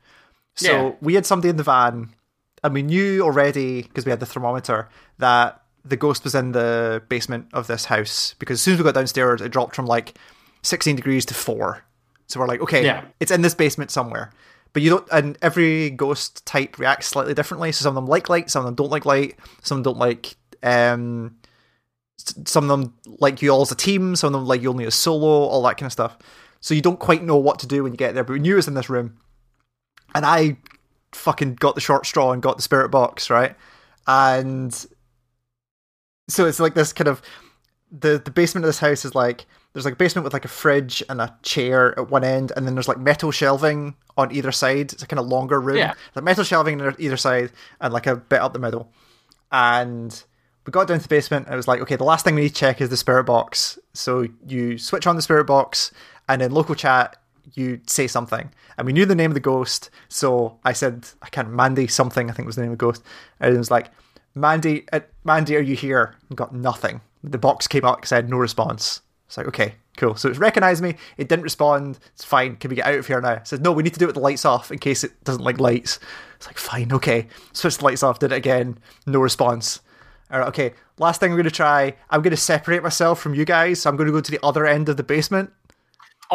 So 0.55 0.89
yeah. 0.89 0.93
we 1.01 1.15
had 1.15 1.25
somebody 1.25 1.49
in 1.49 1.57
the 1.57 1.63
van, 1.63 2.11
and 2.65 2.75
we 2.75 2.83
knew 2.83 3.23
already 3.23 3.83
because 3.83 4.05
we 4.05 4.11
had 4.11 4.21
the 4.21 4.27
thermometer 4.27 4.89
that 5.19 5.62
the 5.85 5.97
ghost 5.97 6.25
was 6.25 6.35
in 6.35 6.53
the 6.53 7.03
basement 7.09 7.49
of 7.53 7.67
this 7.67 7.87
house 7.87 8.35
because 8.39 8.59
as 8.59 8.63
soon 8.63 8.75
as 8.75 8.81
we 8.81 8.85
got 8.85 8.95
downstairs, 8.95 9.41
it 9.41 9.51
dropped 9.51 9.75
from 9.75 9.87
like 9.87 10.17
16 10.63 10.97
degrees 10.97 11.27
to 11.27 11.35
four. 11.35 11.85
So 12.29 12.41
we're 12.41 12.47
like, 12.47 12.61
okay, 12.61 12.85
yeah. 12.85 13.05
it's 13.21 13.31
in 13.31 13.43
this 13.43 13.55
basement 13.55 13.91
somewhere. 13.91 14.33
But 14.73 14.83
you 14.83 14.91
don't, 14.91 15.09
and 15.13 15.37
every 15.43 15.91
ghost 15.91 16.47
type 16.47 16.79
reacts 16.79 17.09
slightly 17.09 17.35
differently. 17.35 17.73
So 17.73 17.83
some 17.83 17.91
of 17.91 17.95
them 17.97 18.07
like 18.07 18.29
light, 18.29 18.49
some 18.49 18.61
of 18.61 18.67
them 18.67 18.75
don't 18.75 18.91
like 18.91 19.05
light, 19.05 19.37
some 19.61 19.83
don't 19.83 19.99
like, 19.99 20.35
um, 20.63 21.37
some 22.17 22.71
of 22.71 22.81
them 22.81 22.95
like 23.19 23.43
you 23.43 23.51
all 23.51 23.63
as 23.63 23.73
a 23.73 23.77
team, 23.77 24.17
some 24.17 24.29
of 24.29 24.33
them 24.33 24.47
like 24.47 24.63
you 24.63 24.71
only 24.71 24.87
as 24.87 24.95
solo, 24.95 25.27
all 25.27 25.63
that 25.65 25.77
kind 25.77 25.87
of 25.87 25.93
stuff. 25.93 26.17
So 26.61 26.75
you 26.75 26.81
don't 26.81 27.01
quite 27.01 27.23
know 27.23 27.37
what 27.37 27.59
to 27.59 27.67
do 27.67 27.83
when 27.83 27.93
you 27.93 27.99
get 27.99 28.15
there. 28.15 28.25
But 28.25 28.35
we 28.35 28.39
knew 28.39 28.53
it 28.53 28.57
was 28.57 28.69
in 28.69 28.75
this 28.75 28.89
room, 28.89 29.19
and 30.15 30.25
I 30.25 30.57
fucking 31.13 31.57
got 31.57 31.75
the 31.75 31.81
short 31.81 32.07
straw 32.07 32.33
and 32.33 32.41
got 32.41 32.57
the 32.57 32.63
spirit 32.63 32.91
box 32.91 33.29
right, 33.29 33.57
and 34.07 34.87
so 36.33 36.47
it's 36.47 36.61
like 36.61 36.75
this 36.75 36.93
kind 36.93 37.09
of 37.09 37.23
the 37.91 38.21
the 38.25 38.31
basement 38.31 38.65
of 38.65 38.69
this 38.69 38.79
house 38.79 39.05
is 39.05 39.15
like 39.15 39.47
there's 39.73 39.85
like 39.85 39.95
a 39.95 39.97
basement 39.97 40.25
with 40.25 40.33
like 40.33 40.45
a 40.45 40.49
fridge 40.49 41.03
and 41.09 41.21
a 41.21 41.35
chair 41.43 41.99
at 41.99 42.11
one 42.11 42.25
end, 42.25 42.53
and 42.57 42.67
then 42.67 42.75
there's 42.75 42.89
like 42.89 42.99
metal 42.99 43.31
shelving 43.31 43.95
on 44.17 44.35
either 44.35 44.53
side. 44.53 44.93
It's 44.93 45.03
a 45.03 45.07
kind 45.07 45.21
of 45.21 45.27
longer 45.27 45.61
room. 45.61 45.79
Yeah. 45.79 45.95
Like 46.15 46.25
metal 46.25 46.45
shelving 46.45 46.81
on 46.81 46.95
either 46.99 47.17
side 47.17 47.53
and 47.81 47.93
like 47.93 48.07
a 48.07 48.17
bit 48.17 48.41
up 48.41 48.53
the 48.53 48.59
middle. 48.59 48.93
And 49.51 50.23
we 50.67 50.71
got 50.71 50.89
down 50.89 50.99
to 50.99 51.03
the 51.03 51.09
basement 51.09 51.47
and 51.47 51.55
it 51.55 51.57
was 51.57 51.69
like, 51.69 51.81
okay, 51.81 51.97
the 51.97 52.05
last 52.05 52.25
thing 52.25 52.35
we 52.35 52.43
need 52.43 52.49
to 52.51 52.55
check 52.55 52.81
is 52.81 52.91
the 52.91 52.97
spirit 52.97 53.25
box. 53.25 53.79
So 53.95 54.27
you 54.47 54.79
switch 54.79 55.07
on 55.07 55.17
the 55.17 55.23
spirit 55.23 55.45
box 55.45 55.91
and 56.29 56.43
in 56.43 56.53
local 56.53 56.75
chat 56.75 57.17
you 57.55 57.81
say 57.87 58.07
something. 58.07 58.51
And 58.77 58.87
we 58.87 58.93
knew 58.93 59.07
the 59.07 59.15
name 59.15 59.31
of 59.31 59.35
the 59.35 59.41
ghost, 59.41 59.91
so 60.09 60.59
I 60.65 60.73
said 60.73 61.07
I 61.23 61.29
can't 61.29 61.51
Mandy 61.51 61.87
something, 61.87 62.31
I 62.31 62.33
think 62.33 62.47
was 62.47 62.57
the 62.57 62.63
name 62.63 62.73
of 62.73 62.79
the 62.79 62.85
ghost. 62.85 63.03
And 63.41 63.55
it 63.55 63.59
was 63.59 63.71
like, 63.71 63.91
Mandy, 64.35 64.87
uh, 64.93 65.01
Mandy, 65.25 65.57
are 65.57 65.61
you 65.61 65.77
here? 65.77 66.17
And 66.29 66.37
got 66.37 66.55
nothing. 66.55 67.01
The 67.23 67.39
box 67.39 67.67
came 67.67 67.85
up, 67.85 68.07
said 68.07 68.29
no 68.29 68.37
response. 68.37 69.03
It's 69.27 69.37
like, 69.37 69.47
okay, 69.49 69.75
cool. 69.97 70.15
So 70.17 70.29
it's 70.29 70.39
recognized 70.39 70.83
me. 70.83 70.97
It 71.17 71.29
didn't 71.29 71.45
respond. 71.45 71.99
It's 72.15 72.25
fine. 72.25 72.57
Can 72.57 72.69
we 72.69 72.77
get 72.77 72.87
out 72.87 72.99
of 72.99 73.07
here 73.07 73.21
now? 73.21 73.33
It 73.33 73.47
says, 73.47 73.61
no, 73.61 73.73
we 73.73 73.83
need 73.83 73.95
to 73.95 73.99
do 73.99 74.05
it 74.05 74.09
with 74.09 74.17
the 74.17 74.21
lights 74.21 74.45
off 74.45 74.71
in 74.71 74.79
case 74.79 75.05
it 75.05 75.25
doesn't 75.25 75.45
like 75.45 75.61
lights. 75.61 75.99
It's 76.37 76.47
like, 76.47 76.59
fine, 76.59 76.93
okay. 76.93 77.29
Switched 77.53 77.79
the 77.79 77.85
lights 77.85 78.03
off, 78.03 78.19
did 78.19 78.33
it 78.33 78.37
again. 78.37 78.79
No 79.07 79.21
response. 79.21 79.81
All 80.31 80.41
right, 80.41 80.49
okay. 80.49 80.75
Last 80.99 81.21
thing 81.21 81.31
I'm 81.31 81.37
going 81.37 81.45
to 81.45 81.51
try, 81.51 81.95
I'm 82.11 82.23
going 82.23 82.33
to 82.33 82.37
separate 82.37 82.83
myself 82.83 83.21
from 83.21 83.35
you 83.35 83.45
guys. 83.45 83.83
So 83.83 83.91
I'm 83.91 83.97
going 83.97 84.07
to 84.07 84.13
go 84.13 84.21
to 84.21 84.31
the 84.31 84.41
other 84.43 84.67
end 84.67 84.89
of 84.89 84.97
the 84.97 85.03
basement 85.03 85.53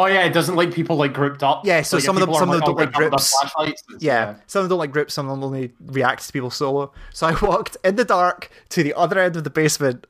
Oh 0.00 0.06
yeah, 0.06 0.22
it 0.22 0.32
doesn't 0.32 0.54
like 0.54 0.72
people 0.72 0.94
like 0.94 1.12
grouped 1.12 1.42
up. 1.42 1.66
Yeah, 1.66 1.82
so 1.82 1.96
like, 1.96 2.04
some 2.04 2.16
of 2.16 2.20
them 2.20 2.32
some 2.32 2.50
of 2.50 2.60
them 2.60 2.60
don't 2.60 2.78
oh, 2.78 2.84
like 2.84 2.92
groups. 2.92 3.34
Yeah. 3.56 3.72
yeah, 3.98 4.34
some 4.46 4.60
of 4.60 4.64
them 4.64 4.68
don't 4.68 4.78
like 4.78 4.92
groups. 4.92 5.12
Some 5.12 5.28
of 5.28 5.34
them 5.34 5.42
only 5.42 5.72
react 5.80 6.24
to 6.24 6.32
people 6.32 6.50
solo. 6.50 6.92
So 7.12 7.26
I 7.26 7.34
walked 7.42 7.76
in 7.82 7.96
the 7.96 8.04
dark 8.04 8.48
to 8.68 8.84
the 8.84 8.94
other 8.94 9.18
end 9.18 9.34
of 9.34 9.42
the 9.42 9.50
basement, 9.50 10.06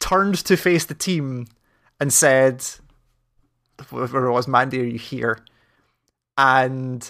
turned 0.00 0.34
to 0.44 0.56
face 0.56 0.84
the 0.84 0.94
team, 0.94 1.46
and 2.00 2.12
said, 2.12 2.64
"Whoever 3.88 4.26
it 4.26 4.32
was, 4.32 4.48
Mandy, 4.48 4.80
are 4.80 4.84
you 4.84 4.98
here?" 4.98 5.38
And 6.36 7.08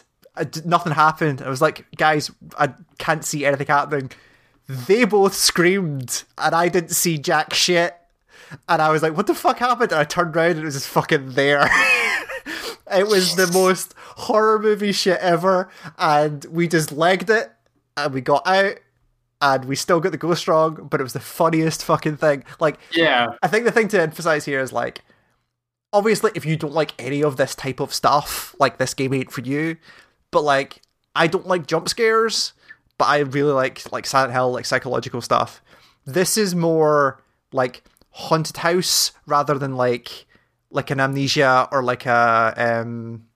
nothing 0.67 0.93
happened. 0.93 1.41
I 1.41 1.49
was 1.49 1.63
like, 1.63 1.87
"Guys, 1.97 2.31
I 2.59 2.75
can't 2.99 3.25
see 3.25 3.47
anything 3.47 3.69
happening." 3.69 4.11
They 4.69 5.07
both 5.07 5.35
screamed, 5.35 6.25
and 6.37 6.55
I 6.55 6.69
didn't 6.69 6.91
see 6.91 7.17
jack 7.17 7.55
shit 7.55 7.97
and 8.69 8.83
I 8.83 8.91
was 8.91 9.03
like, 9.03 9.17
"What 9.17 9.27
the 9.27 9.35
fuck 9.35 9.59
happened?" 9.59 9.93
And 9.93 10.01
I 10.01 10.05
turned 10.05 10.37
around 10.37 10.53
and 10.53 10.61
it 10.61 10.65
was 10.65 10.75
just 10.75 10.89
fucking 10.89 11.33
there. 11.33 11.63
it 12.93 13.07
was 13.07 13.37
the 13.37 13.51
most 13.53 13.95
horror 13.99 14.59
movie 14.59 14.93
shit 14.93 15.19
ever, 15.21 15.69
and 15.99 16.45
we 16.47 16.69
just 16.69 16.93
legged 16.93 17.31
it, 17.31 17.51
and 17.97 18.13
we 18.13 18.21
got 18.21 18.47
out, 18.47 18.79
and 19.41 19.65
we 19.65 19.77
still 19.77 20.01
got 20.01 20.13
the 20.13 20.19
go 20.19 20.35
strong, 20.35 20.89
but 20.91 21.01
it 21.01 21.05
was 21.05 21.13
the 21.13 21.21
funniest 21.21 21.85
fucking 21.85 22.17
thing. 22.17 22.45
Like, 22.61 22.79
yeah, 22.93 23.29
I 23.43 23.49
think 23.49 23.65
the 23.65 23.73
thing 23.73 23.89
to 23.89 24.01
emphasize 24.01 24.45
here 24.45 24.61
is 24.61 24.73
like, 24.73 25.03
obviously, 25.93 26.33
if 26.35 26.45
you 26.45 26.57
don't 26.57 26.73
like 26.73 26.93
any 26.99 27.23
of 27.23 27.37
this 27.37 27.55
type 27.55 27.81
of 27.81 27.95
stuff, 27.95 28.55
like 28.59 28.79
this 28.79 28.95
game 28.95 29.15
ain't 29.15 29.33
for 29.33 29.41
you. 29.41 29.77
But 30.31 30.43
like, 30.43 30.83
I 31.15 31.27
don't 31.27 31.47
like 31.47 31.67
jump 31.67 31.89
scares, 31.89 32.53
but 32.99 33.07
I 33.07 33.19
really 33.21 33.53
like 33.53 33.91
like 33.93 34.07
Silent 34.07 34.33
Hill, 34.33 34.53
like 34.53 34.67
psychological 34.67 35.21
stuff. 35.21 35.63
This 36.05 36.37
is 36.37 36.55
more 36.55 37.23
like 37.53 37.83
haunted 38.17 38.59
house 38.59 39.11
rather 39.27 39.59
than 39.59 39.75
like 39.75 40.27
like 40.71 40.91
an 40.91 41.01
amnesia 41.01 41.69
or 41.73 41.83
like 41.83 42.07
a 42.07 42.55
um 42.57 43.27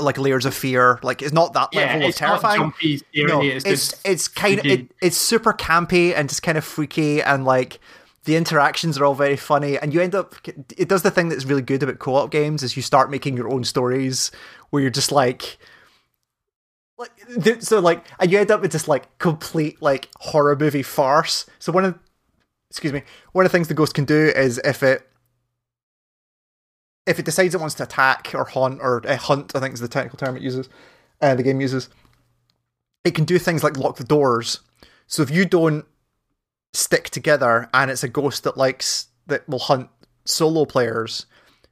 like 0.00 0.18
layers 0.18 0.44
of 0.44 0.52
fear. 0.52 0.98
Like 1.02 1.22
it's 1.22 1.32
not 1.32 1.52
that 1.54 1.70
yeah, 1.72 1.92
level 1.94 2.08
of 2.08 2.14
terrifying. 2.14 2.60
jumpy, 2.60 3.00
no, 3.14 3.40
it's 3.40 3.64
it's, 3.64 4.00
it's 4.04 4.28
kind 4.28 4.58
of 4.58 4.66
it, 4.66 4.90
it's 5.00 5.16
super 5.16 5.52
campy 5.52 6.12
and 6.14 6.28
just 6.28 6.42
kind 6.42 6.58
of 6.58 6.64
freaky 6.64 7.22
and 7.22 7.44
like 7.44 7.78
the 8.24 8.34
interactions 8.36 8.98
are 8.98 9.04
all 9.04 9.14
very 9.14 9.36
funny. 9.36 9.78
And 9.78 9.94
you 9.94 10.00
end 10.00 10.14
up 10.14 10.34
it 10.76 10.88
does 10.88 11.02
the 11.02 11.10
thing 11.10 11.28
that's 11.28 11.44
really 11.44 11.62
good 11.62 11.82
about 11.82 12.00
co-op 12.00 12.32
games 12.32 12.64
is 12.64 12.76
you 12.76 12.82
start 12.82 13.10
making 13.10 13.36
your 13.36 13.48
own 13.48 13.62
stories 13.62 14.32
where 14.70 14.82
you're 14.82 14.90
just 14.90 15.12
like 15.12 15.56
like 16.98 17.12
so 17.60 17.78
like 17.78 18.04
and 18.18 18.32
you 18.32 18.40
end 18.40 18.50
up 18.50 18.60
with 18.60 18.72
just 18.72 18.88
like 18.88 19.18
complete 19.18 19.80
like 19.80 20.08
horror 20.18 20.56
movie 20.56 20.82
farce. 20.82 21.46
So 21.60 21.70
one 21.70 21.84
of 21.84 21.98
excuse 22.70 22.92
me, 22.92 23.02
one 23.32 23.44
of 23.44 23.50
the 23.52 23.56
things 23.56 23.68
the 23.68 23.74
ghost 23.74 23.94
can 23.94 24.04
do 24.04 24.32
is 24.34 24.58
if 24.64 24.82
it 24.82 25.08
if 27.06 27.18
it 27.18 27.24
decides 27.24 27.54
it 27.54 27.60
wants 27.60 27.74
to 27.76 27.84
attack 27.84 28.32
or 28.34 28.44
haunt 28.44 28.80
or 28.82 29.02
uh, 29.08 29.16
hunt, 29.16 29.52
I 29.54 29.60
think 29.60 29.72
is 29.74 29.80
the 29.80 29.88
technical 29.88 30.18
term 30.18 30.36
it 30.36 30.42
uses, 30.42 30.68
uh, 31.22 31.34
the 31.34 31.42
game 31.42 31.60
uses, 31.60 31.88
it 33.04 33.14
can 33.14 33.24
do 33.24 33.38
things 33.38 33.64
like 33.64 33.78
lock 33.78 33.96
the 33.96 34.04
doors. 34.04 34.60
So 35.06 35.22
if 35.22 35.30
you 35.30 35.46
don't 35.46 35.86
stick 36.74 37.08
together 37.08 37.70
and 37.72 37.90
it's 37.90 38.04
a 38.04 38.08
ghost 38.08 38.44
that 38.44 38.58
likes 38.58 39.08
that 39.26 39.48
will 39.48 39.58
hunt 39.58 39.88
solo 40.26 40.66
players, 40.66 41.24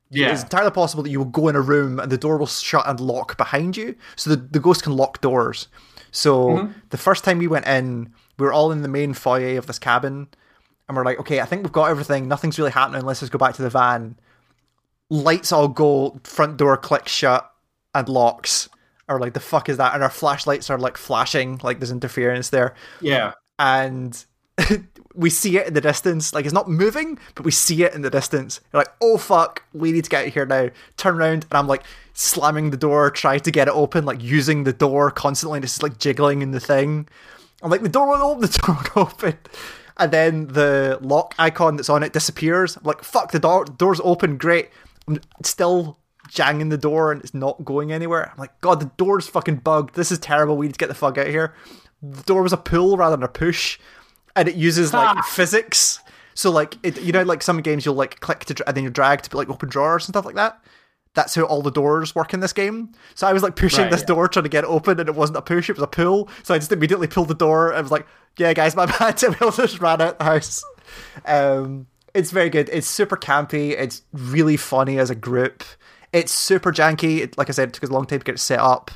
Yeah. 0.09 0.33
it's 0.33 0.43
entirely 0.43 0.71
possible 0.71 1.03
that 1.03 1.11
you 1.11 1.19
will 1.19 1.27
go 1.27 1.49
in 1.49 1.57
a 1.57 1.61
room 1.61 2.01
and 2.01 2.11
the 2.11 2.17
door 2.17 2.39
will 2.39 2.47
shut 2.47 2.89
and 2.89 2.99
lock 2.99 3.37
behind 3.37 3.77
you. 3.77 3.95
So 4.17 4.31
the, 4.31 4.37
the 4.37 4.61
ghost 4.61 4.85
can 4.85 4.97
lock 4.97 5.21
doors. 5.21 5.69
So 6.13 6.47
Mm-hmm. 6.49 6.73
the 6.89 6.97
first 6.97 7.25
time 7.25 7.37
we 7.37 7.47
went 7.47 7.67
in, 7.67 8.15
we 8.39 8.47
were 8.47 8.55
all 8.55 8.73
in 8.73 8.81
the 8.81 8.89
main 8.89 9.13
foyer 9.13 9.59
of 9.59 9.67
this 9.67 9.79
cabin, 9.79 10.29
and 10.89 10.97
we're 10.97 11.05
like, 11.05 11.19
okay, 11.21 11.41
I 11.41 11.45
think 11.45 11.63
we've 11.63 11.73
got 11.73 11.91
everything. 11.91 12.29
Nothing's 12.29 12.59
really 12.59 12.71
happening. 12.71 13.03
Let's 13.03 13.21
just 13.21 13.33
go 13.33 13.39
back 13.39 13.55
to 13.57 13.63
the 13.63 13.71
van. 13.71 14.17
Lights 15.11 15.53
all 15.53 15.69
go, 15.69 16.21
front 16.25 16.57
door 16.57 16.77
clicks 16.77 17.13
shut 17.13 17.51
and 17.95 18.09
locks. 18.09 18.69
Or 19.09 19.21
like 19.21 19.35
the 19.35 19.41
fuck 19.41 19.69
is 19.69 19.77
that? 19.77 19.95
And 19.95 20.03
our 20.03 20.11
flashlights 20.11 20.69
are 20.71 20.79
like 20.79 20.97
flashing, 20.97 21.61
like 21.63 21.79
there's 21.79 21.93
interference 21.93 22.51
there 22.51 22.75
yeah. 23.01 23.33
and 23.59 24.25
we 25.15 25.31
see 25.31 25.59
it 25.59 25.67
in 25.67 25.75
the 25.75 25.81
distance. 25.81 26.35
Like 26.35 26.45
it's 26.45 26.55
not 26.55 26.69
moving, 26.69 27.19
but 27.35 27.45
we 27.45 27.53
see 27.53 27.83
it 27.85 27.95
in 27.95 28.03
the 28.03 28.11
distance. 28.11 28.61
You're 28.73 28.81
like, 28.81 28.93
oh 29.01 29.19
fuck, 29.19 29.63
we 29.73 29.93
need 29.93 30.05
to 30.05 30.11
get 30.11 30.23
out 30.23 30.29
of 30.29 30.35
here 30.35 30.47
now. 30.47 30.71
Turn 30.97 31.17
around, 31.17 31.45
and 31.45 31.55
I'm 31.55 31.67
like 31.67 31.85
slamming 32.15 32.71
the 32.71 32.77
door, 32.77 33.11
trying 33.11 33.41
to 33.41 33.51
get 33.51 33.69
it 33.69 33.75
open, 33.75 34.05
like 34.05 34.23
using 34.23 34.65
the 34.65 34.73
door 34.73 35.11
constantly, 35.11 35.59
it's 35.59 35.73
just 35.73 35.83
like 35.83 35.99
jiggling 35.99 36.43
in 36.43 36.51
the 36.51 36.61
thing. 36.61 37.09
I'm 37.63 37.71
like, 37.71 37.83
the 37.83 37.89
door 37.89 38.07
won't 38.07 38.23
open, 38.23 38.41
the 38.43 38.59
door 38.59 38.77
won't 38.77 38.97
open. 38.97 39.39
And 39.99 40.13
then 40.13 40.49
the 40.49 40.99
lock 41.01 41.35
icon 41.39 41.77
that's 41.77 41.89
on 41.89 42.03
it 42.03 42.13
disappears. 42.13 42.77
I'm 42.77 42.85
like, 42.85 43.03
fuck, 43.03 43.33
the 43.33 43.39
door 43.39 43.65
door's 43.65 44.01
open, 44.05 44.37
great. 44.37 44.71
I'm 45.09 45.21
still 45.43 45.99
janging 46.29 46.69
the 46.69 46.79
door 46.79 47.13
and 47.13 47.23
it's 47.23 47.35
not 47.35 47.65
going 47.65 47.93
anywhere. 47.93 48.31
I'm 48.31 48.39
like, 48.39 48.61
God, 48.61 48.81
the 48.81 48.91
door's 48.97 49.27
fucking 49.29 49.57
bugged. 49.57 49.95
This 49.95 50.13
is 50.13 50.19
terrible. 50.19 50.57
We 50.57 50.67
need 50.67 50.73
to 50.73 50.79
get 50.79 50.89
the 50.89 50.95
fuck 50.95 51.17
out 51.19 51.27
of 51.27 51.33
here. 51.33 51.55
The 52.03 52.23
door 52.25 52.43
was 52.43 52.53
a 52.53 52.59
pull 52.59 52.97
rather 52.97 53.17
than 53.17 53.23
a 53.25 53.29
push, 53.29 53.79
and 54.35 54.49
it 54.49 54.55
uses 54.55 54.93
like 54.93 55.25
physics. 55.25 56.01
So 56.35 56.51
like 56.51 56.77
it, 56.83 57.01
you 57.01 57.13
know, 57.13 57.23
like 57.23 57.43
some 57.43 57.63
games 57.63 57.87
you'll 57.87 57.95
like 57.95 58.21
click 58.21 58.45
to 58.47 58.55
dra- 58.55 58.67
and 58.67 58.77
then 58.77 58.85
you 58.85 58.91
drag 58.91 59.23
to 59.23 59.37
like 59.37 59.49
open 59.49 59.71
drawers 59.71 60.07
and 60.07 60.13
stuff 60.13 60.27
like 60.27 60.35
that. 60.35 60.63
That's 61.17 61.35
how 61.35 61.43
all 61.43 61.63
the 61.63 61.71
doors 61.73 62.15
work 62.15 62.33
in 62.33 62.39
this 62.41 62.53
game. 62.53 62.93
So 63.17 63.27
I 63.27 63.33
was 63.33 63.43
like 63.43 63.57
pushing 63.57 63.81
Right, 63.83 63.91
this 63.91 64.03
yeah. 64.03 64.07
door 64.07 64.29
trying 64.29 64.45
to 64.45 64.49
get 64.49 64.63
it 64.63 64.69
open, 64.71 65.01
and 65.01 65.09
it 65.09 65.15
wasn't 65.17 65.39
a 65.39 65.43
push; 65.43 65.69
it 65.69 65.75
was 65.77 65.83
a 65.83 65.89
pull. 65.89 66.29
So 66.45 66.55
I 66.55 66.59
just 66.59 66.71
immediately 66.71 67.09
pulled 67.09 67.27
the 67.29 67.35
door. 67.35 67.73
and 67.73 67.83
was 67.83 67.91
like, 67.91 68.07
"Yeah, 68.37 68.53
guys, 68.53 68.77
my 68.77 68.87
bad." 68.99 69.21
And 69.25 69.35
we 69.35 69.45
all 69.45 69.51
just 69.51 69.81
ran 69.81 70.01
out 70.01 70.13
of 70.13 70.19
the 70.19 70.25
house. 70.25 70.63
Um, 71.25 71.87
it's 72.15 72.31
very 72.31 72.51
good. 72.51 72.69
It's 72.73 72.87
super 72.87 73.17
campy. 73.17 73.71
It's 73.71 74.03
really 74.13 74.57
funny 74.57 74.99
as 74.99 75.11
a 75.11 75.15
group. 75.15 75.65
It's 76.13 76.33
super 76.33 76.71
janky. 76.73 77.19
It, 77.19 77.37
like 77.39 77.49
I 77.49 77.53
said, 77.53 77.71
it 77.71 77.73
took 77.75 77.85
us 77.85 77.91
a 77.91 77.93
long 77.93 78.07
time 78.07 78.21
to 78.21 78.25
get 78.25 78.37
it 78.37 78.39
set 78.39 78.61
up. 78.61 78.91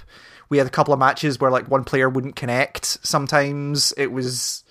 We 0.48 0.58
had 0.58 0.66
a 0.66 0.70
couple 0.70 0.92
of 0.94 1.00
matches 1.00 1.40
where 1.40 1.50
like 1.50 1.70
one 1.70 1.84
player 1.84 2.08
wouldn't 2.08 2.36
connect. 2.36 2.84
Sometimes 3.06 3.92
it 3.96 4.12
was 4.12 4.64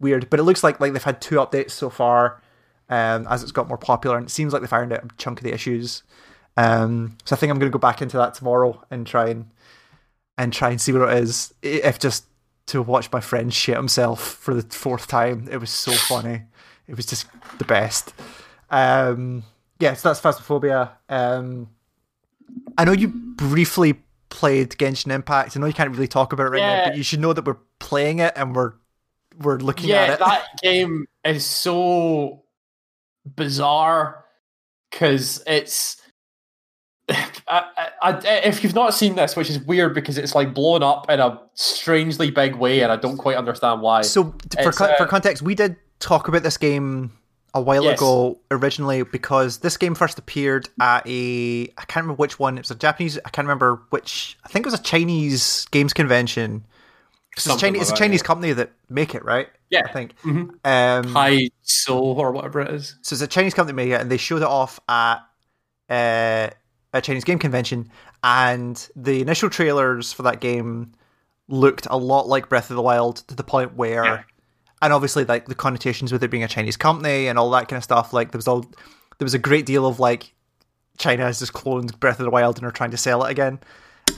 weird, 0.00 0.28
but 0.30 0.40
it 0.40 0.42
looks 0.44 0.62
like 0.62 0.80
like 0.80 0.92
they've 0.92 1.02
had 1.02 1.20
two 1.20 1.36
updates 1.36 1.70
so 1.72 1.88
far 1.90 2.42
um, 2.88 3.26
as 3.30 3.42
it's 3.42 3.52
got 3.52 3.68
more 3.68 3.78
popular, 3.78 4.16
and 4.16 4.26
it 4.26 4.30
seems 4.30 4.52
like 4.52 4.60
they 4.62 4.68
found 4.68 4.92
out 4.92 5.04
a 5.04 5.08
chunk 5.18 5.38
of 5.40 5.44
the 5.44 5.52
issues. 5.54 6.02
Um, 6.60 7.16
so 7.24 7.34
I 7.34 7.38
think 7.38 7.50
I'm 7.50 7.58
going 7.58 7.70
to 7.70 7.76
go 7.76 7.80
back 7.80 8.02
into 8.02 8.18
that 8.18 8.34
tomorrow 8.34 8.84
and 8.90 9.06
try 9.06 9.28
and 9.28 9.50
and 10.36 10.52
try 10.52 10.70
and 10.70 10.80
see 10.80 10.92
what 10.92 11.08
it 11.10 11.22
is. 11.22 11.54
If 11.62 11.98
just 11.98 12.26
to 12.66 12.82
watch 12.82 13.10
my 13.12 13.20
friend 13.20 13.52
shit 13.52 13.76
himself 13.76 14.20
for 14.20 14.54
the 14.54 14.62
fourth 14.74 15.06
time, 15.06 15.48
it 15.50 15.56
was 15.56 15.70
so 15.70 15.92
funny. 15.92 16.42
It 16.86 16.96
was 16.96 17.06
just 17.06 17.26
the 17.58 17.64
best. 17.64 18.12
Um, 18.70 19.44
yeah, 19.78 19.94
so 19.94 20.10
that's 20.12 20.20
Phasmophobia. 20.20 20.90
Um, 21.08 21.70
I 22.76 22.84
know 22.84 22.92
you 22.92 23.08
briefly 23.08 23.94
played 24.28 24.70
Genshin 24.70 25.12
Impact. 25.12 25.56
I 25.56 25.60
know 25.60 25.66
you 25.66 25.72
can't 25.72 25.90
really 25.90 26.08
talk 26.08 26.32
about 26.32 26.46
it 26.46 26.50
right 26.50 26.60
now, 26.60 26.84
but 26.88 26.96
you 26.96 27.02
should 27.02 27.20
know 27.20 27.32
that 27.32 27.46
we're 27.46 27.56
playing 27.78 28.18
it 28.18 28.34
and 28.36 28.54
we're 28.54 28.74
we're 29.38 29.58
looking 29.58 29.88
yeah, 29.88 30.02
at 30.02 30.10
it. 30.10 30.18
that 30.18 30.44
game 30.62 31.06
is 31.24 31.46
so 31.46 32.42
bizarre 33.24 34.26
because 34.90 35.42
it's. 35.46 35.96
I, 37.48 37.90
I, 38.02 38.18
if 38.44 38.62
you've 38.62 38.74
not 38.74 38.94
seen 38.94 39.16
this, 39.16 39.36
which 39.36 39.50
is 39.50 39.58
weird 39.60 39.94
because 39.94 40.18
it's 40.18 40.34
like 40.34 40.54
blown 40.54 40.82
up 40.82 41.10
in 41.10 41.20
a 41.20 41.40
strangely 41.54 42.30
big 42.30 42.54
way, 42.56 42.80
and 42.82 42.92
I 42.92 42.96
don't 42.96 43.16
quite 43.16 43.36
understand 43.36 43.82
why. 43.82 44.02
So 44.02 44.34
for 44.62 44.72
con- 44.72 44.90
uh, 44.90 44.96
for 44.96 45.06
context, 45.06 45.42
we 45.42 45.54
did 45.54 45.76
talk 45.98 46.28
about 46.28 46.42
this 46.42 46.56
game 46.56 47.12
a 47.52 47.60
while 47.60 47.82
Yes. 47.82 47.98
ago 47.98 48.38
originally 48.52 49.02
because 49.02 49.58
this 49.58 49.76
game 49.76 49.96
first 49.96 50.18
appeared 50.20 50.68
at 50.80 51.04
a 51.06 51.62
I 51.76 51.84
can't 51.86 52.04
remember 52.04 52.14
which 52.14 52.38
one. 52.38 52.56
It 52.56 52.60
was 52.60 52.70
a 52.70 52.76
Japanese. 52.76 53.18
I 53.24 53.30
can't 53.30 53.46
remember 53.46 53.82
which. 53.90 54.38
I 54.44 54.48
think 54.48 54.66
it 54.66 54.70
was 54.70 54.78
a 54.78 54.82
Chinese 54.82 55.66
games 55.72 55.92
convention. 55.92 56.64
It's, 57.36 57.46
a 57.46 57.56
Chinese, 57.56 57.82
it's 57.82 57.90
a 57.90 57.92
that, 57.92 57.98
Chinese 57.98 58.20
yeah. 58.22 58.26
company 58.26 58.52
that 58.52 58.72
make 58.88 59.14
it, 59.14 59.24
right? 59.24 59.48
Yeah. 59.70 59.82
I 59.84 59.92
think. 59.92 60.14
Mhm. 60.22 60.50
Um, 60.64 61.12
High 61.12 61.50
Soul 61.62 62.16
or 62.18 62.32
whatever 62.32 62.60
it 62.60 62.70
is. 62.74 62.96
so 63.02 63.14
it's 63.14 63.22
a 63.22 63.26
Chinese 63.26 63.54
company 63.54 63.72
that 63.72 63.88
made 63.88 63.94
it, 63.94 64.00
and 64.00 64.10
they 64.10 64.16
showed 64.16 64.42
it 64.42 64.48
off 64.48 64.78
at 64.88 65.18
uh, 65.88 66.50
a 66.92 67.00
Chinese 67.00 67.24
game 67.24 67.38
convention. 67.38 67.90
And 68.22 68.88
the 68.96 69.20
initial 69.20 69.50
trailers 69.50 70.12
for 70.12 70.22
that 70.24 70.40
game 70.40 70.92
looked 71.48 71.86
a 71.90 71.96
lot 71.96 72.28
like 72.28 72.48
Breath 72.48 72.70
of 72.70 72.76
the 72.76 72.82
Wild 72.82 73.16
to 73.28 73.34
the 73.34 73.42
point 73.44 73.74
where, 73.76 74.04
Yeah. 74.04 74.22
and 74.82 74.92
obviously 74.92 75.24
like 75.24 75.46
the 75.46 75.54
connotations 75.54 76.12
with 76.12 76.22
it 76.22 76.30
being 76.30 76.44
a 76.44 76.48
Chinese 76.48 76.76
company 76.76 77.26
and 77.28 77.38
all 77.38 77.50
that 77.50 77.68
kind 77.68 77.78
of 77.78 77.84
stuff. 77.84 78.12
Like 78.12 78.30
there 78.32 78.38
was 78.38 78.48
all 78.48 78.60
there 79.18 79.24
was 79.26 79.34
a 79.34 79.38
great 79.38 79.66
deal 79.66 79.86
of 79.86 80.00
like 80.00 80.32
China 80.98 81.24
has 81.24 81.38
just 81.38 81.52
cloned 81.52 81.98
Breath 82.00 82.18
of 82.20 82.24
the 82.24 82.30
Wild 82.30 82.56
and 82.58 82.66
are 82.66 82.70
trying 82.70 82.90
to 82.92 82.96
sell 82.96 83.24
it 83.24 83.30
again. 83.30 83.58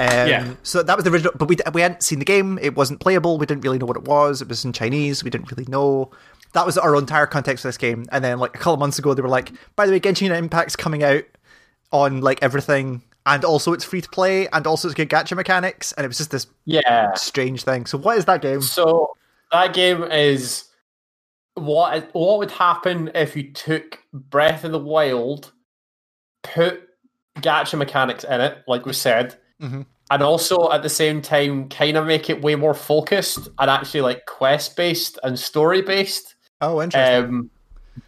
Um, 0.00 0.28
Yeah. 0.28 0.54
So 0.62 0.82
that 0.82 0.96
was 0.96 1.04
the 1.04 1.10
original, 1.10 1.32
but 1.36 1.48
we 1.48 1.56
we 1.72 1.80
hadn't 1.80 2.02
seen 2.02 2.18
the 2.18 2.24
game. 2.24 2.58
It 2.60 2.74
wasn't 2.76 3.00
playable. 3.00 3.38
We 3.38 3.46
didn't 3.46 3.62
really 3.62 3.78
know 3.78 3.86
what 3.86 3.96
it 3.96 4.04
was. 4.04 4.40
It 4.42 4.48
was 4.48 4.64
in 4.64 4.72
Chinese. 4.72 5.22
We 5.24 5.30
didn't 5.30 5.50
really 5.50 5.66
know. 5.68 6.10
That 6.52 6.66
was 6.66 6.76
our 6.76 6.94
entire 6.96 7.26
context 7.26 7.62
for 7.62 7.68
this 7.68 7.78
game. 7.78 8.04
And 8.12 8.22
then 8.22 8.38
like 8.38 8.54
a 8.54 8.58
couple 8.58 8.74
of 8.74 8.80
months 8.80 8.98
ago, 8.98 9.14
they 9.14 9.22
were 9.22 9.28
like, 9.28 9.52
"By 9.74 9.86
the 9.86 9.92
way, 9.92 10.00
Genshin 10.00 10.36
Impact's 10.36 10.76
coming 10.76 11.02
out 11.02 11.24
on 11.92 12.20
like 12.20 12.42
everything, 12.42 13.02
and 13.26 13.44
also 13.44 13.72
it's 13.72 13.84
free 13.84 14.00
to 14.00 14.08
play, 14.10 14.48
and 14.48 14.66
also 14.66 14.88
it's 14.88 14.94
got 14.94 15.08
gacha 15.08 15.36
mechanics." 15.36 15.92
And 15.92 16.04
it 16.04 16.08
was 16.08 16.18
just 16.18 16.30
this 16.30 16.46
Yeah. 16.64 17.14
strange 17.14 17.64
thing. 17.64 17.86
So 17.86 17.98
what 17.98 18.18
is 18.18 18.24
that 18.26 18.42
game? 18.42 18.62
So 18.62 19.10
that 19.52 19.74
game 19.74 20.02
is 20.04 20.64
what 21.54 22.08
what 22.14 22.38
would 22.38 22.50
happen 22.50 23.10
if 23.14 23.36
you 23.36 23.52
took 23.52 23.98
Breath 24.12 24.64
of 24.64 24.72
the 24.72 24.78
Wild, 24.78 25.52
put 26.42 26.80
gacha 27.38 27.76
mechanics 27.78 28.24
in 28.24 28.40
it, 28.40 28.58
like 28.66 28.86
we 28.86 28.92
said, 28.92 29.36
Mhm. 29.60 29.86
and 30.10 30.22
also 30.22 30.70
at 30.70 30.82
the 30.82 30.88
same 30.88 31.22
time 31.22 31.68
kind 31.68 31.96
of 31.96 32.06
make 32.06 32.28
it 32.30 32.42
way 32.42 32.54
more 32.54 32.74
focused 32.74 33.48
and 33.58 33.70
actually 33.70 34.00
like 34.00 34.26
quest 34.26 34.76
based 34.76 35.18
and 35.22 35.38
story 35.38 35.82
based. 35.82 36.34
Oh, 36.60 36.80
interesting. 36.80 37.24
Um, 37.24 37.50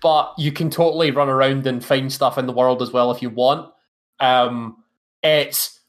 but 0.03 0.33
you 0.39 0.51
can 0.53 0.71
totally 0.71 1.11
run 1.11 1.29
around 1.29 1.67
and 1.67 1.85
find 1.85 2.11
stuff 2.13 2.39
in 2.39 2.47
the 2.47 2.53
world 2.53 2.81
as 2.81 2.93
well 2.93 3.11
if 3.11 3.21
you 3.21 3.29
want. 3.31 3.71
Um, 4.21 4.83
it's 5.23 5.81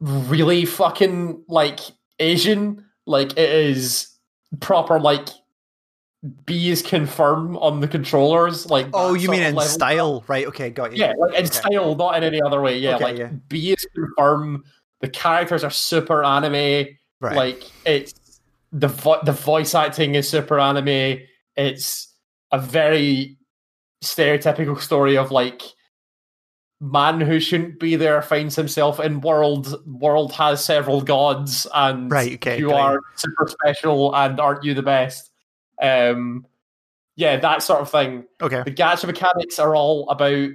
really 0.00 0.64
fucking 0.64 1.44
like 1.48 1.80
Asian. 2.18 2.84
Like 3.06 3.32
it 3.32 3.50
is 3.50 4.08
proper 4.60 4.98
like 5.00 5.28
B 6.46 6.70
is 6.70 6.80
confirm 6.80 7.56
on 7.58 7.80
the 7.80 7.88
controllers. 7.88 8.70
Like 8.70 8.86
oh, 8.94 9.14
you 9.14 9.30
mean 9.30 9.42
in 9.42 9.54
level. 9.54 9.68
style, 9.70 10.24
right? 10.26 10.46
Okay, 10.46 10.70
got 10.70 10.92
you. 10.92 10.98
Yeah, 10.98 11.12
like 11.18 11.34
in 11.34 11.44
Okay. 11.44 11.46
style, 11.46 11.94
not 11.94 12.16
in 12.16 12.24
any 12.24 12.40
other 12.40 12.60
way. 12.62 12.78
Yeah, 12.78 12.94
Okay, 12.96 13.04
like 13.04 13.18
yeah. 13.18 13.30
bees 13.48 13.86
confirm. 13.94 14.64
The 15.00 15.08
characters 15.10 15.62
are 15.64 15.70
super 15.70 16.24
anime. 16.24 16.86
Right. 17.20 17.36
Like 17.36 17.62
it's 17.84 18.40
the 18.72 18.88
vo- 18.88 19.22
the 19.22 19.32
voice 19.32 19.74
acting 19.74 20.14
is 20.14 20.28
super 20.28 20.58
anime. 20.58 21.20
It's 21.56 22.14
a 22.52 22.58
very 22.58 23.36
stereotypical 24.02 24.80
story 24.80 25.16
of 25.18 25.30
like 25.30 25.60
man 26.80 27.20
who 27.20 27.40
shouldn't 27.40 27.80
be 27.80 27.96
there 27.96 28.20
finds 28.22 28.56
himself 28.56 29.00
in 29.00 29.20
world. 29.20 29.82
World 29.86 30.32
has 30.32 30.64
several 30.64 31.00
gods, 31.00 31.66
and 31.74 32.10
Right, 32.10 32.34
okay, 32.34 32.58
you 32.58 32.72
are 32.72 33.00
super 33.16 33.48
special, 33.48 34.14
and 34.14 34.38
aren't 34.40 34.64
you 34.64 34.74
the 34.74 34.82
best? 34.82 35.30
Um, 35.80 36.46
yeah, 37.16 37.36
that 37.38 37.62
sort 37.62 37.80
of 37.80 37.90
thing 37.90 38.24
okay. 38.42 38.62
the 38.64 38.70
gacha 38.72 39.06
mechanics 39.06 39.58
are 39.58 39.74
all 39.76 40.08
about 40.10 40.50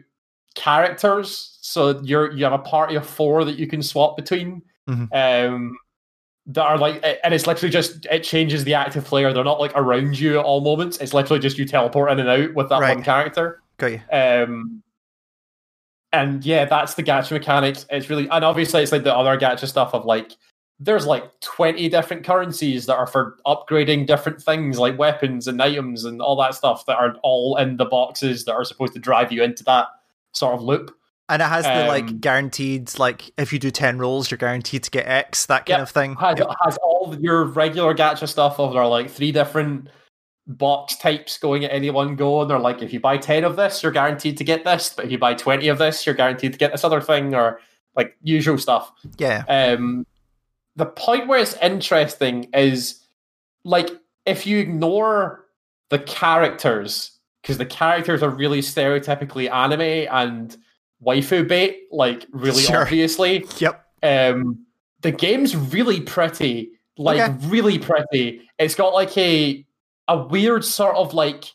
characters. 0.56 1.58
So 1.62 2.02
you're 2.02 2.32
you 2.32 2.44
have 2.44 2.54
a 2.54 2.60
party 2.60 2.96
of 2.96 3.06
four 3.08 3.46
that 3.46 3.58
you 3.58 3.68
can 3.68 3.82
swap 3.82 4.16
between. 4.18 4.62
Mhm. 4.90 5.48
Um, 5.48 5.78
that 6.48 6.64
are 6.64 6.80
like, 6.80 7.04
and 7.24 7.32
it's 7.34 7.46
literally 7.46 7.72
just 7.72 8.08
it 8.08 8.24
changes 8.24 8.64
the 8.64 8.74
active 8.74 9.06
player. 9.06 9.32
They're 9.32 9.44
not 9.44 9.60
like 9.60 9.72
around 9.76 10.20
you 10.20 10.40
at 10.40 10.46
all 10.46 10.62
moments. 10.62 10.98
It's 10.98 11.14
literally 11.14 11.40
just 11.40 11.60
you 11.60 11.66
teleport 11.66 12.12
in 12.12 12.20
and 12.20 12.28
out 12.30 12.54
with 12.56 12.70
that 12.70 12.82
Right. 12.82 12.96
one 12.96 13.04
character. 13.04 13.62
Got 13.78 13.92
you. 13.92 14.02
Um, 14.12 14.82
and 16.12 16.43
yeah, 16.45 16.66
that's 16.66 16.95
the 16.95 17.03
gacha 17.03 17.32
mechanics. 17.32 17.86
It's 17.89 18.10
really, 18.10 18.28
and 18.30 18.43
obviously 18.43 18.82
it's 18.84 18.91
like 18.91 19.03
the 19.03 19.16
other 19.16 19.38
gacha 19.38 19.68
stuff 19.68 19.93
of 19.93 20.05
like, 20.05 20.32
there's 20.80 21.05
like 21.05 21.30
20 21.41 21.89
different 21.89 22.24
currencies 22.26 22.86
that 22.86 22.95
are 22.95 23.05
for 23.07 23.38
upgrading 23.45 24.07
different 24.07 24.41
things 24.41 24.80
like 24.80 24.97
weapons 24.97 25.47
and 25.47 25.62
items 25.62 26.05
and 26.05 26.22
all 26.22 26.38
that 26.38 26.55
stuff 26.55 26.86
that 26.86 26.97
are 26.97 27.16
all 27.22 27.57
in 27.57 27.76
the 27.78 27.86
boxes 27.86 28.45
that 28.45 28.53
are 28.53 28.64
supposed 28.64 28.93
to 28.93 28.99
drive 28.99 29.32
you 29.32 29.43
into 29.43 29.64
that 29.66 29.88
sort 30.32 30.55
of 30.55 30.62
loop. 30.62 30.95
And 31.28 31.41
it 31.41 31.45
has 31.45 31.66
the 31.66 31.86
like 31.88 32.05
Um, 32.07 32.18
guaranteed, 32.20 32.97
like 32.97 33.30
if 33.38 33.51
you 33.53 33.60
do 33.60 33.70
ten 33.70 33.99
rolls, 33.99 34.32
you're 34.32 34.38
guaranteed 34.39 34.84
to 34.84 34.89
get 34.89 35.05
X, 35.07 35.45
that 35.47 35.66
kind 35.68 35.80
Yep. 35.80 35.82
of 35.82 35.89
thing. 35.91 36.16
has, 36.16 36.39
Yep. 36.39 36.47
has 36.66 36.78
all 36.78 37.16
your 37.20 37.43
regular 37.43 37.93
gacha 37.93 38.28
stuff 38.28 38.57
of 38.60 38.72
there 38.74 38.82
are 38.82 38.88
like 38.88 39.10
three 39.12 39.32
different 39.32 39.89
box 40.50 40.95
types 40.97 41.38
going 41.38 41.64
at 41.64 41.72
any 41.72 41.91
one 41.91 42.16
go 42.16 42.41
and 42.41 42.50
they're 42.50 42.58
like 42.60 42.82
if 42.82 42.91
you 42.91 43.00
buy 43.00 43.18
10 43.18 43.43
of 43.43 43.56
this 43.56 43.84
you're 43.84 43.91
guaranteed 43.91 44.36
to 44.38 44.43
get 44.43 44.64
this 44.66 44.91
but 44.95 45.06
if 45.06 45.12
you 45.12 45.18
buy 45.20 45.34
20 45.36 45.68
of 45.68 45.78
this 45.78 46.06
you're 46.08 46.16
guaranteed 46.16 46.52
to 46.54 46.58
get 46.58 46.72
this 46.72 46.84
other 46.84 47.00
thing 47.02 47.36
or 47.36 47.60
like 47.95 48.18
usual 48.24 48.58
stuff 48.58 48.91
Yeah. 49.20 49.43
um 49.47 50.08
the 50.76 50.88
point 50.88 51.28
where 51.28 51.39
it's 51.39 51.56
interesting 51.62 52.50
is 52.54 53.06
like 53.64 53.89
if 54.26 54.47
you 54.47 54.58
ignore 54.58 55.45
the 55.89 56.00
characters 56.00 57.12
because 57.43 57.58
the 57.60 57.66
characters 57.66 58.24
are 58.24 58.30
really 58.30 58.62
stereotypically 58.62 59.52
anime 59.52 60.08
and 60.12 60.58
waifu 61.06 61.47
bait 61.47 61.82
like 61.91 62.26
really 62.32 62.64
Sure. 62.64 62.82
obviously 62.82 63.45
Yep. 63.60 63.86
um 64.02 64.66
the 65.02 65.12
game's 65.12 65.56
really 65.56 66.02
pretty 66.02 66.72
like 66.97 67.20
Okay. 67.22 67.47
really 67.47 67.78
pretty 67.78 68.50
it's 68.58 68.74
got 68.76 68.93
like 68.95 69.16
a 69.18 69.64
a 70.10 70.18
weird 70.28 70.66
sort 70.66 70.97
of 70.97 71.14
like 71.14 71.45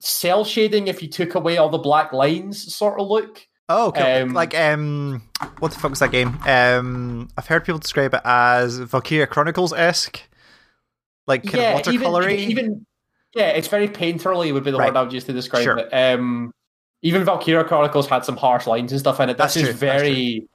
cell 0.00 0.44
shading 0.44 0.88
if 0.88 1.02
you 1.02 1.08
took 1.08 1.34
away 1.36 1.56
all 1.58 1.68
the 1.68 1.78
black 1.78 2.12
lines 2.12 2.74
sort 2.74 2.98
of 3.00 3.06
look 3.06 3.46
Oh, 3.70 3.88
okay. 3.88 4.22
Um, 4.22 4.32
like 4.32 4.54
um, 4.54 5.22
what 5.58 5.72
the 5.72 5.78
fuck 5.78 5.90
was 5.90 5.98
that 5.98 6.10
game? 6.10 6.38
Um, 6.46 7.28
I've 7.36 7.46
heard 7.46 7.66
people 7.66 7.78
describe 7.78 8.14
it 8.14 8.22
as 8.24 8.78
Valkyria 8.78 9.26
Chronicles 9.26 9.74
esque, 9.74 10.22
like 11.26 11.44
kind 11.44 11.60
yeah 11.60 11.74
of 11.76 11.84
watercolory. 11.84 12.38
even, 12.38 12.50
even 12.50 12.86
yeah 13.34 13.48
it's 13.50 13.68
very 13.68 13.86
painterly 13.86 14.54
would 14.54 14.64
be 14.64 14.70
the 14.70 14.78
Right. 14.78 14.86
word 14.88 14.96
i 14.96 15.02
would 15.02 15.12
use 15.12 15.24
to 15.24 15.34
describe 15.34 15.64
Sure. 15.64 15.76
it 15.76 15.90
um 15.92 16.50
even 17.02 17.24
valkyria 17.24 17.62
chronicles 17.62 18.08
had 18.08 18.24
some 18.24 18.38
harsh 18.38 18.66
lines 18.66 18.90
and 18.90 18.98
stuff 18.98 19.20
in 19.20 19.28
it 19.28 19.36
That's 19.36 19.52
this 19.52 19.62
true, 19.64 19.70
is 19.72 19.78
that's 19.78 20.00
very 20.00 20.48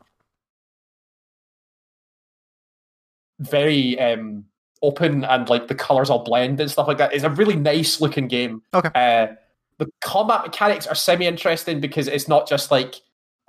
very 3.40 4.00
um 4.00 4.46
open 4.84 5.24
and 5.24 5.50
like 5.50 5.68
the 5.68 5.76
colors 5.76 6.10
all 6.10 6.24
blend 6.24 6.60
and 6.60 6.70
stuff 6.70 6.88
like 6.88 7.00
that. 7.00 7.14
It's 7.14 7.24
a 7.24 7.30
really 7.30 7.56
nice 7.56 8.00
looking 8.00 8.28
game. 8.28 8.62
Okay. 8.74 8.90
uh 8.94 9.34
the 9.80 9.90
combat 10.02 10.44
mechanics 10.44 10.86
are 10.86 10.96
semi 10.96 11.26
interesting 11.26 11.80
because 11.80 12.08
it's 12.08 12.28
not 12.28 12.48
just 12.48 12.70
like 12.70 12.96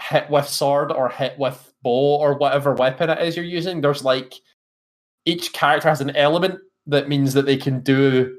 hit 0.01 0.28
with 0.30 0.49
sword 0.49 0.91
or 0.91 1.09
hit 1.09 1.39
with 1.39 1.72
bow 1.82 2.16
or 2.16 2.35
whatever 2.39 2.74
weapon 2.74 3.11
it 3.11 3.20
is 3.20 3.37
you're 3.37 3.45
using. 3.45 3.80
There's 3.80 4.05
like 4.05 4.35
each 5.26 5.53
character 5.53 5.89
has 5.89 6.01
an 6.01 6.16
element 6.16 6.61
that 6.87 7.09
means 7.09 7.35
that 7.35 7.47
they 7.47 7.57
can 7.57 7.80
do 7.80 8.37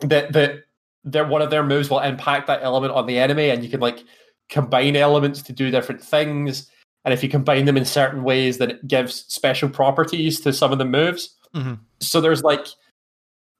that 0.00 0.32
that 0.32 0.60
their 1.04 1.26
one 1.26 1.42
of 1.42 1.50
their 1.50 1.64
moves 1.64 1.90
will 1.90 2.00
impact 2.00 2.46
that 2.46 2.62
element 2.62 2.92
on 2.92 3.06
the 3.06 3.18
enemy 3.18 3.50
and 3.50 3.62
you 3.62 3.70
can 3.70 3.80
like 3.80 4.02
combine 4.48 4.96
elements 4.96 5.42
to 5.42 5.52
do 5.52 5.70
different 5.70 6.02
things. 6.02 6.70
And 7.04 7.14
if 7.14 7.22
you 7.22 7.28
combine 7.30 7.64
them 7.64 7.76
in 7.76 7.84
certain 7.84 8.24
ways 8.24 8.58
then 8.58 8.70
it 8.70 8.86
gives 8.86 9.24
special 9.26 9.68
properties 9.68 10.40
to 10.40 10.52
some 10.52 10.72
of 10.72 10.78
the 10.78 10.84
moves 10.84 11.36
Mhm. 11.54 11.78
so 12.00 12.20
there's 12.20 12.42
like 12.42 12.66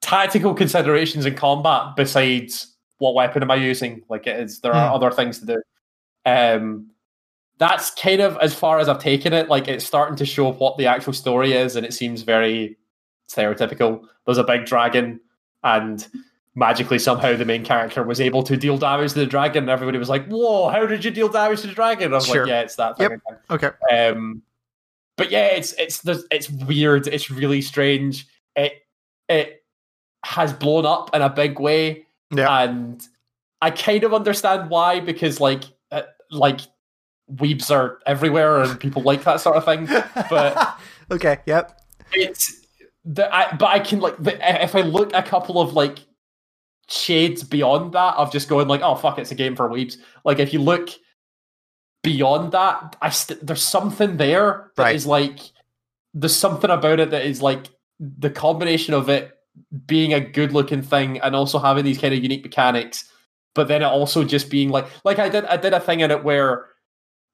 tactical 0.00 0.54
considerations 0.54 1.26
in 1.26 1.34
combat 1.34 1.94
besides 1.96 2.76
what 2.98 3.14
weapon 3.14 3.42
am 3.42 3.50
i 3.50 3.54
using 3.56 4.02
like 4.08 4.26
it 4.26 4.38
is 4.40 4.60
there 4.60 4.72
are 4.72 4.88
Hmm. 4.88 4.94
other 4.94 5.10
things 5.10 5.38
to 5.40 5.46
do 5.46 5.62
um 6.26 6.86
that's 7.58 7.90
kind 7.90 8.20
of 8.20 8.36
as 8.40 8.54
far 8.54 8.78
as 8.78 8.88
i've 8.88 8.98
taken 9.00 9.32
it 9.32 9.48
like 9.48 9.68
it's 9.68 9.84
starting 9.84 10.16
to 10.16 10.24
show 10.24 10.52
what 10.52 10.78
the 10.78 10.86
actual 10.86 11.12
story 11.12 11.52
is 11.52 11.76
and 11.76 11.84
it 11.84 11.92
seems 11.92 12.22
very 12.22 12.76
stereotypical 13.30 14.02
there's 14.26 14.38
a 14.38 14.44
big 14.44 14.64
dragon 14.64 15.20
and 15.64 16.08
magically 16.54 16.98
somehow 16.98 17.36
the 17.36 17.44
main 17.44 17.64
character 17.64 18.02
was 18.02 18.20
able 18.20 18.42
to 18.42 18.56
deal 18.56 18.76
damage 18.78 19.12
to 19.12 19.18
the 19.20 19.26
dragon 19.26 19.64
and 19.64 19.70
everybody 19.70 19.98
was 19.98 20.08
like 20.08 20.26
whoa 20.28 20.68
how 20.68 20.84
did 20.86 21.04
you 21.04 21.10
deal 21.10 21.28
damage 21.28 21.60
to 21.60 21.66
the 21.66 21.74
dragon 21.74 22.12
i 22.12 22.16
was 22.16 22.26
Sure. 22.26 22.42
like 22.42 22.48
yeah 22.48 22.60
it's 22.62 22.76
that 22.76 22.96
thing 22.96 23.10
Yep. 23.10 23.42
okay. 23.50 23.70
Um, 24.08 24.42
but 25.20 25.30
yeah, 25.30 25.48
it's 25.48 25.74
it's 25.74 26.00
it's 26.30 26.48
weird. 26.48 27.06
It's 27.06 27.30
really 27.30 27.60
strange. 27.60 28.26
It 28.56 28.72
it 29.28 29.62
has 30.24 30.50
blown 30.54 30.86
up 30.86 31.14
in 31.14 31.20
a 31.20 31.28
big 31.28 31.60
way, 31.60 32.06
Yeah. 32.34 32.62
and 32.62 33.06
I 33.60 33.70
kind 33.70 34.02
of 34.04 34.14
understand 34.14 34.70
why 34.70 35.00
because 35.00 35.38
like 35.38 35.64
uh, 35.92 36.04
like 36.30 36.60
weebs 37.34 37.70
are 37.70 37.98
everywhere 38.06 38.62
and 38.62 38.80
people 38.80 39.02
like 39.02 39.24
that 39.24 39.42
sort 39.42 39.56
of 39.58 39.64
thing. 39.66 39.84
But 40.30 40.78
okay. 41.10 41.40
Yep. 41.44 41.78
it's 42.14 42.64
the 43.04 43.28
I, 43.34 43.54
but 43.56 43.66
I 43.66 43.78
can 43.80 44.00
like 44.00 44.16
the, 44.16 44.38
if 44.64 44.74
I 44.74 44.80
look 44.80 45.10
a 45.12 45.22
couple 45.22 45.60
of 45.60 45.74
like 45.74 45.98
shades 46.88 47.44
beyond 47.44 47.92
that 47.92 48.14
of 48.16 48.32
just 48.32 48.48
going 48.48 48.68
like 48.68 48.80
oh 48.80 48.94
fuck 48.94 49.18
it's 49.18 49.32
a 49.32 49.34
game 49.34 49.54
for 49.54 49.68
weebs. 49.68 49.98
Like 50.24 50.38
if 50.38 50.54
you 50.54 50.62
look 50.62 50.88
beyond 52.02 52.52
that, 52.52 52.96
I 53.02 53.10
st- 53.10 53.44
there's 53.46 53.62
something 53.62 54.16
there 54.16 54.70
that 54.76 54.94
is 54.94 55.06
Right. 55.06 55.22
like 55.22 55.40
there's 56.14 56.34
something 56.36 56.70
about 56.70 57.00
it 57.00 57.10
that 57.10 57.24
is 57.24 57.40
like 57.42 57.66
the 57.98 58.30
combination 58.30 58.94
of 58.94 59.08
it 59.08 59.36
being 59.86 60.12
a 60.14 60.20
good 60.20 60.52
looking 60.52 60.82
thing 60.82 61.20
and 61.20 61.36
also 61.36 61.58
having 61.58 61.84
these 61.84 61.98
kind 61.98 62.14
of 62.14 62.22
unique 62.22 62.42
mechanics, 62.42 63.10
but 63.54 63.68
then 63.68 63.82
it 63.82 63.86
also 63.86 64.24
just 64.24 64.50
being 64.50 64.70
like 64.70 64.86
like 65.04 65.18
I 65.18 65.28
did 65.28 65.44
I 65.46 65.56
did 65.56 65.74
a 65.74 65.80
thing 65.80 66.00
in 66.00 66.10
it 66.10 66.24
where 66.24 66.66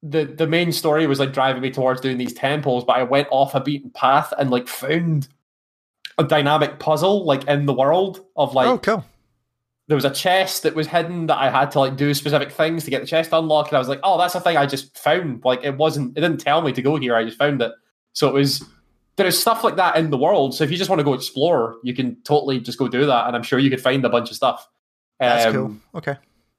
the 0.02 0.24
the 0.24 0.46
main 0.46 0.72
story 0.72 1.06
was 1.06 1.18
like 1.20 1.32
driving 1.32 1.62
me 1.62 1.70
towards 1.70 2.00
doing 2.00 2.18
these 2.18 2.34
temples, 2.34 2.84
but 2.84 2.96
I 2.96 3.02
went 3.04 3.28
off 3.30 3.54
a 3.54 3.60
beaten 3.60 3.90
path 3.90 4.32
and 4.38 4.50
like 4.50 4.68
found 4.68 5.28
a 6.18 6.24
dynamic 6.24 6.78
puzzle 6.78 7.24
like 7.24 7.44
in 7.46 7.66
the 7.66 7.72
world 7.74 8.24
of 8.36 8.54
like 8.54 8.66
oh, 8.66 8.78
cool. 8.78 9.04
There 9.88 9.94
was 9.94 10.04
a 10.04 10.10
chest 10.10 10.64
that 10.64 10.74
was 10.74 10.86
hidden 10.86 11.26
that 11.26 11.38
I 11.38 11.50
had 11.50 11.70
to 11.72 11.80
like 11.80 11.96
do 11.96 12.12
specific 12.14 12.50
things 12.50 12.84
to 12.84 12.90
get 12.90 13.00
the 13.00 13.06
chest 13.06 13.30
unlocked, 13.32 13.70
and 13.70 13.76
I 13.76 13.78
was 13.78 13.88
like, 13.88 14.00
oh, 14.02 14.18
that's 14.18 14.34
a 14.34 14.40
thing 14.40 14.56
I 14.56 14.66
just 14.66 14.96
found. 14.98 15.44
Like 15.44 15.62
it 15.62 15.76
wasn't, 15.76 16.16
it 16.16 16.20
didn't 16.20 16.40
tell 16.40 16.60
me 16.62 16.72
to 16.72 16.82
go 16.82 16.96
here. 16.96 17.14
I 17.14 17.24
just 17.24 17.38
found 17.38 17.62
it. 17.62 17.72
So 18.12 18.28
it 18.28 18.34
was. 18.34 18.64
There 19.16 19.26
is 19.26 19.40
stuff 19.40 19.64
like 19.64 19.76
that 19.76 19.96
in 19.96 20.10
the 20.10 20.18
world. 20.18 20.54
So 20.54 20.62
if 20.62 20.70
you 20.70 20.76
just 20.76 20.90
want 20.90 21.00
to 21.00 21.04
go 21.04 21.14
explore, 21.14 21.76
you 21.82 21.94
can 21.94 22.16
totally 22.24 22.60
just 22.60 22.78
go 22.78 22.86
do 22.86 23.06
that, 23.06 23.26
and 23.26 23.34
I'm 23.34 23.42
sure 23.42 23.58
you 23.58 23.70
could 23.70 23.80
find 23.80 24.04
a 24.04 24.10
bunch 24.10 24.28
of 24.28 24.36
stuff. 24.36 24.68
That's 25.18 25.46
Um, 25.46 25.52
cool. 25.54 25.76
Okay. 26.00 26.16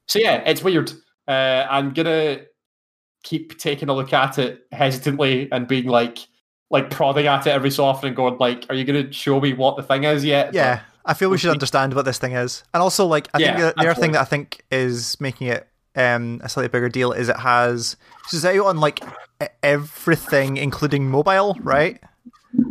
So 0.08 0.18
yeah, 0.18 0.38
it's 0.38 0.64
weird. 0.64 0.92
Uh, 1.28 1.68
I'm 1.70 1.94
gonna 1.94 2.40
keep 3.24 3.60
taking 3.60 3.90
a 3.90 3.94
look 3.94 4.12
at 4.14 4.40
it 4.40 4.66
hesitantly 4.72 5.52
and 5.52 5.68
being 5.68 5.86
like, 5.86 6.20
like 6.72 6.90
prodding 6.90 7.28
at 7.28 7.46
it 7.46 7.52
every 7.52 7.70
so 7.70 7.86
often 7.86 8.08
and 8.08 8.16
going 8.16 8.38
like, 8.40 8.66
"Are 8.70 8.76
you 8.76 8.86
gonna 8.86 9.12
show 9.12 9.40
me 9.40 9.54
what 9.54 9.78
the 9.78 9.84
thing 9.84 10.06
is 10.06 10.26
yet?" 10.26 10.54
Yeah. 10.54 10.80
I 11.08 11.14
feel 11.14 11.30
we 11.30 11.38
should 11.38 11.52
understand 11.52 11.94
what 11.94 12.06
this 12.06 12.18
thing 12.18 12.34
is, 12.34 12.64
and 12.74 12.84
also 12.84 13.06
like 13.06 13.28
I 13.34 13.38
think 13.40 13.58
the, 13.58 13.74
the 13.76 13.90
other 13.90 14.00
thing 14.00 14.12
that 14.12 14.22
I 14.22 14.26
think 14.26 14.64
is 14.70 15.20
making 15.20 15.48
it 15.48 15.68
um, 15.96 16.40
a 16.44 16.50
slightly 16.50 16.70
bigger 16.70 16.90
deal 16.90 17.12
is 17.12 17.30
it 17.30 17.38
has 17.40 17.98
it's 18.32 18.46
out 18.46 18.66
on 18.66 18.78
like 18.78 19.02
everything, 19.64 20.58
including 20.58 21.10
mobile, 21.10 21.58
right? 21.62 22.00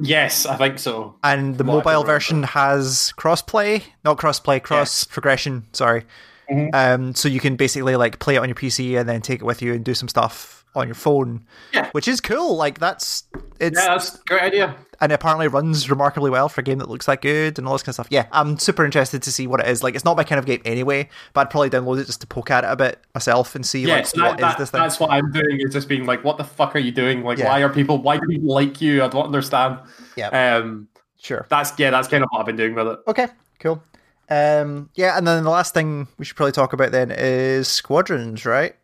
Yes, 0.00 0.46
I 0.46 0.56
think 0.56 0.78
so. 0.78 1.14
And 1.22 1.58
the 1.58 1.64
mobile 1.64 2.04
version 2.04 2.42
has 2.44 3.12
crossplay, 3.16 3.82
not 4.04 4.16
crossplay, 4.18 4.62
cross 4.62 5.04
progression. 5.04 5.64
Sorry. 5.72 6.04
Mhm. 6.50 6.74
Um, 6.74 7.14
so 7.14 7.28
you 7.28 7.40
can 7.40 7.56
basically 7.56 7.96
like 7.96 8.18
play 8.18 8.36
it 8.36 8.38
on 8.38 8.48
your 8.48 8.54
PC 8.54 8.98
and 8.98 9.08
then 9.08 9.20
take 9.20 9.40
it 9.40 9.44
with 9.44 9.62
you 9.62 9.74
and 9.74 9.84
do 9.84 9.94
some 9.94 10.08
stuff 10.08 10.55
on 10.76 10.86
your 10.86 10.94
phone, 10.94 11.44
Yeah. 11.72 11.88
which 11.92 12.06
is 12.06 12.20
cool. 12.20 12.56
Like 12.56 12.78
that's 12.78 13.24
it's 13.58 13.78
Yeah, 13.80 13.94
that's 13.94 14.14
a 14.14 14.18
great 14.26 14.42
idea. 14.42 14.74
and 15.00 15.10
it 15.10 15.14
apparently 15.14 15.48
runs 15.48 15.88
remarkably 15.90 16.30
well 16.30 16.48
for 16.48 16.60
a 16.60 16.64
game 16.64 16.78
that 16.78 16.88
looks 16.90 17.06
that 17.06 17.22
good 17.22 17.58
and 17.58 17.66
all 17.66 17.72
this 17.74 17.82
kind 17.82 17.88
of 17.90 17.94
stuff. 17.94 18.08
Yeah, 18.10 18.26
I'm 18.32 18.58
super 18.58 18.84
interested 18.84 19.22
to 19.22 19.32
see 19.32 19.46
what 19.46 19.60
it 19.60 19.66
is. 19.68 19.82
Like, 19.82 19.94
it's 19.94 20.04
not 20.04 20.16
my 20.16 20.24
kind 20.24 20.38
of 20.38 20.44
game 20.46 20.60
anyway, 20.64 21.08
but 21.32 21.40
I'd 21.42 21.50
probably 21.50 21.70
download 21.70 21.98
it 22.00 22.06
just 22.06 22.20
to 22.20 22.26
poke 22.26 22.50
at 22.50 22.64
it 22.64 22.70
a 22.70 22.76
bit 22.76 23.00
myself 23.14 23.54
and 23.54 23.64
see 23.64 23.80
Yeah, 23.86 23.94
like 23.96 24.06
so 24.06 24.22
what 24.22 24.38
that, 24.38 24.50
is 24.52 24.56
this 24.58 24.70
thing. 24.70 24.80
that's 24.80 25.00
what 25.00 25.10
I'm 25.10 25.32
doing. 25.32 25.58
Is 25.60 25.72
just 25.72 25.88
being 25.88 26.04
like, 26.06 26.22
"What 26.22 26.36
the 26.38 26.44
fuck 26.44 26.76
are 26.76 26.78
you 26.80 26.92
doing? 26.92 27.24
Like, 27.24 27.38
Yeah. 27.38 27.48
why 27.48 27.60
are 27.62 27.68
people? 27.70 27.98
Why 28.02 28.18
do 28.18 28.26
people 28.26 28.52
like 28.54 28.80
you? 28.80 29.02
I 29.02 29.08
don't 29.08 29.24
understand." 29.26 29.78
Yeah, 30.16 30.28
Um, 30.58 30.88
sure. 31.18 31.46
that's 31.48 31.72
yeah, 31.78 31.90
that's 31.90 32.08
kind 32.08 32.22
of 32.22 32.28
what 32.30 32.40
I've 32.40 32.46
been 32.46 32.56
doing 32.56 32.74
with 32.74 32.86
it. 32.86 32.98
Okay, 33.08 33.28
cool. 33.60 33.82
Um, 34.28 34.90
yeah, 34.96 35.16
and 35.16 35.26
then 35.26 35.44
the 35.44 35.50
last 35.50 35.72
thing 35.72 36.08
we 36.18 36.24
should 36.24 36.36
probably 36.36 36.52
talk 36.52 36.72
about 36.72 36.90
then 36.90 37.12
is 37.16 37.68
Squadrons, 37.68 38.44
right? 38.44 38.74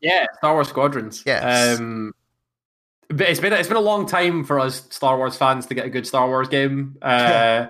Yeah, 0.00 0.26
Star 0.38 0.54
Wars 0.54 0.68
Squadrons. 0.68 1.22
Yes. 1.26 1.78
Um, 1.78 2.12
but 3.08 3.28
it's 3.28 3.40
been 3.40 3.52
it's 3.52 3.68
been 3.68 3.76
a 3.76 3.80
long 3.80 4.06
time 4.06 4.44
for 4.44 4.58
us 4.60 4.86
Star 4.90 5.16
Wars 5.18 5.36
fans 5.36 5.66
to 5.66 5.74
get 5.74 5.84
a 5.86 5.90
good 5.90 6.06
Star 6.06 6.26
Wars 6.28 6.48
game. 6.48 6.96
Uh, 7.02 7.66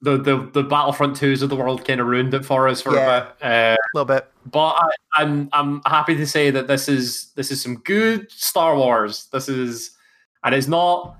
the 0.00 0.16
the 0.16 0.50
the 0.52 0.62
Battlefront 0.64 1.14
twos 1.16 1.42
of 1.42 1.50
the 1.50 1.56
world 1.56 1.84
kind 1.84 2.00
of 2.00 2.06
ruined 2.06 2.34
it 2.34 2.44
for 2.44 2.66
us 2.68 2.80
for 2.80 2.94
Yeah. 2.94 3.16
a 3.18 3.20
bit. 3.22 3.32
Uh, 3.42 3.76
A 3.76 3.78
little 3.94 4.06
bit. 4.06 4.28
but 4.50 4.70
I, 4.72 4.88
I'm 5.16 5.48
I'm 5.52 5.82
happy 5.86 6.16
to 6.16 6.26
say 6.26 6.50
that 6.50 6.66
this 6.66 6.88
is 6.88 7.32
this 7.36 7.50
is 7.52 7.62
some 7.62 7.76
good 7.78 8.30
Star 8.32 8.76
Wars. 8.76 9.26
This 9.32 9.48
is 9.48 9.90
and 10.42 10.54
it's 10.54 10.66
not 10.68 11.16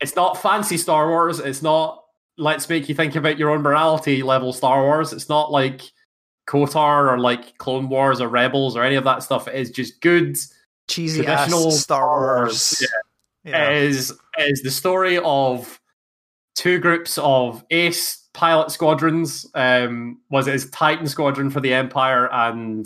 it's 0.00 0.16
not 0.16 0.40
fancy 0.40 0.76
Star 0.78 1.08
Wars. 1.10 1.40
It's 1.40 1.60
not 1.62 2.04
let's 2.38 2.68
make 2.70 2.88
you 2.88 2.94
think 2.94 3.16
about 3.16 3.36
your 3.36 3.50
own 3.50 3.60
morality 3.60 4.22
level 4.22 4.52
Star 4.54 4.82
Wars. 4.82 5.12
It's 5.12 5.28
not 5.28 5.50
like 5.52 5.82
KOTOR 6.50 7.12
or 7.12 7.18
like 7.18 7.56
Clone 7.58 7.88
Wars 7.88 8.20
or 8.20 8.28
Rebels 8.28 8.76
or 8.76 8.82
any 8.82 8.96
of 8.96 9.04
that 9.04 9.22
stuff. 9.22 9.46
It 9.46 9.54
is 9.54 9.70
just 9.70 10.00
good. 10.00 10.36
Cheesy 10.88 11.22
Traditional 11.22 11.68
ass 11.68 11.80
Star 11.80 12.06
Wars. 12.06 12.80
Wars, 12.80 12.86
Yeah. 13.44 13.70
Is 13.70 14.12
is 14.38 14.62
the 14.62 14.70
story 14.70 15.18
of 15.18 15.80
two 16.56 16.80
groups 16.80 17.18
of 17.18 17.64
ace 17.70 18.28
pilot 18.32 18.70
squadrons. 18.72 19.46
Um, 19.54 20.20
was 20.30 20.48
it 20.48 20.52
his 20.52 20.68
Titan 20.70 21.06
Squadron 21.06 21.50
for 21.50 21.60
the 21.60 21.72
Empire 21.72 22.28
and 22.32 22.84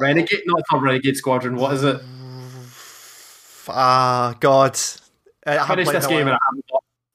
Renegade? 0.00 0.42
No, 0.46 0.56
it's 0.56 0.72
not 0.72 0.82
Renegade 0.82 1.16
Squadron. 1.16 1.56
What 1.56 1.74
is 1.74 1.82
it? 1.82 2.00
Ah, 3.68 4.34
God. 4.40 4.78
I 5.46 5.58
I 5.58 5.66
finished 5.66 5.92
this 5.92 6.06
game 6.06 6.28
and 6.28 6.30
I 6.30 6.38
haven't, 6.48 6.63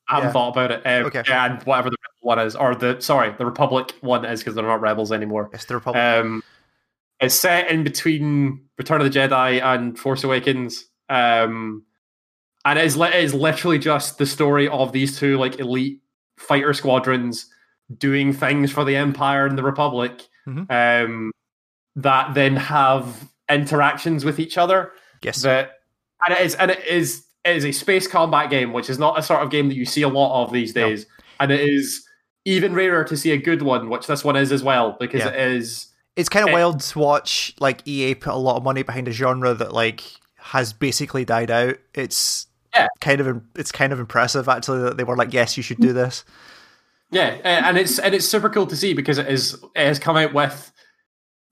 I 0.09 0.15
haven't 0.15 0.29
Yeah. 0.29 0.33
thought 0.33 0.49
about 0.49 0.71
it. 0.71 0.81
Um, 0.85 1.05
Okay. 1.05 1.23
and 1.31 1.61
whatever 1.63 1.89
the 1.89 1.97
Rebel 2.01 2.27
one 2.27 2.39
is, 2.39 2.55
or 2.55 2.75
the 2.75 2.99
sorry, 2.99 3.33
the 3.37 3.45
Republic 3.45 3.93
one 4.01 4.25
is 4.25 4.39
because 4.41 4.55
they're 4.55 4.63
not 4.65 4.81
rebels 4.81 5.11
anymore. 5.11 5.49
It's 5.53 5.65
the 5.65 5.75
Republic. 5.75 6.01
Um, 6.03 6.43
it's 7.19 7.35
set 7.35 7.69
in 7.69 7.83
between 7.83 8.65
Return 8.77 9.01
of 9.01 9.11
the 9.11 9.19
Jedi 9.19 9.61
and 9.63 9.97
Force 9.99 10.23
Awakens. 10.23 10.85
Um, 11.09 11.83
and 12.65 12.77
it 12.79 12.85
is, 12.85 12.97
it 12.97 13.13
is 13.15 13.33
literally 13.33 13.79
just 13.79 14.17
the 14.17 14.25
story 14.25 14.67
of 14.67 14.91
these 14.91 15.17
two 15.19 15.37
like 15.37 15.59
elite 15.59 16.01
fighter 16.37 16.73
squadrons 16.73 17.47
doing 17.97 18.33
things 18.33 18.71
for 18.71 18.83
the 18.85 18.95
Empire 18.95 19.45
and 19.45 19.57
the 19.57 19.63
Republic 19.63 20.27
Mhm. 20.47 20.69
um, 21.05 21.31
that 21.95 22.33
then 22.33 22.55
have 22.55 23.29
interactions 23.49 24.23
with 24.23 24.39
each 24.39 24.57
other 24.57 24.91
yes. 25.23 25.41
that 25.41 25.79
and 26.25 26.37
it 26.37 26.41
is 26.45 26.55
and 26.55 26.69
it 26.71 26.85
is 26.85 27.25
it 27.45 27.55
is 27.55 27.65
a 27.65 27.71
space 27.71 28.07
combat 28.07 28.49
game, 28.49 28.73
which 28.73 28.89
is 28.89 28.99
not 28.99 29.17
a 29.17 29.23
sort 29.23 29.41
of 29.41 29.49
game 29.49 29.67
that 29.69 29.75
you 29.75 29.85
see 29.85 30.01
a 30.01 30.09
lot 30.09 30.43
of 30.43 30.51
these 30.53 30.75
No. 30.75 30.89
days, 30.89 31.05
and 31.39 31.51
it 31.51 31.61
is 31.61 32.05
even 32.45 32.73
rarer 32.73 33.03
to 33.03 33.15
see 33.17 33.31
a 33.31 33.37
good 33.37 33.61
one, 33.61 33.89
which 33.89 34.07
this 34.07 34.23
one 34.23 34.35
is 34.35 34.51
as 34.51 34.63
well, 34.63 34.97
because 34.99 35.21
Yeah. 35.21 35.29
it 35.29 35.51
is 35.53 35.87
it's 36.15 36.29
kind 36.29 36.43
of 36.43 36.49
it- 36.49 36.53
wild 36.53 36.79
to 36.81 36.99
watch 36.99 37.53
like 37.59 37.81
EA 37.87 38.15
put 38.15 38.33
a 38.33 38.37
lot 38.37 38.57
of 38.57 38.63
money 38.63 38.83
behind 38.83 39.07
a 39.07 39.11
genre 39.11 39.53
that 39.53 39.73
like 39.73 40.03
has 40.37 40.73
basically 40.73 41.23
died 41.25 41.51
out. 41.51 41.75
It's 41.93 42.47
Yeah. 42.75 42.87
kind 43.01 43.21
of 43.21 43.41
it's 43.55 43.71
kind 43.71 43.93
of 43.93 43.99
impressive 43.99 44.49
actually 44.49 44.81
that 44.81 44.97
they 44.97 45.03
were 45.03 45.15
like, 45.17 45.33
yes, 45.33 45.55
you 45.57 45.63
should 45.63 45.79
do 45.79 45.93
this. 45.93 46.23
yeah, 47.11 47.37
and 47.43 47.77
it's 47.77 47.97
and 47.99 48.13
it's 48.13 48.27
super 48.27 48.49
cool 48.49 48.67
to 48.67 48.75
see 48.75 48.93
because 48.93 49.17
it 49.17 49.27
is 49.27 49.53
it 49.75 49.85
has 49.87 49.97
come 49.99 50.15
out 50.17 50.33
with 50.33 50.71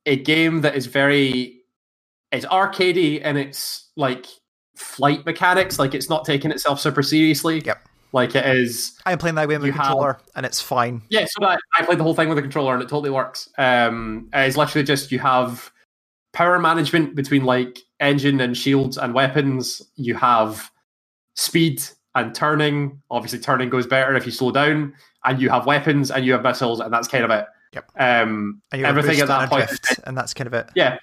a 0.05 0.15
game 0.17 0.61
that 0.61 0.75
is 0.75 0.85
very 0.85 1.61
it's 2.31 2.45
arcadey 2.45 3.19
and 3.23 3.37
it's 3.37 3.89
like 3.95 4.25
flight 4.77 5.25
mechanics, 5.25 5.79
like 5.79 5.93
it's 5.93 6.09
not 6.09 6.25
taking 6.25 6.51
itself 6.51 6.79
super 6.79 7.03
seriously. 7.03 7.61
Yep. 7.65 7.87
Like 8.13 8.35
it 8.35 8.45
is 8.45 8.97
I'm 9.05 9.17
playing 9.17 9.35
that 9.35 9.49
game 9.49 9.61
with 9.61 9.69
a 9.69 9.73
have- 9.73 9.85
controller 9.87 10.19
and 10.35 10.45
it's 10.45 10.61
fine. 10.61 11.01
Yeah, 11.09 11.25
so 11.29 11.45
I, 11.45 11.57
I 11.77 11.83
played 11.85 11.99
the 11.99 12.03
whole 12.03 12.13
thing 12.15 12.29
with 12.29 12.37
a 12.37 12.41
controller 12.41 12.73
and 12.73 12.81
it 12.81 12.87
totally 12.89 13.09
works. 13.09 13.49
Um, 13.57 14.29
it's 14.33 14.55
literally 14.55 14.85
just 14.85 15.11
you 15.11 15.19
have 15.19 15.71
power 16.33 16.57
management 16.59 17.15
between 17.15 17.43
like 17.43 17.79
engine 17.99 18.39
and 18.39 18.55
shields 18.55 18.97
and 18.97 19.13
weapons. 19.13 19.81
You 19.95 20.15
have 20.15 20.71
speed 21.35 21.83
and 22.15 22.33
turning. 22.33 23.01
Obviously, 23.11 23.39
turning 23.39 23.69
goes 23.69 23.85
better 23.85 24.15
if 24.15 24.25
you 24.25 24.31
slow 24.31 24.51
down. 24.51 24.93
And 25.25 25.41
you 25.41 25.49
have 25.49 25.65
weapons 25.65 26.09
and 26.09 26.25
you 26.25 26.31
have 26.33 26.43
missiles, 26.43 26.79
and 26.79 26.93
that's 26.93 27.07
kind 27.09 27.25
of 27.25 27.31
it. 27.31 27.45
Yep. 27.73 27.91
Um, 27.99 28.61
And 28.71 28.79
you 28.79 28.85
have 28.85 28.97
everything 28.97 29.19
at 29.21 29.27
that 29.27 29.49
point. 29.49 29.67
drift, 29.67 29.99
and 30.05 30.15
that's 30.17 30.33
kind 30.33 30.47
of 30.47 30.53
it. 30.53 30.69
Yeah, 30.73 30.99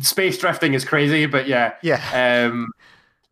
space 0.00 0.38
drifting 0.38 0.72
is 0.72 0.86
crazy, 0.86 1.26
but 1.26 1.46
yeah, 1.46 1.74
Yeah. 1.82 2.46
um, 2.50 2.70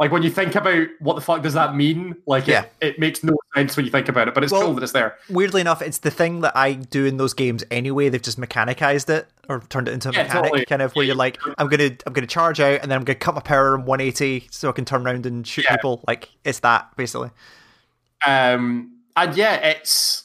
like 0.00 0.10
when 0.10 0.22
you 0.24 0.30
think 0.30 0.54
about 0.56 0.88
what 0.98 1.14
the 1.14 1.20
fuck 1.20 1.42
does 1.42 1.52
that 1.54 1.76
mean, 1.76 2.16
like 2.26 2.46
Yeah. 2.46 2.62
it, 2.80 2.94
it 2.94 2.98
makes 2.98 3.22
no 3.22 3.36
sense 3.54 3.76
when 3.76 3.84
you 3.84 3.92
think 3.92 4.08
about 4.08 4.26
it. 4.28 4.34
But 4.34 4.42
it's 4.42 4.52
Well, 4.52 4.62
cool 4.62 4.74
that 4.74 4.82
it's 4.82 4.92
there. 4.92 5.18
Weirdly 5.28 5.60
enough, 5.60 5.82
it's 5.82 5.98
the 5.98 6.10
thing 6.10 6.40
that 6.40 6.56
I 6.56 6.72
do 6.72 7.04
in 7.04 7.18
those 7.18 7.34
games 7.34 7.62
anyway. 7.70 8.08
They've 8.08 8.20
just 8.22 8.40
mechanicized 8.40 9.10
it 9.10 9.28
or 9.48 9.60
turned 9.68 9.88
it 9.88 9.92
into 9.92 10.08
a 10.08 10.12
Yeah, 10.12 10.22
mechanic, 10.22 10.44
totally. 10.50 10.64
kind 10.64 10.80
of 10.82 10.96
where 10.96 11.04
you're 11.04 11.14
like, 11.14 11.38
I'm 11.58 11.68
gonna 11.68 11.90
I'm 12.06 12.12
gonna 12.14 12.26
charge 12.26 12.60
out 12.60 12.80
and 12.80 12.90
then 12.90 12.98
I'm 12.98 13.04
gonna 13.04 13.18
cut 13.18 13.34
my 13.34 13.42
power 13.42 13.74
in 13.74 13.84
180 13.84 14.48
so 14.50 14.70
I 14.70 14.72
can 14.72 14.86
turn 14.86 15.06
around 15.06 15.26
and 15.26 15.46
shoot 15.46 15.66
Yeah. 15.68 15.76
people. 15.76 16.02
Like 16.08 16.30
it's 16.44 16.60
that 16.60 16.96
basically. 16.96 17.30
um 18.26 18.96
and 19.16 19.36
yeah 19.36 19.54
it's 19.56 20.24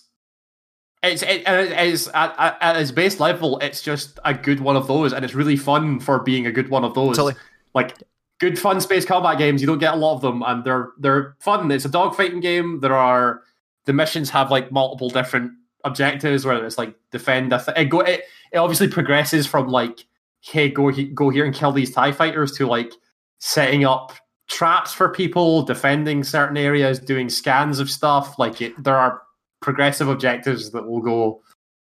it's 1.03 1.21
it, 1.21 1.47
it 1.47 1.87
is 1.87 2.07
at, 2.13 2.33
at, 2.37 2.57
at 2.61 2.75
its 2.77 2.91
base 2.91 3.19
level 3.19 3.57
it's 3.59 3.81
just 3.81 4.19
a 4.25 4.33
good 4.33 4.59
one 4.59 4.75
of 4.75 4.87
those 4.87 5.13
and 5.13 5.23
it's 5.23 5.33
really 5.35 5.55
fun 5.57 5.99
for 5.99 6.19
being 6.19 6.45
a 6.47 6.51
good 6.51 6.69
one 6.69 6.83
of 6.83 6.93
those 6.93 7.15
Totally. 7.17 7.35
like 7.73 7.95
good 8.39 8.59
fun 8.59 8.81
space 8.81 9.05
combat 9.05 9.37
games. 9.37 9.61
You 9.61 9.67
don't 9.67 9.79
get 9.79 9.93
a 9.93 9.97
lot 9.97 10.15
of 10.15 10.21
them 10.21 10.43
and 10.43 10.63
they're 10.63 10.91
they're 10.99 11.35
fun. 11.39 11.71
It's 11.71 11.85
a 11.85 11.89
dogfighting 11.89 12.41
game. 12.41 12.79
There 12.79 12.95
are 12.95 13.41
the 13.85 13.93
missions 13.93 14.29
have 14.31 14.51
like 14.51 14.71
multiple 14.71 15.09
different 15.09 15.51
objectives 15.83 16.45
whether 16.45 16.65
it's 16.65 16.79
like 16.79 16.95
defend 17.11 17.53
a 17.53 17.63
th- 17.63 17.77
it 17.77 17.85
go 17.85 17.99
it, 17.99 18.23
it 18.51 18.57
obviously 18.57 18.87
progresses 18.87 19.45
from 19.45 19.67
like 19.67 20.03
hey 20.41 20.67
go 20.67 20.87
he- 20.87 21.05
go 21.05 21.29
here 21.29 21.45
and 21.45 21.53
kill 21.53 21.71
these 21.71 21.91
tie 21.91 22.11
fighters 22.11 22.51
to 22.51 22.65
like 22.65 22.91
setting 23.37 23.85
up 23.85 24.11
traps 24.47 24.93
for 24.93 25.09
people 25.09 25.61
defending 25.63 26.23
certain 26.23 26.57
areas 26.57 26.99
doing 26.99 27.29
scans 27.29 27.79
of 27.79 27.89
stuff. 27.89 28.37
Like 28.37 28.61
it, 28.61 28.83
there 28.83 28.95
are 28.95 29.21
progressive 29.61 30.07
objectives 30.07 30.71
that 30.71 30.85
will 30.85 31.01
go 31.01 31.41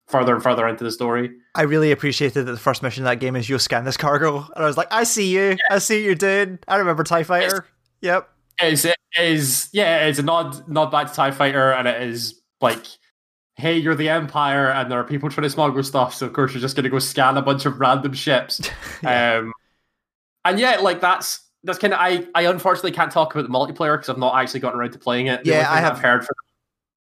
further 0.07 0.34
and 0.34 0.44
further 0.44 0.68
into 0.68 0.84
the 0.84 0.91
story 0.91 1.32
I 1.56 1.64
really 1.64 1.91
appreciated 1.91 2.45
that 2.45 2.52
the 2.52 2.57
first 2.57 2.82
mission 2.82 3.03
of 3.03 3.10
that 3.10 3.19
game 3.19 3.36
is 3.36 3.49
you 3.49 3.60
scan 3.60 3.84
this 3.84 3.98
cargo, 3.98 4.38
and 4.56 4.64
I 4.64 4.65
was 4.65 4.78
like, 4.78 4.88
I 4.91 5.03
see 5.03 5.36
you, 5.36 5.57
I 5.69 5.80
see 5.80 5.99
what 5.99 6.06
you're 6.06 6.15
doing. 6.15 6.60
I 6.68 6.78
remember 6.78 7.03
Tie 7.03 7.23
Fighter. 7.23 7.65
Yep. 8.02 8.30
is 8.64 8.86
it 8.86 8.95
is 9.19 9.69
yeah 9.73 10.06
it's 10.06 10.18
a 10.19 10.23
nod 10.23 10.68
nod 10.68 10.91
back 10.91 11.07
to 11.07 11.14
tie 11.14 11.30
fighter 11.32 11.72
and 11.72 11.88
it 11.88 12.02
is 12.03 12.40
like 12.61 12.84
hey 13.57 13.78
you're 13.78 13.94
the 13.95 14.07
empire 14.10 14.69
and 14.72 14.90
there 14.91 14.99
are 14.99 15.03
people 15.03 15.30
trying 15.30 15.44
to 15.44 15.49
smuggle 15.49 15.84
stuff 15.84 16.14
so 16.14 16.26
of 16.26 16.34
course 16.34 16.53
you're 16.53 16.61
just 16.61 16.76
going 16.76 16.84
to 16.84 16.90
go 16.90 16.98
scan 16.99 17.38
a 17.38 17.41
bunch 17.41 17.65
of 17.65 17.80
random 17.80 18.14
ships 18.14 18.60
um 19.06 19.52
and 20.45 20.60
yeah 20.60 20.78
like 20.78 20.99
that's 21.02 21.41
that's 21.64 21.78
kind 21.78 21.94
of 21.94 21.99
I, 21.99 22.26
I 22.34 22.44
unfortunately 22.44 22.91
can't 22.91 23.11
talk 23.11 23.36
about 23.36 23.44
the 23.44 23.49
multiplayer 23.53 23.95
because 23.98 24.10
I've 24.10 24.18
not 24.18 24.36
actually 24.36 24.61
gotten 24.61 24.80
around 24.80 24.94
to 24.94 24.99
playing 24.99 25.28
it. 25.28 25.44
The 25.44 25.52
Yeah, 25.52 25.72
I 25.72 25.80
have- 25.80 25.98
I've 25.98 26.02
heard 26.02 26.26
from 26.26 26.36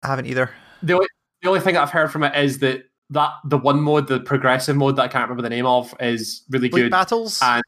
I 0.02 0.08
haven't 0.08 0.26
either. 0.26 0.50
the 0.82 0.94
only, 0.94 1.06
the 1.42 1.48
only 1.48 1.60
thing 1.60 1.74
that 1.74 1.82
I've 1.82 1.90
heard 1.90 2.10
from 2.12 2.24
it 2.24 2.36
is 2.36 2.58
that 2.58 2.84
that 3.10 3.32
the 3.44 3.58
one 3.58 3.80
mode, 3.80 4.06
the 4.08 4.20
progressive 4.20 4.76
mode 4.76 4.96
that 4.96 5.02
I 5.02 5.08
can't 5.08 5.22
remember 5.28 5.42
the 5.42 5.50
name 5.50 5.66
of, 5.66 5.94
is 6.00 6.42
really 6.50 6.68
Fleet 6.68 6.82
good, 6.82 6.90
battles, 6.90 7.40
and 7.42 7.62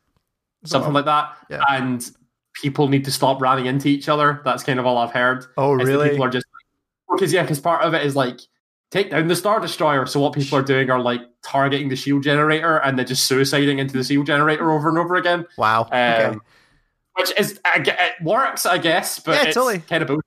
something 0.64 0.92
like 0.92 1.04
that. 1.06 1.36
Yeah. 1.50 1.62
And 1.68 2.08
people 2.54 2.88
need 2.88 3.04
to 3.06 3.10
stop 3.10 3.40
ramming 3.40 3.66
into 3.66 3.88
each 3.88 4.08
other. 4.08 4.40
That's 4.44 4.62
kind 4.62 4.78
of 4.78 4.86
all 4.86 4.98
I've 4.98 5.10
heard. 5.12 5.44
oh 5.56 5.72
really? 5.72 6.10
People 6.10 6.24
are 6.26 6.30
just 6.30 6.46
because 7.10 7.32
yeah, 7.32 7.42
because 7.42 7.60
part 7.60 7.82
of 7.82 7.92
it 7.94 8.06
is 8.06 8.14
like 8.16 8.40
take 8.90 9.10
down 9.10 9.26
the 9.28 9.36
star 9.36 9.58
destroyer. 9.60 10.06
So 10.06 10.20
what 10.20 10.32
people 10.32 10.58
are 10.58 10.62
doing 10.62 10.90
are 10.90 11.00
like 11.00 11.20
targeting 11.44 11.88
the 11.88 11.96
shield 11.96 12.22
generator 12.22 12.76
and 12.78 12.98
then 12.98 13.06
just 13.06 13.30
suiciding 13.30 13.78
into 13.78 13.94
the 13.96 14.04
shield 14.04 14.26
generator 14.26 14.70
over 14.70 14.88
and 14.88 14.98
over 14.98 15.16
again. 15.16 15.46
Wow. 15.58 15.82
okay. 15.82 16.24
Um, 16.24 16.40
Which 17.18 17.32
is 17.38 17.60
it 17.74 18.12
works, 18.22 18.64
I 18.64 18.78
guess, 18.78 19.18
but 19.18 19.32
Yeah, 19.34 19.42
it's 19.48 19.54
totally. 19.54 19.78
kind 19.80 20.02
of 20.02 20.08
bullshit. 20.08 20.24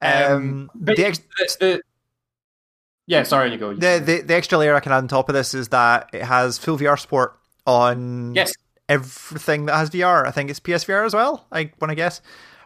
Um, 0.00 0.70
but 0.74 0.96
the, 0.96 1.06
ex- 1.06 1.18
the, 1.18 1.56
the- 1.60 1.82
yeah, 3.08 3.22
sorry, 3.22 3.50
you 3.50 3.56
go. 3.56 3.72
the, 3.72 4.00
the 4.04 4.20
the 4.20 4.34
extra 4.34 4.58
layer 4.58 4.74
I 4.74 4.80
can 4.80 4.92
add 4.92 4.98
on 4.98 5.08
top 5.08 5.28
of 5.28 5.34
this 5.34 5.54
is 5.54 5.68
that 5.68 6.10
it 6.12 6.22
has 6.22 6.58
full 6.58 6.78
VR 6.78 6.98
support 6.98 7.38
on 7.66 8.34
yes, 8.34 8.52
everything 8.88 9.66
that 9.66 9.76
has 9.76 9.90
VR. 9.90 10.26
I 10.26 10.30
think 10.30 10.50
it's 10.50 10.60
PSVR 10.60 11.04
as 11.06 11.14
well. 11.14 11.46
I 11.50 11.72
want 11.80 11.90
to 11.90 11.94
guess. 11.94 12.20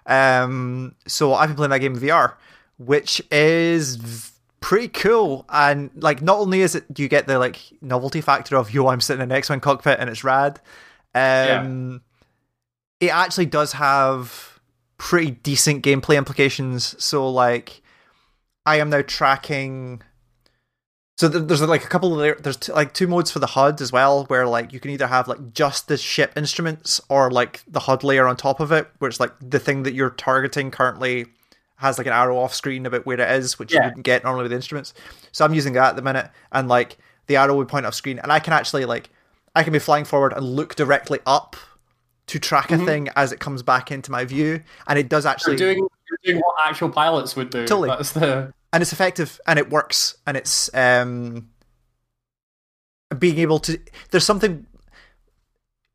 Um, 0.04 0.96
so 1.06 1.32
I've 1.32 1.50
been 1.50 1.56
playing 1.56 1.70
that 1.70 1.78
game 1.78 1.94
in 1.94 2.00
VR, 2.00 2.34
which 2.78 3.22
is 3.30 3.94
v- 3.96 4.30
pretty 4.60 4.88
cool. 4.88 5.44
And 5.48 5.90
like, 5.94 6.22
not 6.22 6.38
only 6.38 6.62
is 6.62 6.74
it 6.74 6.92
do 6.92 7.02
you 7.04 7.08
get 7.08 7.28
the 7.28 7.38
like 7.38 7.60
novelty 7.80 8.20
factor 8.20 8.56
of 8.56 8.74
yo, 8.74 8.88
I'm 8.88 9.00
sitting 9.00 9.22
in 9.22 9.30
an 9.30 9.36
X-wing 9.36 9.60
cockpit 9.60 10.00
and 10.00 10.10
it's 10.10 10.24
rad. 10.24 10.60
Um, 11.14 12.02
it 12.98 13.10
actually 13.10 13.46
does 13.46 13.74
have 13.74 14.60
pretty 14.98 15.32
decent 15.32 15.84
gameplay 15.84 16.16
implications. 16.16 16.96
So 17.02 17.28
like, 17.28 17.82
I 18.66 18.78
am 18.80 18.90
now 18.90 19.02
tracking. 19.02 20.02
So 21.22 21.28
there's 21.28 21.62
like 21.62 21.84
a 21.84 21.88
couple 21.88 22.20
of 22.20 22.42
there's 22.42 22.56
t- 22.56 22.72
like 22.72 22.94
two 22.94 23.06
modes 23.06 23.30
for 23.30 23.38
the 23.38 23.46
HUD 23.46 23.80
as 23.80 23.92
well, 23.92 24.24
where 24.24 24.44
like 24.44 24.72
you 24.72 24.80
can 24.80 24.90
either 24.90 25.06
have 25.06 25.28
like 25.28 25.54
just 25.54 25.86
the 25.86 25.96
ship 25.96 26.32
instruments 26.34 27.00
or 27.08 27.30
like 27.30 27.62
the 27.68 27.78
HUD 27.78 28.02
layer 28.02 28.26
on 28.26 28.36
top 28.36 28.58
of 28.58 28.72
it, 28.72 28.88
where 28.98 29.08
it's 29.08 29.20
like 29.20 29.30
the 29.40 29.60
thing 29.60 29.84
that 29.84 29.94
you're 29.94 30.10
targeting 30.10 30.72
currently 30.72 31.26
has 31.76 31.96
like 31.96 32.08
an 32.08 32.12
arrow 32.12 32.38
off 32.38 32.52
screen 32.52 32.86
about 32.86 33.06
where 33.06 33.20
it 33.20 33.30
is, 33.38 33.56
which 33.56 33.72
you 33.72 33.78
wouldn't 33.80 34.02
get 34.02 34.24
normally 34.24 34.42
with 34.42 34.52
instruments. 34.52 34.94
So 35.30 35.44
I'm 35.44 35.54
using 35.54 35.74
that 35.74 35.90
at 35.90 35.94
the 35.94 36.02
minute, 36.02 36.28
and 36.50 36.66
like 36.66 36.98
the 37.28 37.36
arrow 37.36 37.54
would 37.54 37.68
point 37.68 37.86
off 37.86 37.94
screen, 37.94 38.18
and 38.18 38.32
I 38.32 38.40
can 38.40 38.52
actually 38.52 38.84
like 38.84 39.08
I 39.54 39.62
can 39.62 39.72
be 39.72 39.78
flying 39.78 40.04
forward 40.04 40.32
and 40.32 40.44
look 40.44 40.74
directly 40.74 41.20
up 41.24 41.54
to 42.26 42.40
track 42.40 42.72
a 42.72 42.74
mm-hmm. 42.74 42.84
thing 42.84 43.08
as 43.14 43.30
it 43.30 43.38
comes 43.38 43.62
back 43.62 43.92
into 43.92 44.10
my 44.10 44.24
view, 44.24 44.60
and 44.88 44.98
it 44.98 45.08
does 45.08 45.24
actually 45.24 45.52
you're 45.52 45.72
doing 45.74 45.88
you're 46.10 46.18
doing 46.24 46.42
what 46.44 46.56
actual 46.66 46.90
pilots 46.90 47.36
would 47.36 47.50
do. 47.50 47.64
Totally. 47.64 47.90
That's 47.90 48.10
the 48.10 48.52
and 48.72 48.82
it's 48.82 48.92
effective 48.92 49.40
and 49.46 49.58
it 49.58 49.70
works 49.70 50.16
and 50.26 50.36
it's 50.36 50.72
um 50.74 51.48
being 53.18 53.38
able 53.38 53.58
to 53.58 53.78
there's 54.10 54.24
something 54.24 54.66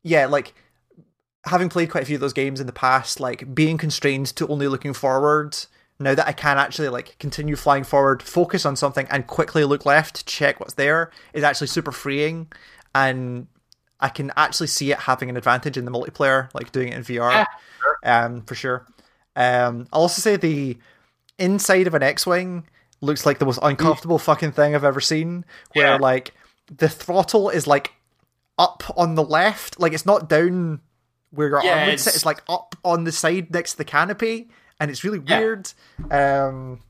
yeah 0.02 0.26
like 0.26 0.54
having 1.44 1.68
played 1.68 1.90
quite 1.90 2.02
a 2.02 2.06
few 2.06 2.16
of 2.16 2.20
those 2.20 2.32
games 2.32 2.60
in 2.60 2.66
the 2.66 2.72
past 2.72 3.20
like 3.20 3.54
being 3.54 3.78
constrained 3.78 4.26
to 4.26 4.46
only 4.48 4.68
looking 4.68 4.92
forward 4.92 5.56
now 5.98 6.14
that 6.14 6.28
i 6.28 6.32
can 6.32 6.58
actually 6.58 6.88
like 6.88 7.18
continue 7.18 7.56
flying 7.56 7.84
forward 7.84 8.22
focus 8.22 8.64
on 8.64 8.76
something 8.76 9.06
and 9.10 9.26
quickly 9.26 9.64
look 9.64 9.84
left 9.84 10.16
to 10.16 10.24
check 10.24 10.60
what's 10.60 10.74
there 10.74 11.10
is 11.32 11.42
actually 11.42 11.66
super 11.66 11.90
freeing 11.92 12.46
and 12.94 13.48
i 14.00 14.08
can 14.08 14.30
actually 14.36 14.66
see 14.68 14.92
it 14.92 14.98
having 14.98 15.28
an 15.28 15.36
advantage 15.36 15.76
in 15.76 15.84
the 15.84 15.90
multiplayer 15.90 16.48
like 16.54 16.70
doing 16.70 16.88
it 16.88 16.94
in 16.94 17.02
vr 17.02 17.46
Yeah, 18.04 18.24
um 18.24 18.42
for 18.42 18.54
sure. 18.54 18.86
Um 19.34 19.88
i'll 19.92 20.02
also 20.02 20.20
say 20.20 20.36
the 20.36 20.78
inside 21.38 21.86
of 21.86 21.94
an 21.94 22.02
X-wing, 22.02 22.66
looks 23.00 23.24
like 23.26 23.38
the 23.38 23.44
most 23.46 23.60
uncomfortable 23.62 24.18
fucking 24.18 24.52
thing 24.52 24.74
I've 24.74 24.84
ever 24.84 25.00
seen. 25.00 25.44
Where 25.74 25.86
Yeah. 25.86 25.96
like 25.96 26.32
the 26.74 26.88
throttle 26.88 27.48
is 27.50 27.66
like 27.66 27.92
up 28.58 28.82
on 28.96 29.14
the 29.14 29.22
left, 29.22 29.78
like 29.80 29.92
it's 29.92 30.04
not 30.06 30.28
down 30.28 30.80
where 31.30 31.48
your 31.48 31.62
Yeah, 31.62 31.70
arm 31.70 31.80
would 31.80 31.88
it's- 31.94 32.02
sit. 32.04 32.14
It's 32.16 32.26
like 32.26 32.42
up 32.48 32.74
on 32.84 33.04
the 33.04 33.12
side 33.12 33.52
next 33.52 33.72
to 33.72 33.78
the 33.78 33.84
canopy, 33.84 34.48
and 34.80 34.90
it's 34.90 35.04
really 35.04 35.22
Yeah. 35.26 35.38
weird. 35.38 35.72
Um, 36.10 36.80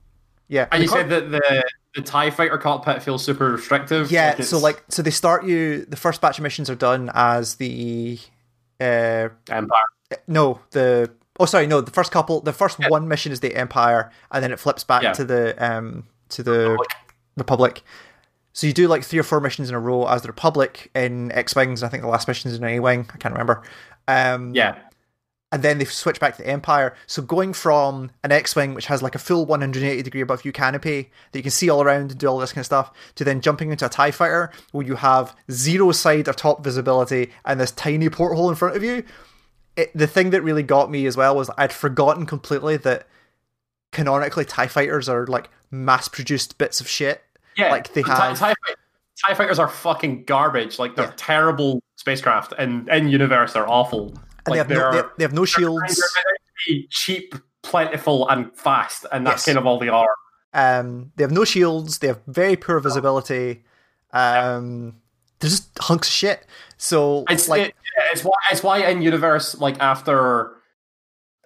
yeah, 0.48 0.66
And 0.72 0.80
the 0.80 0.84
you 0.84 0.88
said 0.88 1.10
that 1.10 1.30
the 1.30 1.62
the 1.94 2.02
Tie 2.02 2.30
Fighter 2.30 2.58
cockpit 2.58 3.02
feels 3.02 3.24
super 3.24 3.50
restrictive. 3.52 4.10
yeah. 4.12 4.34
Like 4.38 4.44
so 4.46 4.58
like, 4.58 4.84
so 4.88 5.02
they 5.02 5.10
start 5.10 5.44
you. 5.44 5.84
The 5.86 5.96
first 5.96 6.20
batch 6.20 6.38
of 6.38 6.42
missions 6.44 6.70
are 6.70 6.74
done 6.76 7.10
as 7.14 7.56
the 7.56 8.18
uh, 8.80 9.28
Empire. 9.50 9.68
no 10.28 10.60
the 10.70 11.10
oh 11.38 11.44
sorry 11.46 11.66
no 11.66 11.80
the 11.80 11.90
first 11.90 12.10
couple 12.12 12.40
the 12.40 12.52
first 12.52 12.78
one 12.88 13.08
mission 13.08 13.32
is 13.32 13.40
the 13.40 13.54
Empire, 13.54 14.10
and 14.32 14.42
then 14.42 14.52
it 14.52 14.58
flips 14.58 14.84
back 14.84 15.02
Yeah. 15.02 15.12
to 15.12 15.24
the 15.24 15.54
um 15.64 16.04
to 16.30 16.42
the 16.42 16.70
Republic. 16.70 16.88
Republic. 17.36 17.82
So 18.52 18.66
you 18.66 18.72
do 18.72 18.88
like 18.88 19.04
three 19.04 19.20
or 19.20 19.22
four 19.24 19.40
missions 19.40 19.68
in 19.68 19.74
a 19.74 19.78
row 19.80 20.06
as 20.06 20.22
the 20.22 20.28
Republic 20.28 20.90
in 20.94 21.30
X 21.32 21.54
Wings. 21.54 21.82
I 21.82 21.88
think 21.88 22.02
the 22.02 22.08
last 22.08 22.26
mission 22.26 22.50
is 22.50 22.56
in 22.58 22.64
A 22.64 22.80
Wing. 22.80 23.08
I 23.14 23.16
can't 23.18 23.32
remember. 23.32 23.62
Um, 24.08 24.52
Yeah, 24.54 24.78
and 25.52 25.62
then 25.62 25.78
they 25.78 25.84
switch 25.84 26.18
back 26.20 26.36
to 26.36 26.42
the 26.42 26.48
Empire. 26.48 26.94
So 27.06 27.22
going 27.22 27.52
from 27.54 28.10
an 28.24 28.32
X-wing, 28.32 28.74
which 28.74 28.86
has 28.86 29.02
like 29.02 29.14
a 29.14 29.18
full 29.18 29.46
180 29.46 30.02
degree 30.02 30.20
above 30.20 30.44
you 30.44 30.52
canopy 30.52 31.10
that 31.32 31.38
you 31.38 31.42
can 31.42 31.50
see 31.52 31.70
all 31.70 31.80
around 31.82 32.10
and 32.10 32.18
do 32.18 32.26
all 32.26 32.38
this 32.38 32.52
kind 32.52 32.60
of 32.60 32.66
stuff, 32.66 32.92
to 33.14 33.24
then 33.24 33.40
jumping 33.40 33.70
into 33.70 33.86
a 33.86 33.88
Tie 33.88 34.10
Fighter 34.10 34.50
where 34.72 34.84
you 34.86 34.96
have 34.96 35.34
zero 35.50 35.92
side 35.92 36.28
or 36.28 36.32
top 36.34 36.62
visibility 36.64 37.30
and 37.46 37.58
this 37.60 37.70
tiny 37.70 38.10
porthole 38.10 38.50
in 38.50 38.56
front 38.56 38.76
of 38.76 38.82
you. 38.82 39.04
It, 39.78 39.96
the 39.96 40.06
thing 40.08 40.30
that 40.30 40.42
really 40.42 40.62
got 40.64 40.90
me 40.90 41.06
as 41.06 41.16
well 41.16 41.34
was 41.36 41.50
I'd 41.56 41.72
forgotten 41.72 42.26
completely 42.26 42.76
that 42.78 43.06
canonically 43.92 44.44
Tie 44.44 44.66
Fighters 44.66 45.08
are 45.08 45.26
like 45.26 45.48
mass-produced 45.70 46.58
bits 46.58 46.80
of 46.80 46.88
shit. 46.88 47.22
yeah. 47.56 47.70
Like 47.70 47.92
they 47.94 48.02
have. 48.02 48.38
TIE, 48.38 48.54
TIE 49.26 49.34
Fighters 49.34 49.58
are 49.58 49.68
fucking 49.68 50.24
garbage. 50.24 50.78
Like 50.78 50.96
they're 50.96 51.06
Yeah. 51.06 51.12
terrible 51.16 51.82
spacecraft, 51.96 52.52
and 52.58 52.88
in 52.88 53.08
universe 53.08 53.52
they're 53.52 53.68
awful. 53.68 54.08
and 54.08 54.54
they 54.54 54.58
like 54.60 54.68
have, 54.68 54.70
no, 54.70 54.92
they, 54.92 55.02
they 55.18 55.24
have 55.24 55.32
no 55.32 55.40
they're 55.42 55.46
shields. 55.46 55.80
meant 55.80 56.38
to 56.56 56.72
be 56.72 56.86
cheap, 56.90 57.34
plentiful, 57.62 58.28
and 58.28 58.52
fast, 58.56 59.06
and 59.12 59.26
that's 59.26 59.40
Yes. 59.42 59.46
kind 59.46 59.58
of 59.58 59.66
all 59.66 59.78
they 59.78 59.88
are. 59.88 60.08
Um, 60.54 61.12
they 61.16 61.22
have 61.24 61.30
no 61.32 61.44
shields. 61.44 61.98
They 61.98 62.06
have 62.08 62.20
very 62.26 62.56
poor 62.56 62.80
visibility. 62.80 63.64
Um, 64.12 64.96
they're 65.40 65.50
just 65.50 65.68
hunks 65.78 66.08
of 66.08 66.12
shit. 66.12 66.46
So 66.76 67.24
It's 67.28 67.48
like, 67.48 67.68
it, 67.68 67.74
it's 68.12 68.24
why 68.24 68.34
it's 68.50 68.62
why 68.62 68.86
in 68.88 69.02
universe 69.02 69.58
like 69.60 69.78
after 69.80 70.54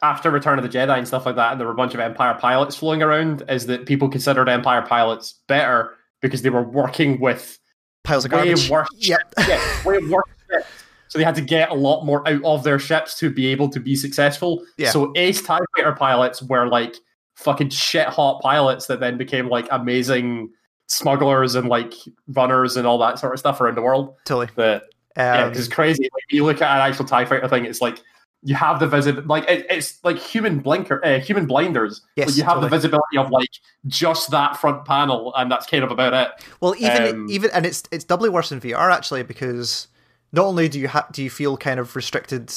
after 0.03 0.31
Return 0.31 0.59
of 0.59 0.65
the 0.65 0.79
Jedi 0.79 0.99
and 0.99 1.07
stuff 1.07 1.25
like 1.25 1.37
that, 1.37 1.53
and 1.53 1.61
there 1.61 1.67
were 1.67 1.73
a 1.73 1.77
bunch 1.77 1.95
of 1.95 2.01
Empire 2.01 2.35
pilots 2.35 2.75
flowing 2.75 3.03
around, 3.03 3.43
is 3.49 3.67
that 3.67 3.87
people 3.87 4.09
considered 4.09 4.49
Empire 4.49 4.83
pilots 4.83 5.41
better 5.47 5.95
because 6.21 6.43
they 6.43 6.51
were 6.51 6.63
working 6.63 7.21
with 7.21 7.59
piles 8.05 8.25
of 8.25 8.33
way 8.33 8.47
garbage. 8.47 8.69
worse 8.69 8.89
Yep. 8.97 9.35
yeah, 9.47 9.85
way 9.85 9.99
worse 9.99 10.25
ships. 10.51 10.67
So 11.09 11.19
they 11.19 11.25
had 11.25 11.35
to 11.37 11.43
get 11.43 11.71
a 11.71 11.75
lot 11.75 12.05
more 12.05 12.27
out 12.29 12.43
of 12.43 12.65
their 12.65 12.79
ships 12.79 13.19
to 13.19 13.31
be 13.31 13.47
able 13.47 13.69
to 13.69 13.79
be 13.79 13.95
successful. 13.95 14.65
Yeah. 14.77 14.91
So 14.91 15.13
Ace 15.15 15.43
TIE 15.43 15.61
Fighter 15.77 15.93
pilots 15.93 16.43
were 16.43 16.67
like 16.67 16.97
fucking 17.37 17.69
shit 17.69 18.09
hot 18.09 18.41
pilots 18.43 18.87
that 18.87 18.99
then 19.01 19.19
became 19.19 19.49
like 19.49 19.69
amazing 19.71 20.51
smugglers 20.93 21.55
and 21.55 21.69
like 21.69 21.95
runners 22.29 22.77
and 22.77 22.87
all 22.87 22.99
that 22.99 23.19
sort 23.19 23.33
of 23.33 23.39
stuff 23.39 23.61
around 23.61 23.77
the 23.77 23.83
world. 23.83 24.15
totally. 24.25 24.49
That 24.57 24.85
yeah, 25.17 25.45
Um, 25.45 25.51
'cause 25.53 25.61
it's 25.67 25.75
crazy. 25.75 26.05
Like 26.05 26.25
you 26.31 26.45
look 26.45 26.61
at 26.63 26.71
an 26.77 26.89
actual 26.91 27.05
TIE 27.05 27.25
fighter 27.25 27.49
thing, 27.49 27.65
it's 27.67 27.81
like 27.81 27.99
you 28.45 28.55
have 28.57 28.81
the 28.81 28.87
visibility, 28.89 29.29
like 29.29 29.49
it, 29.49 29.67
it's 29.71 30.03
like 30.03 30.19
human 30.19 30.59
blinker, 30.59 31.01
uh, 31.05 31.21
human 31.21 31.47
blinders. 31.47 32.01
Yes, 32.17 32.29
Like, 32.29 32.37
you 32.37 32.43
have 32.43 32.55
totally. 32.55 32.71
the 32.71 32.77
visibility 32.77 33.17
of 33.19 33.31
like 33.31 33.51
just 33.87 34.31
that 34.33 34.57
front 34.57 34.85
panel, 34.85 35.33
and 35.37 35.51
that's 35.51 35.67
kind 35.67 35.85
of 35.85 35.91
about 35.93 36.13
it. 36.15 36.45
well, 36.61 36.75
even 36.79 37.03
um, 37.15 37.27
even 37.31 37.51
and 37.53 37.65
it's 37.67 37.83
it's 37.93 38.05
doubly 38.05 38.29
worse 38.29 38.51
in 38.51 38.61
VR 38.61 38.91
actually 38.91 39.23
because 39.23 39.87
not 40.33 40.45
only 40.47 40.69
do 40.69 40.81
you 40.81 40.89
ha- 40.89 41.07
do 41.13 41.23
you 41.23 41.31
feel 41.31 41.57
kind 41.57 41.79
of 41.79 41.95
restricted 41.95 42.53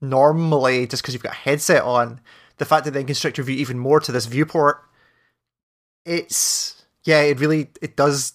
normally 0.00 0.86
just 0.86 1.02
because 1.02 1.14
you've 1.14 1.22
got 1.22 1.32
a 1.32 1.36
headset 1.36 1.82
on, 1.82 2.20
the 2.58 2.64
fact 2.64 2.84
that 2.84 2.92
they 2.92 3.02
constrict 3.04 3.36
your 3.38 3.44
view 3.46 3.56
even 3.56 3.78
more 3.78 3.98
to 4.00 4.12
this 4.12 4.26
viewport, 4.26 4.82
it's 6.04 6.83
yeah, 7.04 7.20
it 7.22 7.40
really 7.40 7.70
it 7.80 7.96
does. 7.96 8.34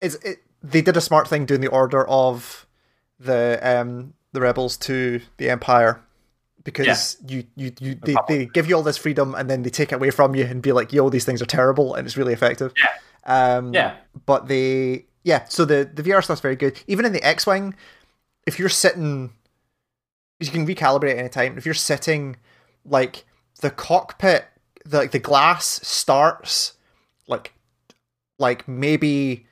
It's 0.00 0.16
it. 0.16 0.38
They 0.62 0.82
did 0.82 0.96
a 0.96 1.00
smart 1.00 1.28
thing 1.28 1.46
doing 1.46 1.60
the 1.60 1.68
order 1.68 2.06
of 2.08 2.66
the 3.18 3.58
um 3.62 4.14
the 4.32 4.40
rebels 4.40 4.76
to 4.76 5.20
the 5.38 5.50
empire 5.50 6.00
because 6.64 6.86
you 7.26 7.44
you 7.56 7.72
you 7.80 7.94
they, 7.94 8.14
they 8.28 8.46
give 8.46 8.68
you 8.68 8.76
all 8.76 8.82
this 8.82 8.96
freedom 8.98 9.34
and 9.34 9.48
then 9.48 9.62
they 9.62 9.70
take 9.70 9.90
it 9.92 9.96
away 9.96 10.10
from 10.10 10.34
you 10.34 10.44
and 10.44 10.60
be 10.62 10.72
like 10.72 10.92
yo 10.92 11.08
these 11.08 11.24
things 11.24 11.40
are 11.40 11.46
terrible 11.46 11.94
and 11.94 12.06
it's 12.06 12.16
really 12.16 12.32
effective 12.32 12.72
Yeah. 12.76 13.56
um 13.56 13.72
Yeah, 13.72 13.96
but 14.26 14.48
they 14.48 15.06
yeah 15.24 15.44
so 15.48 15.64
the 15.64 15.88
the 15.92 16.02
vr 16.02 16.22
stuff's 16.22 16.40
very 16.40 16.56
good 16.56 16.80
even 16.86 17.04
in 17.06 17.12
the 17.12 17.22
x-wing 17.26 17.74
if 18.46 18.58
you're 18.58 18.68
sitting 18.68 19.32
you 20.40 20.50
can 20.50 20.66
recalibrate 20.66 21.12
at 21.12 21.18
any 21.18 21.28
time 21.28 21.56
if 21.58 21.64
you're 21.64 21.74
sitting 21.74 22.36
like 22.84 23.24
the 23.60 23.70
cockpit 23.70 24.46
the, 24.84 24.98
like 24.98 25.10
the 25.12 25.18
glass 25.18 25.80
starts 25.86 26.74
like 27.28 27.52
like 28.38 28.66
maybe 28.66 29.46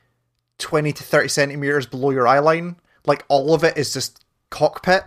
20 0.58 0.92
to 0.92 1.02
30 1.02 1.28
centimeters 1.28 1.86
below 1.86 2.10
your 2.10 2.26
eye 2.26 2.38
line 2.38 2.76
like 3.04 3.24
all 3.28 3.54
of 3.54 3.62
it 3.62 3.76
is 3.76 3.92
just 3.92 4.24
cockpit 4.50 5.04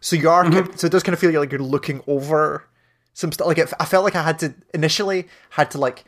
so 0.00 0.16
you 0.16 0.30
are 0.30 0.44
mm-hmm. 0.44 0.76
so 0.76 0.86
it 0.86 0.90
does 0.90 1.02
kind 1.02 1.14
of 1.14 1.18
feel 1.18 1.32
like 1.32 1.50
you're 1.50 1.60
looking 1.60 2.02
over 2.06 2.64
some 3.12 3.32
stuff 3.32 3.46
like 3.46 3.58
it, 3.58 3.72
i 3.80 3.84
felt 3.84 4.04
like 4.04 4.14
i 4.14 4.22
had 4.22 4.38
to 4.38 4.54
initially 4.72 5.26
had 5.50 5.70
to 5.70 5.78
like 5.78 6.04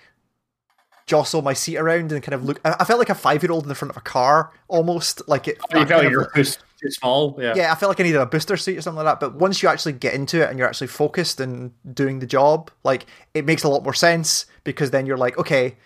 jostle 1.08 1.42
my 1.42 1.54
seat 1.54 1.78
around 1.78 2.12
and 2.12 2.22
kind 2.22 2.34
of 2.34 2.44
look. 2.44 2.60
I 2.64 2.76
I 2.78 2.84
felt 2.84 3.00
like 3.00 3.08
a 3.08 3.14
five 3.14 3.42
year 3.42 3.50
old 3.50 3.64
in 3.64 3.68
the 3.68 3.74
front 3.74 3.90
of 3.90 3.96
a 3.96 4.02
car 4.02 4.52
almost. 4.68 5.26
Like 5.26 5.48
it. 5.48 5.58
you 5.72 5.84
feel 5.84 5.98
like 5.98 6.10
you're 6.10 6.30
too, 6.30 6.44
too 6.80 6.90
small. 6.90 7.36
Yeah, 7.40 7.54
yeah, 7.56 7.72
I 7.72 7.74
felt 7.74 7.90
like 7.90 8.00
I 8.00 8.04
needed 8.04 8.20
a 8.20 8.26
booster 8.26 8.56
seat 8.56 8.78
or 8.78 8.82
something 8.82 9.04
like 9.04 9.20
that. 9.20 9.20
But 9.20 9.38
once 9.38 9.62
you 9.62 9.68
actually 9.68 9.92
get 9.92 10.14
into 10.14 10.42
it 10.42 10.48
and 10.48 10.58
you're 10.58 10.68
actually 10.68 10.86
focused 10.86 11.40
and 11.40 11.72
doing 11.94 12.18
the 12.18 12.26
job, 12.26 12.70
like 12.84 13.06
it 13.34 13.44
makes 13.44 13.64
a 13.64 13.68
lot 13.68 13.82
more 13.82 13.94
sense 13.94 14.46
because 14.64 14.90
then 14.90 15.06
you're 15.06 15.16
like, 15.16 15.36
okay, 15.38 15.76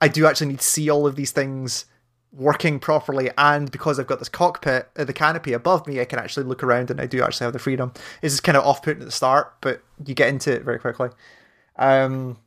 I 0.00 0.08
do 0.08 0.26
actually 0.26 0.48
need 0.48 0.60
to 0.60 0.66
see 0.66 0.90
all 0.90 1.06
of 1.06 1.16
these 1.16 1.30
things 1.30 1.86
working 2.32 2.78
properly, 2.78 3.30
and 3.36 3.70
because 3.70 4.00
I've 4.00 4.06
got 4.06 4.18
this 4.18 4.28
cockpit, 4.28 4.88
uh, 4.96 5.04
the 5.04 5.12
canopy 5.12 5.52
above 5.52 5.86
me, 5.86 6.00
I 6.00 6.06
can 6.06 6.18
actually 6.18 6.44
look 6.44 6.62
around 6.62 6.90
and 6.90 7.00
I 7.00 7.06
do 7.06 7.22
actually 7.22 7.44
have 7.44 7.52
the 7.52 7.58
freedom. 7.58 7.92
It's 8.22 8.34
just 8.34 8.42
kind 8.42 8.56
of 8.56 8.64
off 8.64 8.82
putting 8.82 9.02
at 9.02 9.06
the 9.06 9.12
start, 9.12 9.54
but 9.60 9.82
you 10.04 10.14
get 10.14 10.28
into 10.28 10.52
it 10.52 10.62
very 10.62 10.78
quickly. 10.78 11.10
Um, 11.76 12.38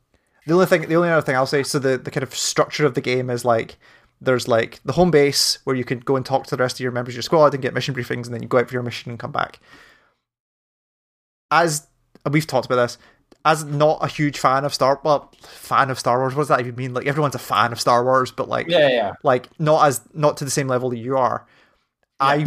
the 0.47 0.53
only 0.53 0.65
thing, 0.65 0.87
the 0.87 0.95
only 0.95 1.09
other 1.09 1.21
thing 1.21 1.35
I'll 1.35 1.45
say, 1.45 1.63
so 1.63 1.79
the 1.79 1.97
the 1.97 2.11
kind 2.11 2.23
of 2.23 2.35
structure 2.35 2.85
of 2.85 2.93
the 2.93 3.01
game 3.01 3.29
is 3.29 3.45
like 3.45 3.77
there's 4.21 4.47
like 4.47 4.79
the 4.85 4.93
home 4.93 5.11
base 5.11 5.59
where 5.63 5.75
you 5.75 5.83
can 5.83 5.99
go 5.99 6.15
and 6.15 6.25
talk 6.25 6.45
to 6.47 6.55
the 6.55 6.61
rest 6.61 6.77
of 6.77 6.79
your 6.81 6.91
members 6.91 7.13
of 7.13 7.17
your 7.17 7.23
squad 7.23 7.53
and 7.53 7.61
get 7.61 7.73
mission 7.73 7.93
briefings, 7.93 8.25
and 8.25 8.33
then 8.33 8.41
you 8.41 8.47
go 8.47 8.59
out 8.59 8.67
for 8.67 8.73
your 8.73 8.83
mission 8.83 9.11
and 9.11 9.19
come 9.19 9.31
back. 9.31 9.59
As 11.51 11.87
we've 12.29 12.47
talked 12.47 12.65
about 12.65 12.77
this, 12.77 12.97
as 13.45 13.63
not 13.63 14.03
a 14.03 14.07
huge 14.07 14.39
fan 14.39 14.65
of 14.65 14.73
Star, 14.73 14.99
well, 15.03 15.31
fan 15.41 15.89
of 15.91 15.99
Star 15.99 16.19
Wars. 16.19 16.33
What 16.33 16.43
does 16.43 16.47
that 16.49 16.59
even 16.59 16.75
mean? 16.75 16.93
Like 16.93 17.05
everyone's 17.05 17.35
a 17.35 17.39
fan 17.39 17.71
of 17.71 17.79
Star 17.79 18.03
Wars, 18.03 18.31
but 18.31 18.49
like, 18.49 18.67
yeah, 18.67 18.89
yeah. 18.89 19.13
like 19.23 19.47
not 19.59 19.87
as 19.87 20.01
not 20.13 20.37
to 20.37 20.45
the 20.45 20.51
same 20.51 20.67
level 20.67 20.89
that 20.89 20.97
you 20.97 21.17
are. 21.17 21.45
I 22.19 22.45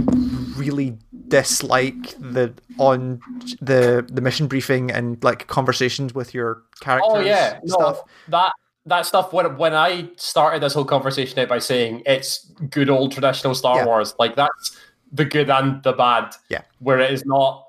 really 0.57 0.97
dislike 1.29 2.15
the 2.19 2.55
on 2.79 3.21
the 3.61 4.05
the 4.11 4.21
mission 4.21 4.49
briefing 4.49 4.91
and 4.91 5.23
like 5.23 5.47
conversations 5.47 6.15
with 6.15 6.35
your 6.35 6.63
characters. 6.81 7.13
Oh 7.15 7.21
yeah, 7.21 7.59
and 7.61 7.69
no, 7.69 7.75
stuff. 7.77 8.03
that 8.29 8.53
that 8.89 9.07
stuff. 9.07 9.33
When 9.33 9.57
when 9.57 9.75
I 9.75 10.09
started 10.17 10.63
this 10.63 10.75
whole 10.75 10.85
conversation 10.85 11.39
out 11.39 11.49
by 11.49 11.59
saying 11.59 12.03
it's 12.07 12.45
good 12.71 12.91
old 12.91 13.13
traditional 13.13 13.55
Star 13.55 13.79
Yeah. 13.79 13.87
Wars, 13.87 14.15
like 14.19 14.37
that's 14.37 14.77
the 15.13 15.25
good 15.25 15.49
and 15.51 15.83
the 15.83 15.93
bad. 15.93 16.35
Yeah. 16.49 16.63
where 16.81 16.99
it 16.99 17.11
is 17.13 17.25
not, 17.25 17.65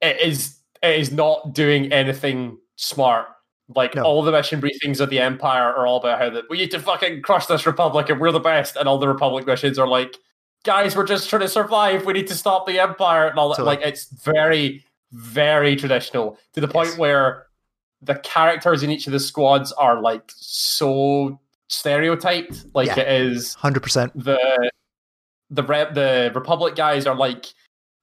it 0.00 0.20
is 0.20 0.56
it 0.82 0.98
is 1.00 1.12
not 1.12 1.54
doing 1.54 1.92
anything 1.92 2.58
smart. 2.76 3.26
Like 3.74 3.94
No. 3.94 4.02
all 4.02 4.22
the 4.22 4.32
mission 4.32 4.60
briefings 4.60 5.00
of 5.00 5.10
the 5.10 5.18
Empire 5.18 5.74
are 5.74 5.86
all 5.86 5.98
about 5.98 6.18
how 6.18 6.30
that 6.30 6.44
we 6.48 6.56
need 6.58 6.70
to 6.70 6.80
fucking 6.80 7.22
crush 7.22 7.46
this 7.46 7.66
Republic 7.66 8.08
and 8.08 8.20
we're 8.20 8.32
the 8.32 8.40
best, 8.40 8.76
and 8.76 8.88
all 8.88 8.98
the 8.98 9.08
Republic 9.08 9.46
missions 9.46 9.78
are 9.78 9.86
like, 9.88 10.16
guys, 10.64 10.96
we're 10.96 11.06
just 11.06 11.28
trying 11.28 11.42
to 11.42 11.48
survive. 11.48 12.06
We 12.06 12.12
need 12.14 12.28
to 12.28 12.34
stop 12.34 12.66
the 12.66 12.78
Empire 12.80 13.26
and 13.26 13.38
all 13.38 13.54
that. 13.54 13.62
Like 13.64 13.80
it's 13.82 14.04
very, 14.24 14.84
very 15.12 15.76
traditional 15.76 16.38
to 16.54 16.60
the 16.62 16.68
point 16.68 16.96
where 16.96 17.47
the 18.02 18.14
characters 18.16 18.82
in 18.82 18.90
each 18.90 19.06
of 19.06 19.12
the 19.12 19.20
squads 19.20 19.72
are 19.72 20.00
like 20.00 20.22
so 20.36 21.40
stereotyped. 21.68 22.66
Like 22.74 22.88
Yeah. 22.88 23.00
it 23.00 23.08
is 23.22 23.54
Hundred 23.54 23.82
percent. 23.82 24.12
the 24.14 24.70
the 25.50 25.62
rep 25.62 25.94
the 25.94 26.30
Republic 26.34 26.74
guys 26.76 27.06
are 27.06 27.14
like 27.16 27.46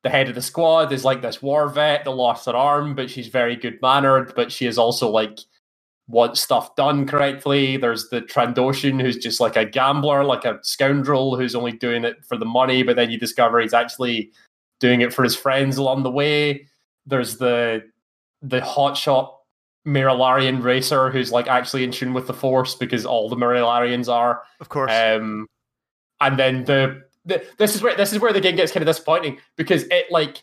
the 0.03 0.09
head 0.09 0.29
of 0.29 0.35
the 0.35 0.41
squad 0.41 0.91
is 0.91 1.03
like 1.03 1.21
this 1.21 1.41
war 1.41 1.67
vet 1.67 2.03
that 2.05 2.11
lost 2.11 2.45
her 2.45 2.55
arm, 2.55 2.93
but 2.95 3.09
she's 3.09 3.27
very 3.27 3.55
good 3.55 3.79
mannered, 3.81 4.33
but 4.35 4.51
she 4.51 4.67
is 4.67 4.77
also 4.77 5.09
like 5.09 5.39
wants 6.07 6.39
stuff 6.41 6.75
done 6.75 7.07
correctly. 7.07 7.77
There's 7.77 8.09
the 8.09 8.21
Trandoshan 8.21 9.01
who's 9.01 9.17
just 9.17 9.39
like 9.39 9.55
a 9.55 9.65
gambler, 9.65 10.23
like 10.23 10.45
a 10.45 10.59
scoundrel 10.61 11.35
who's 11.35 11.55
only 11.55 11.71
doing 11.71 12.03
it 12.03 12.23
for 12.25 12.37
the 12.37 12.45
money, 12.45 12.83
but 12.83 12.95
then 12.95 13.09
you 13.09 13.17
discover 13.17 13.59
he's 13.59 13.73
actually 13.73 14.31
doing 14.79 15.01
it 15.01 15.11
for 15.13 15.23
his 15.23 15.35
friends 15.35 15.77
along 15.77 16.03
the 16.03 16.11
way. 16.11 16.67
There's 17.07 17.37
the 17.37 17.83
the 18.43 18.59
hotshot 18.61 19.31
Miralarian 19.85 20.63
racer 20.63 21.11
who's 21.11 21.31
like 21.31 21.47
actually 21.47 21.83
in 21.83 21.91
tune 21.91 22.13
with 22.13 22.27
the 22.27 22.33
Force 22.33 22.75
because 22.75 23.05
all 23.05 23.29
the 23.29 23.35
Miralarians 23.35 24.11
are. 24.11 24.41
Of 24.59 24.69
course. 24.69 24.91
Um, 24.91 25.47
and 26.21 26.39
then 26.39 26.65
the, 26.65 27.03
the 27.25 27.45
this 27.57 27.75
is 27.75 27.81
where 27.81 27.95
this 27.95 28.13
is 28.13 28.19
where 28.19 28.33
the 28.33 28.41
game 28.41 28.55
gets 28.55 28.71
kind 28.71 28.81
of 28.81 28.87
disappointing 28.87 29.39
because 29.55 29.83
it 29.83 30.05
like 30.09 30.41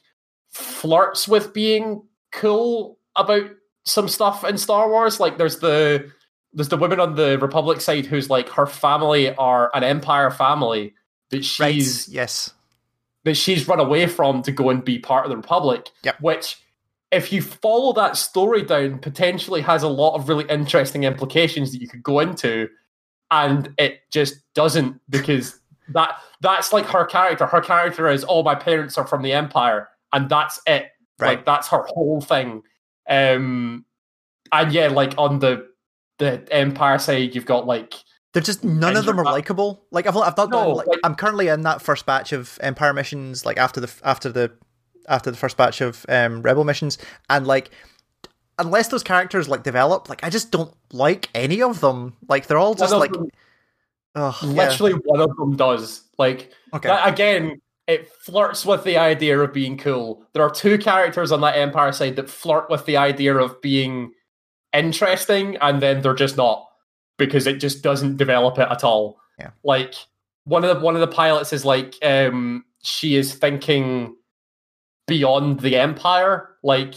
flirts 0.50 1.26
with 1.26 1.52
being 1.52 2.02
cool 2.30 2.98
about 3.16 3.50
some 3.84 4.08
stuff 4.08 4.44
in 4.44 4.58
Star 4.58 4.88
Wars. 4.88 5.18
Like 5.18 5.38
there's 5.38 5.58
the 5.58 6.10
there's 6.52 6.68
the 6.68 6.76
woman 6.76 7.00
on 7.00 7.14
the 7.14 7.38
Republic 7.40 7.80
side 7.80 8.06
who's 8.06 8.30
like 8.30 8.48
her 8.50 8.66
family 8.66 9.34
are 9.36 9.70
an 9.74 9.82
Empire 9.82 10.30
family 10.30 10.94
that 11.30 11.44
she's 11.44 12.06
right. 12.08 12.14
Yes. 12.14 12.52
that 13.24 13.36
she's 13.36 13.66
run 13.66 13.80
away 13.80 14.06
from 14.06 14.42
to 14.42 14.52
go 14.52 14.70
and 14.70 14.84
be 14.84 14.98
part 14.98 15.24
of 15.24 15.30
the 15.30 15.36
Republic. 15.36 15.88
Yep. 16.04 16.20
Which, 16.20 16.62
if 17.12 17.32
you 17.32 17.42
follow 17.42 17.92
that 17.92 18.16
story 18.16 18.62
down, 18.62 18.98
potentially 18.98 19.60
has 19.60 19.82
a 19.82 19.88
lot 19.88 20.14
of 20.16 20.28
really 20.28 20.46
interesting 20.48 21.04
implications 21.04 21.70
that 21.72 21.80
you 21.80 21.86
could 21.88 22.02
go 22.02 22.18
into, 22.20 22.68
and 23.30 23.72
it 23.78 24.00
just 24.10 24.36
doesn't 24.54 24.98
because 25.10 25.60
that 25.90 26.16
that's 26.40 26.72
like 26.72 26.86
her 26.86 27.04
character. 27.04 27.46
Her 27.46 27.60
character 27.60 28.08
is, 28.08 28.24
oh, 28.28 28.42
my 28.42 28.54
parents 28.54 28.96
are 28.98 29.06
from 29.06 29.22
the 29.22 29.32
Empire, 29.32 29.88
and 30.12 30.28
that's 30.28 30.60
it. 30.66 30.86
Right. 31.18 31.36
Like 31.36 31.44
that's 31.44 31.68
her 31.68 31.84
whole 31.88 32.20
thing. 32.20 32.62
Um, 33.08 33.84
and 34.50 34.72
yeah, 34.72 34.88
like 34.88 35.14
on 35.18 35.38
the 35.38 35.68
the 36.18 36.46
Empire 36.50 36.98
side, 36.98 37.34
you've 37.34 37.46
got 37.46 37.66
like 37.66 37.94
They're 38.32 38.42
just 38.42 38.64
none 38.64 38.96
of 38.96 39.04
them 39.04 39.16
you're 39.16 39.24
likable. 39.26 39.84
Like 39.90 40.06
I've 40.06 40.16
I've 40.16 40.36
not 40.36 40.50
No, 40.50 40.64
done. 40.64 40.74
Like, 40.76 40.86
like- 40.86 41.00
I'm 41.04 41.14
currently 41.14 41.48
in 41.48 41.60
that 41.62 41.82
first 41.82 42.06
batch 42.06 42.32
of 42.32 42.58
Empire 42.62 42.94
missions. 42.94 43.44
Like 43.44 43.58
after 43.58 43.80
the 43.80 43.92
after 44.02 44.30
the 44.32 44.52
after 45.08 45.30
the 45.30 45.36
first 45.36 45.56
batch 45.56 45.80
of 45.80 46.04
um, 46.08 46.42
Rebel 46.42 46.64
missions, 46.64 46.98
and 47.28 47.46
like 47.46 47.70
unless 48.58 48.88
those 48.88 49.02
characters 49.02 49.48
like 49.48 49.62
develop, 49.62 50.08
like 50.08 50.22
I 50.24 50.30
just 50.30 50.50
don't 50.50 50.74
like 50.92 51.28
any 51.34 51.62
of 51.62 51.80
them. 51.80 52.16
Like 52.28 52.46
they're 52.46 52.58
all 52.58 52.74
just 52.74 52.94
like 52.94 53.12
them- 53.12 53.30
ugh, 54.14 54.36
yeah. 54.42 54.48
literally 54.48 54.92
one 54.92 55.20
of 55.20 55.36
them 55.36 55.56
does. 55.56 56.02
Like 56.18 56.52
okay. 56.74 56.88
That, 56.88 57.08
again, 57.08 57.60
it 57.86 58.10
flirts 58.12 58.64
with 58.64 58.84
the 58.84 58.96
idea 58.96 59.38
of 59.38 59.52
being 59.52 59.76
cool. 59.76 60.24
There 60.32 60.42
are 60.42 60.50
two 60.50 60.78
characters 60.78 61.32
on 61.32 61.40
that 61.40 61.56
Empire 61.56 61.92
side 61.92 62.16
that 62.16 62.30
flirt 62.30 62.70
with 62.70 62.86
the 62.86 62.96
idea 62.96 63.36
of 63.36 63.60
being 63.60 64.12
interesting, 64.72 65.56
and 65.60 65.82
then 65.82 66.02
they're 66.02 66.14
just 66.14 66.36
not 66.36 66.68
because 67.18 67.46
it 67.46 67.58
just 67.58 67.82
doesn't 67.82 68.16
develop 68.16 68.58
it 68.58 68.68
at 68.70 68.84
all. 68.84 69.18
Yeah. 69.38 69.50
Like 69.64 69.94
one 70.44 70.64
of 70.64 70.76
the 70.76 70.84
one 70.84 70.94
of 70.94 71.00
the 71.00 71.08
pilots 71.08 71.52
is 71.52 71.64
like, 71.64 71.94
um, 72.02 72.64
she 72.82 73.16
is 73.16 73.34
thinking 73.34 74.16
beyond 75.06 75.60
the 75.60 75.76
Empire. 75.76 76.56
Like, 76.62 76.94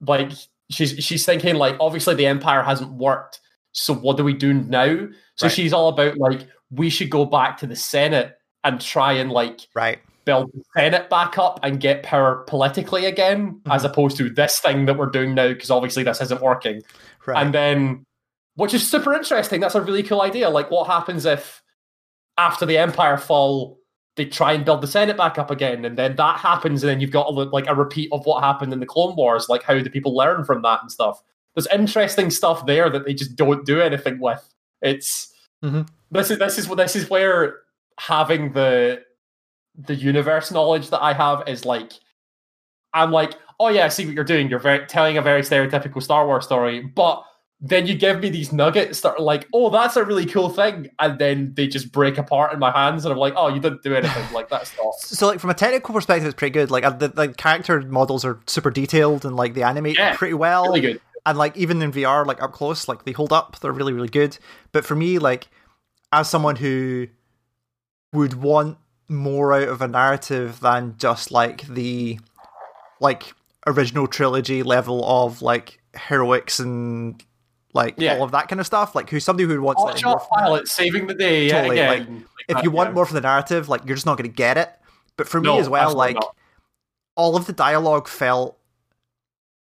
like 0.00 0.32
she's 0.70 1.02
she's 1.04 1.24
thinking 1.26 1.56
like, 1.56 1.76
obviously 1.80 2.14
the 2.14 2.26
Empire 2.26 2.62
hasn't 2.62 2.92
worked, 2.92 3.40
so 3.72 3.94
what 3.94 4.16
do 4.16 4.24
we 4.24 4.34
do 4.34 4.52
now? 4.54 5.08
So 5.36 5.46
Right. 5.46 5.52
she's 5.52 5.72
all 5.72 5.88
about 5.88 6.18
like, 6.18 6.46
we 6.70 6.90
should 6.90 7.10
go 7.10 7.24
back 7.24 7.58
to 7.58 7.66
the 7.66 7.76
Senate 7.76 8.36
and 8.64 8.80
try 8.80 9.12
and 9.12 9.30
like 9.30 9.66
right. 9.74 9.98
build 10.24 10.50
the 10.52 10.62
Senate 10.76 11.10
back 11.10 11.38
up 11.38 11.58
and 11.62 11.80
get 11.80 12.02
power 12.02 12.44
politically 12.46 13.06
again, 13.06 13.60
as 13.66 13.82
mm-hmm. 13.82 13.90
opposed 13.90 14.16
to 14.18 14.30
this 14.30 14.60
thing 14.60 14.86
that 14.86 14.96
we're 14.96 15.06
doing 15.06 15.34
now, 15.34 15.48
because 15.48 15.70
obviously 15.70 16.02
this 16.02 16.20
isn't 16.20 16.42
working. 16.42 16.82
Right. 17.26 17.42
And 17.42 17.54
then, 17.54 18.06
which 18.54 18.74
is 18.74 18.88
super 18.88 19.14
interesting. 19.14 19.60
That's 19.60 19.74
a 19.74 19.80
really 19.80 20.02
cool 20.02 20.22
idea. 20.22 20.50
Like, 20.50 20.70
what 20.70 20.86
happens 20.86 21.24
if 21.24 21.62
after 22.38 22.66
the 22.66 22.78
Empire 22.78 23.16
fall, 23.16 23.78
they 24.16 24.26
try 24.26 24.52
and 24.52 24.64
build 24.64 24.82
the 24.82 24.86
Senate 24.86 25.16
back 25.16 25.38
up 25.38 25.50
again, 25.50 25.84
and 25.84 25.96
then 25.96 26.16
that 26.16 26.38
happens, 26.38 26.82
and 26.82 26.90
then 26.90 27.00
you've 27.00 27.10
got 27.10 27.26
a, 27.28 27.30
like 27.30 27.66
a 27.66 27.74
repeat 27.74 28.10
of 28.12 28.24
what 28.26 28.42
happened 28.42 28.72
in 28.72 28.80
the 28.80 28.86
Clone 28.86 29.16
Wars. 29.16 29.48
Like, 29.48 29.62
how 29.62 29.74
do 29.78 29.88
people 29.90 30.14
learn 30.14 30.44
from 30.44 30.62
that 30.62 30.80
and 30.82 30.90
stuff? 30.92 31.22
There's 31.54 31.66
interesting 31.68 32.30
stuff 32.30 32.66
there 32.66 32.90
that 32.90 33.04
they 33.04 33.14
just 33.14 33.36
don't 33.36 33.64
do 33.64 33.80
anything 33.80 34.18
with. 34.20 34.46
It's 34.80 35.32
Mhm. 35.62 35.88
this 36.10 36.30
is 36.30 36.38
this 36.38 36.58
is 36.58 36.68
what 36.68 36.76
this 36.76 36.96
is 36.96 37.08
where 37.08 37.60
having 37.98 38.52
the 38.52 39.02
the 39.76 39.94
universe 39.94 40.50
knowledge 40.50 40.90
that 40.90 41.02
I 41.02 41.12
have 41.12 41.46
is 41.46 41.64
like 41.64 41.92
I'm 42.94 43.10
like, 43.12 43.34
oh 43.60 43.68
yeah, 43.68 43.84
I 43.86 43.88
see 43.88 44.04
what 44.04 44.14
you're 44.14 44.24
doing. 44.24 44.48
You're 44.50 44.58
very 44.58 44.86
telling 44.86 45.16
a 45.16 45.22
very 45.22 45.42
stereotypical 45.42 46.02
Star 46.02 46.26
Wars 46.26 46.44
story, 46.44 46.80
but 46.82 47.24
then 47.64 47.86
you 47.86 47.94
give 47.94 48.18
me 48.18 48.28
these 48.28 48.52
nuggets 48.52 49.02
that 49.02 49.14
are 49.18 49.22
like, 49.22 49.46
oh, 49.54 49.70
that's 49.70 49.96
a 49.96 50.04
really 50.04 50.26
cool 50.26 50.48
thing, 50.50 50.90
and 50.98 51.18
then 51.18 51.54
they 51.54 51.68
just 51.68 51.92
break 51.92 52.18
apart 52.18 52.52
in 52.52 52.58
my 52.58 52.72
hands, 52.72 53.04
and 53.04 53.12
I'm 53.12 53.18
like, 53.18 53.34
oh, 53.36 53.46
you 53.48 53.60
didn't 53.60 53.82
do 53.84 53.94
anything. 53.94 54.32
like 54.34 54.48
that's 54.48 54.76
not. 54.76 54.94
so 54.98 55.28
like 55.28 55.38
from 55.38 55.50
a 55.50 55.54
technical 55.54 55.94
perspective, 55.94 56.26
it's 56.26 56.34
pretty 56.34 56.52
good. 56.52 56.70
Like 56.72 56.82
uh, 56.84 56.90
the, 56.90 57.08
the 57.08 57.28
character 57.28 57.80
models 57.82 58.24
are 58.24 58.40
super 58.46 58.70
detailed 58.72 59.24
and 59.24 59.36
like 59.36 59.54
they 59.54 59.62
animate 59.62 59.96
Yeah, 59.96 60.16
pretty 60.16 60.34
well. 60.34 60.64
Really 60.64 60.80
good. 60.80 61.00
and 61.24 61.38
like 61.38 61.56
even 61.56 61.80
in 61.80 61.92
VR, 61.92 62.26
like 62.26 62.42
up 62.42 62.52
close, 62.52 62.88
like 62.88 63.04
they 63.04 63.12
hold 63.12 63.32
up. 63.32 63.60
They're 63.60 63.70
really, 63.72 63.92
really 63.92 64.08
good. 64.08 64.38
But 64.72 64.84
for 64.84 64.96
me, 64.96 65.20
like 65.20 65.46
as 66.10 66.28
someone 66.28 66.56
who 66.56 67.06
would 68.12 68.34
want 68.34 68.76
more 69.08 69.52
out 69.54 69.68
of 69.68 69.80
a 69.80 69.88
narrative 69.88 70.58
than 70.60 70.96
just 70.98 71.30
like 71.30 71.62
the 71.68 72.18
like 73.00 73.34
original 73.68 74.06
trilogy 74.08 74.62
level 74.64 75.04
of 75.04 75.42
like 75.42 75.80
heroics 76.08 76.58
and 76.58 77.22
like 77.72 77.94
Yeah. 77.96 78.16
all 78.16 78.24
of 78.24 78.32
that 78.32 78.48
kind 78.48 78.60
of 78.60 78.66
stuff. 78.66 78.94
Like 78.94 79.10
who's 79.10 79.24
somebody 79.24 79.48
who 79.48 79.60
wants 79.62 79.80
oh, 79.82 79.86
more 79.86 79.96
shot 79.96 80.28
pilot 80.28 80.68
saving 80.68 81.06
the 81.06 81.14
day 81.14 81.48
Totally, 81.48 81.78
again. 81.78 81.88
like, 81.88 82.08
Like 82.08 82.18
if 82.48 82.56
that, 82.56 82.64
you 82.64 82.70
want 82.70 82.90
yeah. 82.90 82.94
more 82.94 83.06
for 83.06 83.14
the 83.14 83.20
narrative, 83.20 83.68
like 83.68 83.82
you're 83.86 83.96
just 83.96 84.06
not 84.06 84.16
going 84.18 84.28
to 84.30 84.34
get 84.34 84.56
it. 84.58 84.70
But 85.16 85.28
for 85.28 85.40
me 85.40 85.58
as 85.58 85.68
well, 85.68 85.94
like 85.94 86.14
not. 86.14 86.34
all 87.16 87.36
of 87.36 87.46
the 87.46 87.52
dialogue 87.52 88.08
felt 88.08 88.58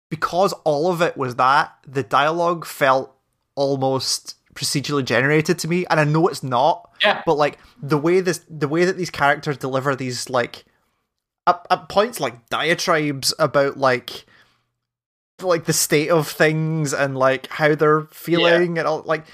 because 0.10 0.54
all 0.64 0.92
of 0.92 1.02
it 1.02 1.16
was 1.18 1.36
that 1.36 1.74
the 1.88 2.04
dialogue 2.04 2.66
felt 2.66 3.16
almost 3.56 4.36
procedurally 4.56 5.06
generated 5.06 5.58
to 5.60 5.68
me, 5.68 5.86
and 5.90 6.00
I 6.00 6.04
know 6.04 6.28
it's 6.28 6.44
not. 6.44 6.92
Yeah. 7.02 7.22
But 7.26 7.36
like 7.36 7.58
the 7.82 7.98
way 7.98 8.20
this, 8.20 8.44
the 8.50 8.68
way 8.68 8.86
that 8.86 8.98
these 8.98 9.10
characters 9.10 9.58
deliver 9.58 9.96
these 9.96 10.30
like 10.30 10.66
at, 11.48 11.66
at 11.70 11.90
points 11.90 12.20
like 12.20 12.50
diatribes 12.50 13.34
about 13.40 13.78
like 13.78 14.26
like 15.44 15.66
the 15.66 15.74
state 15.74 16.10
of 16.10 16.28
things 16.28 16.94
and 16.94 17.18
like 17.18 17.48
how 17.48 17.76
they're 17.76 18.02
feeling 18.12 18.78
and 18.78 18.88
all 18.88 19.02
like 19.04 19.26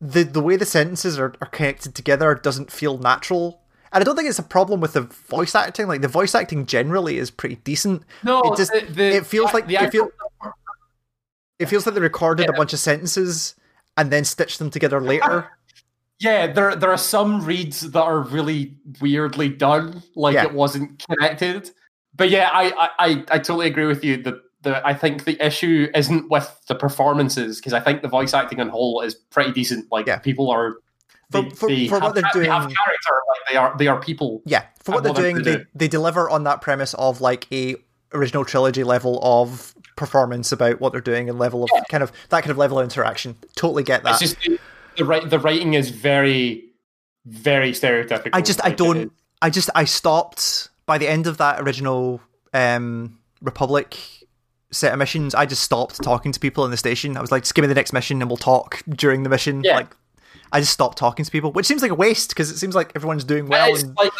the 0.00 0.22
the 0.22 0.40
way 0.42 0.56
the 0.56 0.64
sentences 0.64 1.18
are, 1.18 1.34
are 1.40 1.48
connected 1.48 1.94
together 1.94 2.34
doesn't 2.34 2.70
feel 2.72 2.98
natural. 2.98 3.60
And 3.92 4.02
I 4.02 4.04
don't 4.04 4.14
think 4.16 4.28
it's 4.28 4.38
a 4.38 4.44
problem 4.44 4.80
with 4.80 4.92
the 4.92 5.00
voice 5.02 5.54
acting. 5.54 5.88
Like 5.88 6.00
the 6.00 6.08
voice 6.08 6.34
acting 6.34 6.66
generally 6.66 7.18
is 7.18 7.30
pretty 7.30 7.56
decent. 7.56 8.02
No, 8.22 8.40
it 8.42 8.56
just 8.56 8.72
the, 8.72 8.80
the, 8.88 9.16
it 9.16 9.26
feels 9.26 9.52
like 9.52 9.66
the 9.66 9.76
it, 9.76 9.90
feel, 9.90 10.10
it 11.58 11.66
feels 11.66 11.86
like 11.86 11.94
they 11.94 12.00
recorded 12.00 12.48
a 12.48 12.52
bunch 12.52 12.72
of 12.72 12.78
sentences 12.78 13.54
and 13.96 14.10
then 14.10 14.24
stitched 14.24 14.58
them 14.58 14.70
together 14.70 15.00
later. 15.00 15.48
Yeah, 16.22 16.48
there 16.52 16.76
there 16.76 16.90
are 16.90 16.98
some 16.98 17.42
reads 17.46 17.80
that 17.92 18.02
are 18.02 18.20
really 18.20 18.76
weirdly 19.00 19.48
done, 19.48 20.02
like 20.14 20.34
Yeah. 20.34 20.44
it 20.44 20.52
wasn't 20.52 21.02
connected. 21.08 21.70
But 22.14 22.28
yeah, 22.28 22.50
I 22.52 22.64
I, 22.72 22.88
I, 22.98 23.24
I 23.30 23.38
totally 23.38 23.68
agree 23.68 23.86
with 23.86 24.04
you 24.04 24.22
that 24.24 24.34
the 24.62 24.86
I 24.86 24.94
think 24.94 25.24
the 25.24 25.44
issue 25.44 25.88
isn't 25.94 26.30
with 26.30 26.60
the 26.68 26.74
performances 26.74 27.56
because 27.58 27.72
I 27.72 27.80
think 27.80 28.02
the 28.02 28.08
voice 28.08 28.34
acting 28.34 28.60
on 28.60 28.68
whole 28.68 29.00
is 29.00 29.14
pretty 29.14 29.52
decent. 29.52 29.90
Like 29.90 30.06
Yeah. 30.06 30.18
people 30.18 30.50
are 30.50 30.74
For- 31.30 31.42
they, 31.42 31.50
for- 31.50 31.68
they 31.68 31.88
for 31.88 31.98
what 32.00 32.14
they're 32.14 32.22
they 32.34 32.46
have 32.48 32.62
doing- 32.64 32.74
character, 32.84 33.14
like 33.28 33.40
they 33.50 33.56
are 33.56 33.76
they 33.78 33.86
are 33.86 34.00
people. 34.00 34.42
Yeah, 34.44 34.64
for 34.82 34.92
what 34.92 35.02
they're 35.04 35.12
what 35.12 35.20
doing, 35.20 35.36
they, 35.42 35.56
do. 35.58 35.64
they 35.74 35.88
deliver 35.88 36.28
on 36.28 36.44
that 36.44 36.60
premise 36.60 36.92
of 36.94 37.20
like 37.20 37.46
a 37.52 37.76
original 38.12 38.44
trilogy 38.44 38.82
level 38.84 39.18
of 39.22 39.74
performance 39.96 40.50
about 40.52 40.80
what 40.80 40.92
they're 40.92 41.00
doing 41.00 41.28
and 41.30 41.38
level 41.38 41.62
of 41.62 41.70
Yeah. 41.72 41.82
kind 41.88 42.02
of 42.02 42.10
that 42.30 42.42
kind 42.42 42.50
of 42.50 42.58
level 42.58 42.78
of 42.78 42.84
interaction. 42.84 43.36
Totally 43.54 43.82
get 43.82 44.02
that. 44.02 44.10
It's 44.12 44.20
just 44.20 44.40
the, 44.42 44.58
the 44.96 45.04
right 45.04 45.28
the 45.28 45.38
writing 45.38 45.74
is 45.74 45.90
very 45.90 46.64
very 47.26 47.72
stereotypical. 47.72 48.30
I 48.32 48.40
just 48.42 48.64
I 48.64 48.70
don't 48.70 49.12
I 49.42 49.50
just 49.50 49.70
I 49.74 49.84
stopped 49.84 50.68
by 50.86 50.98
the 50.98 51.06
end 51.08 51.26
of 51.26 51.36
that 51.38 51.60
original 51.60 52.20
um 52.52 53.18
Republic 53.42 53.96
set 54.72 54.92
of 54.92 54.98
missions, 54.98 55.34
I 55.34 55.46
just 55.46 55.62
stopped 55.62 56.02
talking 56.02 56.32
to 56.32 56.40
people 56.40 56.64
in 56.64 56.70
the 56.70 56.76
station. 56.76 57.16
I 57.16 57.20
was 57.20 57.32
like, 57.32 57.42
just 57.42 57.54
give 57.54 57.62
me 57.62 57.68
the 57.68 57.74
next 57.74 57.92
mission 57.92 58.20
and 58.20 58.30
we'll 58.30 58.36
talk 58.36 58.82
during 58.88 59.22
the 59.22 59.28
mission. 59.28 59.62
Yeah. 59.64 59.76
Like 59.76 59.96
I 60.52 60.60
just 60.60 60.72
stopped 60.72 60.98
talking 60.98 61.24
to 61.24 61.30
people, 61.30 61.52
which 61.52 61.66
seems 61.66 61.82
like 61.82 61.90
a 61.90 61.94
waste 61.94 62.30
because 62.30 62.50
it 62.50 62.58
seems 62.58 62.74
like 62.74 62.92
everyone's 62.94 63.24
doing 63.24 63.48
well. 63.48 63.74
And, 63.74 63.96
like 63.96 64.12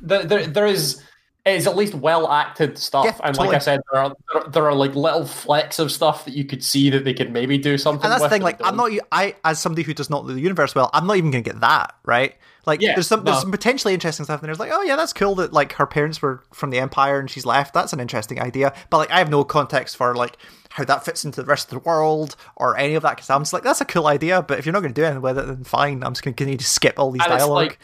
the, 0.00 0.18
there, 0.18 0.46
there 0.46 0.66
is 0.66 1.02
it 1.50 1.56
is 1.56 1.66
at 1.66 1.76
least 1.76 1.94
well 1.94 2.30
acted 2.30 2.78
stuff, 2.78 3.04
Yeah, 3.04 3.16
and 3.24 3.34
totally. 3.34 3.48
like 3.48 3.56
I 3.56 3.58
said, 3.58 3.80
there 3.92 4.00
are, 4.02 4.08
there 4.32 4.42
are 4.42 4.50
there 4.50 4.66
are 4.66 4.74
like 4.74 4.94
little 4.94 5.26
flecks 5.26 5.78
of 5.78 5.90
stuff 5.92 6.24
that 6.24 6.34
you 6.34 6.44
could 6.44 6.62
see 6.64 6.90
that 6.90 7.04
they 7.04 7.14
could 7.14 7.32
maybe 7.32 7.58
do 7.58 7.76
something. 7.78 8.04
and 8.04 8.12
that's 8.12 8.22
the 8.22 8.28
thing. 8.28 8.42
Like, 8.42 8.60
I'm 8.64 8.76
not. 8.76 8.90
I 9.12 9.34
as 9.44 9.60
somebody 9.60 9.82
who 9.82 9.94
does 9.94 10.08
not 10.10 10.26
know 10.26 10.34
the 10.34 10.40
universe 10.40 10.74
well, 10.74 10.90
I'm 10.94 11.06
not 11.06 11.16
even 11.16 11.30
going 11.30 11.44
to 11.44 11.50
get 11.50 11.60
that 11.60 11.94
right. 12.04 12.34
Like, 12.66 12.80
Yeah, 12.82 12.94
there's 12.94 13.06
some 13.06 13.24
there's 13.24 13.40
some 13.40 13.50
potentially 13.50 13.94
interesting 13.94 14.24
stuff, 14.24 14.40
and 14.40 14.48
there's 14.48 14.58
like, 14.60 14.70
oh 14.72 14.82
yeah, 14.82 14.96
that's 14.96 15.12
cool 15.12 15.34
that 15.36 15.52
like 15.52 15.72
her 15.74 15.86
parents 15.86 16.20
were 16.20 16.42
from 16.52 16.70
the 16.70 16.78
Empire 16.78 17.18
and 17.18 17.30
she's 17.30 17.46
left. 17.46 17.72
That's 17.74 17.92
an 17.92 18.00
interesting 18.00 18.40
idea. 18.40 18.74
But 18.90 18.98
like, 18.98 19.10
I 19.10 19.18
have 19.18 19.30
no 19.30 19.44
context 19.44 19.96
for 19.96 20.14
like 20.14 20.36
how 20.68 20.84
that 20.84 21.04
fits 21.04 21.24
into 21.24 21.40
the 21.42 21.46
rest 21.46 21.72
of 21.72 21.82
the 21.82 21.88
world 21.88 22.36
or 22.56 22.76
any 22.76 22.94
of 22.94 23.02
that. 23.02 23.16
Because 23.16 23.30
I'm 23.30 23.40
just 23.40 23.52
like, 23.52 23.62
that's 23.62 23.80
a 23.80 23.84
cool 23.86 24.06
idea, 24.06 24.42
but 24.42 24.58
if 24.58 24.66
you're 24.66 24.72
not 24.74 24.80
going 24.80 24.92
to 24.94 25.00
do 25.00 25.04
anything 25.04 25.22
with 25.22 25.38
it, 25.38 25.46
then 25.46 25.64
fine. 25.64 26.04
I'm 26.04 26.12
just 26.12 26.22
going 26.22 26.34
to 26.34 26.36
continue 26.36 26.58
to 26.58 26.64
skip 26.64 26.98
all 26.98 27.10
these 27.10 27.22
And 27.24 27.32
it's 27.32 27.42
dialogue. 27.42 27.66
like 27.66 27.78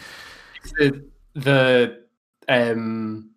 the 0.78 1.04
the 1.34 2.02
um. 2.48 3.30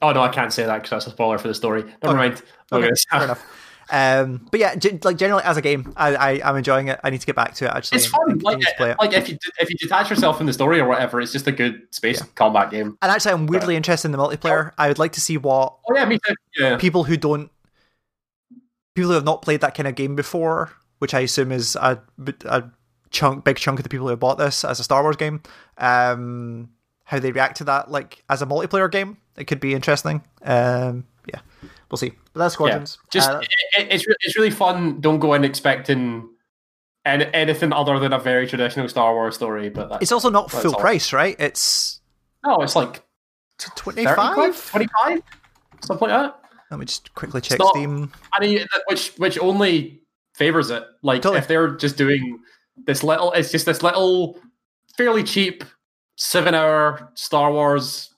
Oh 0.00 0.12
no, 0.12 0.22
I 0.22 0.28
can't 0.28 0.52
say 0.52 0.64
that 0.64 0.76
because 0.76 0.90
that's 0.90 1.06
a 1.06 1.10
spoiler 1.10 1.38
for 1.38 1.48
the 1.48 1.54
story. 1.54 1.82
Never 1.82 2.08
Okay. 2.08 2.16
mind. 2.16 2.42
Okay, 2.72 2.90
fair 3.10 3.22
enough. 3.24 3.44
Um, 3.90 4.46
but 4.50 4.60
yeah, 4.60 4.74
g- 4.74 4.98
like 5.02 5.16
generally 5.16 5.42
as 5.44 5.56
a 5.56 5.62
game, 5.62 5.94
I, 5.96 6.14
I 6.14 6.40
I'm 6.50 6.56
enjoying 6.56 6.88
it. 6.88 7.00
I 7.02 7.08
need 7.10 7.20
to 7.20 7.26
get 7.26 7.34
back 7.36 7.54
to 7.54 7.64
it. 7.64 7.70
Actually, 7.74 7.96
It's 7.96 8.06
fun. 8.06 8.38
Like, 8.40 8.56
continue 8.58 8.64
to 8.66 8.74
play 8.76 8.90
it. 8.90 8.96
like 9.00 9.12
if 9.14 9.28
you 9.30 9.38
if 9.60 9.70
you 9.70 9.76
detach 9.76 10.10
yourself 10.10 10.36
from 10.36 10.46
the 10.46 10.52
story 10.52 10.78
or 10.78 10.86
whatever, 10.86 11.20
it's 11.22 11.32
just 11.32 11.46
a 11.46 11.52
good 11.52 11.82
space 11.90 12.20
combat 12.34 12.70
game. 12.70 12.98
And 13.00 13.10
actually, 13.10 13.32
I'm 13.32 13.46
weirdly 13.46 13.76
interested 13.76 14.06
in 14.08 14.12
the 14.12 14.18
multiplayer. 14.18 14.72
I 14.76 14.88
would 14.88 14.98
like 14.98 15.12
to 15.12 15.22
see 15.22 15.38
what 15.38 15.78
Oh 15.88 15.94
yeah, 15.96 16.04
me 16.04 16.18
too. 16.26 16.34
Yeah. 16.58 16.76
people 16.76 17.04
who 17.04 17.16
don't, 17.16 17.50
people 18.94 19.08
who 19.08 19.14
have 19.14 19.24
not 19.24 19.40
played 19.42 19.62
that 19.62 19.74
kind 19.74 19.86
of 19.88 19.94
game 19.94 20.14
before, 20.14 20.70
which 20.98 21.14
I 21.14 21.20
assume 21.20 21.50
is 21.50 21.74
a, 21.76 21.98
a 22.44 22.64
chunk, 23.10 23.44
big 23.44 23.56
chunk 23.56 23.78
of 23.78 23.84
the 23.84 23.88
people 23.88 24.04
who 24.06 24.10
have 24.10 24.20
bought 24.20 24.36
this 24.36 24.64
as 24.64 24.78
a 24.80 24.84
Star 24.84 25.02
Wars 25.02 25.16
game, 25.16 25.42
um, 25.78 26.68
how 27.08 27.18
they 27.18 27.32
react 27.32 27.56
to 27.56 27.64
that, 27.64 27.90
like 27.90 28.22
as 28.28 28.42
a 28.42 28.46
multiplayer 28.46 28.90
game. 28.92 29.16
It 29.38 29.44
could 29.46 29.60
be 29.60 29.72
interesting. 29.72 30.22
Um, 30.42 31.06
yeah, 31.26 31.40
we'll 31.90 31.96
see. 31.96 32.12
But 32.34 32.40
that's 32.40 32.60
Yeah. 32.60 32.84
Just 33.10 33.30
Uh, 33.30 33.40
it, 33.40 33.48
it- 33.78 33.88
it's 33.92 34.04
it's 34.20 34.36
really 34.36 34.50
fun. 34.50 35.00
Don't 35.00 35.18
go 35.18 35.32
in 35.32 35.42
expecting 35.42 36.28
any, 37.06 37.24
anything 37.32 37.72
other 37.72 37.98
than 37.98 38.12
a 38.12 38.18
very 38.18 38.46
traditional 38.46 38.90
Star 38.90 39.14
Wars 39.14 39.36
story. 39.36 39.70
But 39.70 40.02
it's 40.02 40.12
also 40.12 40.28
not 40.28 40.50
full 40.50 40.74
all. 40.74 40.80
price, 40.80 41.14
right? 41.14 41.34
It's 41.38 42.00
no, 42.44 42.56
it's 42.58 42.76
like 42.76 43.02
25 43.76 44.70
twenty 44.70 44.86
five, 45.02 45.22
something 45.80 46.08
like 46.10 46.20
that. 46.22 46.40
Let 46.70 46.78
me 46.80 46.84
just 46.84 47.14
quickly 47.14 47.40
check 47.40 47.58
not- 47.58 47.70
Steam. 47.74 48.12
I 48.34 48.40
mean, 48.40 48.66
which 48.88 49.14
which 49.16 49.38
only 49.38 50.02
favors 50.34 50.68
it. 50.70 50.84
Like 51.02 51.22
Totally. 51.22 51.38
if 51.38 51.48
they're 51.48 51.70
just 51.74 51.96
doing 51.96 52.38
this 52.86 53.02
little, 53.02 53.32
it's 53.32 53.50
just 53.50 53.64
this 53.64 53.82
little, 53.82 54.38
fairly 54.96 55.24
cheap 55.24 55.64
seven 56.18 56.54
hour 56.54 57.10
Star 57.14 57.50
Wars. 57.52 58.10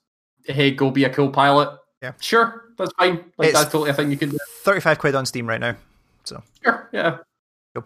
Hey, 0.44 0.72
go 0.72 0.90
be 0.90 1.05
a 1.05 1.10
cool 1.10 1.31
pilot. 1.31 1.78
Yeah. 2.02 2.12
sure, 2.20 2.64
that's 2.78 2.93
fine. 2.98 3.16
Like 3.36 3.51
It's- 3.51 3.52
that's 3.52 3.70
totally 3.70 3.90
a 3.90 3.94
thing 3.94 4.10
you 4.10 4.16
can 4.16 4.31
do. 4.31 4.39
35 4.62 4.98
quid 4.98 5.14
on 5.14 5.27
Steam 5.27 5.47
right 5.47 5.60
now. 5.60 5.77
So 6.24 6.43
sure, 6.64 6.89
yeah. 6.93 7.18
Cool. 7.74 7.85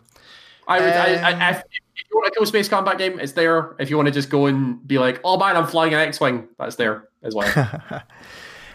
I 0.68 0.80
would. 0.80 0.88
I, 0.92 1.14
Um, 1.32 1.42
I, 1.42 1.50
if, 1.50 1.56
if 1.58 2.04
you 2.10 2.16
want 2.16 2.28
a 2.28 2.30
cool 2.30 2.46
space 2.46 2.68
combat 2.68 2.96
game, 2.96 3.18
it's 3.18 3.32
there. 3.32 3.74
If 3.80 3.90
you 3.90 3.96
want 3.96 4.06
to 4.06 4.12
just 4.12 4.30
go 4.30 4.46
and 4.46 4.86
be 4.86 4.98
like, 4.98 5.20
oh 5.24 5.36
man, 5.36 5.56
I'm 5.56 5.66
flying 5.66 5.92
an 5.94 6.00
X-wing, 6.00 6.48
that's 6.58 6.76
there 6.76 7.08
as 7.22 7.34
well. 7.34 7.50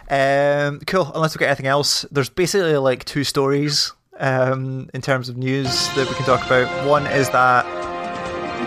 um, 0.10 0.80
cool. 0.88 1.12
Unless 1.16 1.36
we 1.36 1.40
get 1.40 1.48
anything 1.48 1.68
else, 1.68 2.04
there's 2.12 2.30
basically 2.30 2.76
like 2.78 3.06
two 3.06 3.24
stories 3.24 3.94
um, 4.20 4.90
in 4.94 5.02
terms 5.02 5.30
of 5.30 5.38
news 5.38 5.88
that 5.96 6.08
we 6.08 6.16
can 6.16 6.26
talk 6.26 6.46
about. 6.46 6.88
One 6.88 7.08
is 7.08 7.30
that, 7.30 7.66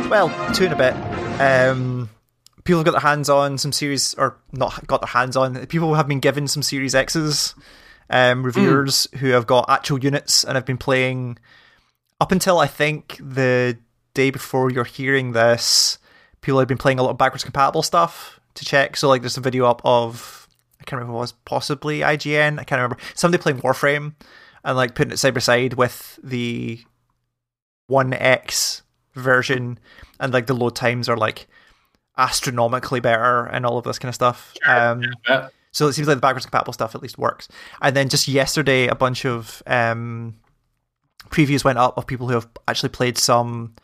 well, 0.08 0.28
two 0.54 0.64
in 0.64 0.72
a 0.72 0.76
bit. 0.76 0.94
Um, 1.40 2.08
people 2.64 2.78
have 2.78 2.84
got 2.84 2.92
their 2.92 3.00
hands 3.00 3.28
on 3.28 3.58
some 3.58 3.72
series, 3.72 4.14
or 4.14 4.38
not 4.52 4.86
got 4.86 5.00
their 5.00 5.08
hands 5.08 5.36
on. 5.36 5.66
People 5.66 5.94
have 5.94 6.08
been 6.08 6.20
given 6.20 6.48
some 6.48 6.62
Series 6.62 6.94
X's. 6.94 7.54
Um, 8.10 8.44
reviewers 8.44 9.06
who 9.20 9.28
have 9.28 9.46
got 9.46 9.70
actual 9.70 9.98
units 9.98 10.44
and 10.44 10.54
have 10.54 10.66
been 10.66 10.76
playing 10.76 11.38
up 12.20 12.30
until 12.30 12.58
I 12.58 12.66
think 12.66 13.18
the 13.18 13.78
day 14.12 14.30
before 14.30 14.70
you're 14.70 14.84
hearing 14.84 15.32
this. 15.32 15.98
People 16.42 16.58
have 16.58 16.68
been 16.68 16.78
playing 16.78 16.98
a 16.98 17.02
lot 17.02 17.10
of 17.10 17.18
backwards 17.18 17.44
compatible 17.44 17.82
stuff 17.82 18.38
to 18.54 18.64
check. 18.64 18.96
So 18.96 19.08
like, 19.08 19.22
there's 19.22 19.38
a 19.38 19.40
video 19.40 19.64
up 19.64 19.80
of 19.84 20.46
I 20.80 20.84
can't 20.84 20.98
remember 20.98 21.14
what 21.14 21.20
it 21.20 21.22
was 21.22 21.32
possibly 21.44 22.00
IGN. 22.00 22.58
I 22.58 22.64
can't 22.64 22.80
remember 22.80 22.98
somebody 23.14 23.40
playing 23.40 23.60
Warframe 23.60 24.14
and 24.64 24.76
like 24.76 24.94
putting 24.94 25.12
it 25.12 25.18
side 25.18 25.34
by 25.34 25.40
side 25.40 25.74
with 25.74 26.18
the 26.22 26.80
One 27.86 28.12
X 28.12 28.82
version, 29.14 29.78
and 30.18 30.32
like 30.32 30.46
the 30.46 30.54
load 30.54 30.74
times 30.74 31.08
are 31.08 31.16
like 31.16 31.46
astronomically 32.18 33.00
better 33.00 33.44
and 33.46 33.64
all 33.64 33.78
of 33.78 33.84
this 33.84 33.98
kind 33.98 34.08
of 34.10 34.14
stuff. 34.14 34.54
Um, 34.66 35.02
Yeah. 35.28 35.48
so 35.70 35.88
it 35.88 35.94
seems 35.94 36.06
like 36.08 36.16
the 36.16 36.20
backwards 36.20 36.44
compatible 36.46 36.72
stuff 36.72 36.94
at 36.94 37.02
least 37.02 37.18
works. 37.18 37.48
And 37.80 37.96
then 37.96 38.08
just 38.08 38.28
yesterday, 38.28 38.86
a 38.88 38.94
bunch 38.94 39.24
of 39.24 39.62
um, 39.66 40.36
previews 41.30 41.64
went 41.64 41.78
up 41.78 41.96
of 41.96 42.06
people 42.06 42.28
who 42.28 42.34
have 42.34 42.48
actually 42.68 42.90
played 42.90 43.16
some 43.18 43.74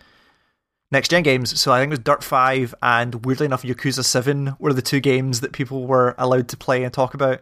next 0.91 1.11
gen 1.11 1.23
games. 1.23 1.59
So 1.61 1.73
I 1.73 1.79
think 1.81 1.89
it 1.89 1.93
was 1.93 1.99
Dirt 2.01 2.23
5 2.25 2.75
and 2.83 3.25
weirdly 3.25 3.47
enough, 3.47 3.63
Yakuza 3.63 4.05
7 4.05 4.57
were 4.59 4.73
the 4.73 4.83
two 4.83 5.01
games 5.01 5.41
that 5.41 5.53
people 5.53 5.87
were 5.87 6.15
allowed 6.19 6.49
to 6.49 6.57
play 6.57 6.85
and 6.85 6.93
talk 6.93 7.15
about. 7.15 7.41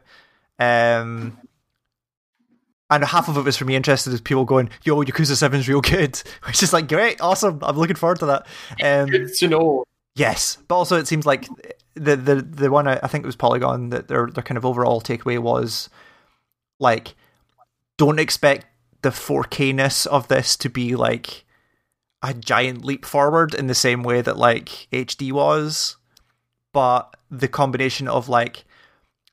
Um, 0.59 1.39
and 2.89 3.05
half 3.05 3.29
of 3.29 3.37
it 3.37 3.45
was 3.45 3.57
for 3.57 3.65
me 3.65 3.75
interested 3.75 4.13
as 4.13 4.21
people 4.21 4.45
going, 4.45 4.71
yo, 4.85 5.03
Yakuza 5.03 5.33
7's 5.33 5.69
real 5.69 5.81
good, 5.81 6.23
which 6.47 6.63
is 6.63 6.73
like, 6.73 6.89
great, 6.89 7.21
awesome. 7.21 7.59
I'm 7.63 7.77
looking 7.77 7.97
forward 7.97 8.21
to 8.21 8.27
that. 8.27 8.47
Um, 8.83 9.09
Good 9.09 9.35
to 9.35 9.49
know. 9.49 9.85
Yes, 10.17 10.57
but 10.67 10.77
also 10.77 10.97
it 10.97 11.07
seems 11.07 11.27
like 11.27 11.47
the 11.95 12.17
the 12.17 12.37
the 12.37 12.71
one 12.71 12.89
I, 12.89 12.97
think 13.07 13.23
it 13.23 13.27
was 13.27 13.37
Polygon 13.37 13.91
that 13.91 14.09
their 14.09 14.27
their 14.27 14.43
kind 14.43 14.57
of 14.57 14.65
overall 14.65 15.01
takeaway 15.01 15.39
was 15.39 15.91
like 16.81 17.15
don't 17.99 18.19
expect 18.19 18.67
the 19.03 19.11
4K-ness 19.11 20.07
of 20.07 20.29
this 20.29 20.57
to 20.57 20.71
be 20.71 20.97
like 20.97 21.45
a 22.23 22.33
giant 22.33 22.85
leap 22.85 23.05
forward 23.05 23.55
in 23.55 23.67
the 23.67 23.75
same 23.75 24.03
way 24.03 24.23
that 24.23 24.39
like 24.39 24.89
HD 24.91 25.33
was, 25.33 25.97
but 26.73 27.15
the 27.31 27.49
combination 27.49 28.09
of 28.09 28.29
like 28.29 28.65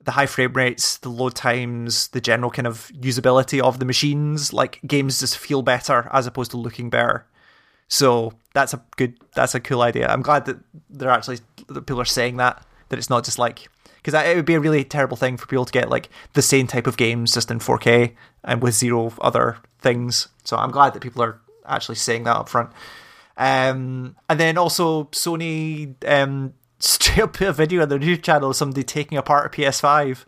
the 0.04 0.12
high 0.12 0.26
frame 0.26 0.52
rates, 0.54 0.98
the 0.98 1.10
load 1.10 1.34
times, 1.34 2.10
the 2.10 2.20
general 2.22 2.52
kind 2.52 2.68
of 2.68 2.92
usability 2.94 3.62
of 3.62 3.80
the 3.80 3.86
machines, 3.86 4.52
like 4.52 4.82
games 4.86 5.22
just 5.22 5.38
feel 5.38 5.62
better 5.62 6.10
as 6.12 6.28
opposed 6.28 6.52
to 6.52 6.58
looking 6.58 6.90
better. 6.90 7.26
So 7.88 8.34
that's 8.54 8.74
a 8.74 8.84
good, 8.98 9.18
that's 9.36 9.56
a 9.56 9.60
cool 9.60 9.82
idea. 9.82 10.08
I'm 10.08 10.22
glad 10.22 10.46
that 10.46 10.58
they're 10.90 11.10
actually 11.10 11.40
that 11.68 11.86
people 11.86 12.02
are 12.02 12.06
saying 12.06 12.38
that 12.38 12.66
that 12.90 13.00
it's 13.00 13.10
not 13.10 13.24
just 13.26 13.40
like 13.40 13.68
because 14.04 14.14
it 14.14 14.36
would 14.36 14.46
be 14.46 14.56
a 14.56 14.60
really 14.60 14.84
terrible 14.84 15.16
thing 15.16 15.38
for 15.38 15.48
people 15.48 15.66
to 15.66 15.72
get 15.72 15.90
like 15.90 16.10
the 16.34 16.42
same 16.42 16.68
type 16.68 16.88
of 16.88 16.98
games 16.98 17.34
just 17.34 17.50
in 17.50 17.60
4K 17.60 18.14
and 18.44 18.62
with 18.62 18.74
zero 18.74 19.14
other 19.22 19.58
things. 19.80 20.28
So 20.44 20.58
I'm 20.58 20.72
glad 20.72 20.94
that 20.94 21.02
people 21.02 21.24
are 21.24 21.40
actually 21.66 21.96
saying 21.96 22.26
that 22.26 22.36
up 22.36 22.50
front. 22.50 22.72
Um, 23.38 24.16
and 24.30 24.40
then 24.40 24.58
also 24.58 25.06
Sony 25.06 25.96
um, 26.06 26.54
straight 26.80 27.24
up 27.24 27.34
put 27.34 27.48
a 27.48 27.54
video 27.54 27.82
on 27.82 27.90
their 27.90 27.98
new 28.00 28.18
channel 28.18 28.50
of 28.50 28.56
somebody 28.56 28.84
taking 28.84 29.18
apart 29.18 29.46
a 29.48 29.62
PS5 29.62 30.26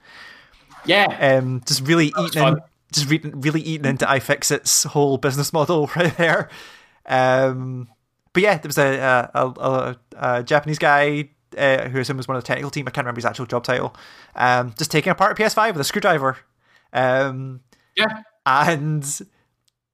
Yeah. 0.85 1.37
um, 1.37 1.61
just 1.65 1.85
really 1.85 2.13
eating, 2.17 2.47
in, 2.47 2.57
just 2.93 3.09
re- 3.09 3.19
really 3.33 3.61
eating 3.61 3.85
into 3.85 4.05
iFixit's 4.05 4.83
whole 4.83 5.17
business 5.17 5.51
model 5.51 5.89
right 5.95 6.15
there. 6.17 6.49
Um, 7.07 7.89
but 8.33 8.43
yeah, 8.43 8.57
there 8.57 8.69
was 8.69 8.77
a 8.77 9.29
a, 9.33 9.47
a, 9.47 9.97
a, 10.17 10.43
Japanese 10.43 10.79
guy 10.79 11.29
uh, 11.57 11.87
who 11.89 11.97
I 11.97 12.01
assume 12.01 12.17
was 12.17 12.27
one 12.27 12.37
of 12.37 12.43
the 12.43 12.47
technical 12.47 12.71
team. 12.71 12.87
I 12.87 12.91
can't 12.91 13.05
remember 13.05 13.19
his 13.19 13.25
actual 13.25 13.45
job 13.45 13.63
title. 13.63 13.95
Um, 14.35 14.73
just 14.77 14.91
taking 14.91 15.11
apart 15.11 15.39
a 15.39 15.41
PS5 15.41 15.73
with 15.73 15.81
a 15.81 15.83
screwdriver. 15.83 16.37
Um, 16.93 17.61
yeah. 17.95 18.23
and 18.45 19.03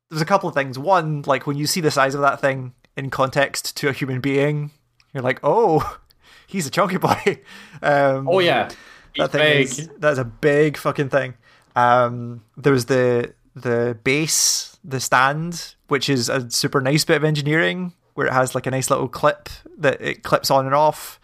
there's 0.10 0.22
a 0.22 0.26
couple 0.26 0.50
of 0.50 0.56
things. 0.56 0.78
One, 0.78 1.24
like 1.26 1.48
when 1.48 1.58
you 1.58 1.68
see 1.68 1.82
the 1.82 1.92
size 1.92 2.16
of 2.16 2.22
that 2.22 2.42
thing 2.42 2.74
in 2.98 3.10
context 3.10 3.78
to 3.78 3.90
a 3.90 3.94
human 3.94 4.22
being, 4.22 4.72
you're 5.14 5.24
like, 5.24 5.40
oh, 5.44 6.00
he's 6.48 6.68
a 6.68 6.72
chunky 6.72 6.98
boy. 6.98 7.42
Um, 7.84 8.28
Oh 8.30 8.40
yeah. 8.40 8.70
He's 9.14 9.24
that 9.24 9.32
thing 9.32 9.42
big. 9.42 9.68
is 9.68 9.90
that's 9.98 10.20
a 10.20 10.24
big 10.24 10.78
fucking 10.78 11.10
thing. 11.10 11.34
Um, 11.76 12.44
there 12.58 12.72
was 12.72 12.86
the 12.86 13.34
the 13.56 13.98
base, 14.04 14.70
the 14.84 14.99
stand, 14.99 15.76
which 15.88 16.10
is 16.10 16.30
a 16.30 16.49
super 16.49 16.82
nice 16.82 17.06
bit 17.06 17.18
of 17.18 17.24
engineering 17.24 17.94
where 18.14 18.28
it 18.28 18.34
has 18.34 18.56
like 18.56 18.68
a 18.68 18.72
nice 18.72 18.90
little 18.90 19.08
clip 19.08 19.49
that 19.78 20.02
it 20.02 20.24
clips 20.24 20.52
on 20.52 20.66
and 20.66 20.76
off. 20.76 21.20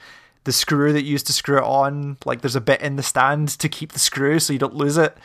The 0.45 0.51
screw 0.51 0.93
that 0.93 1.03
you 1.03 1.11
use 1.11 1.23
to 1.23 1.33
screw 1.33 1.57
it 1.57 1.63
on, 1.63 2.17
like 2.25 2.41
there's 2.41 2.55
a 2.55 2.61
bit 2.61 2.81
in 2.81 2.95
the 2.95 3.03
stand 3.03 3.49
to 3.49 3.67
keep 3.67 3.91
the 3.91 3.99
screw 3.99 4.39
so 4.39 4.53
you 4.53 4.59
don't 4.59 4.75
lose 4.75 4.97
it. 4.97 5.17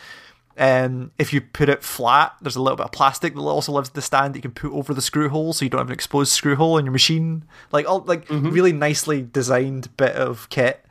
Um, 0.59 1.13
if 1.19 1.33
you 1.33 1.41
put 1.41 1.69
it 1.69 1.83
flat, 1.83 2.35
there's 2.43 2.57
a 2.57 2.63
little 2.63 2.77
bit 2.77 2.87
of 2.87 2.93
plastic 2.93 3.35
that 3.35 3.41
also 3.41 3.73
lives 3.73 3.89
in 3.89 3.95
the 3.95 4.03
stand 4.03 4.35
that 4.35 4.39
you 4.39 4.43
can 4.43 4.51
put 4.51 4.73
over 4.73 4.93
the 4.93 5.01
screw 5.01 5.29
hole, 5.29 5.53
so 5.53 5.65
you 5.65 5.71
don't 5.71 5.79
have 5.79 5.89
an 5.89 5.95
exposed 5.95 6.33
screw 6.33 6.57
hole 6.57 6.77
in 6.77 6.85
your 6.85 6.93
machine. 6.93 7.45
Like 7.71 7.89
all 7.89 8.01
like 8.01 8.27
really 8.29 8.73
nicely 8.73 9.23
designed 9.23 9.97
bit 9.97 10.15
of 10.15 10.49
kit, 10.51 10.85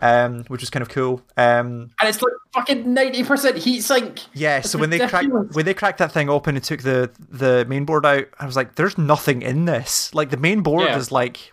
um, 0.00 0.44
which 0.48 0.60
was 0.60 0.70
kind 0.70 0.82
of 0.82 0.88
cool. 0.88 1.22
Um, 1.36 1.90
and 2.00 2.08
it's 2.08 2.22
like 2.22 2.32
fucking 2.54 2.92
ninety 2.92 3.24
percent 3.24 3.56
heat 3.58 3.80
sink. 3.82 4.20
yeah, 4.34 4.58
It's 4.58 4.70
so 4.70 4.78
when 4.78 4.90
they 4.90 5.06
cracked 5.06 5.28
when 5.52 5.64
they 5.64 5.74
cracked 5.74 5.98
that 5.98 6.12
thing 6.12 6.28
open 6.28 6.56
and 6.56 6.64
took 6.64 6.82
the 6.82 7.10
the 7.28 7.64
main 7.68 7.84
board 7.84 8.04
out, 8.06 8.26
I 8.38 8.46
was 8.46 8.56
like, 8.56 8.74
"There's 8.76 8.96
nothing 8.98 9.42
in 9.42 9.64
this." 9.64 10.14
Like 10.14 10.30
the 10.30 10.36
main 10.36 10.60
board 10.62 10.84
Yeah. 10.86 10.96
is 10.98 11.10
like, 11.12 11.52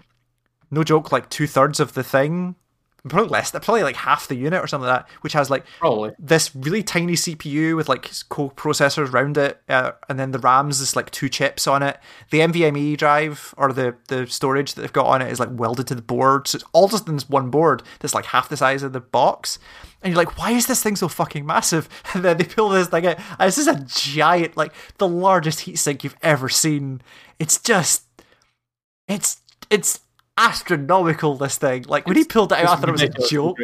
no 0.72 0.84
joke, 0.84 1.11
like 1.11 1.30
two 1.30 1.47
thirds 1.47 1.80
of 1.80 1.93
the 1.93 2.03
thing, 2.03 2.55
probably 3.10 3.30
less, 3.30 3.52
probably 3.52 3.84
like 3.84 3.95
half 3.95 4.27
the 4.27 4.36
unit 4.36 4.64
or 4.64 4.68
something 4.68 4.88
like 4.88 5.06
that, 5.06 5.11
which 5.22 5.34
has 5.34 5.49
like 5.49 5.65
Probably. 5.80 6.11
this 6.18 6.56
really 6.56 6.84
tiny 6.84 7.14
CPU 7.14 7.76
with 7.76 7.88
like 7.88 8.10
co-processors 8.30 9.14
around 9.14 9.38
it, 9.38 9.61
uh, 9.69 9.91
and 10.10 10.19
then 10.19 10.32
the 10.32 10.40
RAM's 10.40 10.82
is 10.82 10.95
like 10.95 11.11
two 11.11 11.30
chips 11.30 11.68
on 11.68 11.84
it. 11.84 11.99
The 12.32 12.40
NVMe 12.40 12.98
drive 12.98 13.53
or 13.57 13.72
the 13.72 13.95
the 14.07 14.26
storage 14.27 14.73
that 14.73 14.82
they've 14.82 14.94
got 14.94 15.06
on 15.06 15.22
it 15.22 15.32
is 15.32 15.40
like 15.40 15.49
welded 15.52 15.88
to 15.88 15.95
the 15.95 16.02
board, 16.02 16.48
so 16.48 16.57
it's 16.57 16.65
all 16.73 16.88
just 16.88 17.07
in 17.07 17.15
this 17.15 17.30
one 17.30 17.49
board 17.49 17.84
that's 17.99 18.15
like 18.15 18.26
half 18.26 18.49
the 18.49 18.57
size 18.57 18.84
of 18.84 18.94
the 18.94 19.02
box. 19.02 19.60
And 20.02 20.14
you're 20.14 20.23
like, 20.23 20.38
why 20.38 20.52
is 20.52 20.68
this 20.68 20.84
thing 20.84 20.95
so 20.95 21.07
fucking 21.07 21.45
massive? 21.45 21.90
And 22.14 22.23
then 22.23 22.38
they 22.38 22.44
pull 22.44 22.69
this 22.69 22.88
thing 22.88 23.07
out. 23.07 23.18
And 23.40 23.48
it's 23.48 23.57
just 23.57 23.68
a 23.68 24.11
giant, 24.14 24.56
like 24.56 24.72
the 24.98 25.07
largest 25.07 25.60
heatsink 25.60 26.03
you've 26.03 26.15
ever 26.22 26.48
seen. 26.48 27.02
It's 27.40 27.60
just, 27.60 28.03
it's 29.07 29.41
it's 29.69 29.99
astronomical. 30.38 31.36
This 31.36 31.57
thing, 31.57 31.84
like 31.88 32.06
when 32.07 32.18
he 32.18 32.24
pulled 32.24 32.52
it 32.52 32.60
out, 32.60 32.66
I 32.68 32.76
thought 32.76 32.90
it 32.90 32.91
was 32.91 33.02
a 33.02 33.10
joke. 33.30 33.57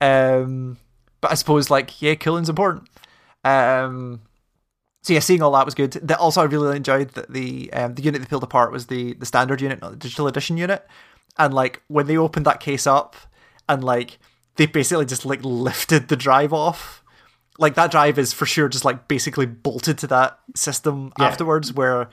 Um, 0.00 0.76
but 1.20 1.30
I 1.30 1.34
suppose 1.34 1.70
like 1.70 2.00
yeah, 2.02 2.14
cooling's 2.14 2.48
important. 2.48 2.88
Um, 3.44 4.20
so 5.02 5.12
yeah, 5.12 5.20
seeing 5.20 5.42
all 5.42 5.52
that 5.52 5.64
was 5.64 5.74
good. 5.74 5.92
The, 5.92 6.16
also, 6.18 6.40
I 6.40 6.44
really 6.44 6.76
enjoyed 6.76 7.10
that 7.10 7.32
the 7.32 7.72
um, 7.72 7.94
the 7.94 8.02
unit 8.02 8.20
they 8.20 8.26
pulled 8.26 8.42
apart 8.42 8.72
was 8.72 8.86
the 8.86 9.14
the 9.14 9.26
standard 9.26 9.60
unit, 9.60 9.80
not 9.80 9.90
the 9.92 9.96
digital 9.96 10.26
edition 10.26 10.56
unit. 10.56 10.86
And 11.38 11.52
like 11.52 11.82
when 11.88 12.06
they 12.06 12.16
opened 12.16 12.46
that 12.46 12.60
case 12.60 12.86
up, 12.86 13.16
and 13.68 13.82
like 13.82 14.18
they 14.56 14.66
basically 14.66 15.04
just 15.06 15.26
like 15.26 15.40
lifted 15.44 16.08
the 16.08 16.16
drive 16.16 16.52
off. 16.52 17.02
Like 17.58 17.74
that 17.76 17.90
drive 17.92 18.18
is 18.18 18.32
for 18.32 18.46
sure 18.46 18.68
just 18.68 18.84
like 18.84 19.06
basically 19.06 19.46
bolted 19.46 19.96
to 19.98 20.06
that 20.08 20.38
system 20.56 21.12
Yeah. 21.18 21.26
afterwards, 21.26 21.72
where 21.72 22.08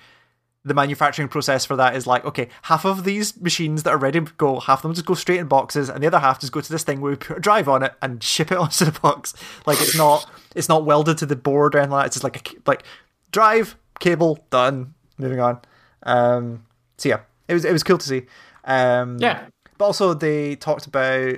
the 0.63 0.73
manufacturing 0.75 1.27
process 1.27 1.65
for 1.65 1.75
that 1.75 1.95
is 1.95 2.05
like, 2.05 2.23
okay, 2.23 2.47
half 2.63 2.85
of 2.85 3.03
these 3.03 3.39
machines 3.41 3.81
that 3.83 3.89
are 3.91 3.97
ready 3.97 4.19
to 4.21 4.31
go, 4.37 4.59
half 4.59 4.79
of 4.79 4.83
them 4.83 4.93
just 4.93 5.07
go 5.07 5.15
straight 5.15 5.39
in 5.39 5.47
boxes, 5.47 5.89
and 5.89 6.03
the 6.03 6.07
other 6.07 6.19
half 6.19 6.39
just 6.39 6.53
go 6.53 6.61
to 6.61 6.71
this 6.71 6.83
thing 6.83 7.01
where 7.01 7.11
we 7.11 7.15
put 7.15 7.37
a 7.37 7.39
drive 7.39 7.67
on 7.67 7.81
it 7.83 7.93
and 8.01 8.21
ship 8.33 8.51
it 8.51 8.57
onto 8.57 8.85
the 8.85 8.99
box. 8.99 9.33
Like 9.65 9.81
it's 9.81 9.97
not 9.97 10.29
it's 10.55 10.69
not 10.69 10.85
welded 10.85 11.17
to 11.19 11.25
the 11.25 11.35
board 11.35 11.73
or 11.75 11.79
anything 11.79 11.91
like 11.91 12.03
that. 12.03 12.07
It's 12.07 12.15
just 12.15 12.23
like 12.23 12.51
a, 12.51 12.55
like 12.67 12.83
drive, 13.31 13.75
cable, 13.99 14.45
done, 14.49 14.93
moving 15.17 15.39
on. 15.39 15.59
Um 16.03 16.65
so 16.97 17.09
yeah, 17.09 17.21
it 17.47 17.53
was 17.53 17.65
it 17.65 17.71
was 17.73 17.83
cool 17.83 17.97
to 17.97 18.05
see. 18.07 18.23
Um 18.63 19.17
Yeah. 19.19 19.45
but 19.77 19.85
also 19.85 20.13
they 20.13 20.55
talked 20.55 20.85
about 20.85 21.37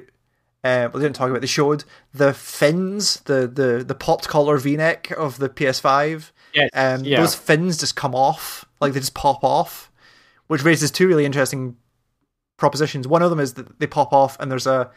uh, 0.65 0.87
well, 0.87 0.91
they 0.93 0.99
didn't 1.01 1.17
talk 1.17 1.29
about. 1.29 1.41
They 1.41 1.47
showed 1.47 1.83
the 2.13 2.33
fins, 2.33 3.19
the 3.25 3.47
the 3.47 3.83
the 3.85 3.93
popped 3.95 4.29
collar 4.29 4.57
V 4.57 4.77
neck 4.77 5.11
of 5.11 5.37
the 5.37 5.49
PS5. 5.49 6.31
Yes, 6.53 6.69
Um, 6.73 7.03
yeah. 7.03 7.19
Those 7.19 7.35
fins 7.35 7.77
just 7.79 7.97
come 7.97 8.15
off, 8.15 8.63
like 8.83 8.93
they 8.93 8.99
just 8.99 9.13
pop 9.13 9.43
off, 9.43 9.91
which 10.47 10.63
raises 10.63 10.91
two 10.91 11.07
really 11.07 11.25
interesting 11.25 11.77
propositions. 12.57 13.07
One 13.07 13.21
of 13.21 13.29
them 13.29 13.39
is 13.39 13.55
that 13.55 13.79
they 13.79 13.87
pop 13.87 14.13
off, 14.13 14.39
and 14.39 14.51
there's 14.51 14.67
a 14.67 14.91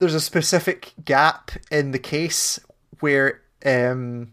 there's 0.00 0.14
a 0.14 0.20
specific 0.20 0.92
gap 1.04 1.50
in 1.70 1.90
the 1.90 1.98
case 1.98 2.58
where 3.00 3.42
um, 3.64 4.32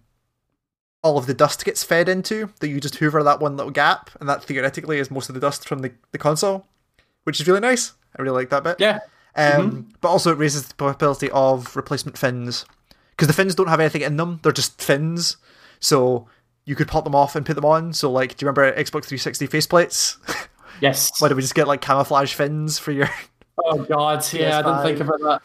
all 1.03 1.17
of 1.17 1.25
the 1.25 1.33
dust 1.33 1.65
gets 1.65 1.83
fed 1.83 2.09
into. 2.09 2.49
That 2.59 2.69
you 2.69 2.79
just 2.79 2.95
hoover 2.95 3.23
that 3.23 3.39
one 3.39 3.57
little 3.57 3.71
gap, 3.71 4.11
and 4.19 4.27
that 4.29 4.43
theoretically 4.43 4.99
is 4.99 5.11
most 5.11 5.29
of 5.29 5.35
the 5.35 5.41
dust 5.41 5.67
from 5.67 5.79
the, 5.79 5.91
the 6.11 6.17
console, 6.17 6.67
which 7.23 7.39
is 7.39 7.47
really 7.47 7.59
nice. 7.59 7.93
I 8.17 8.21
really 8.21 8.35
like 8.35 8.49
that 8.49 8.63
bit. 8.63 8.77
Yeah. 8.79 8.99
Um, 9.35 9.89
But 9.99 10.09
also, 10.09 10.31
it 10.31 10.37
raises 10.37 10.67
the 10.67 10.75
possibility 10.75 11.29
of 11.31 11.75
replacement 11.75 12.17
fins 12.17 12.65
because 13.11 13.27
the 13.27 13.33
fins 13.33 13.55
don't 13.55 13.67
have 13.67 13.79
anything 13.79 14.01
in 14.01 14.17
them; 14.17 14.39
they're 14.41 14.51
just 14.51 14.81
fins. 14.81 15.37
So 15.79 16.27
you 16.65 16.75
could 16.75 16.87
pop 16.87 17.03
them 17.03 17.15
off 17.15 17.35
and 17.35 17.45
put 17.45 17.55
them 17.55 17.65
on. 17.65 17.93
So, 17.93 18.11
like, 18.11 18.35
do 18.37 18.43
you 18.45 18.49
remember 18.49 18.71
Xbox 18.73 19.05
360 19.05 19.47
faceplates? 19.47 20.47
Yes. 20.81 21.09
Why 21.21 21.29
don't 21.29 21.37
we 21.37 21.41
just 21.41 21.55
get 21.55 21.69
like 21.69 21.79
camouflage 21.79 22.33
fins 22.33 22.77
for 22.77 22.91
your? 22.91 23.09
Oh 23.57 23.81
God, 23.83 24.21
yeah, 24.33 24.59
I 24.59 24.61
didn't 24.61 24.83
think 24.83 24.99
about 24.99 25.21
that. 25.21 25.41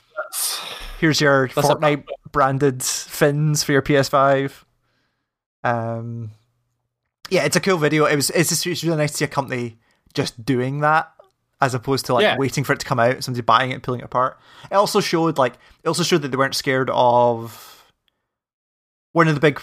Here's 0.99 1.21
your 1.21 1.47
That's 1.55 1.69
Fortnite 1.69 2.03
branded 2.33 2.83
fins 2.83 3.63
for 3.63 3.71
your 3.71 3.83
PS5. 3.83 4.65
Um, 5.63 6.33
yeah, 7.31 7.45
it's 7.45 7.55
a 7.55 7.61
cool 7.61 7.77
video. 7.79 8.07
It 8.07 8.17
was. 8.17 8.31
It's 8.31 8.49
just 8.49 8.67
it's 8.67 8.83
really 8.83 8.97
nice 8.97 9.13
to 9.13 9.17
see 9.19 9.25
a 9.25 9.29
company 9.29 9.79
just 10.13 10.45
doing 10.45 10.81
that 10.81 11.13
as 11.61 11.73
opposed 11.73 12.07
to 12.07 12.15
like 12.15 12.25
Yeah. 12.25 12.37
waiting 12.37 12.65
for 12.65 12.73
it 12.73 12.81
to 12.81 12.87
come 12.87 12.99
out, 12.99 13.23
somebody 13.23 13.43
buying 13.43 13.71
it 13.71 13.75
and 13.75 13.83
pulling 13.85 14.01
it 14.01 14.05
apart. 14.07 14.41
It 14.71 14.75
also 14.75 15.01
showed 15.01 15.39
like 15.39 15.55
it 15.85 15.89
also 15.89 16.03
showed 16.03 16.23
that 16.23 16.33
they 16.33 16.37
weren't 16.37 16.57
scared 16.57 16.91
of 16.93 17.93
one 19.13 19.29
of 19.29 19.37
the 19.37 19.41
big 19.41 19.61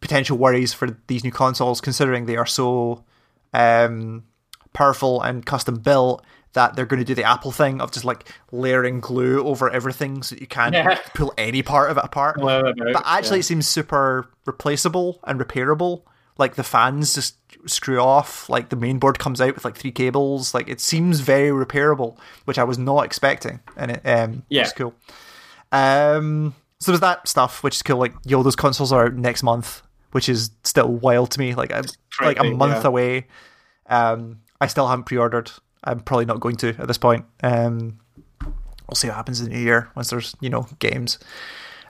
potential 0.00 0.36
worries 0.38 0.72
for 0.72 0.96
these 1.06 1.24
new 1.24 1.32
consoles, 1.32 1.80
considering 1.80 2.26
they 2.26 2.36
are 2.36 2.46
so 2.46 3.04
um, 3.52 4.24
powerful 4.72 5.20
and 5.22 5.44
custom 5.44 5.76
built 5.76 6.24
that 6.52 6.74
they're 6.74 6.86
going 6.86 6.98
to 6.98 7.04
do 7.04 7.14
the 7.14 7.22
Apple 7.22 7.52
thing 7.52 7.80
of 7.80 7.92
just 7.92 8.04
like 8.04 8.28
layering 8.50 8.98
glue 8.98 9.44
over 9.46 9.70
everything 9.70 10.20
so 10.22 10.34
that 10.34 10.40
you 10.40 10.46
can't 10.48 10.74
Yeah. 10.74 10.98
pull 11.14 11.32
any 11.38 11.62
part 11.62 11.90
of 11.90 11.96
it 11.96 12.04
apart. 12.04 12.36
But 12.40 12.74
But 12.92 13.02
actually, 13.06 13.38
it 13.40 13.44
seems 13.44 13.68
super 13.68 14.28
replaceable 14.46 15.20
and 15.24 15.38
repairable. 15.38 16.02
Like 16.38 16.56
the 16.56 16.64
fans 16.64 17.14
just 17.14 17.36
screw 17.66 18.00
off. 18.00 18.48
Like 18.48 18.70
the 18.70 18.74
main 18.76 18.98
board 18.98 19.18
comes 19.20 19.40
out 19.40 19.54
with 19.54 19.64
like 19.64 19.76
three 19.76 19.92
cables. 19.92 20.52
Like 20.54 20.68
it 20.68 20.80
seems 20.80 21.20
very 21.20 21.50
repairable, 21.50 22.16
which 22.46 22.58
I 22.58 22.64
was 22.64 22.78
not 22.78 23.04
expecting, 23.04 23.60
and 23.76 23.92
it 23.92 24.00
um 24.04 24.42
Yeah. 24.48 24.62
it's 24.62 24.72
cool. 24.72 24.94
Um, 25.72 26.54
so 26.80 26.90
there's 26.92 27.00
that 27.00 27.28
stuff, 27.28 27.62
which 27.62 27.76
is 27.76 27.82
cool. 27.82 27.98
Like 27.98 28.14
yo, 28.24 28.42
those 28.42 28.56
consoles 28.56 28.90
are 28.92 29.06
out 29.06 29.14
next 29.14 29.42
month, 29.42 29.82
which 30.12 30.28
is 30.28 30.50
still 30.64 30.88
wild 30.88 31.30
to 31.32 31.40
me. 31.40 31.54
Like 31.54 31.72
I'm 31.72 31.84
like 32.20 32.38
a 32.38 32.44
month 32.44 32.82
yeah. 32.82 32.88
away. 32.88 33.26
Um, 33.88 34.40
I 34.60 34.66
still 34.66 34.86
haven't 34.88 35.04
pre-ordered. 35.04 35.50
I'm 35.82 36.00
probably 36.00 36.26
not 36.26 36.40
going 36.40 36.56
to 36.56 36.68
at 36.78 36.86
this 36.86 36.98
point. 36.98 37.24
Um, 37.42 37.98
we'll 38.40 38.94
see 38.94 39.08
what 39.08 39.16
happens 39.16 39.40
in 39.40 39.48
the 39.48 39.56
new 39.56 39.62
year 39.62 39.90
once 39.96 40.10
there's 40.10 40.34
you 40.40 40.50
know 40.50 40.66
games. 40.78 41.18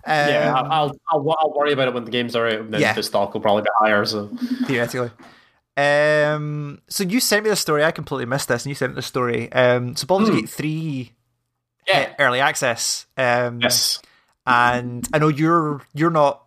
Um, 0.07 0.29
yeah, 0.29 0.53
I'll, 0.55 0.97
I'll 1.11 1.37
I'll 1.41 1.53
worry 1.55 1.73
about 1.73 1.89
it 1.89 1.95
when 1.95 2.05
the 2.05 2.11
games 2.11 2.35
are 2.35 2.47
out. 2.47 2.55
And 2.61 2.73
then 2.73 2.81
Yeah. 2.81 2.95
the 2.95 3.03
stock 3.03 3.35
will 3.35 3.41
probably 3.41 3.63
be 3.63 3.69
higher. 3.79 4.05
So 4.05 4.29
theoretically. 4.67 5.11
Um, 5.77 6.81
so 6.89 7.05
you 7.05 7.21
sent 7.21 7.45
me 7.45 7.51
the 7.51 7.57
story. 7.57 7.85
I 7.85 7.91
completely 7.91 8.27
missed 8.27 8.49
this, 8.49 8.65
and 8.65 8.71
you 8.71 8.75
sent 8.75 8.93
me 8.93 8.97
the 8.97 9.03
story. 9.03 9.51
Um, 9.53 9.97
so 9.97 10.07
Baldur's 10.07 10.29
Hmm. 10.31 10.37
Gate 10.37 10.49
three 10.51 11.13
yeah, 11.89 12.13
early 12.19 12.41
access. 12.41 13.07
Um, 13.17 13.61
yes. 13.61 14.01
and 14.47 15.09
I 15.13 15.19
know 15.19 15.29
you're 15.29 15.83
you're 15.95 16.11
not 16.11 16.45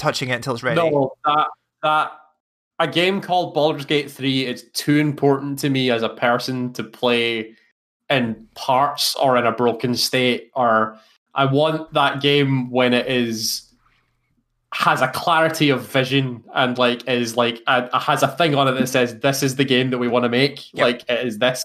touching 0.00 0.30
it 0.30 0.34
until 0.34 0.54
it's 0.54 0.62
ready. 0.62 0.80
No, 0.80 1.12
that 1.24 1.46
that 1.82 2.12
a 2.80 2.88
game 2.88 3.20
called 3.20 3.54
Baldur's 3.54 3.84
Gate 3.84 4.10
3 4.10 4.46
is 4.46 4.64
too 4.72 4.96
important 4.96 5.58
to 5.60 5.68
me 5.68 5.90
as 5.90 6.02
a 6.02 6.08
person 6.08 6.72
to 6.72 6.82
play 6.82 7.54
in 8.08 8.48
parts 8.54 9.14
or 9.16 9.36
in 9.36 9.46
a 9.46 9.52
broken 9.52 9.94
state 9.94 10.50
or 10.56 10.96
I 11.34 11.44
want 11.44 11.92
that 11.92 12.20
game 12.20 12.70
when 12.70 12.92
it 12.94 13.06
is 13.06 13.70
has 14.72 15.02
a 15.02 15.08
clarity 15.08 15.68
of 15.68 15.82
vision 15.82 16.42
and 16.54 16.78
like 16.78 17.06
is 17.06 17.36
like 17.36 17.60
a, 17.66 17.98
has 17.98 18.22
a 18.22 18.28
thing 18.28 18.54
on 18.54 18.66
it 18.66 18.72
that 18.72 18.88
says 18.88 19.18
this 19.20 19.42
is 19.42 19.56
the 19.56 19.64
game 19.64 19.90
that 19.90 19.98
we 19.98 20.08
want 20.08 20.24
to 20.24 20.28
make 20.28 20.72
Yep. 20.74 20.82
like 20.82 21.10
it 21.10 21.26
is 21.26 21.38
this 21.38 21.64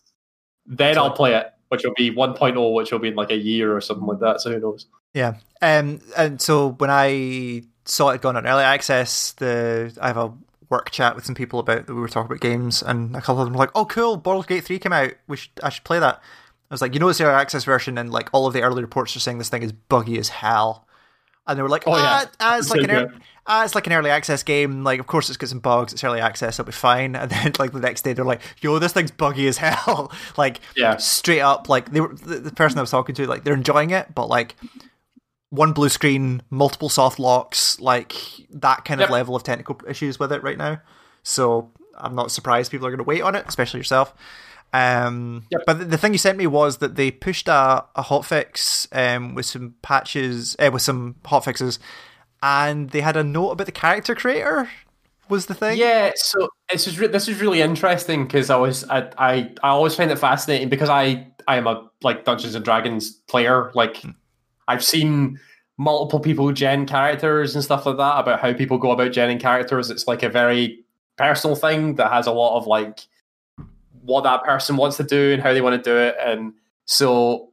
then 0.65 0.97
I'll 0.97 1.11
play 1.11 1.33
it 1.33 1.51
which 1.69 1.83
will 1.83 1.93
be 1.95 2.11
1.0 2.11 2.73
which 2.73 2.91
will 2.91 2.99
be 2.99 3.07
in 3.07 3.15
like 3.15 3.31
a 3.31 3.37
year 3.37 3.75
or 3.75 3.81
something 3.81 4.05
like 4.05 4.19
that 4.19 4.41
so 4.41 4.51
who 4.51 4.59
knows 4.59 4.87
Yeah. 5.13 5.35
Um, 5.61 6.01
and 6.17 6.41
so 6.41 6.71
when 6.73 6.89
I 6.89 7.63
saw 7.85 8.09
it 8.09 8.21
going 8.21 8.35
on 8.35 8.45
early 8.47 8.63
access, 8.63 9.31
the 9.33 9.95
I 10.01 10.07
have 10.07 10.17
a 10.17 10.33
work 10.69 10.89
chat 10.89 11.15
with 11.15 11.25
some 11.25 11.35
people 11.35 11.59
about 11.59 11.85
that 11.87 11.93
we 11.93 12.01
were 12.01 12.07
talking 12.07 12.27
about 12.31 12.41
games, 12.41 12.81
and 12.81 13.15
a 13.15 13.21
couple 13.21 13.41
of 13.41 13.45
them 13.45 13.53
were 13.53 13.59
like, 13.59 13.71
"Oh, 13.75 13.85
cool! 13.85 14.17
Baldur's 14.17 14.47
Gate 14.47 14.63
three 14.63 14.79
came 14.79 14.93
out. 14.93 15.11
We 15.27 15.37
should 15.37 15.51
I 15.63 15.69
should 15.69 15.83
play 15.83 15.99
that." 15.99 16.15
I 16.69 16.73
was 16.73 16.81
like, 16.81 16.93
"You 16.93 16.99
know, 16.99 17.07
it's 17.09 17.19
the 17.19 17.25
early 17.25 17.35
access 17.35 17.63
version, 17.63 17.97
and 17.97 18.11
like 18.11 18.29
all 18.33 18.47
of 18.47 18.53
the 18.53 18.61
early 18.63 18.81
reports 18.81 19.15
are 19.15 19.19
saying 19.19 19.37
this 19.37 19.49
thing 19.49 19.63
is 19.63 19.71
buggy 19.71 20.17
as 20.17 20.29
hell." 20.29 20.87
And 21.47 21.59
they 21.59 21.61
were 21.61 21.69
like, 21.69 21.83
Oh, 21.85 21.91
"Ah, 21.93 22.21
yeah. 22.23 22.29
ah, 22.39 22.57
it's 22.57 22.71
like 22.71 22.79
So 22.81 22.85
an 22.85 22.89
ear- 22.91 23.13
ah, 23.45 23.63
it's 23.63 23.75
like 23.75 23.85
an 23.85 23.93
early 23.93 24.09
access 24.09 24.41
game. 24.41 24.83
Like, 24.83 24.99
of 24.99 25.05
course, 25.05 25.29
it's 25.29 25.37
got 25.37 25.49
some 25.49 25.59
bugs. 25.59 25.93
It's 25.93 26.03
early 26.03 26.19
access. 26.19 26.55
It'll 26.59 26.65
be 26.65 26.71
fine." 26.71 27.15
And 27.15 27.29
then 27.29 27.51
like 27.59 27.71
the 27.71 27.79
next 27.79 28.01
day, 28.01 28.13
they're 28.13 28.25
like, 28.25 28.41
"Yo, 28.61 28.79
this 28.79 28.93
thing's 28.93 29.11
buggy 29.11 29.47
as 29.47 29.57
hell." 29.59 30.11
like, 30.37 30.59
Yeah. 30.75 30.97
straight 30.97 31.41
up 31.41 31.69
like 31.69 31.91
they 31.91 32.01
were 32.01 32.15
the, 32.15 32.39
the 32.39 32.51
person 32.51 32.79
I 32.79 32.81
was 32.81 32.89
talking 32.89 33.13
to 33.15 33.27
like 33.27 33.43
they're 33.43 33.53
enjoying 33.53 33.91
it, 33.91 34.15
but 34.15 34.27
like 34.27 34.55
one 35.55 35.73
blue 35.73 35.89
screen, 35.89 36.41
multiple 36.49 36.89
soft 36.89 37.19
locks, 37.19 37.79
like 37.79 38.13
that 38.51 38.85
kind 38.85 39.01
of 39.01 39.09
level 39.09 39.35
of 39.35 39.43
technical 39.43 39.79
issues 39.87 40.19
with 40.19 40.31
it 40.31 40.43
right 40.43 40.57
now. 40.57 40.81
So 41.23 41.71
I'm 41.97 42.15
not 42.15 42.31
surprised 42.31 42.71
people 42.71 42.87
are 42.87 42.91
going 42.91 42.97
to 42.99 43.03
wait 43.03 43.21
on 43.21 43.35
it, 43.35 43.45
especially 43.47 43.79
yourself. 43.79 44.13
Um, 44.73 45.45
Yep. 45.51 45.61
But 45.65 45.89
the, 45.89 45.97
thing 45.97 46.11
you 46.11 46.17
sent 46.17 46.37
me 46.37 46.47
was 46.47 46.77
that 46.77 46.95
they 46.95 47.09
pushed 47.09 47.47
a, 47.47 47.85
a 47.95 48.03
hotfix 48.03 48.87
um, 48.91 49.33
with 49.33 49.45
some 49.45 49.75
patches, 49.81 50.55
uh, 50.59 50.69
with 50.71 50.81
some 50.81 51.15
hotfixes, 51.23 51.79
and 52.43 52.89
they 52.89 53.01
had 53.01 53.15
a 53.15 53.23
note 53.23 53.51
about 53.51 53.65
the 53.65 53.71
character 53.71 54.15
creator. 54.15 54.69
Was 55.29 55.47
the 55.47 55.55
thing? 55.55 55.77
Yeah, 55.77 56.11
so 56.15 56.49
this 56.71 56.87
is 56.87 56.99
re- 56.99 57.07
this 57.07 57.27
is 57.27 57.41
really 57.41 57.61
interesting 57.61 58.25
because 58.25 58.51
I 58.51 58.57
was 58.57 58.83
I, 58.89 59.09
I 59.17 59.51
I 59.63 59.69
always 59.69 59.95
find 59.95 60.11
it 60.11 60.19
fascinating 60.19 60.69
because 60.69 60.89
I 60.89 61.27
I 61.47 61.55
am 61.55 61.65
a 61.65 61.89
like 62.03 62.25
Dungeons 62.25 62.53
and 62.53 62.63
Dragons 62.63 63.11
player. 63.11 63.71
Like 63.73 64.03
I've 64.67 64.83
seen 64.83 65.39
multiple 65.77 66.19
people 66.19 66.51
gen 66.51 66.85
characters 66.85 67.55
and 67.55 67.63
stuff 67.63 67.85
like 67.85 67.97
that 67.97 68.19
about 68.19 68.39
how 68.39 68.53
people 68.53 68.77
go 68.77 68.91
about 68.91 69.11
genning 69.11 69.39
characters. 69.39 69.89
It's 69.89 70.07
like 70.07 70.23
a 70.23 70.29
very 70.29 70.83
personal 71.17 71.55
thing 71.55 71.95
that 71.95 72.11
has 72.11 72.27
a 72.27 72.31
lot 72.31 72.57
of 72.57 72.67
like 72.67 73.01
what 74.01 74.23
that 74.23 74.43
person 74.43 74.77
wants 74.77 74.97
to 74.97 75.03
do 75.03 75.33
and 75.33 75.41
how 75.41 75.53
they 75.53 75.61
want 75.61 75.81
to 75.81 75.89
do 75.89 75.97
it. 75.97 76.15
And 76.23 76.53
so 76.85 77.49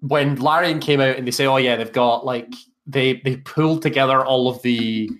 when 0.00 0.36
Larian 0.36 0.80
came 0.80 1.00
out 1.00 1.16
and 1.16 1.26
they 1.26 1.30
say, 1.30 1.46
oh 1.46 1.56
yeah, 1.56 1.76
they've 1.76 1.92
got 1.92 2.24
like 2.24 2.52
they 2.86 3.20
they 3.24 3.36
pulled 3.38 3.82
together 3.82 4.24
all 4.24 4.48
of 4.48 4.62
the 4.62 5.10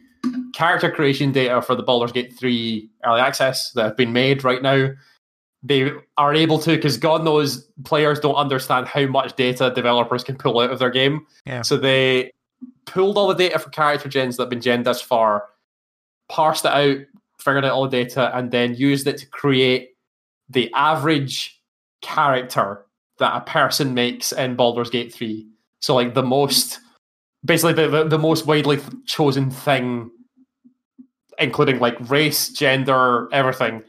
character 0.54 0.90
creation 0.90 1.32
data 1.32 1.62
for 1.62 1.74
the 1.74 1.82
Baldur's 1.82 2.12
Gate 2.12 2.34
3 2.38 2.88
early 3.04 3.20
access 3.20 3.72
that 3.72 3.84
have 3.84 3.96
been 3.96 4.12
made 4.12 4.44
right 4.44 4.62
now. 4.62 4.90
They 5.62 5.90
are 6.16 6.34
able 6.34 6.58
to, 6.60 6.76
because 6.76 6.96
God 6.96 7.24
knows 7.24 7.68
players 7.84 8.20
don't 8.20 8.36
understand 8.36 8.86
how 8.86 9.06
much 9.06 9.34
data 9.34 9.72
developers 9.74 10.22
can 10.22 10.36
pull 10.36 10.60
out 10.60 10.70
of 10.70 10.78
their 10.78 10.90
game. 10.90 11.26
Yeah. 11.46 11.62
So 11.62 11.76
they 11.76 12.32
pulled 12.86 13.18
all 13.18 13.28
the 13.28 13.34
data 13.34 13.58
for 13.58 13.70
character 13.70 14.08
gens 14.08 14.36
that 14.36 14.44
have 14.44 14.50
been 14.50 14.60
gen 14.60 14.84
thus 14.84 15.00
far, 15.02 15.46
parsed 16.28 16.64
it 16.64 16.72
out, 16.72 16.98
figured 17.40 17.64
out 17.64 17.72
all 17.72 17.88
the 17.88 18.04
data, 18.04 18.36
and 18.36 18.50
then 18.50 18.74
used 18.74 19.06
it 19.06 19.18
to 19.18 19.26
create 19.26 19.90
the 20.48 20.72
average 20.74 21.60
character 22.02 22.84
that 23.18 23.36
a 23.36 23.40
person 23.40 23.94
makes 23.94 24.32
in 24.32 24.54
Baldur's 24.54 24.90
Gate 24.90 25.12
3. 25.12 25.46
So 25.80 25.94
like 25.94 26.14
the 26.14 26.22
most 26.22 26.78
basically 27.44 27.72
the, 27.72 27.88
the, 27.88 28.04
the 28.04 28.18
most 28.18 28.46
widely 28.46 28.78
chosen 29.06 29.50
thing 29.50 30.10
including 31.38 31.78
like 31.78 31.96
race, 32.10 32.48
gender, 32.48 33.28
everything, 33.32 33.82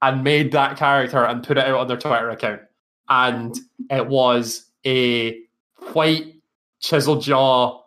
and 0.00 0.24
made 0.24 0.52
that 0.52 0.76
character 0.76 1.24
and 1.24 1.42
put 1.42 1.58
it 1.58 1.66
out 1.66 1.80
on 1.80 1.88
their 1.88 1.96
Twitter 1.96 2.30
account. 2.30 2.60
And 3.08 3.56
it 3.90 4.06
was 4.06 4.66
a 4.86 5.38
white 5.92 6.34
chisel 6.80 7.20
jaw 7.20 7.82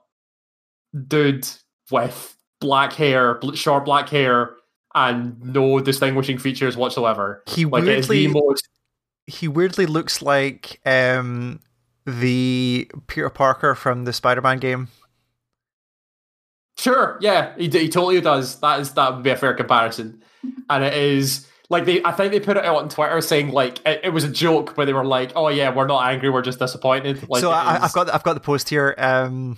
dude 1.08 1.48
with 1.90 2.36
black 2.60 2.94
hair, 2.94 3.40
short 3.54 3.86
black 3.86 4.10
hair, 4.10 4.56
and 4.94 5.42
no 5.44 5.80
distinguishing 5.80 6.38
features 6.38 6.76
whatsoever. 6.76 7.44
He 7.48 7.66
Like 7.66 7.84
weirdly 7.84 8.28
most 8.28 8.68
he 9.28 9.48
weirdly 9.48 9.86
looks 9.86 10.22
like 10.22 10.80
um 10.86 11.60
the 12.06 12.90
Peter 13.08 13.30
Parker 13.30 13.76
from 13.76 14.06
the 14.06 14.14
Spider-Man 14.14 14.60
game. 14.60 14.88
Sure, 16.78 17.18
yeah, 17.22 17.56
he, 17.58 17.70
he 17.70 17.90
totally 17.90 18.20
does. 18.22 18.60
That 18.60 18.80
is 18.80 18.94
that 18.94 19.14
would 19.14 19.24
be 19.24 19.30
a 19.30 19.38
fair 19.38 19.54
comparison, 19.54 20.24
and 20.70 20.84
it 20.84 20.94
is 20.94 21.48
like 21.72 21.85
they. 21.85 22.03
I 22.03 22.11
think 22.11 22.31
they 22.34 22.39
put 22.39 22.57
it 22.57 22.65
out 22.65 22.76
on 22.76 22.89
Twitter 22.89 23.19
saying 23.22 23.52
like 23.52 23.80
it, 23.85 24.02
it 24.03 24.10
was 24.10 24.26
a 24.26 24.30
joke, 24.30 24.76
but 24.76 24.85
they 24.85 24.93
were 24.93 25.06
like, 25.06 25.31
"Oh 25.35 25.48
yeah, 25.48 25.73
we're 25.73 25.88
not 25.88 26.06
angry, 26.06 26.30
we're 26.30 26.41
just 26.41 26.60
disappointed." 26.60 27.27
Like, 27.30 27.41
so 27.41 27.49
I, 27.49 27.80
i've 27.81 27.93
got 27.93 28.14
I've 28.14 28.23
got 28.23 28.34
the 28.34 28.41
post 28.41 28.69
here. 28.69 28.93
Um, 28.98 29.57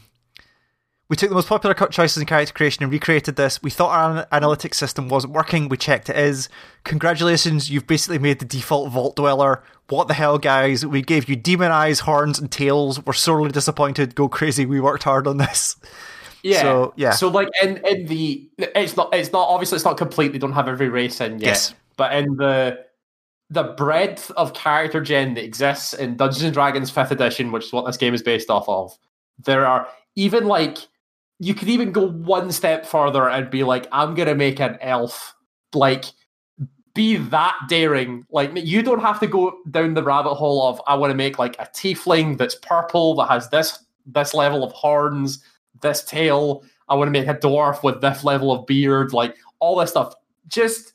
we 1.10 1.16
took 1.16 1.30
the 1.30 1.36
most 1.36 1.48
popular 1.50 1.74
cut 1.74 1.92
choices 1.92 2.18
in 2.18 2.26
character 2.26 2.54
creation 2.54 2.84
and 2.84 2.92
recreated 2.92 3.36
this. 3.36 3.62
We 3.62 3.70
thought 3.70 3.90
our 3.90 4.26
analytics 4.28 4.76
system 4.76 5.10
wasn't 5.10 5.34
working. 5.34 5.70
We 5.70 5.78
checked 5.78 6.10
it 6.10 6.16
is. 6.18 6.50
Congratulations, 6.84 7.70
you've 7.70 7.88
basically 7.88 8.20
made 8.20 8.40
the 8.40 8.46
default 8.46 8.92
vault 8.92 9.16
dweller. 9.16 9.64
What 9.90 10.08
the 10.08 10.14
hell, 10.14 10.38
guys? 10.38 10.86
We 10.86 11.02
gave 11.02 11.28
you 11.28 11.36
demon 11.36 11.72
eyes, 11.72 12.02
horns, 12.02 12.40
and 12.40 12.52
tails. 12.52 13.04
We're 13.06 13.14
sorely 13.14 13.52
disappointed. 13.52 14.16
Go 14.16 14.30
crazy. 14.30 14.66
We 14.66 14.80
worked 14.80 15.04
hard 15.04 15.28
on 15.28 15.38
this. 15.38 15.76
yeah, 16.44 16.62
so, 16.62 16.94
yeah. 16.96 17.12
So 17.12 17.28
like 17.28 17.50
in 17.62 17.78
in 17.86 18.06
the 18.06 18.48
it's 18.58 18.96
not 18.96 19.14
it's 19.14 19.32
not 19.32 19.48
obviously 19.48 19.78
it's 19.78 19.86
not 19.86 19.98
complete. 19.98 20.32
They 20.32 20.38
don't 20.38 20.54
have 20.54 20.68
every 20.68 20.90
race 20.90 21.20
in 21.22 21.34
yet, 21.40 21.48
Yes. 21.48 21.74
But 21.98 22.14
in 22.14 22.36
the 22.38 22.86
the 23.50 23.64
breadth 23.64 24.32
of 24.32 24.54
character 24.54 25.00
gen 25.00 25.36
that 25.36 25.44
exists 25.44 25.94
in 25.94 26.18
Dungeons 26.18 26.44
and 26.44 26.54
Dragons 26.54 26.90
Fifth 26.90 27.12
Edition, 27.12 27.52
which 27.52 27.66
is 27.66 27.74
what 27.74 27.86
this 27.86 27.98
game 27.98 28.14
is 28.14 28.24
based 28.24 28.50
off 28.50 28.68
of, 28.68 28.98
there 29.38 29.66
are 29.66 29.88
even 30.16 30.46
like 30.46 30.78
you 31.40 31.54
could 31.54 31.70
even 31.70 31.92
go 31.92 32.08
one 32.10 32.52
step 32.52 32.86
further 32.86 33.30
and 33.30 33.50
be 33.50 33.64
like, 33.64 33.88
I'm 33.92 34.16
gonna 34.16 34.36
make 34.36 34.60
an 34.60 34.78
elf 34.82 35.36
like 35.74 36.06
be 36.94 37.18
that 37.18 37.56
daring. 37.70 38.26
Like 38.32 38.52
you 38.56 38.84
don't 38.84 39.02
have 39.02 39.20
to 39.20 39.28
go 39.28 39.58
down 39.70 39.94
the 39.94 40.04
rabbit 40.04 40.36
hole 40.36 40.68
of 40.68 40.82
I 40.88 40.96
want 40.96 41.12
to 41.12 41.16
make 41.18 41.40
like 41.40 41.56
a 41.60 41.66
tiefling 41.66 42.38
that's 42.38 42.56
purple 42.56 43.16
that 43.16 43.30
has 43.30 43.50
this 43.50 43.84
this 44.06 44.34
level 44.34 44.64
of 44.64 44.72
horns, 44.74 45.44
this 45.82 46.04
tail. 46.04 46.64
I 46.90 46.96
want 46.96 47.08
to 47.08 47.20
make 47.20 47.28
a 47.28 47.36
dwarf 47.36 47.84
with 47.84 48.02
this 48.02 48.24
level 48.24 48.52
of 48.52 48.66
beard, 48.68 49.14
like 49.14 49.38
all 49.60 49.78
this 49.78 49.92
stuff. 49.92 50.14
Just 50.48 50.93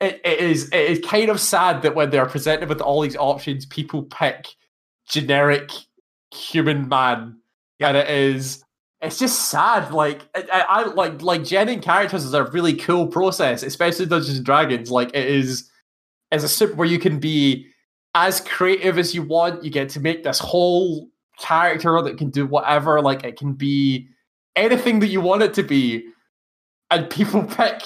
it, 0.00 0.20
it 0.24 0.40
is 0.40 0.68
it 0.72 0.90
is 0.90 1.00
kind 1.00 1.30
of 1.30 1.40
sad 1.40 1.82
that 1.82 1.94
when 1.94 2.10
they're 2.10 2.26
presented 2.26 2.68
with 2.68 2.80
all 2.80 3.00
these 3.00 3.16
options, 3.16 3.66
people 3.66 4.02
pick 4.04 4.48
generic 5.08 5.70
human 6.32 6.88
man, 6.88 7.38
and 7.80 7.96
it 7.96 8.08
is 8.10 8.64
it's 9.00 9.18
just 9.18 9.50
sad. 9.50 9.92
Like 9.92 10.22
I, 10.34 10.42
I 10.52 10.60
I- 10.82 10.94
like 10.94 11.22
like 11.22 11.42
genning 11.42 11.82
characters 11.82 12.24
is 12.24 12.34
a 12.34 12.44
really 12.44 12.74
cool 12.74 13.06
process, 13.06 13.62
especially 13.62 14.06
Dungeons 14.06 14.36
and 14.38 14.46
Dragons. 14.46 14.90
Like 14.90 15.10
it 15.14 15.26
is 15.26 15.70
as 16.32 16.42
a 16.44 16.48
super 16.48 16.74
where 16.74 16.88
you 16.88 16.98
can 16.98 17.18
be 17.20 17.66
as 18.14 18.40
creative 18.40 18.98
as 18.98 19.14
you 19.14 19.22
want. 19.22 19.62
You 19.64 19.70
get 19.70 19.88
to 19.90 20.00
make 20.00 20.24
this 20.24 20.38
whole 20.38 21.08
character 21.38 22.00
that 22.02 22.18
can 22.18 22.30
do 22.30 22.46
whatever. 22.46 23.00
Like 23.00 23.24
it 23.24 23.36
can 23.38 23.52
be 23.52 24.08
anything 24.56 25.00
that 25.00 25.08
you 25.08 25.20
want 25.20 25.42
it 25.42 25.54
to 25.54 25.62
be, 25.62 26.04
and 26.90 27.08
people 27.10 27.42
pick 27.56 27.82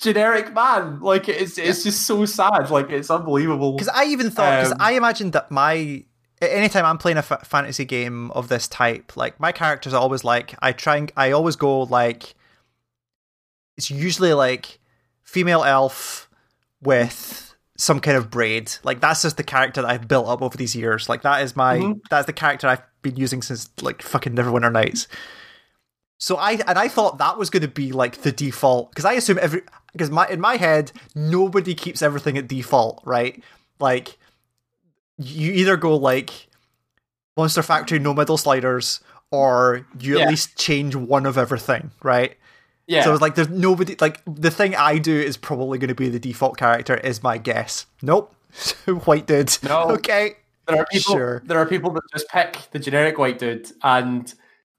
generic 0.00 0.52
man. 0.54 1.00
Like 1.00 1.28
it's 1.28 1.58
it's 1.58 1.82
just 1.84 2.06
so 2.06 2.24
sad. 2.26 2.70
Like 2.70 2.90
it's 2.90 3.10
unbelievable. 3.10 3.72
Because 3.72 3.88
I 3.88 4.04
even 4.06 4.30
thought, 4.30 4.58
because 4.58 4.72
Um, 4.72 4.78
I 4.80 4.92
imagined 4.92 5.32
that 5.32 5.50
my 5.50 6.04
anytime 6.42 6.84
I'm 6.84 6.98
playing 6.98 7.16
a 7.18 7.22
fantasy 7.22 7.84
game 7.84 8.30
of 8.32 8.48
this 8.48 8.68
type, 8.68 9.16
like 9.16 9.40
my 9.40 9.52
character's 9.52 9.94
are 9.94 10.00
always 10.00 10.22
like 10.24 10.54
I 10.60 10.72
try 10.72 10.96
and 10.96 11.12
I 11.16 11.30
always 11.32 11.56
go 11.56 11.80
like 11.82 12.34
it's 13.76 13.90
usually 13.90 14.32
like 14.34 14.78
female 15.22 15.64
elf 15.64 16.28
with 16.82 17.54
some 17.76 18.00
kind 18.00 18.16
of 18.16 18.30
braid. 18.30 18.72
Like 18.84 19.00
that's 19.00 19.22
just 19.22 19.36
the 19.36 19.42
character 19.44 19.82
that 19.82 19.90
I've 19.90 20.08
built 20.08 20.28
up 20.28 20.40
over 20.42 20.56
these 20.56 20.74
years. 20.74 21.08
Like 21.08 21.22
that 21.22 21.42
is 21.42 21.54
my 21.56 21.78
Mhm. 21.78 22.00
that's 22.10 22.26
the 22.26 22.32
character 22.32 22.68
I've 22.68 22.82
been 23.02 23.16
using 23.16 23.42
since 23.42 23.68
like 23.82 24.02
fucking 24.02 24.34
Neverwinter 24.34 24.72
Nights. 24.72 25.08
So 26.18 26.36
I 26.36 26.52
and 26.66 26.78
I 26.78 26.88
thought 26.88 27.18
that 27.18 27.36
was 27.38 27.50
going 27.50 27.62
to 27.62 27.68
be 27.68 27.92
like 27.92 28.22
the 28.22 28.32
default 28.32 28.90
because 28.90 29.04
I 29.04 29.12
assume 29.14 29.38
every 29.40 29.62
because 29.92 30.10
my 30.10 30.26
in 30.28 30.40
my 30.40 30.56
head 30.56 30.92
nobody 31.14 31.74
keeps 31.74 32.00
everything 32.02 32.38
at 32.38 32.48
default, 32.48 33.02
right? 33.04 33.42
Like 33.80 34.16
you 35.18 35.52
either 35.52 35.76
go 35.76 35.94
like 35.96 36.48
Monster 37.36 37.62
Factory 37.62 37.98
no 37.98 38.14
middle 38.14 38.38
sliders 38.38 39.00
or 39.30 39.86
you 40.00 40.16
Yeah. 40.18 40.24
at 40.24 40.30
least 40.30 40.56
change 40.56 40.94
one 40.96 41.26
of 41.26 41.36
everything, 41.36 41.90
right? 42.02 42.36
yeah. 42.86 43.02
So 43.04 43.12
it's 43.12 43.20
like 43.20 43.34
there's 43.34 43.48
nobody 43.50 43.96
like 44.00 44.20
the 44.26 44.50
thing 44.50 44.74
I 44.74 44.98
do 44.98 45.14
is 45.14 45.36
probably 45.36 45.76
going 45.78 45.88
to 45.88 45.94
be 45.94 46.08
the 46.08 46.20
default 46.20 46.56
character 46.56 46.96
is 46.96 47.22
my 47.22 47.36
guess. 47.36 47.84
Nope. 48.00 48.34
White 49.04 49.26
dude. 49.26 49.56
No. 49.62 49.90
Okay. 49.90 50.36
There 50.66 50.78
are 50.78 50.86
people. 50.90 51.14
Sure. 51.14 51.42
There 51.44 51.58
are 51.58 51.66
people 51.66 51.90
that 51.90 52.02
just 52.12 52.28
pick 52.28 52.68
the 52.72 52.78
generic 52.78 53.18
white 53.18 53.38
dude, 53.38 53.70
and 53.82 54.32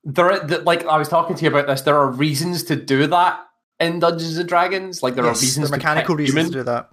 there, 0.07 0.31
are, 0.31 0.39
the, 0.47 0.59
like 0.61 0.85
I 0.85 0.97
was 0.97 1.09
talking 1.09 1.35
to 1.35 1.43
you 1.43 1.49
about 1.49 1.67
this. 1.67 1.81
There 1.81 1.97
are 1.97 2.09
reasons 2.09 2.63
to 2.63 2.75
do 2.75 3.05
that 3.07 3.45
in 3.79 3.99
Dungeons 3.99 4.37
and 4.37 4.47
Dragons. 4.47 5.03
Like 5.03 5.15
there 5.15 5.25
Yes, 5.25 5.37
are 5.37 5.41
reasons, 5.41 5.69
there 5.69 5.77
mechanical 5.77 6.15
reasons 6.15 6.35
human. 6.35 6.51
to 6.53 6.57
do 6.59 6.63
that. 6.63 6.89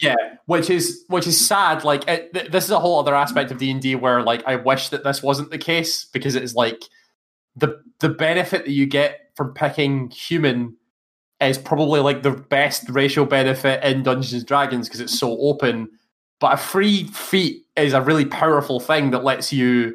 Yeah, 0.00 0.14
which 0.46 0.70
is 0.70 1.04
which 1.08 1.26
is 1.26 1.38
sad. 1.38 1.84
Like 1.84 2.08
it, 2.08 2.32
th- 2.32 2.50
this 2.50 2.64
is 2.64 2.70
a 2.70 2.80
whole 2.80 2.98
other 2.98 3.14
aspect 3.14 3.50
of 3.50 3.58
D 3.58 3.70
and 3.70 3.80
D 3.82 3.94
where 3.94 4.22
like 4.22 4.42
I 4.46 4.56
wish 4.56 4.88
that 4.88 5.04
this 5.04 5.22
wasn't 5.22 5.50
the 5.50 5.58
case 5.58 6.06
because 6.06 6.34
it 6.34 6.42
is 6.42 6.54
like 6.54 6.82
the 7.56 7.80
the 7.98 8.08
benefit 8.08 8.64
that 8.64 8.72
you 8.72 8.86
get 8.86 9.30
from 9.36 9.52
picking 9.54 10.10
human 10.10 10.76
is 11.40 11.58
probably 11.58 12.00
like 12.00 12.22
the 12.22 12.30
best 12.30 12.88
racial 12.88 13.26
benefit 13.26 13.82
in 13.84 14.02
Dungeons 14.02 14.32
and 14.32 14.46
Dragons 14.46 14.88
because 14.88 15.00
it's 15.00 15.18
so 15.18 15.36
open. 15.38 15.88
But 16.40 16.54
a 16.54 16.56
free 16.56 17.04
feat 17.04 17.66
is 17.76 17.92
a 17.92 18.00
really 18.02 18.24
powerful 18.24 18.80
thing 18.80 19.10
that 19.10 19.24
lets 19.24 19.52
you 19.52 19.94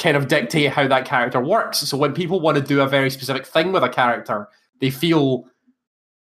kind 0.00 0.16
of 0.16 0.26
dictate 0.26 0.70
how 0.70 0.88
that 0.88 1.04
character 1.04 1.40
works. 1.40 1.78
So 1.78 1.96
when 1.96 2.12
people 2.12 2.40
want 2.40 2.56
to 2.56 2.62
do 2.62 2.80
a 2.80 2.88
very 2.88 3.10
specific 3.10 3.46
thing 3.46 3.70
with 3.70 3.84
a 3.84 3.88
character, 3.88 4.48
they 4.80 4.90
feel 4.90 5.44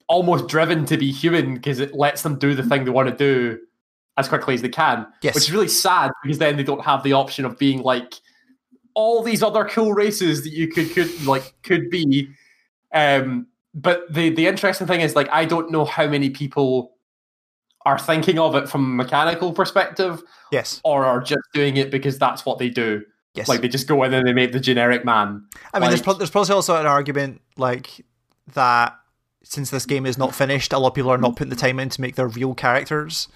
almost 0.08 0.48
driven 0.48 0.86
to 0.86 0.98
be 0.98 1.12
human 1.12 1.56
because 1.56 1.80
it 1.80 1.96
lets 1.96 2.22
them 2.22 2.38
do 2.38 2.54
the 2.54 2.64
thing 2.64 2.86
they 2.86 2.92
want 2.92 3.10
to 3.10 3.16
do 3.16 3.60
as 4.18 4.30
quickly 4.30 4.54
as 4.54 4.62
they 4.62 4.70
can. 4.70 5.06
Yes. 5.22 5.36
Which 5.36 5.46
is 5.46 5.52
really 5.52 5.68
sad 5.68 6.12
because 6.24 6.38
then 6.38 6.56
they 6.56 6.64
don't 6.64 6.86
have 6.86 7.04
the 7.04 7.14
option 7.14 7.44
of 7.44 7.58
being 7.58 7.82
like 7.82 8.14
all 8.94 9.22
these 9.24 9.44
other 9.44 9.66
cool 9.66 9.94
races 9.94 10.44
that 10.44 10.52
you 10.54 10.70
could 10.70 10.94
could 10.94 11.26
like 11.26 11.54
could 11.64 11.90
be. 11.90 12.30
Um, 12.94 13.48
but 13.74 14.06
the 14.14 14.30
the 14.30 14.48
interesting 14.48 14.88
thing 14.88 15.02
is 15.02 15.16
like 15.16 15.28
I 15.32 15.44
don't 15.44 15.72
know 15.72 15.84
how 15.86 16.08
many 16.08 16.30
people 16.30 16.94
are 17.86 18.00
thinking 18.00 18.40
of 18.40 18.56
it 18.56 18.70
from 18.70 18.84
a 18.86 19.04
mechanical 19.04 19.54
perspective 19.54 20.24
Yes. 20.52 20.82
or 20.84 21.06
are 21.06 21.20
just 21.22 21.44
doing 21.54 21.78
it 21.78 21.92
because 21.92 22.18
that's 22.18 22.46
what 22.46 22.58
they 22.58 22.70
do. 22.70 23.04
Yes. 23.36 23.48
Like 23.48 23.62
they 23.62 23.68
just 23.68 23.88
go 23.88 24.04
in 24.04 24.14
and 24.14 24.26
they 24.28 24.34
make 24.34 24.52
the 24.52 24.60
generic 24.60 25.04
man. 25.06 25.46
I 25.74 25.80
mean, 25.80 25.90
there's, 25.90 26.00
like- 26.00 26.04
pro- 26.04 26.14
there's 26.16 26.30
probably 26.32 26.54
also 26.54 26.76
an 26.76 26.86
argument 26.86 27.42
like 27.58 28.06
that 28.54 28.98
since 29.44 29.70
this 29.70 29.86
game 29.86 30.06
is 30.06 30.18
not 30.18 30.34
finished, 30.34 30.74
a 30.74 30.80
lot 30.80 30.90
of 30.90 30.94
people 30.96 31.12
are 31.12 31.18
not 31.18 31.36
putting 31.36 31.50
the 31.50 31.56
time 31.56 31.80
in 31.80 31.90
to 31.90 32.02
make 32.02 32.16
their 32.16 32.28
real 32.28 32.54
characters. 32.56 33.28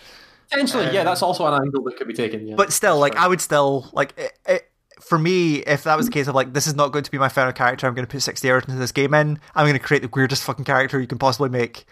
Potentially, 0.50 0.86
yeah, 0.86 1.02
Um, 1.02 1.06
that's 1.06 1.22
also 1.22 1.46
an 1.46 1.54
angle 1.62 1.84
that 1.84 1.98
could 1.98 2.08
be 2.08 2.14
taken. 2.14 2.48
Yeah. 2.48 2.56
But 2.56 2.74
still, 2.74 2.98
like 2.98 3.14
Sure. 3.14 3.22
I 3.24 3.28
would 3.28 3.42
still 3.42 3.88
like 3.94 4.14
it, 4.18 4.32
it, 4.48 4.72
for 5.00 5.20
me, 5.20 5.58
if 5.58 5.84
that 5.84 5.96
was 5.96 6.08
the 6.08 6.12
case 6.12 6.28
of 6.28 6.34
like 6.36 6.54
this 6.54 6.66
is 6.66 6.76
not 6.76 6.92
going 6.92 7.04
to 7.04 7.12
be 7.12 7.18
my 7.20 7.30
final 7.30 7.54
character, 7.54 7.86
I'm 7.88 7.94
going 7.94 8.06
to 8.08 8.12
put 8.12 8.22
sixty 8.22 8.50
hours 8.50 8.64
into 8.68 8.80
this 8.80 8.92
game 8.92 9.14
in. 9.14 9.40
I'm 9.54 9.66
going 9.66 9.74
to 9.74 9.80
create 9.80 10.02
the 10.02 10.10
weirdest 10.12 10.44
fucking 10.44 10.66
character 10.66 11.00
you 11.00 11.06
can 11.08 11.20
possibly 11.20 11.50
make. 11.50 11.86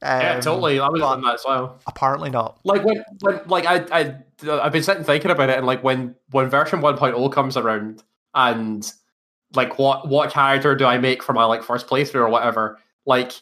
Um, 0.00 0.20
yeah, 0.20 0.40
totally. 0.40 0.80
I 0.80 0.88
would 0.88 1.00
have 1.00 1.10
done 1.10 1.22
that 1.22 1.34
as 1.34 1.44
well. 1.46 1.80
Apparently 1.86 2.30
not. 2.30 2.58
Like 2.64 2.84
when, 2.84 3.04
when, 3.20 3.40
like 3.46 3.66
I, 3.66 3.84
I, 3.92 4.14
I've 4.46 4.72
been 4.72 4.82
sitting 4.82 5.04
thinking 5.04 5.30
about 5.30 5.50
it, 5.50 5.58
and 5.58 5.66
like 5.66 5.82
when, 5.82 6.14
when 6.30 6.48
version 6.48 6.80
1.0 6.80 7.32
comes 7.32 7.56
around, 7.56 8.02
and 8.34 8.90
like 9.54 9.78
what, 9.78 10.08
what 10.08 10.30
character 10.30 10.74
do 10.74 10.84
I 10.84 10.98
make 10.98 11.22
for 11.22 11.32
my 11.32 11.44
like 11.44 11.62
first 11.62 11.86
playthrough 11.86 12.16
or 12.16 12.28
whatever? 12.28 12.78
Like 13.06 13.32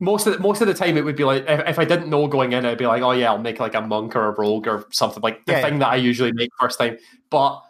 most 0.00 0.26
of 0.26 0.32
the, 0.32 0.38
most 0.38 0.60
of 0.60 0.66
the 0.66 0.74
time, 0.74 0.96
it 0.96 1.04
would 1.04 1.16
be 1.16 1.24
like 1.24 1.44
if, 1.48 1.68
if 1.68 1.78
I 1.78 1.84
didn't 1.84 2.08
know 2.08 2.26
going 2.26 2.52
in, 2.52 2.64
I'd 2.64 2.78
be 2.78 2.86
like, 2.86 3.02
oh 3.02 3.12
yeah, 3.12 3.30
I'll 3.32 3.38
make 3.38 3.60
like 3.60 3.74
a 3.74 3.80
monk 3.80 4.16
or 4.16 4.26
a 4.26 4.30
rogue 4.30 4.66
or 4.66 4.86
something 4.90 5.22
like 5.22 5.44
the 5.46 5.52
Yeah. 5.52 5.62
thing 5.62 5.78
that 5.80 5.88
I 5.88 5.96
usually 5.96 6.32
make 6.32 6.50
first 6.60 6.78
time. 6.78 6.98
But 7.30 7.62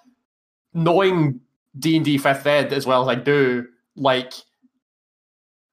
knowing 0.74 1.40
D 1.78 1.96
and 1.96 2.04
D 2.04 2.18
fifth 2.18 2.46
ed 2.46 2.72
as 2.72 2.86
well 2.86 3.02
as 3.08 3.16
I 3.16 3.20
do, 3.20 3.66
like. 3.96 4.32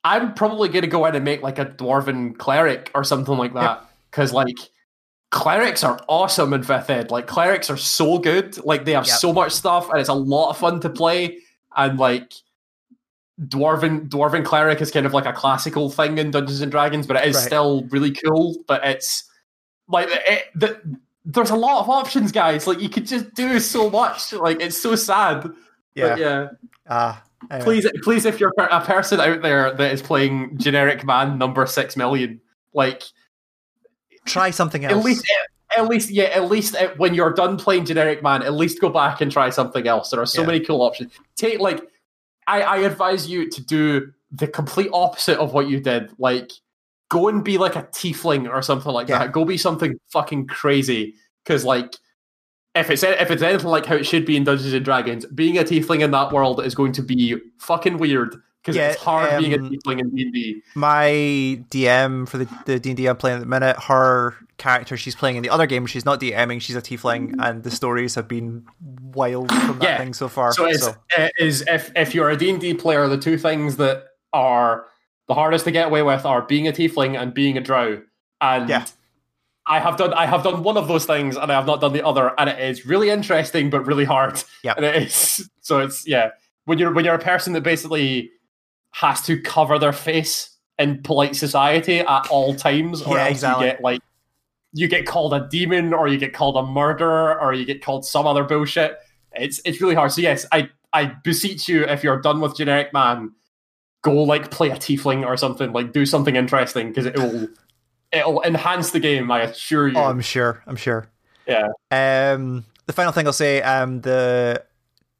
I'm 0.03 0.33
probably 0.33 0.67
going 0.69 0.81
to 0.81 0.87
go 0.87 1.05
in 1.05 1.13
and 1.13 1.23
make 1.23 1.43
like 1.43 1.59
a 1.59 1.65
dwarven 1.65 2.35
cleric 2.35 2.89
or 2.95 3.03
something 3.03 3.37
like 3.37 3.53
that 3.53 3.85
because 4.09 4.33
like 4.33 4.57
clerics 5.31 5.83
are 5.83 5.99
awesome 6.07 6.53
in 6.53 6.61
fifth 6.63 6.89
ed. 6.89 7.09
Like 7.11 7.25
clerics 7.27 7.69
are 7.69 7.77
so 7.77 8.19
good. 8.19 8.63
Like 8.65 8.85
they 8.85 8.93
have 8.93 9.07
Yep. 9.07 9.15
so 9.17 9.33
much 9.33 9.51
stuff 9.53 9.89
and 9.89 9.99
it's 9.99 10.09
a 10.09 10.13
lot 10.13 10.49
of 10.51 10.57
fun 10.57 10.79
to 10.81 10.89
play. 10.89 11.37
And 11.75 11.97
like 11.97 12.33
dwarven 13.47 14.07
dwarven 14.09 14.45
cleric 14.45 14.81
is 14.81 14.91
kind 14.91 15.05
of 15.05 15.13
like 15.13 15.25
a 15.25 15.33
classical 15.33 15.89
thing 15.89 16.17
in 16.17 16.31
Dungeons 16.31 16.61
and 16.61 16.71
Dragons, 16.71 17.07
but 17.07 17.15
it 17.17 17.27
is 17.27 17.35
Right. 17.35 17.45
still 17.45 17.83
really 17.89 18.11
cool. 18.11 18.55
But 18.67 18.85
it's 18.85 19.23
like 19.87 20.07
it, 20.11 20.43
the, 20.53 20.79
there's 21.25 21.49
a 21.49 21.55
lot 21.55 21.79
of 21.81 21.89
options, 21.89 22.31
guys. 22.31 22.67
Like 22.67 22.81
you 22.81 22.89
could 22.89 23.05
just 23.07 23.33
do 23.33 23.59
so 23.59 23.89
much. 23.89 24.33
Like 24.33 24.61
it's 24.61 24.77
so 24.79 24.95
sad. 24.95 25.49
Yeah. 25.95 26.09
But 26.09 26.19
yeah. 26.19 26.47
Ah. 26.89 27.23
anyway. 27.49 27.63
Please, 27.63 27.87
please, 28.03 28.25
if 28.25 28.39
you're 28.39 28.51
a 28.57 28.81
person 28.81 29.19
out 29.19 29.41
there 29.41 29.73
that 29.73 29.91
is 29.93 30.01
playing 30.01 30.57
generic 30.57 31.05
man 31.05 31.37
number 31.37 31.65
six 31.65 31.95
million, 31.95 32.41
like 32.73 33.03
Try 34.25 34.51
something 34.51 34.85
else. 34.85 34.93
at 34.97 35.03
least, 35.03 35.31
at 35.77 35.87
least, 35.87 36.09
yeah, 36.11 36.25
at 36.25 36.49
least 36.49 36.75
uh, 36.75 36.89
when 36.97 37.13
you're 37.13 37.33
done 37.33 37.57
playing 37.57 37.85
generic 37.85 38.21
man, 38.21 38.43
at 38.43 38.53
least 38.53 38.79
go 38.81 38.89
back 38.89 39.21
and 39.21 39.31
try 39.31 39.49
something 39.49 39.87
else. 39.87 40.09
There 40.11 40.21
are 40.21 40.25
so 40.25 40.41
Yeah. 40.41 40.47
many 40.47 40.59
cool 40.59 40.81
options. 40.81 41.11
Take 41.37 41.59
like, 41.59 41.81
I, 42.47 42.61
I 42.61 42.77
advise 42.79 43.27
you 43.29 43.49
to 43.49 43.61
do 43.61 44.13
the 44.31 44.47
complete 44.47 44.89
opposite 44.93 45.37
of 45.39 45.53
what 45.53 45.69
you 45.69 45.79
did. 45.79 46.11
Like, 46.17 46.51
go 47.09 47.27
and 47.27 47.43
be 47.43 47.57
like 47.57 47.75
a 47.75 47.83
tiefling 47.83 48.49
or 48.49 48.61
something 48.61 48.91
like 48.91 49.07
Yeah. 49.09 49.19
that. 49.19 49.31
Go 49.31 49.43
be 49.45 49.57
something 49.57 49.99
fucking 50.09 50.47
crazy. 50.47 51.15
Because 51.43 51.63
like, 51.65 51.95
if 52.75 52.89
it's 52.89 53.03
if 53.03 53.29
it's 53.31 53.41
anything 53.41 53.67
like 53.67 53.85
how 53.85 53.95
it 53.95 54.05
should 54.05 54.25
be 54.25 54.37
in 54.37 54.43
Dungeons 54.45 54.71
and 54.73 54.85
Dragons, 54.85 55.25
being 55.25 55.57
a 55.57 55.63
tiefling 55.63 56.01
in 56.01 56.11
that 56.11 56.31
world 56.31 56.63
is 56.65 56.73
going 56.75 56.93
to 56.93 57.01
be 57.01 57.37
fucking 57.57 57.97
weird. 57.97 58.35
Because 58.61 58.75
Yeah, 58.75 58.89
it's 58.89 59.01
hard 59.01 59.39
being 59.39 59.53
a 59.53 59.57
um, 59.57 59.69
tiefling 59.71 59.99
in 59.99 60.09
D 60.15 60.21
and 60.23 60.33
D. 60.33 60.61
my 60.75 61.09
DM 61.71 62.27
for 62.27 62.37
the 62.37 62.47
the 62.65 62.79
D 62.79 62.91
and 62.91 62.97
D 62.97 63.07
I'm 63.07 63.17
playing 63.17 63.37
at 63.37 63.39
the 63.39 63.45
minute, 63.47 63.75
her 63.83 64.35
character 64.57 64.95
she's 64.95 65.15
playing 65.15 65.35
in 65.37 65.41
the 65.43 65.49
other 65.49 65.65
game, 65.65 65.87
she's 65.87 66.05
not 66.05 66.19
DMing, 66.19 66.61
she's 66.61 66.75
a 66.75 66.81
tiefling, 66.81 67.33
and 67.39 67.63
the 67.63 67.71
stories 67.71 68.13
have 68.15 68.27
been 68.27 68.63
wild 69.01 69.51
from 69.51 69.79
that 69.79 69.83
Yeah. 69.83 69.97
thing 69.97 70.13
so 70.13 70.27
far. 70.27 70.53
So 70.53 70.65
it 70.67 71.31
is 71.39 71.63
if 71.67 71.91
if 71.95 72.13
you're 72.13 72.29
a 72.29 72.37
D 72.37 72.51
and 72.51 72.61
D 72.61 72.73
player, 72.75 73.07
the 73.07 73.17
two 73.17 73.37
things 73.37 73.77
that 73.77 74.03
are 74.31 74.85
the 75.27 75.33
hardest 75.33 75.65
to 75.65 75.71
get 75.71 75.87
away 75.87 76.03
with 76.03 76.25
are 76.25 76.41
being 76.43 76.67
a 76.67 76.71
tiefling 76.71 77.19
and 77.19 77.33
being 77.33 77.57
a 77.57 77.61
drow. 77.61 78.01
And 78.41 78.69
Yeah. 78.69 78.85
I 79.67 79.79
have 79.79 79.97
done 79.97 80.13
I 80.13 80.25
have 80.27 80.43
done 80.43 80.61
one 80.63 80.77
of 80.77 80.87
those 80.87 81.05
things 81.05 81.35
and 81.37 81.51
I 81.51 81.55
have 81.55 81.65
not 81.65 81.81
done 81.81 81.93
the 81.93 82.05
other, 82.05 82.31
and 82.39 82.47
it 82.49 82.59
is 82.59 82.85
really 82.85 83.09
interesting 83.09 83.71
but 83.71 83.85
really 83.87 84.05
hard. 84.05 84.43
Yeah. 84.63 84.73
And 84.77 84.85
it 84.85 84.95
is 85.03 85.49
so 85.61 85.79
it's 85.79 86.07
yeah. 86.07 86.29
When 86.65 86.77
you're 86.77 86.93
when 86.93 87.05
you're 87.05 87.15
a 87.15 87.19
person 87.19 87.53
that 87.53 87.61
basically 87.61 88.29
has 88.91 89.21
to 89.23 89.39
cover 89.41 89.79
their 89.79 89.93
face 89.93 90.57
in 90.79 91.01
polite 91.03 91.35
society 91.35 91.99
at 91.99 92.27
all 92.29 92.55
times, 92.55 93.01
or 93.01 93.17
Yeah, 93.17 93.23
else 93.25 93.31
exactly. 93.31 93.65
you 93.65 93.71
get 93.71 93.81
like 93.81 94.01
you 94.73 94.87
get 94.87 95.05
called 95.05 95.33
a 95.33 95.47
demon 95.49 95.93
or 95.93 96.07
you 96.07 96.17
get 96.17 96.33
called 96.33 96.55
a 96.57 96.63
murderer 96.65 97.39
or 97.41 97.53
you 97.53 97.65
get 97.65 97.83
called 97.83 98.05
some 98.05 98.25
other 98.25 98.43
bullshit. 98.43 98.97
It's 99.33 99.59
it's 99.65 99.81
really 99.81 99.95
hard. 99.95 100.11
So 100.11 100.21
yes, 100.21 100.45
I 100.51 100.69
I 100.93 101.05
beseech 101.23 101.67
you 101.69 101.83
if 101.85 102.03
you're 102.03 102.19
done 102.21 102.39
with 102.41 102.55
generic 102.55 102.91
man, 102.93 103.31
go 104.01 104.23
like 104.23 104.49
play 104.51 104.69
a 104.69 104.75
tiefling 104.75 105.25
or 105.25 105.37
something. 105.37 105.71
Like 105.73 105.93
do 105.93 106.05
something 106.05 106.35
interesting 106.35 106.89
because 106.89 107.05
it 107.05 107.15
will 107.17 107.47
it'll 108.11 108.41
enhance 108.43 108.91
the 108.91 108.99
game. 108.99 109.29
I 109.31 109.41
assure 109.43 109.87
you. 109.87 109.97
oh, 109.97 110.03
I'm 110.05 110.21
sure. 110.21 110.61
I'm 110.67 110.75
sure. 110.75 111.07
yeah. 111.47 111.67
Um, 111.91 112.65
the 112.87 112.93
final 112.93 113.11
thing 113.13 113.25
I'll 113.27 113.31
say, 113.33 113.61
um, 113.61 114.01
the 114.01 114.63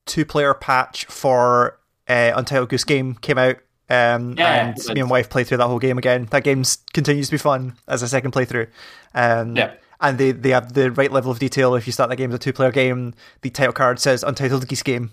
two-player 0.07 0.53
patch 0.55 1.05
for 1.05 1.77
uh, 2.11 2.33
Untitled 2.35 2.69
Goose 2.69 2.83
Game 2.83 3.15
came 3.15 3.37
out. 3.37 3.57
Um, 3.89 4.35
Yeah, 4.37 4.67
and 4.67 4.77
me 4.95 5.01
and 5.01 5.09
wife 5.09 5.29
played 5.29 5.47
through 5.47 5.57
that 5.57 5.67
whole 5.67 5.79
game 5.79 5.97
again. 5.97 6.27
That 6.31 6.43
game 6.43 6.63
continues 6.93 7.27
to 7.27 7.33
be 7.33 7.37
fun 7.37 7.75
as 7.87 8.01
a 8.01 8.07
second 8.07 8.31
playthrough. 8.31 8.67
Um, 9.13 9.55
Yeah. 9.55 9.73
And 10.03 10.17
they, 10.17 10.31
they 10.31 10.49
have 10.49 10.73
the 10.73 10.89
right 10.91 11.11
level 11.11 11.29
of 11.31 11.37
detail. 11.37 11.75
If 11.75 11.85
you 11.85 11.93
start 11.93 12.09
that 12.09 12.15
game 12.15 12.31
as 12.31 12.35
a 12.35 12.39
two 12.39 12.53
player 12.53 12.71
game, 12.71 13.13
the 13.41 13.51
title 13.51 13.71
card 13.73 13.99
says 13.99 14.23
Untitled 14.23 14.67
Geese 14.67 14.81
Game. 14.81 15.11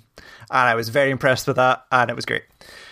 And 0.50 0.68
I 0.68 0.74
was 0.74 0.88
very 0.88 1.10
impressed 1.10 1.46
with 1.46 1.56
that, 1.56 1.84
and 1.92 2.08
it 2.08 2.16
was 2.16 2.24
great. 2.24 2.44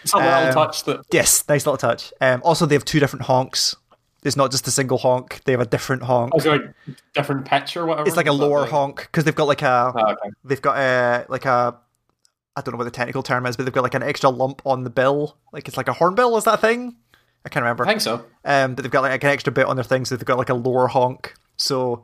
It's 0.02 0.12
a 0.12 0.18
little 0.18 0.30
Um, 0.30 0.52
touch 0.52 0.84
that 0.84 1.00
Yes, 1.10 1.42
nice 1.48 1.64
little 1.64 1.78
touch. 1.78 2.12
Um, 2.20 2.42
also, 2.44 2.66
they 2.66 2.74
have 2.74 2.84
two 2.84 3.00
different 3.00 3.24
honks. 3.24 3.74
It's 4.24 4.36
not 4.36 4.50
just 4.50 4.66
a 4.66 4.70
single 4.70 4.98
honk, 4.98 5.40
they 5.44 5.52
have 5.52 5.60
a 5.62 5.66
different 5.66 6.02
honk. 6.02 6.34
like 6.44 6.60
different 7.14 7.46
pitch 7.46 7.76
or 7.78 7.86
whatever. 7.86 8.06
It's 8.08 8.16
like 8.16 8.26
a 8.26 8.32
lower 8.32 8.60
the- 8.66 8.70
honk 8.72 8.96
because 9.10 9.24
they've 9.24 9.34
got 9.34 9.48
like 9.48 9.62
a 9.62 9.92
Oh, 9.94 10.00
okay. 10.12 10.28
they've 10.44 10.60
got 10.60 10.76
a 10.76 11.24
like 11.30 11.46
a 11.46 11.76
I 12.56 12.62
don't 12.62 12.72
know 12.72 12.78
what 12.78 12.84
the 12.84 12.90
technical 12.90 13.22
term 13.22 13.44
is, 13.46 13.56
but 13.56 13.64
they've 13.64 13.72
got 13.74 13.82
like 13.84 13.94
an 13.94 14.02
extra 14.02 14.30
lump 14.30 14.62
on 14.64 14.82
the 14.84 14.90
bill. 14.90 15.36
Like 15.52 15.68
it's 15.68 15.76
like 15.76 15.88
a 15.88 15.92
hornbill, 15.92 16.36
is 16.36 16.44
that 16.44 16.54
a 16.54 16.56
thing? 16.56 16.96
I 17.44 17.48
can't 17.48 17.62
remember. 17.62 17.84
I 17.84 17.88
think 17.88 18.00
so. 18.00 18.24
Um, 18.44 18.74
but 18.74 18.82
they've 18.82 18.90
got 18.90 19.02
like 19.02 19.22
an 19.22 19.30
extra 19.30 19.52
bit 19.52 19.66
on 19.66 19.76
their 19.76 19.84
thing, 19.84 20.04
so 20.04 20.16
they've 20.16 20.24
got 20.24 20.38
like 20.38 20.48
a 20.48 20.54
lower 20.54 20.88
honk. 20.88 21.34
So 21.56 22.02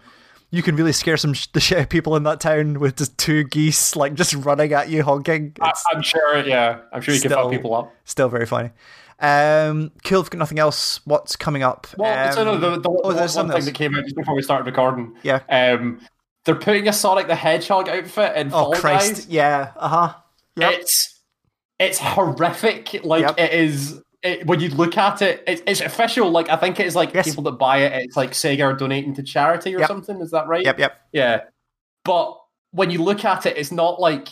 you 0.51 0.62
can 0.62 0.77
really 0.77 0.93
scare 0.93 1.16
some 1.16 1.33
sh- 1.33 1.47
the 1.49 1.61
shit 1.61 1.79
of 1.79 1.89
people 1.89 2.15
in 2.15 2.23
that 2.24 2.39
town 2.39 2.79
with 2.79 2.97
just 2.97 3.16
two 3.19 3.45
geese 3.45 3.97
like 3.97 4.15
just 4.15 4.35
running 4.35 4.73
at 4.73 4.89
you 4.91 5.03
honking. 5.03 5.55
I, 5.61 5.70
It's 5.70 5.85
I'm 5.93 6.03
sure. 6.03 6.39
Yeah, 6.47 6.81
I'm 6.93 7.01
sure 7.01 7.15
you 7.15 7.20
can 7.20 7.31
Still- 7.31 7.43
fuck 7.45 7.51
people 7.53 7.74
up. 7.74 7.93
still 8.05 8.29
very 8.29 8.47
funny. 8.47 8.70
Um, 9.19 9.93
cool. 10.05 10.20
If 10.20 10.31
got 10.31 10.39
nothing 10.39 10.59
else, 10.59 11.01
what's 11.07 11.37
coming 11.37 11.62
up? 11.62 11.87
Well, 11.97 12.29
um, 12.29 12.35
so 12.35 12.45
no, 12.45 12.59
the, 12.59 12.81
the, 12.81 12.91
oh, 13.05 13.12
there's 13.12 13.20
one 13.37 13.49
something 13.49 13.51
thing 13.53 13.57
else. 13.59 13.65
that 13.66 13.74
came 13.74 13.95
out 13.95 14.03
just 14.05 14.16
before 14.16 14.35
we 14.35 14.43
started 14.43 14.65
recording. 14.66 15.15
Yeah. 15.23 15.41
Um, 15.49 16.01
they're 16.45 16.57
putting 16.57 16.89
a 16.89 16.93
Sonic 16.93 17.29
the 17.29 17.37
Hedgehog 17.37 17.89
outfit 17.89 18.37
in 18.37 18.49
Oh 18.49 18.51
Fall 18.51 18.73
Christ! 18.74 19.15
Guys. 19.15 19.29
Yeah. 19.29 19.73
Uh 19.77 19.89
huh. 19.89 20.15
Yep. 20.57 20.73
It's 20.81 21.20
it's 21.79 21.99
horrific. 21.99 23.01
Like 23.05 23.23
Yep. 23.23 23.39
it 23.39 23.53
is. 23.53 24.01
It, 24.23 24.47
when 24.47 24.61
you 24.61 24.69
look 24.69 24.97
at 24.97 25.20
it, 25.20 25.43
it, 25.49 25.62
it's 25.66 25.81
official. 25.81 26.31
Like 26.31 26.49
I 26.49 26.57
think 26.57 26.79
it 26.79 26.87
is 26.87 26.95
like 26.95 27.12
Yes. 27.12 27.29
people 27.29 27.43
that 27.45 27.53
buy 27.53 27.79
it. 27.79 28.05
It's 28.05 28.16
like 28.16 28.31
Sega 28.33 28.65
are 28.66 28.74
donating 28.74 29.15
to 29.15 29.23
charity 29.23 29.74
or 29.74 29.81
Yep. 29.81 29.89
something. 29.89 30.20
Is 30.20 30.31
that 30.31 30.47
right? 30.47 30.65
Yep. 30.65 30.79
Yep. 30.79 31.01
Yeah. 31.12 31.41
But 32.05 32.39
when 32.70 32.91
you 32.91 33.03
look 33.03 33.24
at 33.24 33.47
it, 33.47 33.57
it's 33.57 33.73
not 33.73 34.01
like 34.01 34.29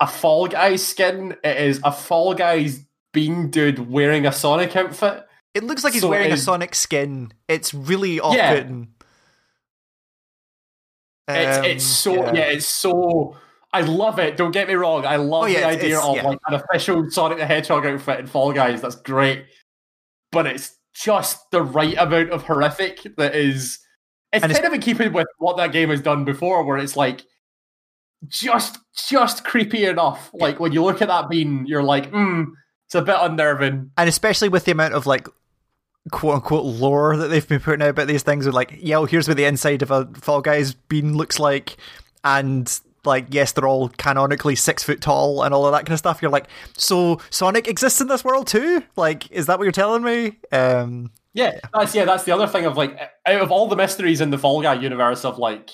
a 0.00 0.06
Fall 0.08 0.48
Guys 0.48 0.84
skin. 0.84 1.36
It 1.44 1.56
is 1.58 1.80
a 1.84 1.92
Fall 1.92 2.34
Guys 2.34 2.84
bean 3.12 3.50
dude 3.50 3.90
wearing 3.90 4.26
a 4.26 4.32
Sonic 4.32 4.74
outfit. 4.74 5.26
It 5.54 5.62
looks 5.62 5.84
like 5.84 5.92
he's 5.92 6.02
So 6.02 6.08
wearing 6.08 6.32
a 6.32 6.36
Sonic 6.36 6.74
skin. 6.74 7.30
It's 7.46 7.72
really 7.74 8.18
off-putting. 8.18 8.88
It's 11.28 11.58
Um, 11.58 11.64
it's 11.64 11.84
so 11.84 12.14
yeah. 12.32 12.40
it's 12.46 12.66
so. 12.66 13.36
I 13.72 13.80
love 13.82 14.18
it. 14.18 14.36
Don't 14.36 14.50
get 14.50 14.68
me 14.68 14.74
wrong. 14.74 15.06
I 15.06 15.16
love 15.16 15.44
Oh, 15.44 15.46
yeah, 15.46 15.60
the 15.60 15.66
idea 15.78 15.98
of 16.00 16.16
yeah. 16.16 16.22
like 16.28 16.38
an 16.46 16.54
official 16.54 17.10
Sonic 17.10 17.38
the 17.38 17.46
Hedgehog 17.46 17.86
outfit 17.86 18.20
in 18.20 18.26
Fall 18.26 18.52
Guys. 18.52 18.82
That's 18.82 18.96
great, 18.96 19.46
but 20.30 20.46
it's 20.46 20.76
just 20.94 21.50
the 21.50 21.62
right 21.62 21.96
amount 21.96 22.30
of 22.30 22.42
horrific 22.42 23.00
that 23.16 23.34
is. 23.34 23.78
It's 24.32 24.42
And 24.42 24.50
it's- 24.52 24.58
kind 24.60 24.66
of 24.66 24.74
in 24.74 24.80
keeping 24.82 25.12
with 25.12 25.26
what 25.38 25.56
that 25.56 25.72
game 25.72 25.88
has 25.90 26.00
done 26.02 26.24
before, 26.24 26.64
where 26.64 26.76
it's 26.78 26.96
like 26.96 27.22
just 28.28 28.78
just 29.08 29.44
creepy 29.44 29.84
enough. 29.84 30.30
Like 30.32 30.60
when 30.60 30.72
you 30.72 30.82
look 30.84 31.02
at 31.02 31.08
that 31.08 31.28
bean, 31.28 31.66
you're 31.66 31.82
like, 31.82 32.10
hmm, 32.10 32.44
it's 32.86 32.94
a 32.94 33.02
bit 33.02 33.16
unnerving. 33.18 33.90
and 33.96 34.08
especially 34.08 34.48
with 34.48 34.64
the 34.64 34.72
amount 34.72 34.94
of 34.94 35.06
like 35.06 35.26
quote 36.10 36.34
unquote 36.36 36.64
lore 36.64 37.16
that 37.16 37.28
they've 37.28 37.46
been 37.46 37.60
putting 37.60 37.82
out 37.82 37.90
about 37.90 38.08
these 38.08 38.22
things 38.24 38.44
with 38.44 38.54
like 38.54 38.76
yeah 38.80 38.96
well, 38.96 39.06
here's 39.06 39.28
what 39.28 39.36
the 39.36 39.44
inside 39.44 39.82
of 39.82 39.90
a 39.92 40.04
fall 40.14 40.40
guys 40.40 40.74
bean 40.74 41.16
looks 41.16 41.38
like 41.38 41.76
and 42.24 42.80
like 43.04 43.26
yes 43.30 43.52
they're 43.52 43.66
all 43.66 43.88
canonically 43.90 44.54
six 44.54 44.82
foot 44.82 45.00
tall 45.00 45.42
and 45.42 45.52
all 45.52 45.66
of 45.66 45.72
that 45.72 45.86
kind 45.86 45.92
of 45.92 45.98
stuff 45.98 46.22
you're 46.22 46.30
like 46.30 46.46
so 46.76 47.20
sonic 47.30 47.66
exists 47.66 48.00
in 48.00 48.08
this 48.08 48.24
world 48.24 48.46
too 48.46 48.82
like 48.96 49.30
is 49.30 49.46
that 49.46 49.58
what 49.58 49.64
you're 49.64 49.72
telling 49.72 50.02
me 50.02 50.38
um 50.52 51.10
Yeah, 51.34 51.58
that's 51.72 51.94
yeah, 51.94 52.04
that's 52.04 52.24
the 52.24 52.32
other 52.32 52.46
thing 52.46 52.66
of 52.66 52.76
like 52.76 52.98
out 53.26 53.40
of 53.40 53.50
all 53.50 53.66
the 53.68 53.76
mysteries 53.76 54.20
in 54.20 54.30
the 54.30 54.38
Fall 54.38 54.60
Guy 54.62 54.74
universe 54.74 55.24
of 55.24 55.38
like 55.38 55.70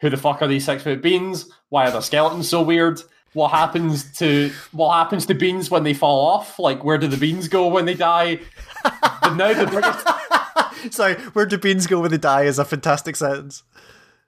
who 0.00 0.10
the 0.10 0.16
fuck 0.18 0.42
are 0.42 0.46
these 0.46 0.66
six 0.66 0.82
foot 0.82 1.02
beans? 1.02 1.50
Why 1.70 1.86
are 1.86 1.90
the 1.90 2.02
skeletons 2.02 2.48
so 2.48 2.60
weird? 2.62 3.00
What 3.32 3.50
happens 3.50 4.12
to 4.18 4.50
what 4.72 4.94
happens 4.94 5.24
to 5.26 5.34
beans 5.34 5.70
when 5.70 5.82
they 5.82 5.94
fall 5.94 6.26
off? 6.26 6.58
Like 6.58 6.84
where 6.84 6.98
do 6.98 7.06
the 7.08 7.16
beans 7.16 7.48
go 7.48 7.68
when 7.68 7.86
they 7.86 7.94
die? 7.94 8.40
but 8.82 9.34
now 9.34 9.52
the 9.52 9.66
biggest 9.66 10.94
sorry 10.94 11.14
where 11.32 11.46
do 11.46 11.58
beans 11.58 11.86
go 11.86 12.00
when 12.00 12.10
they 12.10 12.18
die 12.18 12.42
is 12.44 12.58
a 12.58 12.64
fantastic 12.64 13.16
sentence 13.16 13.62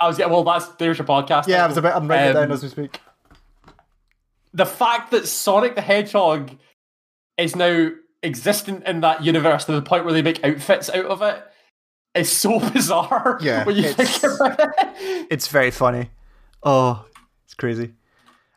I 0.01 0.07
was 0.09 0.19
yeah, 0.19 0.27
well 0.27 0.45
that's 0.45 0.67
there's 0.77 0.99
your 0.99 1.07
podcast. 1.07 1.47
yeah 1.49 1.65
i 1.65 1.67
was 1.67 1.77
about 1.77 1.97
i'm 1.97 2.09
writing 2.09 2.27
it 2.31 2.37
Um, 2.37 2.43
down 2.49 2.53
as 2.53 2.63
we 2.63 2.69
speak 2.69 3.01
the 4.55 4.67
fact 4.67 5.11
that 5.11 5.27
Sonic 5.29 5.75
the 5.75 5.83
Hedgehog 5.83 6.51
is 7.37 7.55
now 7.55 7.91
existent 8.23 8.85
in 8.87 9.01
that 9.03 9.23
universe 9.23 9.67
to 9.67 9.73
the 9.73 9.83
point 9.83 10.05
where 10.05 10.13
they 10.15 10.23
make 10.23 10.43
outfits 10.43 10.89
out 10.91 11.05
of 11.05 11.21
it 11.23 11.43
is 12.15 12.33
so 12.33 12.59
bizarre. 12.73 13.39
Yeah, 13.43 13.65
when 13.65 13.77
you 13.77 13.85
it's- 13.85 14.19
think 14.19 14.35
about 14.41 14.59
it. 14.59 15.27
It's 15.31 15.49
very 15.49 15.71
funny. 15.71 16.11
Oh, 16.63 17.05
it's 17.45 17.55
crazy. 17.55 17.93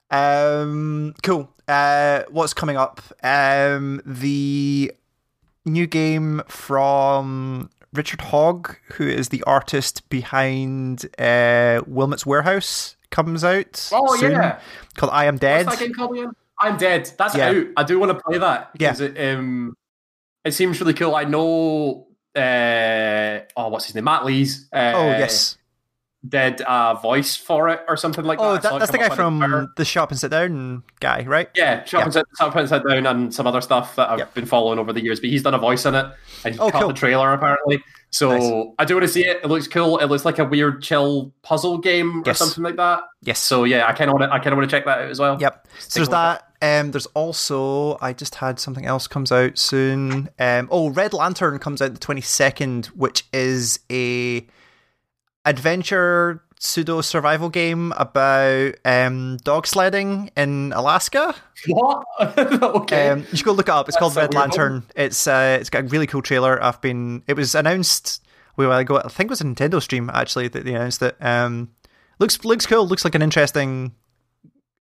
Um, 0.10 1.14
cool. 1.24 1.54
Uh, 1.68 2.24
what's 2.30 2.54
coming 2.54 2.78
up? 2.78 3.02
Um, 3.22 4.02
the 4.06 4.94
new 5.66 5.88
game 5.88 6.42
from 6.48 7.70
Richard 7.94 8.22
Hogg, 8.22 8.76
who 8.94 9.08
is 9.08 9.30
the 9.30 9.44
artist 9.44 10.08
behind 10.10 11.06
uh, 11.20 11.82
Wilmot's 11.86 12.26
Warehouse, 12.26 12.96
comes 13.10 13.44
out. 13.44 13.90
Oh 13.92 14.16
soon, 14.16 14.32
yeah. 14.32 14.60
called 14.96 15.12
I 15.14 15.26
Am 15.26 15.38
Dead. 15.38 15.66
What's 15.66 15.78
that 15.80 15.86
game 15.86 15.94
called 15.94 16.18
again? 16.18 16.32
I'm 16.60 16.78
dead. 16.78 17.12
That's 17.18 17.36
Yeah. 17.36 17.50
out. 17.50 17.66
I 17.76 17.84
do 17.84 18.00
want 18.00 18.12
to 18.18 18.24
play 18.24 18.38
that 18.38 18.70
Yeah. 18.80 18.96
it 19.00 19.36
um 19.36 19.76
it 20.46 20.54
seems 20.54 20.80
really 20.80 20.94
cool. 20.94 21.16
I 21.16 21.24
know 21.26 22.08
uh 22.36 23.40
oh 23.58 23.68
what's 23.70 23.86
his 23.86 23.96
name? 23.96 24.04
Matt 24.06 24.26
Lees. 24.26 24.70
Uh, 24.72 24.92
Oh 24.96 25.08
yes, 25.08 25.58
did 26.28 26.62
a 26.68 27.00
voice 27.02 27.36
for 27.36 27.68
it 27.70 27.82
or 27.88 27.98
something 27.98 28.24
like 28.24 28.38
Oh, 28.40 28.54
that. 28.54 28.60
I 28.66 28.70
saw 28.70 28.72
that, 28.74 28.80
that's 28.80 28.92
the 28.92 28.98
guy 29.00 29.06
up 29.06 29.12
on 29.20 29.40
Twitter. 29.40 29.50
from 29.62 29.74
the 29.76 29.86
Shut 29.86 30.04
Up 30.04 30.12
and 30.12 30.20
Sit 30.20 30.30
Down 30.32 30.84
guy, 31.00 31.24
right? 31.28 31.50
Yeah, 31.56 31.84
Shop 31.86 32.00
Yeah. 32.00 32.04
and 32.06 32.14
Sit, 32.14 32.26
Shut 32.38 32.48
Up 32.50 32.56
and 32.56 32.70
Sit 32.70 32.84
Down 32.88 33.06
and 33.08 33.34
some 33.34 33.48
other 33.48 33.62
stuff 33.62 33.96
that 33.96 34.10
I've 34.10 34.20
Yep. 34.20 34.34
been 34.36 34.46
following 34.46 34.78
over 34.78 34.94
the 34.94 35.02
years. 35.04 35.20
But 35.20 35.30
he's 35.30 35.42
done 35.42 35.56
a 35.56 35.58
voice 35.58 35.86
in 35.86 35.96
it 35.96 36.06
and 36.46 36.54
he 36.54 36.60
Oh, 36.60 36.70
cut 36.70 36.80
cool. 36.82 36.88
the 36.90 36.94
trailer 36.94 37.34
apparently. 37.34 37.84
So 38.12 38.30
Nice. 38.38 38.74
I 38.78 38.86
do 38.86 38.96
want 38.96 39.08
to 39.08 39.12
see 39.12 39.26
it. 39.26 39.40
It 39.44 39.48
looks 39.48 39.68
cool. 39.68 39.98
It 39.98 40.08
looks 40.08 40.26
like 40.26 40.38
a 40.38 40.46
weird 40.46 40.84
chill 40.84 41.32
puzzle 41.44 41.78
game 41.80 42.22
Yes. 42.26 42.40
or 42.42 42.46
something 42.46 42.64
like 42.66 42.76
that. 42.76 43.02
Yes. 43.24 43.40
So 43.40 43.64
yeah, 43.64 43.88
I 43.88 43.94
kind 43.94 44.10
of 44.10 44.14
want 44.20 44.30
to. 44.30 44.34
I 44.36 44.38
kind 44.40 44.50
of 44.54 44.58
want 44.58 44.70
to 44.70 44.76
check 44.76 44.86
that 44.86 45.00
out 45.00 45.10
as 45.10 45.20
well. 45.20 45.38
Yep. 45.40 45.68
So 45.80 46.00
there's 46.00 46.08
take 46.10 46.16
a 46.16 46.30
look 46.34 46.42
that. 46.62 46.80
Um, 46.82 46.92
there's 46.92 47.08
also 47.08 47.98
I 48.02 48.14
just 48.14 48.36
had 48.36 48.60
something 48.60 48.86
else 48.86 49.08
comes 49.08 49.32
out 49.32 49.58
soon. 49.58 50.30
Um, 50.40 50.68
oh, 50.70 50.90
Red 50.92 51.14
Lantern 51.14 51.58
comes 51.58 51.82
out 51.82 51.94
the 51.94 52.00
22nd, 52.00 52.88
which 52.88 53.24
is 53.34 53.80
a 53.92 54.46
adventure 55.46 56.44
pseudo 56.60 57.02
survival 57.02 57.50
game 57.50 57.92
about 57.98 58.76
um 58.86 59.38
dog 59.38 59.66
sledding 59.66 60.30
in 60.38 60.72
Alaska. 60.74 61.36
What? 61.68 62.06
okay. 62.40 63.10
Um, 63.10 63.26
you 63.32 63.38
should 63.38 63.46
go 63.46 63.52
look 63.52 63.68
it 63.68 63.72
up. 63.72 63.88
It's 63.90 63.96
That's 63.96 64.00
called 64.00 64.18
a 64.18 64.22
Red 64.22 64.34
one. 64.34 64.50
Lantern. 64.50 64.84
It's 64.96 65.28
uh, 65.28 65.58
it's 65.60 65.70
got 65.70 65.86
a 65.86 65.88
really 65.88 66.08
cool 66.08 66.22
trailer. 66.22 66.62
I've 66.64 66.80
been. 66.82 67.24
It 67.28 67.36
was 67.36 67.56
announced 67.56 68.24
a 68.58 68.68
while 68.68 68.78
ago. 68.78 68.98
I 69.04 69.08
think 69.08 69.30
it 69.30 69.32
was 69.32 69.42
a 69.42 69.46
Nintendo 69.46 69.82
stream 69.82 70.10
actually 70.14 70.48
that 70.50 70.64
they 70.64 70.74
announced 70.76 71.02
it. 71.02 71.18
Um, 71.20 71.72
looks 72.20 72.44
looks 72.46 72.66
cool. 72.66 72.88
Looks 72.88 73.04
like 73.04 73.16
an 73.16 73.22
interesting. 73.22 73.94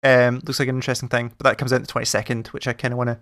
Um, 0.02 0.40
looks 0.44 0.58
like 0.58 0.68
an 0.68 0.76
interesting 0.76 1.08
thing. 1.08 1.32
But 1.38 1.44
that 1.44 1.58
comes 1.58 1.72
out 1.72 1.80
the 1.80 1.86
twenty 1.86 2.06
second, 2.06 2.48
which 2.48 2.66
I 2.66 2.72
kind 2.72 2.92
of 2.92 2.98
want 2.98 3.08
to. 3.08 3.18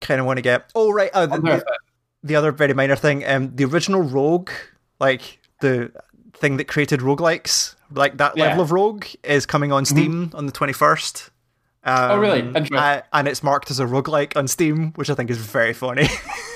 Kind 0.00 0.20
of 0.20 0.26
want 0.26 0.38
to 0.38 0.42
get. 0.42 0.70
Oh 0.74 0.90
right. 0.90 1.10
Oh, 1.14 1.26
the, 1.26 1.38
the, 1.40 1.64
the 2.22 2.36
other 2.36 2.52
very 2.52 2.74
minor 2.74 2.96
thing. 2.96 3.24
Um, 3.24 3.54
the 3.54 3.64
original 3.64 4.02
Rogue, 4.02 4.50
like 5.00 5.38
the 5.60 5.92
thing 6.34 6.56
that 6.58 6.66
created 6.66 7.00
roguelikes, 7.00 7.74
like 7.92 8.16
that 8.18 8.36
Yeah. 8.36 8.46
level 8.48 8.62
of 8.62 8.72
Rogue, 8.72 9.06
is 9.22 9.46
coming 9.46 9.72
on 9.72 9.84
Steam 9.84 10.30
on 10.34 10.46
the 10.46 10.52
twenty 10.52 10.72
first. 10.72 11.30
Um, 11.86 12.12
Oh, 12.12 12.18
really? 12.18 12.40
Interesting. 12.40 12.76
uh, 12.78 13.02
and 13.12 13.28
it's 13.28 13.42
marked 13.42 13.70
as 13.70 13.78
a 13.78 13.84
roguelike 13.84 14.36
on 14.36 14.48
Steam, 14.48 14.92
which 14.96 15.10
I 15.10 15.14
think 15.14 15.30
is 15.30 15.36
very 15.38 15.72
funny. 15.74 16.08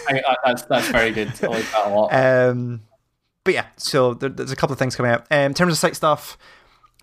I, 0.09 0.23
that's 0.45 0.63
that's 0.63 0.89
very 0.89 1.11
good. 1.13 1.33
I 1.43 1.47
like 1.49 1.71
that 1.73 1.87
a 1.87 1.91
lot. 1.91 2.13
um, 2.51 2.81
but 3.45 3.55
yeah, 3.55 3.67
so 3.77 4.15
there, 4.15 4.31
there's 4.31 4.53
a 4.53 4.57
couple 4.57 4.73
of 4.73 4.79
things 4.79 4.97
coming 4.97 5.13
out. 5.13 5.27
Um, 5.31 5.39
in 5.39 5.55
terms 5.55 5.73
of 5.73 5.79
site 5.79 5.97
stuff, 5.97 6.39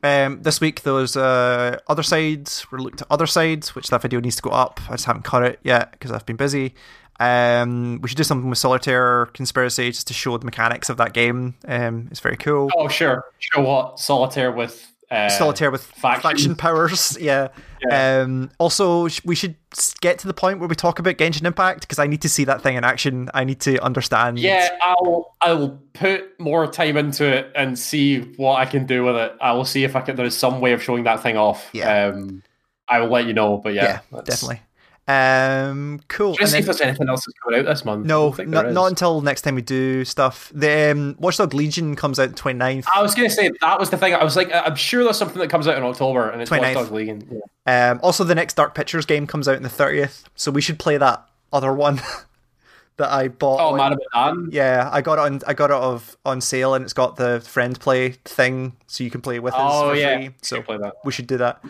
um, 0.04 0.42
this 0.42 0.60
week 0.60 0.82
there 0.84 0.94
was 0.94 1.16
uh, 1.16 1.78
Othercide. 1.90 2.66
We're 2.72 2.80
looked 2.80 3.02
at 3.04 3.10
Othercide, 3.10 3.68
which 3.70 3.88
that 3.90 4.02
video 4.02 4.20
needs 4.20 4.36
to 4.38 4.42
go 4.42 4.50
up. 4.50 4.80
I 4.88 4.94
just 4.94 5.06
haven't 5.06 5.24
cut 5.24 5.44
it 5.44 5.60
yet 5.64 5.92
because 5.92 6.12
I've 6.12 6.26
been 6.26 6.36
busy. 6.36 6.74
Um, 7.20 8.00
we 8.02 8.10
should 8.10 8.18
do 8.18 8.24
something 8.24 8.50
with 8.50 8.60
Solitaire 8.60 9.28
Conspiracy 9.28 9.92
just 9.92 10.08
to 10.08 10.14
show 10.14 10.38
the 10.38 10.46
mechanics 10.46 10.90
of 10.90 10.98
that 10.98 11.14
game. 11.14 11.56
Um, 11.68 12.08
it's 12.12 12.20
very 12.20 12.38
cool. 12.38 12.70
oh 12.76 12.88
sure, 12.88 13.26
sure. 13.40 13.64
What 13.64 14.00
solitaire 14.00 14.52
with 14.52 14.92
uh, 15.12 15.30
Solitaire 15.30 15.72
with 15.72 15.84
faction. 15.84 16.22
faction, 16.22 16.56
powers. 16.58 17.18
Yeah. 17.20 17.50
Yeah. 17.88 18.22
Um, 18.22 18.50
also, 18.58 19.08
we 19.24 19.36
should 19.36 19.56
get 20.02 20.20
to 20.20 20.28
the 20.28 20.34
point 20.34 20.60
where 20.60 20.68
we 20.68 20.76
talk 20.76 20.98
about 20.98 21.18
Genshin 21.18 21.46
Impact 21.46 21.82
because 21.82 22.00
I 22.00 22.08
need 22.08 22.22
to 22.24 22.30
see 22.30 22.44
that 22.46 22.62
thing 22.62 22.76
in 22.76 22.84
action. 22.84 23.30
I 23.34 23.44
need 23.44 23.60
to 23.62 23.78
understand. 23.84 24.40
Yeah, 24.40 24.70
I'll 24.82 25.36
I'll 25.42 25.80
put 25.94 26.40
more 26.40 26.66
time 26.68 26.98
into 26.98 27.26
it 27.26 27.52
and 27.56 27.78
see 27.78 28.22
what 28.38 28.56
I 28.56 28.66
can 28.66 28.86
do 28.86 29.04
with 29.04 29.16
it. 29.16 29.36
I 29.40 29.52
will 29.52 29.66
see 29.66 29.84
if 29.84 29.96
I 29.96 30.02
can. 30.02 30.16
There 30.16 30.26
is 30.26 30.36
some 30.36 30.60
way 30.62 30.74
of 30.74 30.82
showing 30.82 31.04
that 31.04 31.22
thing 31.22 31.38
off. 31.38 31.70
Yeah. 31.74 32.08
Um, 32.08 32.42
I 32.88 33.00
will 33.00 33.10
let 33.10 33.26
you 33.26 33.34
know. 33.34 33.58
But 33.58 33.74
yeah, 33.74 34.02
Yeah, 34.12 34.22
definitely. 34.24 34.62
Um, 35.08 36.02
cool. 36.08 36.34
Just 36.36 36.54
see 36.54 36.60
if 36.60 36.66
there's 36.66 36.82
anything 36.82 37.08
else 37.10 37.26
that's 37.26 37.38
coming 37.40 37.60
out 37.60 37.66
this 37.66 37.86
month. 37.86 38.06
No, 38.08 38.32
don't 38.34 38.74
not, 38.74 38.88
until 38.88 39.22
next 39.22 39.42
time 39.42 39.54
we 39.56 39.62
do 39.62 40.04
stuff. 40.04 40.52
The 40.54 40.92
um, 40.92 41.16
Watchdog 41.20 41.54
Legion 41.54 41.96
comes 41.96 42.20
out 42.20 42.30
the 42.30 42.36
29th. 42.36 42.86
I 42.94 43.02
was 43.04 43.14
gonna 43.14 43.30
say 43.30 43.52
that 43.62 43.80
was 43.80 43.92
the 43.92 43.98
thing. 43.98 44.16
I 44.16 44.24
was 44.24 44.36
like, 44.36 44.52
I'm 44.52 44.76
sure 44.76 45.04
there's 45.04 45.18
something 45.18 45.40
that 45.40 45.50
comes 45.50 45.68
out 45.68 45.78
in 45.78 45.84
October, 45.84 46.30
and 46.30 46.42
it's 46.42 46.50
Watch 46.50 46.62
29th. 46.62 46.74
Dogs 46.74 46.92
Legion. 46.92 47.42
Yeah. 47.68 47.92
Um, 47.92 48.00
also, 48.02 48.24
the 48.24 48.36
next 48.36 48.56
Dark 48.56 48.74
Pictures 48.74 49.06
game 49.06 49.28
comes 49.28 49.48
out 49.48 49.58
in 49.58 49.64
the 49.64 49.70
30th, 49.70 50.24
so 50.36 50.52
we 50.52 50.62
should 50.62 50.80
play 50.80 50.98
that 50.98 51.24
other 51.54 51.72
one 51.74 52.02
that 52.98 53.12
I 53.12 53.28
bought. 53.28 53.60
Oh, 53.60 53.80
on- 53.80 53.98
man. 54.16 54.50
Yeah, 54.52 54.90
I 54.92 55.02
got 55.02 55.14
it 55.20 55.20
on. 55.20 55.42
I 55.46 55.54
got 55.54 55.70
it 55.70 55.76
of 55.76 56.18
on 56.26 56.42
sale, 56.42 56.74
and 56.74 56.84
it's 56.84 56.94
got 56.94 57.16
the 57.16 57.42
friend 57.42 57.80
play 57.80 58.12
thing, 58.26 58.76
so 58.88 59.04
you 59.04 59.12
can 59.12 59.22
play 59.22 59.40
with 59.40 59.54
us 59.54 59.60
Oh 59.62 59.94
yeah, 59.94 60.18
free. 60.18 60.26
So 60.42 60.56
so 60.56 60.62
play 60.64 60.78
that. 60.78 60.94
we 61.04 61.12
should 61.12 61.28
do 61.28 61.38
that. 61.38 61.64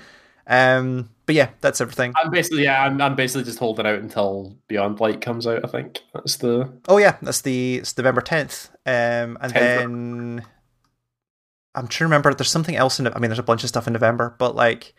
Um, 0.48 1.10
but 1.26 1.34
yeah, 1.36 1.50
that's 1.62 1.82
everything. 1.82 2.14
I'm 2.16 2.30
basically 2.30 2.64
yeah, 2.64 2.84
I'm, 2.84 3.02
I'm 3.02 3.16
basically 3.16 3.44
just 3.46 3.58
holding 3.60 3.86
out 3.88 4.00
until 4.00 4.56
Beyond 4.68 5.00
Light 5.00 5.22
comes 5.22 5.48
out. 5.48 5.66
I 5.66 5.68
think 5.68 6.02
that's 6.14 6.38
the 6.38 6.72
Oh 6.88 6.98
yeah, 6.98 7.18
that's 7.22 7.42
the 7.42 7.76
it's 7.78 7.98
November 7.98 8.22
tenth. 8.22 8.70
Um, 8.86 9.38
and 9.42 9.52
10th. 9.52 9.54
then 9.54 10.46
I'm 11.74 11.88
trying 11.88 11.98
to 11.98 12.04
remember. 12.06 12.34
There's 12.34 12.50
something 12.52 12.76
else 12.76 13.00
in 13.00 13.08
it. 13.08 13.14
I 13.16 13.20
mean, 13.20 13.30
there's 13.30 13.40
a 13.40 13.44
bunch 13.44 13.64
of 13.64 13.70
stuff 13.70 13.88
in 13.88 13.94
November, 13.94 14.36
but 14.38 14.56
like 14.56 14.94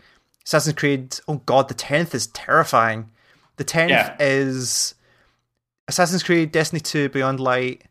Assassin's 0.45 0.75
Creed. 0.75 1.17
Oh 1.29 1.37
god, 1.47 1.69
the 1.69 1.75
tenth 1.75 2.15
is 2.15 2.27
terrifying. 2.29 3.11
The 3.57 3.65
tenth 3.65 3.91
Yeah. 3.91 4.17
is 4.19 4.95
Assassin's 5.89 6.23
Creed, 6.25 6.51
Destiny 6.51 6.81
Two, 6.81 7.09
Beyond 7.09 7.39
Light. 7.41 7.83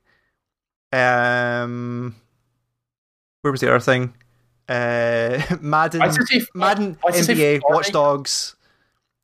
Um, 0.91 2.15
where 3.41 3.51
was 3.51 3.61
the 3.61 3.69
other 3.69 3.79
thing? 3.79 4.13
Uh, 4.67 5.39
Madden, 5.61 5.99
Why 5.99 6.07
does 6.07 6.17
it 6.17 6.27
say- 6.27 6.45
Madden, 6.53 6.97
why 7.01 7.11
does 7.11 7.21
it 7.29 7.35
say 7.37 7.59
NBA? 7.59 7.61
Watch 7.69 7.91
Dogs, 7.91 8.55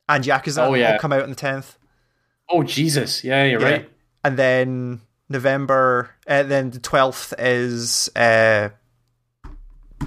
and 0.08 0.24
Yakuza 0.24 0.68
Oh, 0.68 0.74
yeah. 0.76 0.94
all 0.94 1.00
come 1.00 1.14
out 1.14 1.24
on 1.24 1.30
the 1.30 1.36
tenth. 1.36 1.78
oh 2.50 2.64
Jesus, 2.64 3.24
yeah, 3.24 3.44
you're 3.46 3.62
Yeah. 3.62 3.70
right. 3.70 3.90
and 4.24 4.38
then 4.38 5.02
November, 5.30 6.12
uh, 6.28 6.44
then 6.44 6.72
the 6.72 6.80
twelfth 6.80 7.34
is 7.40 8.10
uh, 8.16 8.70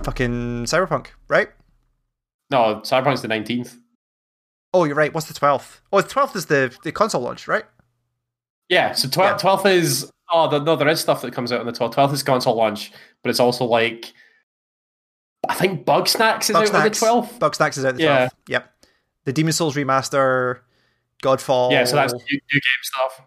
fucking 0.02 0.64
Cyberpunk, 0.64 1.08
right? 1.28 1.48
No, 2.50 2.80
Cyberpunk's 2.84 3.22
the 3.22 3.28
nineteenth. 3.28 3.76
Oh, 4.72 4.84
you're 4.84 4.96
right. 4.96 5.12
What's 5.14 5.28
the 5.28 5.34
twelfth? 5.34 5.80
Oh, 5.92 6.00
the 6.00 6.08
twelfth 6.08 6.36
is 6.36 6.46
the 6.46 6.76
the 6.84 6.92
console 6.92 7.22
launch, 7.22 7.48
right? 7.48 7.64
Yeah, 8.68 8.92
so 8.92 9.08
Yeah. 9.20 9.36
twelfth 9.36 9.66
is 9.66 10.10
oh 10.32 10.48
the, 10.48 10.58
no, 10.60 10.76
there 10.76 10.88
is 10.88 11.00
stuff 11.00 11.22
that 11.22 11.32
comes 11.32 11.52
out 11.52 11.60
on 11.60 11.66
the 11.66 11.72
twelfth. 11.72 11.94
Twelfth 11.94 12.14
is 12.14 12.22
console 12.22 12.54
launch, 12.54 12.92
but 13.22 13.30
it's 13.30 13.40
also 13.40 13.64
like 13.64 14.12
I 15.48 15.54
think 15.54 15.84
Bugsnax 15.84 16.50
is 16.50 16.56
out 16.56 16.74
on 16.74 16.84
the 16.84 16.90
twelfth. 16.90 17.38
Bugsnax 17.38 17.78
is 17.78 17.84
out 17.84 17.96
the 17.96 18.04
twelfth. 18.04 18.34
Yeah. 18.48 18.54
Yep. 18.54 18.70
The 19.24 19.32
Demon's 19.32 19.56
Souls 19.56 19.74
remaster, 19.74 20.60
Godfall. 21.22 21.72
Yeah, 21.72 21.84
so 21.84 21.96
that's 21.96 22.12
new, 22.12 22.20
new 22.30 22.60
game 22.60 22.82
stuff. 22.82 23.22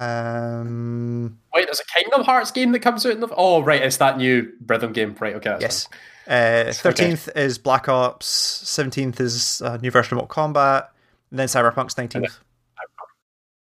um 0.00 1.38
Wait, 1.54 1.66
there's 1.66 1.80
a 1.80 1.84
Kingdom 1.84 2.24
Hearts 2.24 2.50
game 2.50 2.72
that 2.72 2.80
comes 2.80 3.04
out 3.06 3.12
in 3.12 3.20
the 3.20 3.28
oh 3.36 3.62
right, 3.62 3.82
it's 3.82 3.96
that 3.98 4.18
new 4.18 4.52
rhythm 4.66 4.92
game, 4.92 5.16
right? 5.20 5.34
Okay, 5.36 5.56
yes. 5.60 5.88
Uh, 6.26 6.72
Thirteenth 6.72 7.28
is 7.34 7.58
Black 7.58 7.88
Ops. 7.88 8.26
Seventeenth 8.26 9.20
is 9.20 9.60
a 9.62 9.78
new 9.78 9.90
version 9.90 10.16
of 10.16 10.22
Mortal 10.22 10.52
Kombat. 10.52 10.88
And 11.30 11.38
then 11.38 11.48
Cyberpunk's 11.48 11.96
nineteenth. 11.98 12.38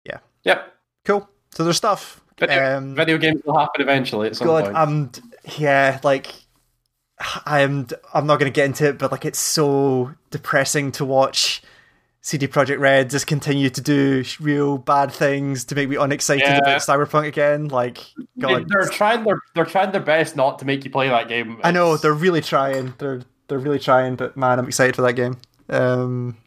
Yeah. 0.05 0.19
Yep. 0.43 0.73
Cool. 1.05 1.29
So 1.51 1.63
there's 1.63 1.77
stuff. 1.77 2.21
Video, 2.37 2.77
Um, 2.77 2.95
video 2.95 3.17
games 3.17 3.41
will 3.45 3.57
happen 3.57 3.81
eventually 3.81 4.27
at 4.27 4.35
some 4.35 4.47
God, 4.47 4.63
point. 4.65 4.77
I'm 4.77 5.11
yeah, 5.57 5.99
like 6.03 6.33
I'm 7.45 7.87
I'm 8.13 8.25
not 8.27 8.39
going 8.39 8.51
to 8.51 8.55
get 8.55 8.65
into 8.65 8.87
it, 8.87 8.97
but 8.97 9.11
like 9.11 9.25
it's 9.25 9.39
so 9.39 10.13
depressing 10.31 10.91
to 10.93 11.05
watch 11.05 11.61
CD 12.21 12.47
Projekt 12.47 12.79
Red 12.79 13.09
just 13.09 13.27
continue 13.27 13.69
to 13.69 13.81
do 13.81 14.23
real 14.39 14.77
bad 14.77 15.11
things 15.11 15.63
to 15.65 15.75
make 15.75 15.89
me 15.89 15.95
unexcited 15.97 16.43
Yeah. 16.47 16.57
about 16.59 16.81
Cyberpunk 16.81 17.27
again. 17.27 17.67
Like, 17.69 17.99
God, 18.39 18.67
they're 18.69 18.87
trying 18.89 19.23
their 19.25 19.39
they're 19.55 19.65
trying 19.65 19.91
their 19.91 20.01
best 20.01 20.35
not 20.35 20.59
to 20.59 20.65
make 20.65 20.83
you 20.85 20.91
play 20.91 21.09
that 21.09 21.27
game. 21.27 21.59
I 21.63 21.71
know 21.71 21.97
they're 21.97 22.13
really 22.13 22.41
trying. 22.41 22.93
They're 22.97 23.21
they're 23.47 23.59
really 23.59 23.79
trying, 23.79 24.15
but 24.15 24.37
man, 24.37 24.59
I'm 24.59 24.67
excited 24.67 24.95
for 24.95 25.01
that 25.01 25.13
game. 25.13 25.37
Um, 25.69 26.37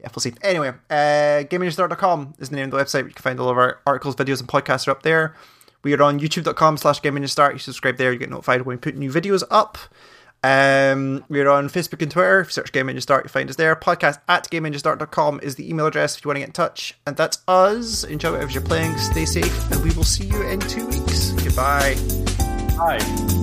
yeah, 0.00 0.08
we'll 0.14 0.20
see. 0.20 0.32
Anyway, 0.42 0.68
uh, 0.90 1.44
GameIndustrY.com 1.48 2.34
is 2.38 2.48
the 2.50 2.56
name 2.56 2.64
of 2.66 2.70
the 2.72 2.76
website. 2.78 3.04
You 3.06 3.14
can 3.14 3.22
find 3.22 3.38
all 3.40 3.48
of 3.48 3.56
our 3.56 3.80
articles, 3.86 4.16
videos, 4.16 4.40
and 4.40 4.48
podcasts 4.48 4.88
are 4.88 4.90
up 4.90 5.02
there. 5.02 5.34
We 5.82 5.94
are 5.94 6.02
on 6.02 6.20
YouTube.com 6.20 6.76
slash 6.76 7.00
GameInduStart. 7.00 7.52
You 7.54 7.58
subscribe 7.58 7.96
there, 7.96 8.12
you 8.12 8.18
get 8.18 8.30
notified 8.30 8.62
when 8.62 8.76
we 8.76 8.80
put 8.80 8.96
new 8.96 9.10
videos 9.10 9.42
up. 9.50 9.78
Um, 10.44 11.24
we're 11.28 11.48
on 11.48 11.68
Facebook 11.68 12.02
and 12.02 12.10
Twitter. 12.10 12.40
If 12.40 12.48
you 12.48 12.52
search 12.52 12.72
Game 12.72 12.88
Ninja 12.88 13.00
Start, 13.02 13.24
you 13.24 13.28
find 13.28 13.48
us 13.48 13.56
there. 13.56 13.76
Podcast 13.76 14.18
at 14.28 14.50
GameNinjaStart.com 14.50 15.40
is 15.42 15.54
the 15.54 15.68
email 15.68 15.86
address 15.86 16.16
if 16.16 16.24
you 16.24 16.28
want 16.28 16.36
to 16.36 16.40
get 16.40 16.48
in 16.48 16.52
touch. 16.52 16.98
And 17.06 17.16
that's 17.16 17.38
us. 17.46 18.04
Enjoy 18.04 18.32
whatever 18.32 18.50
you're 18.50 18.62
playing. 18.62 18.96
Stay 18.98 19.24
safe, 19.24 19.70
and 19.70 19.82
we 19.84 19.90
will 19.92 20.04
see 20.04 20.24
you 20.24 20.42
in 20.48 20.58
two 20.60 20.86
weeks. 20.86 21.30
Goodbye. 21.32 21.96
Hi. 22.76 23.41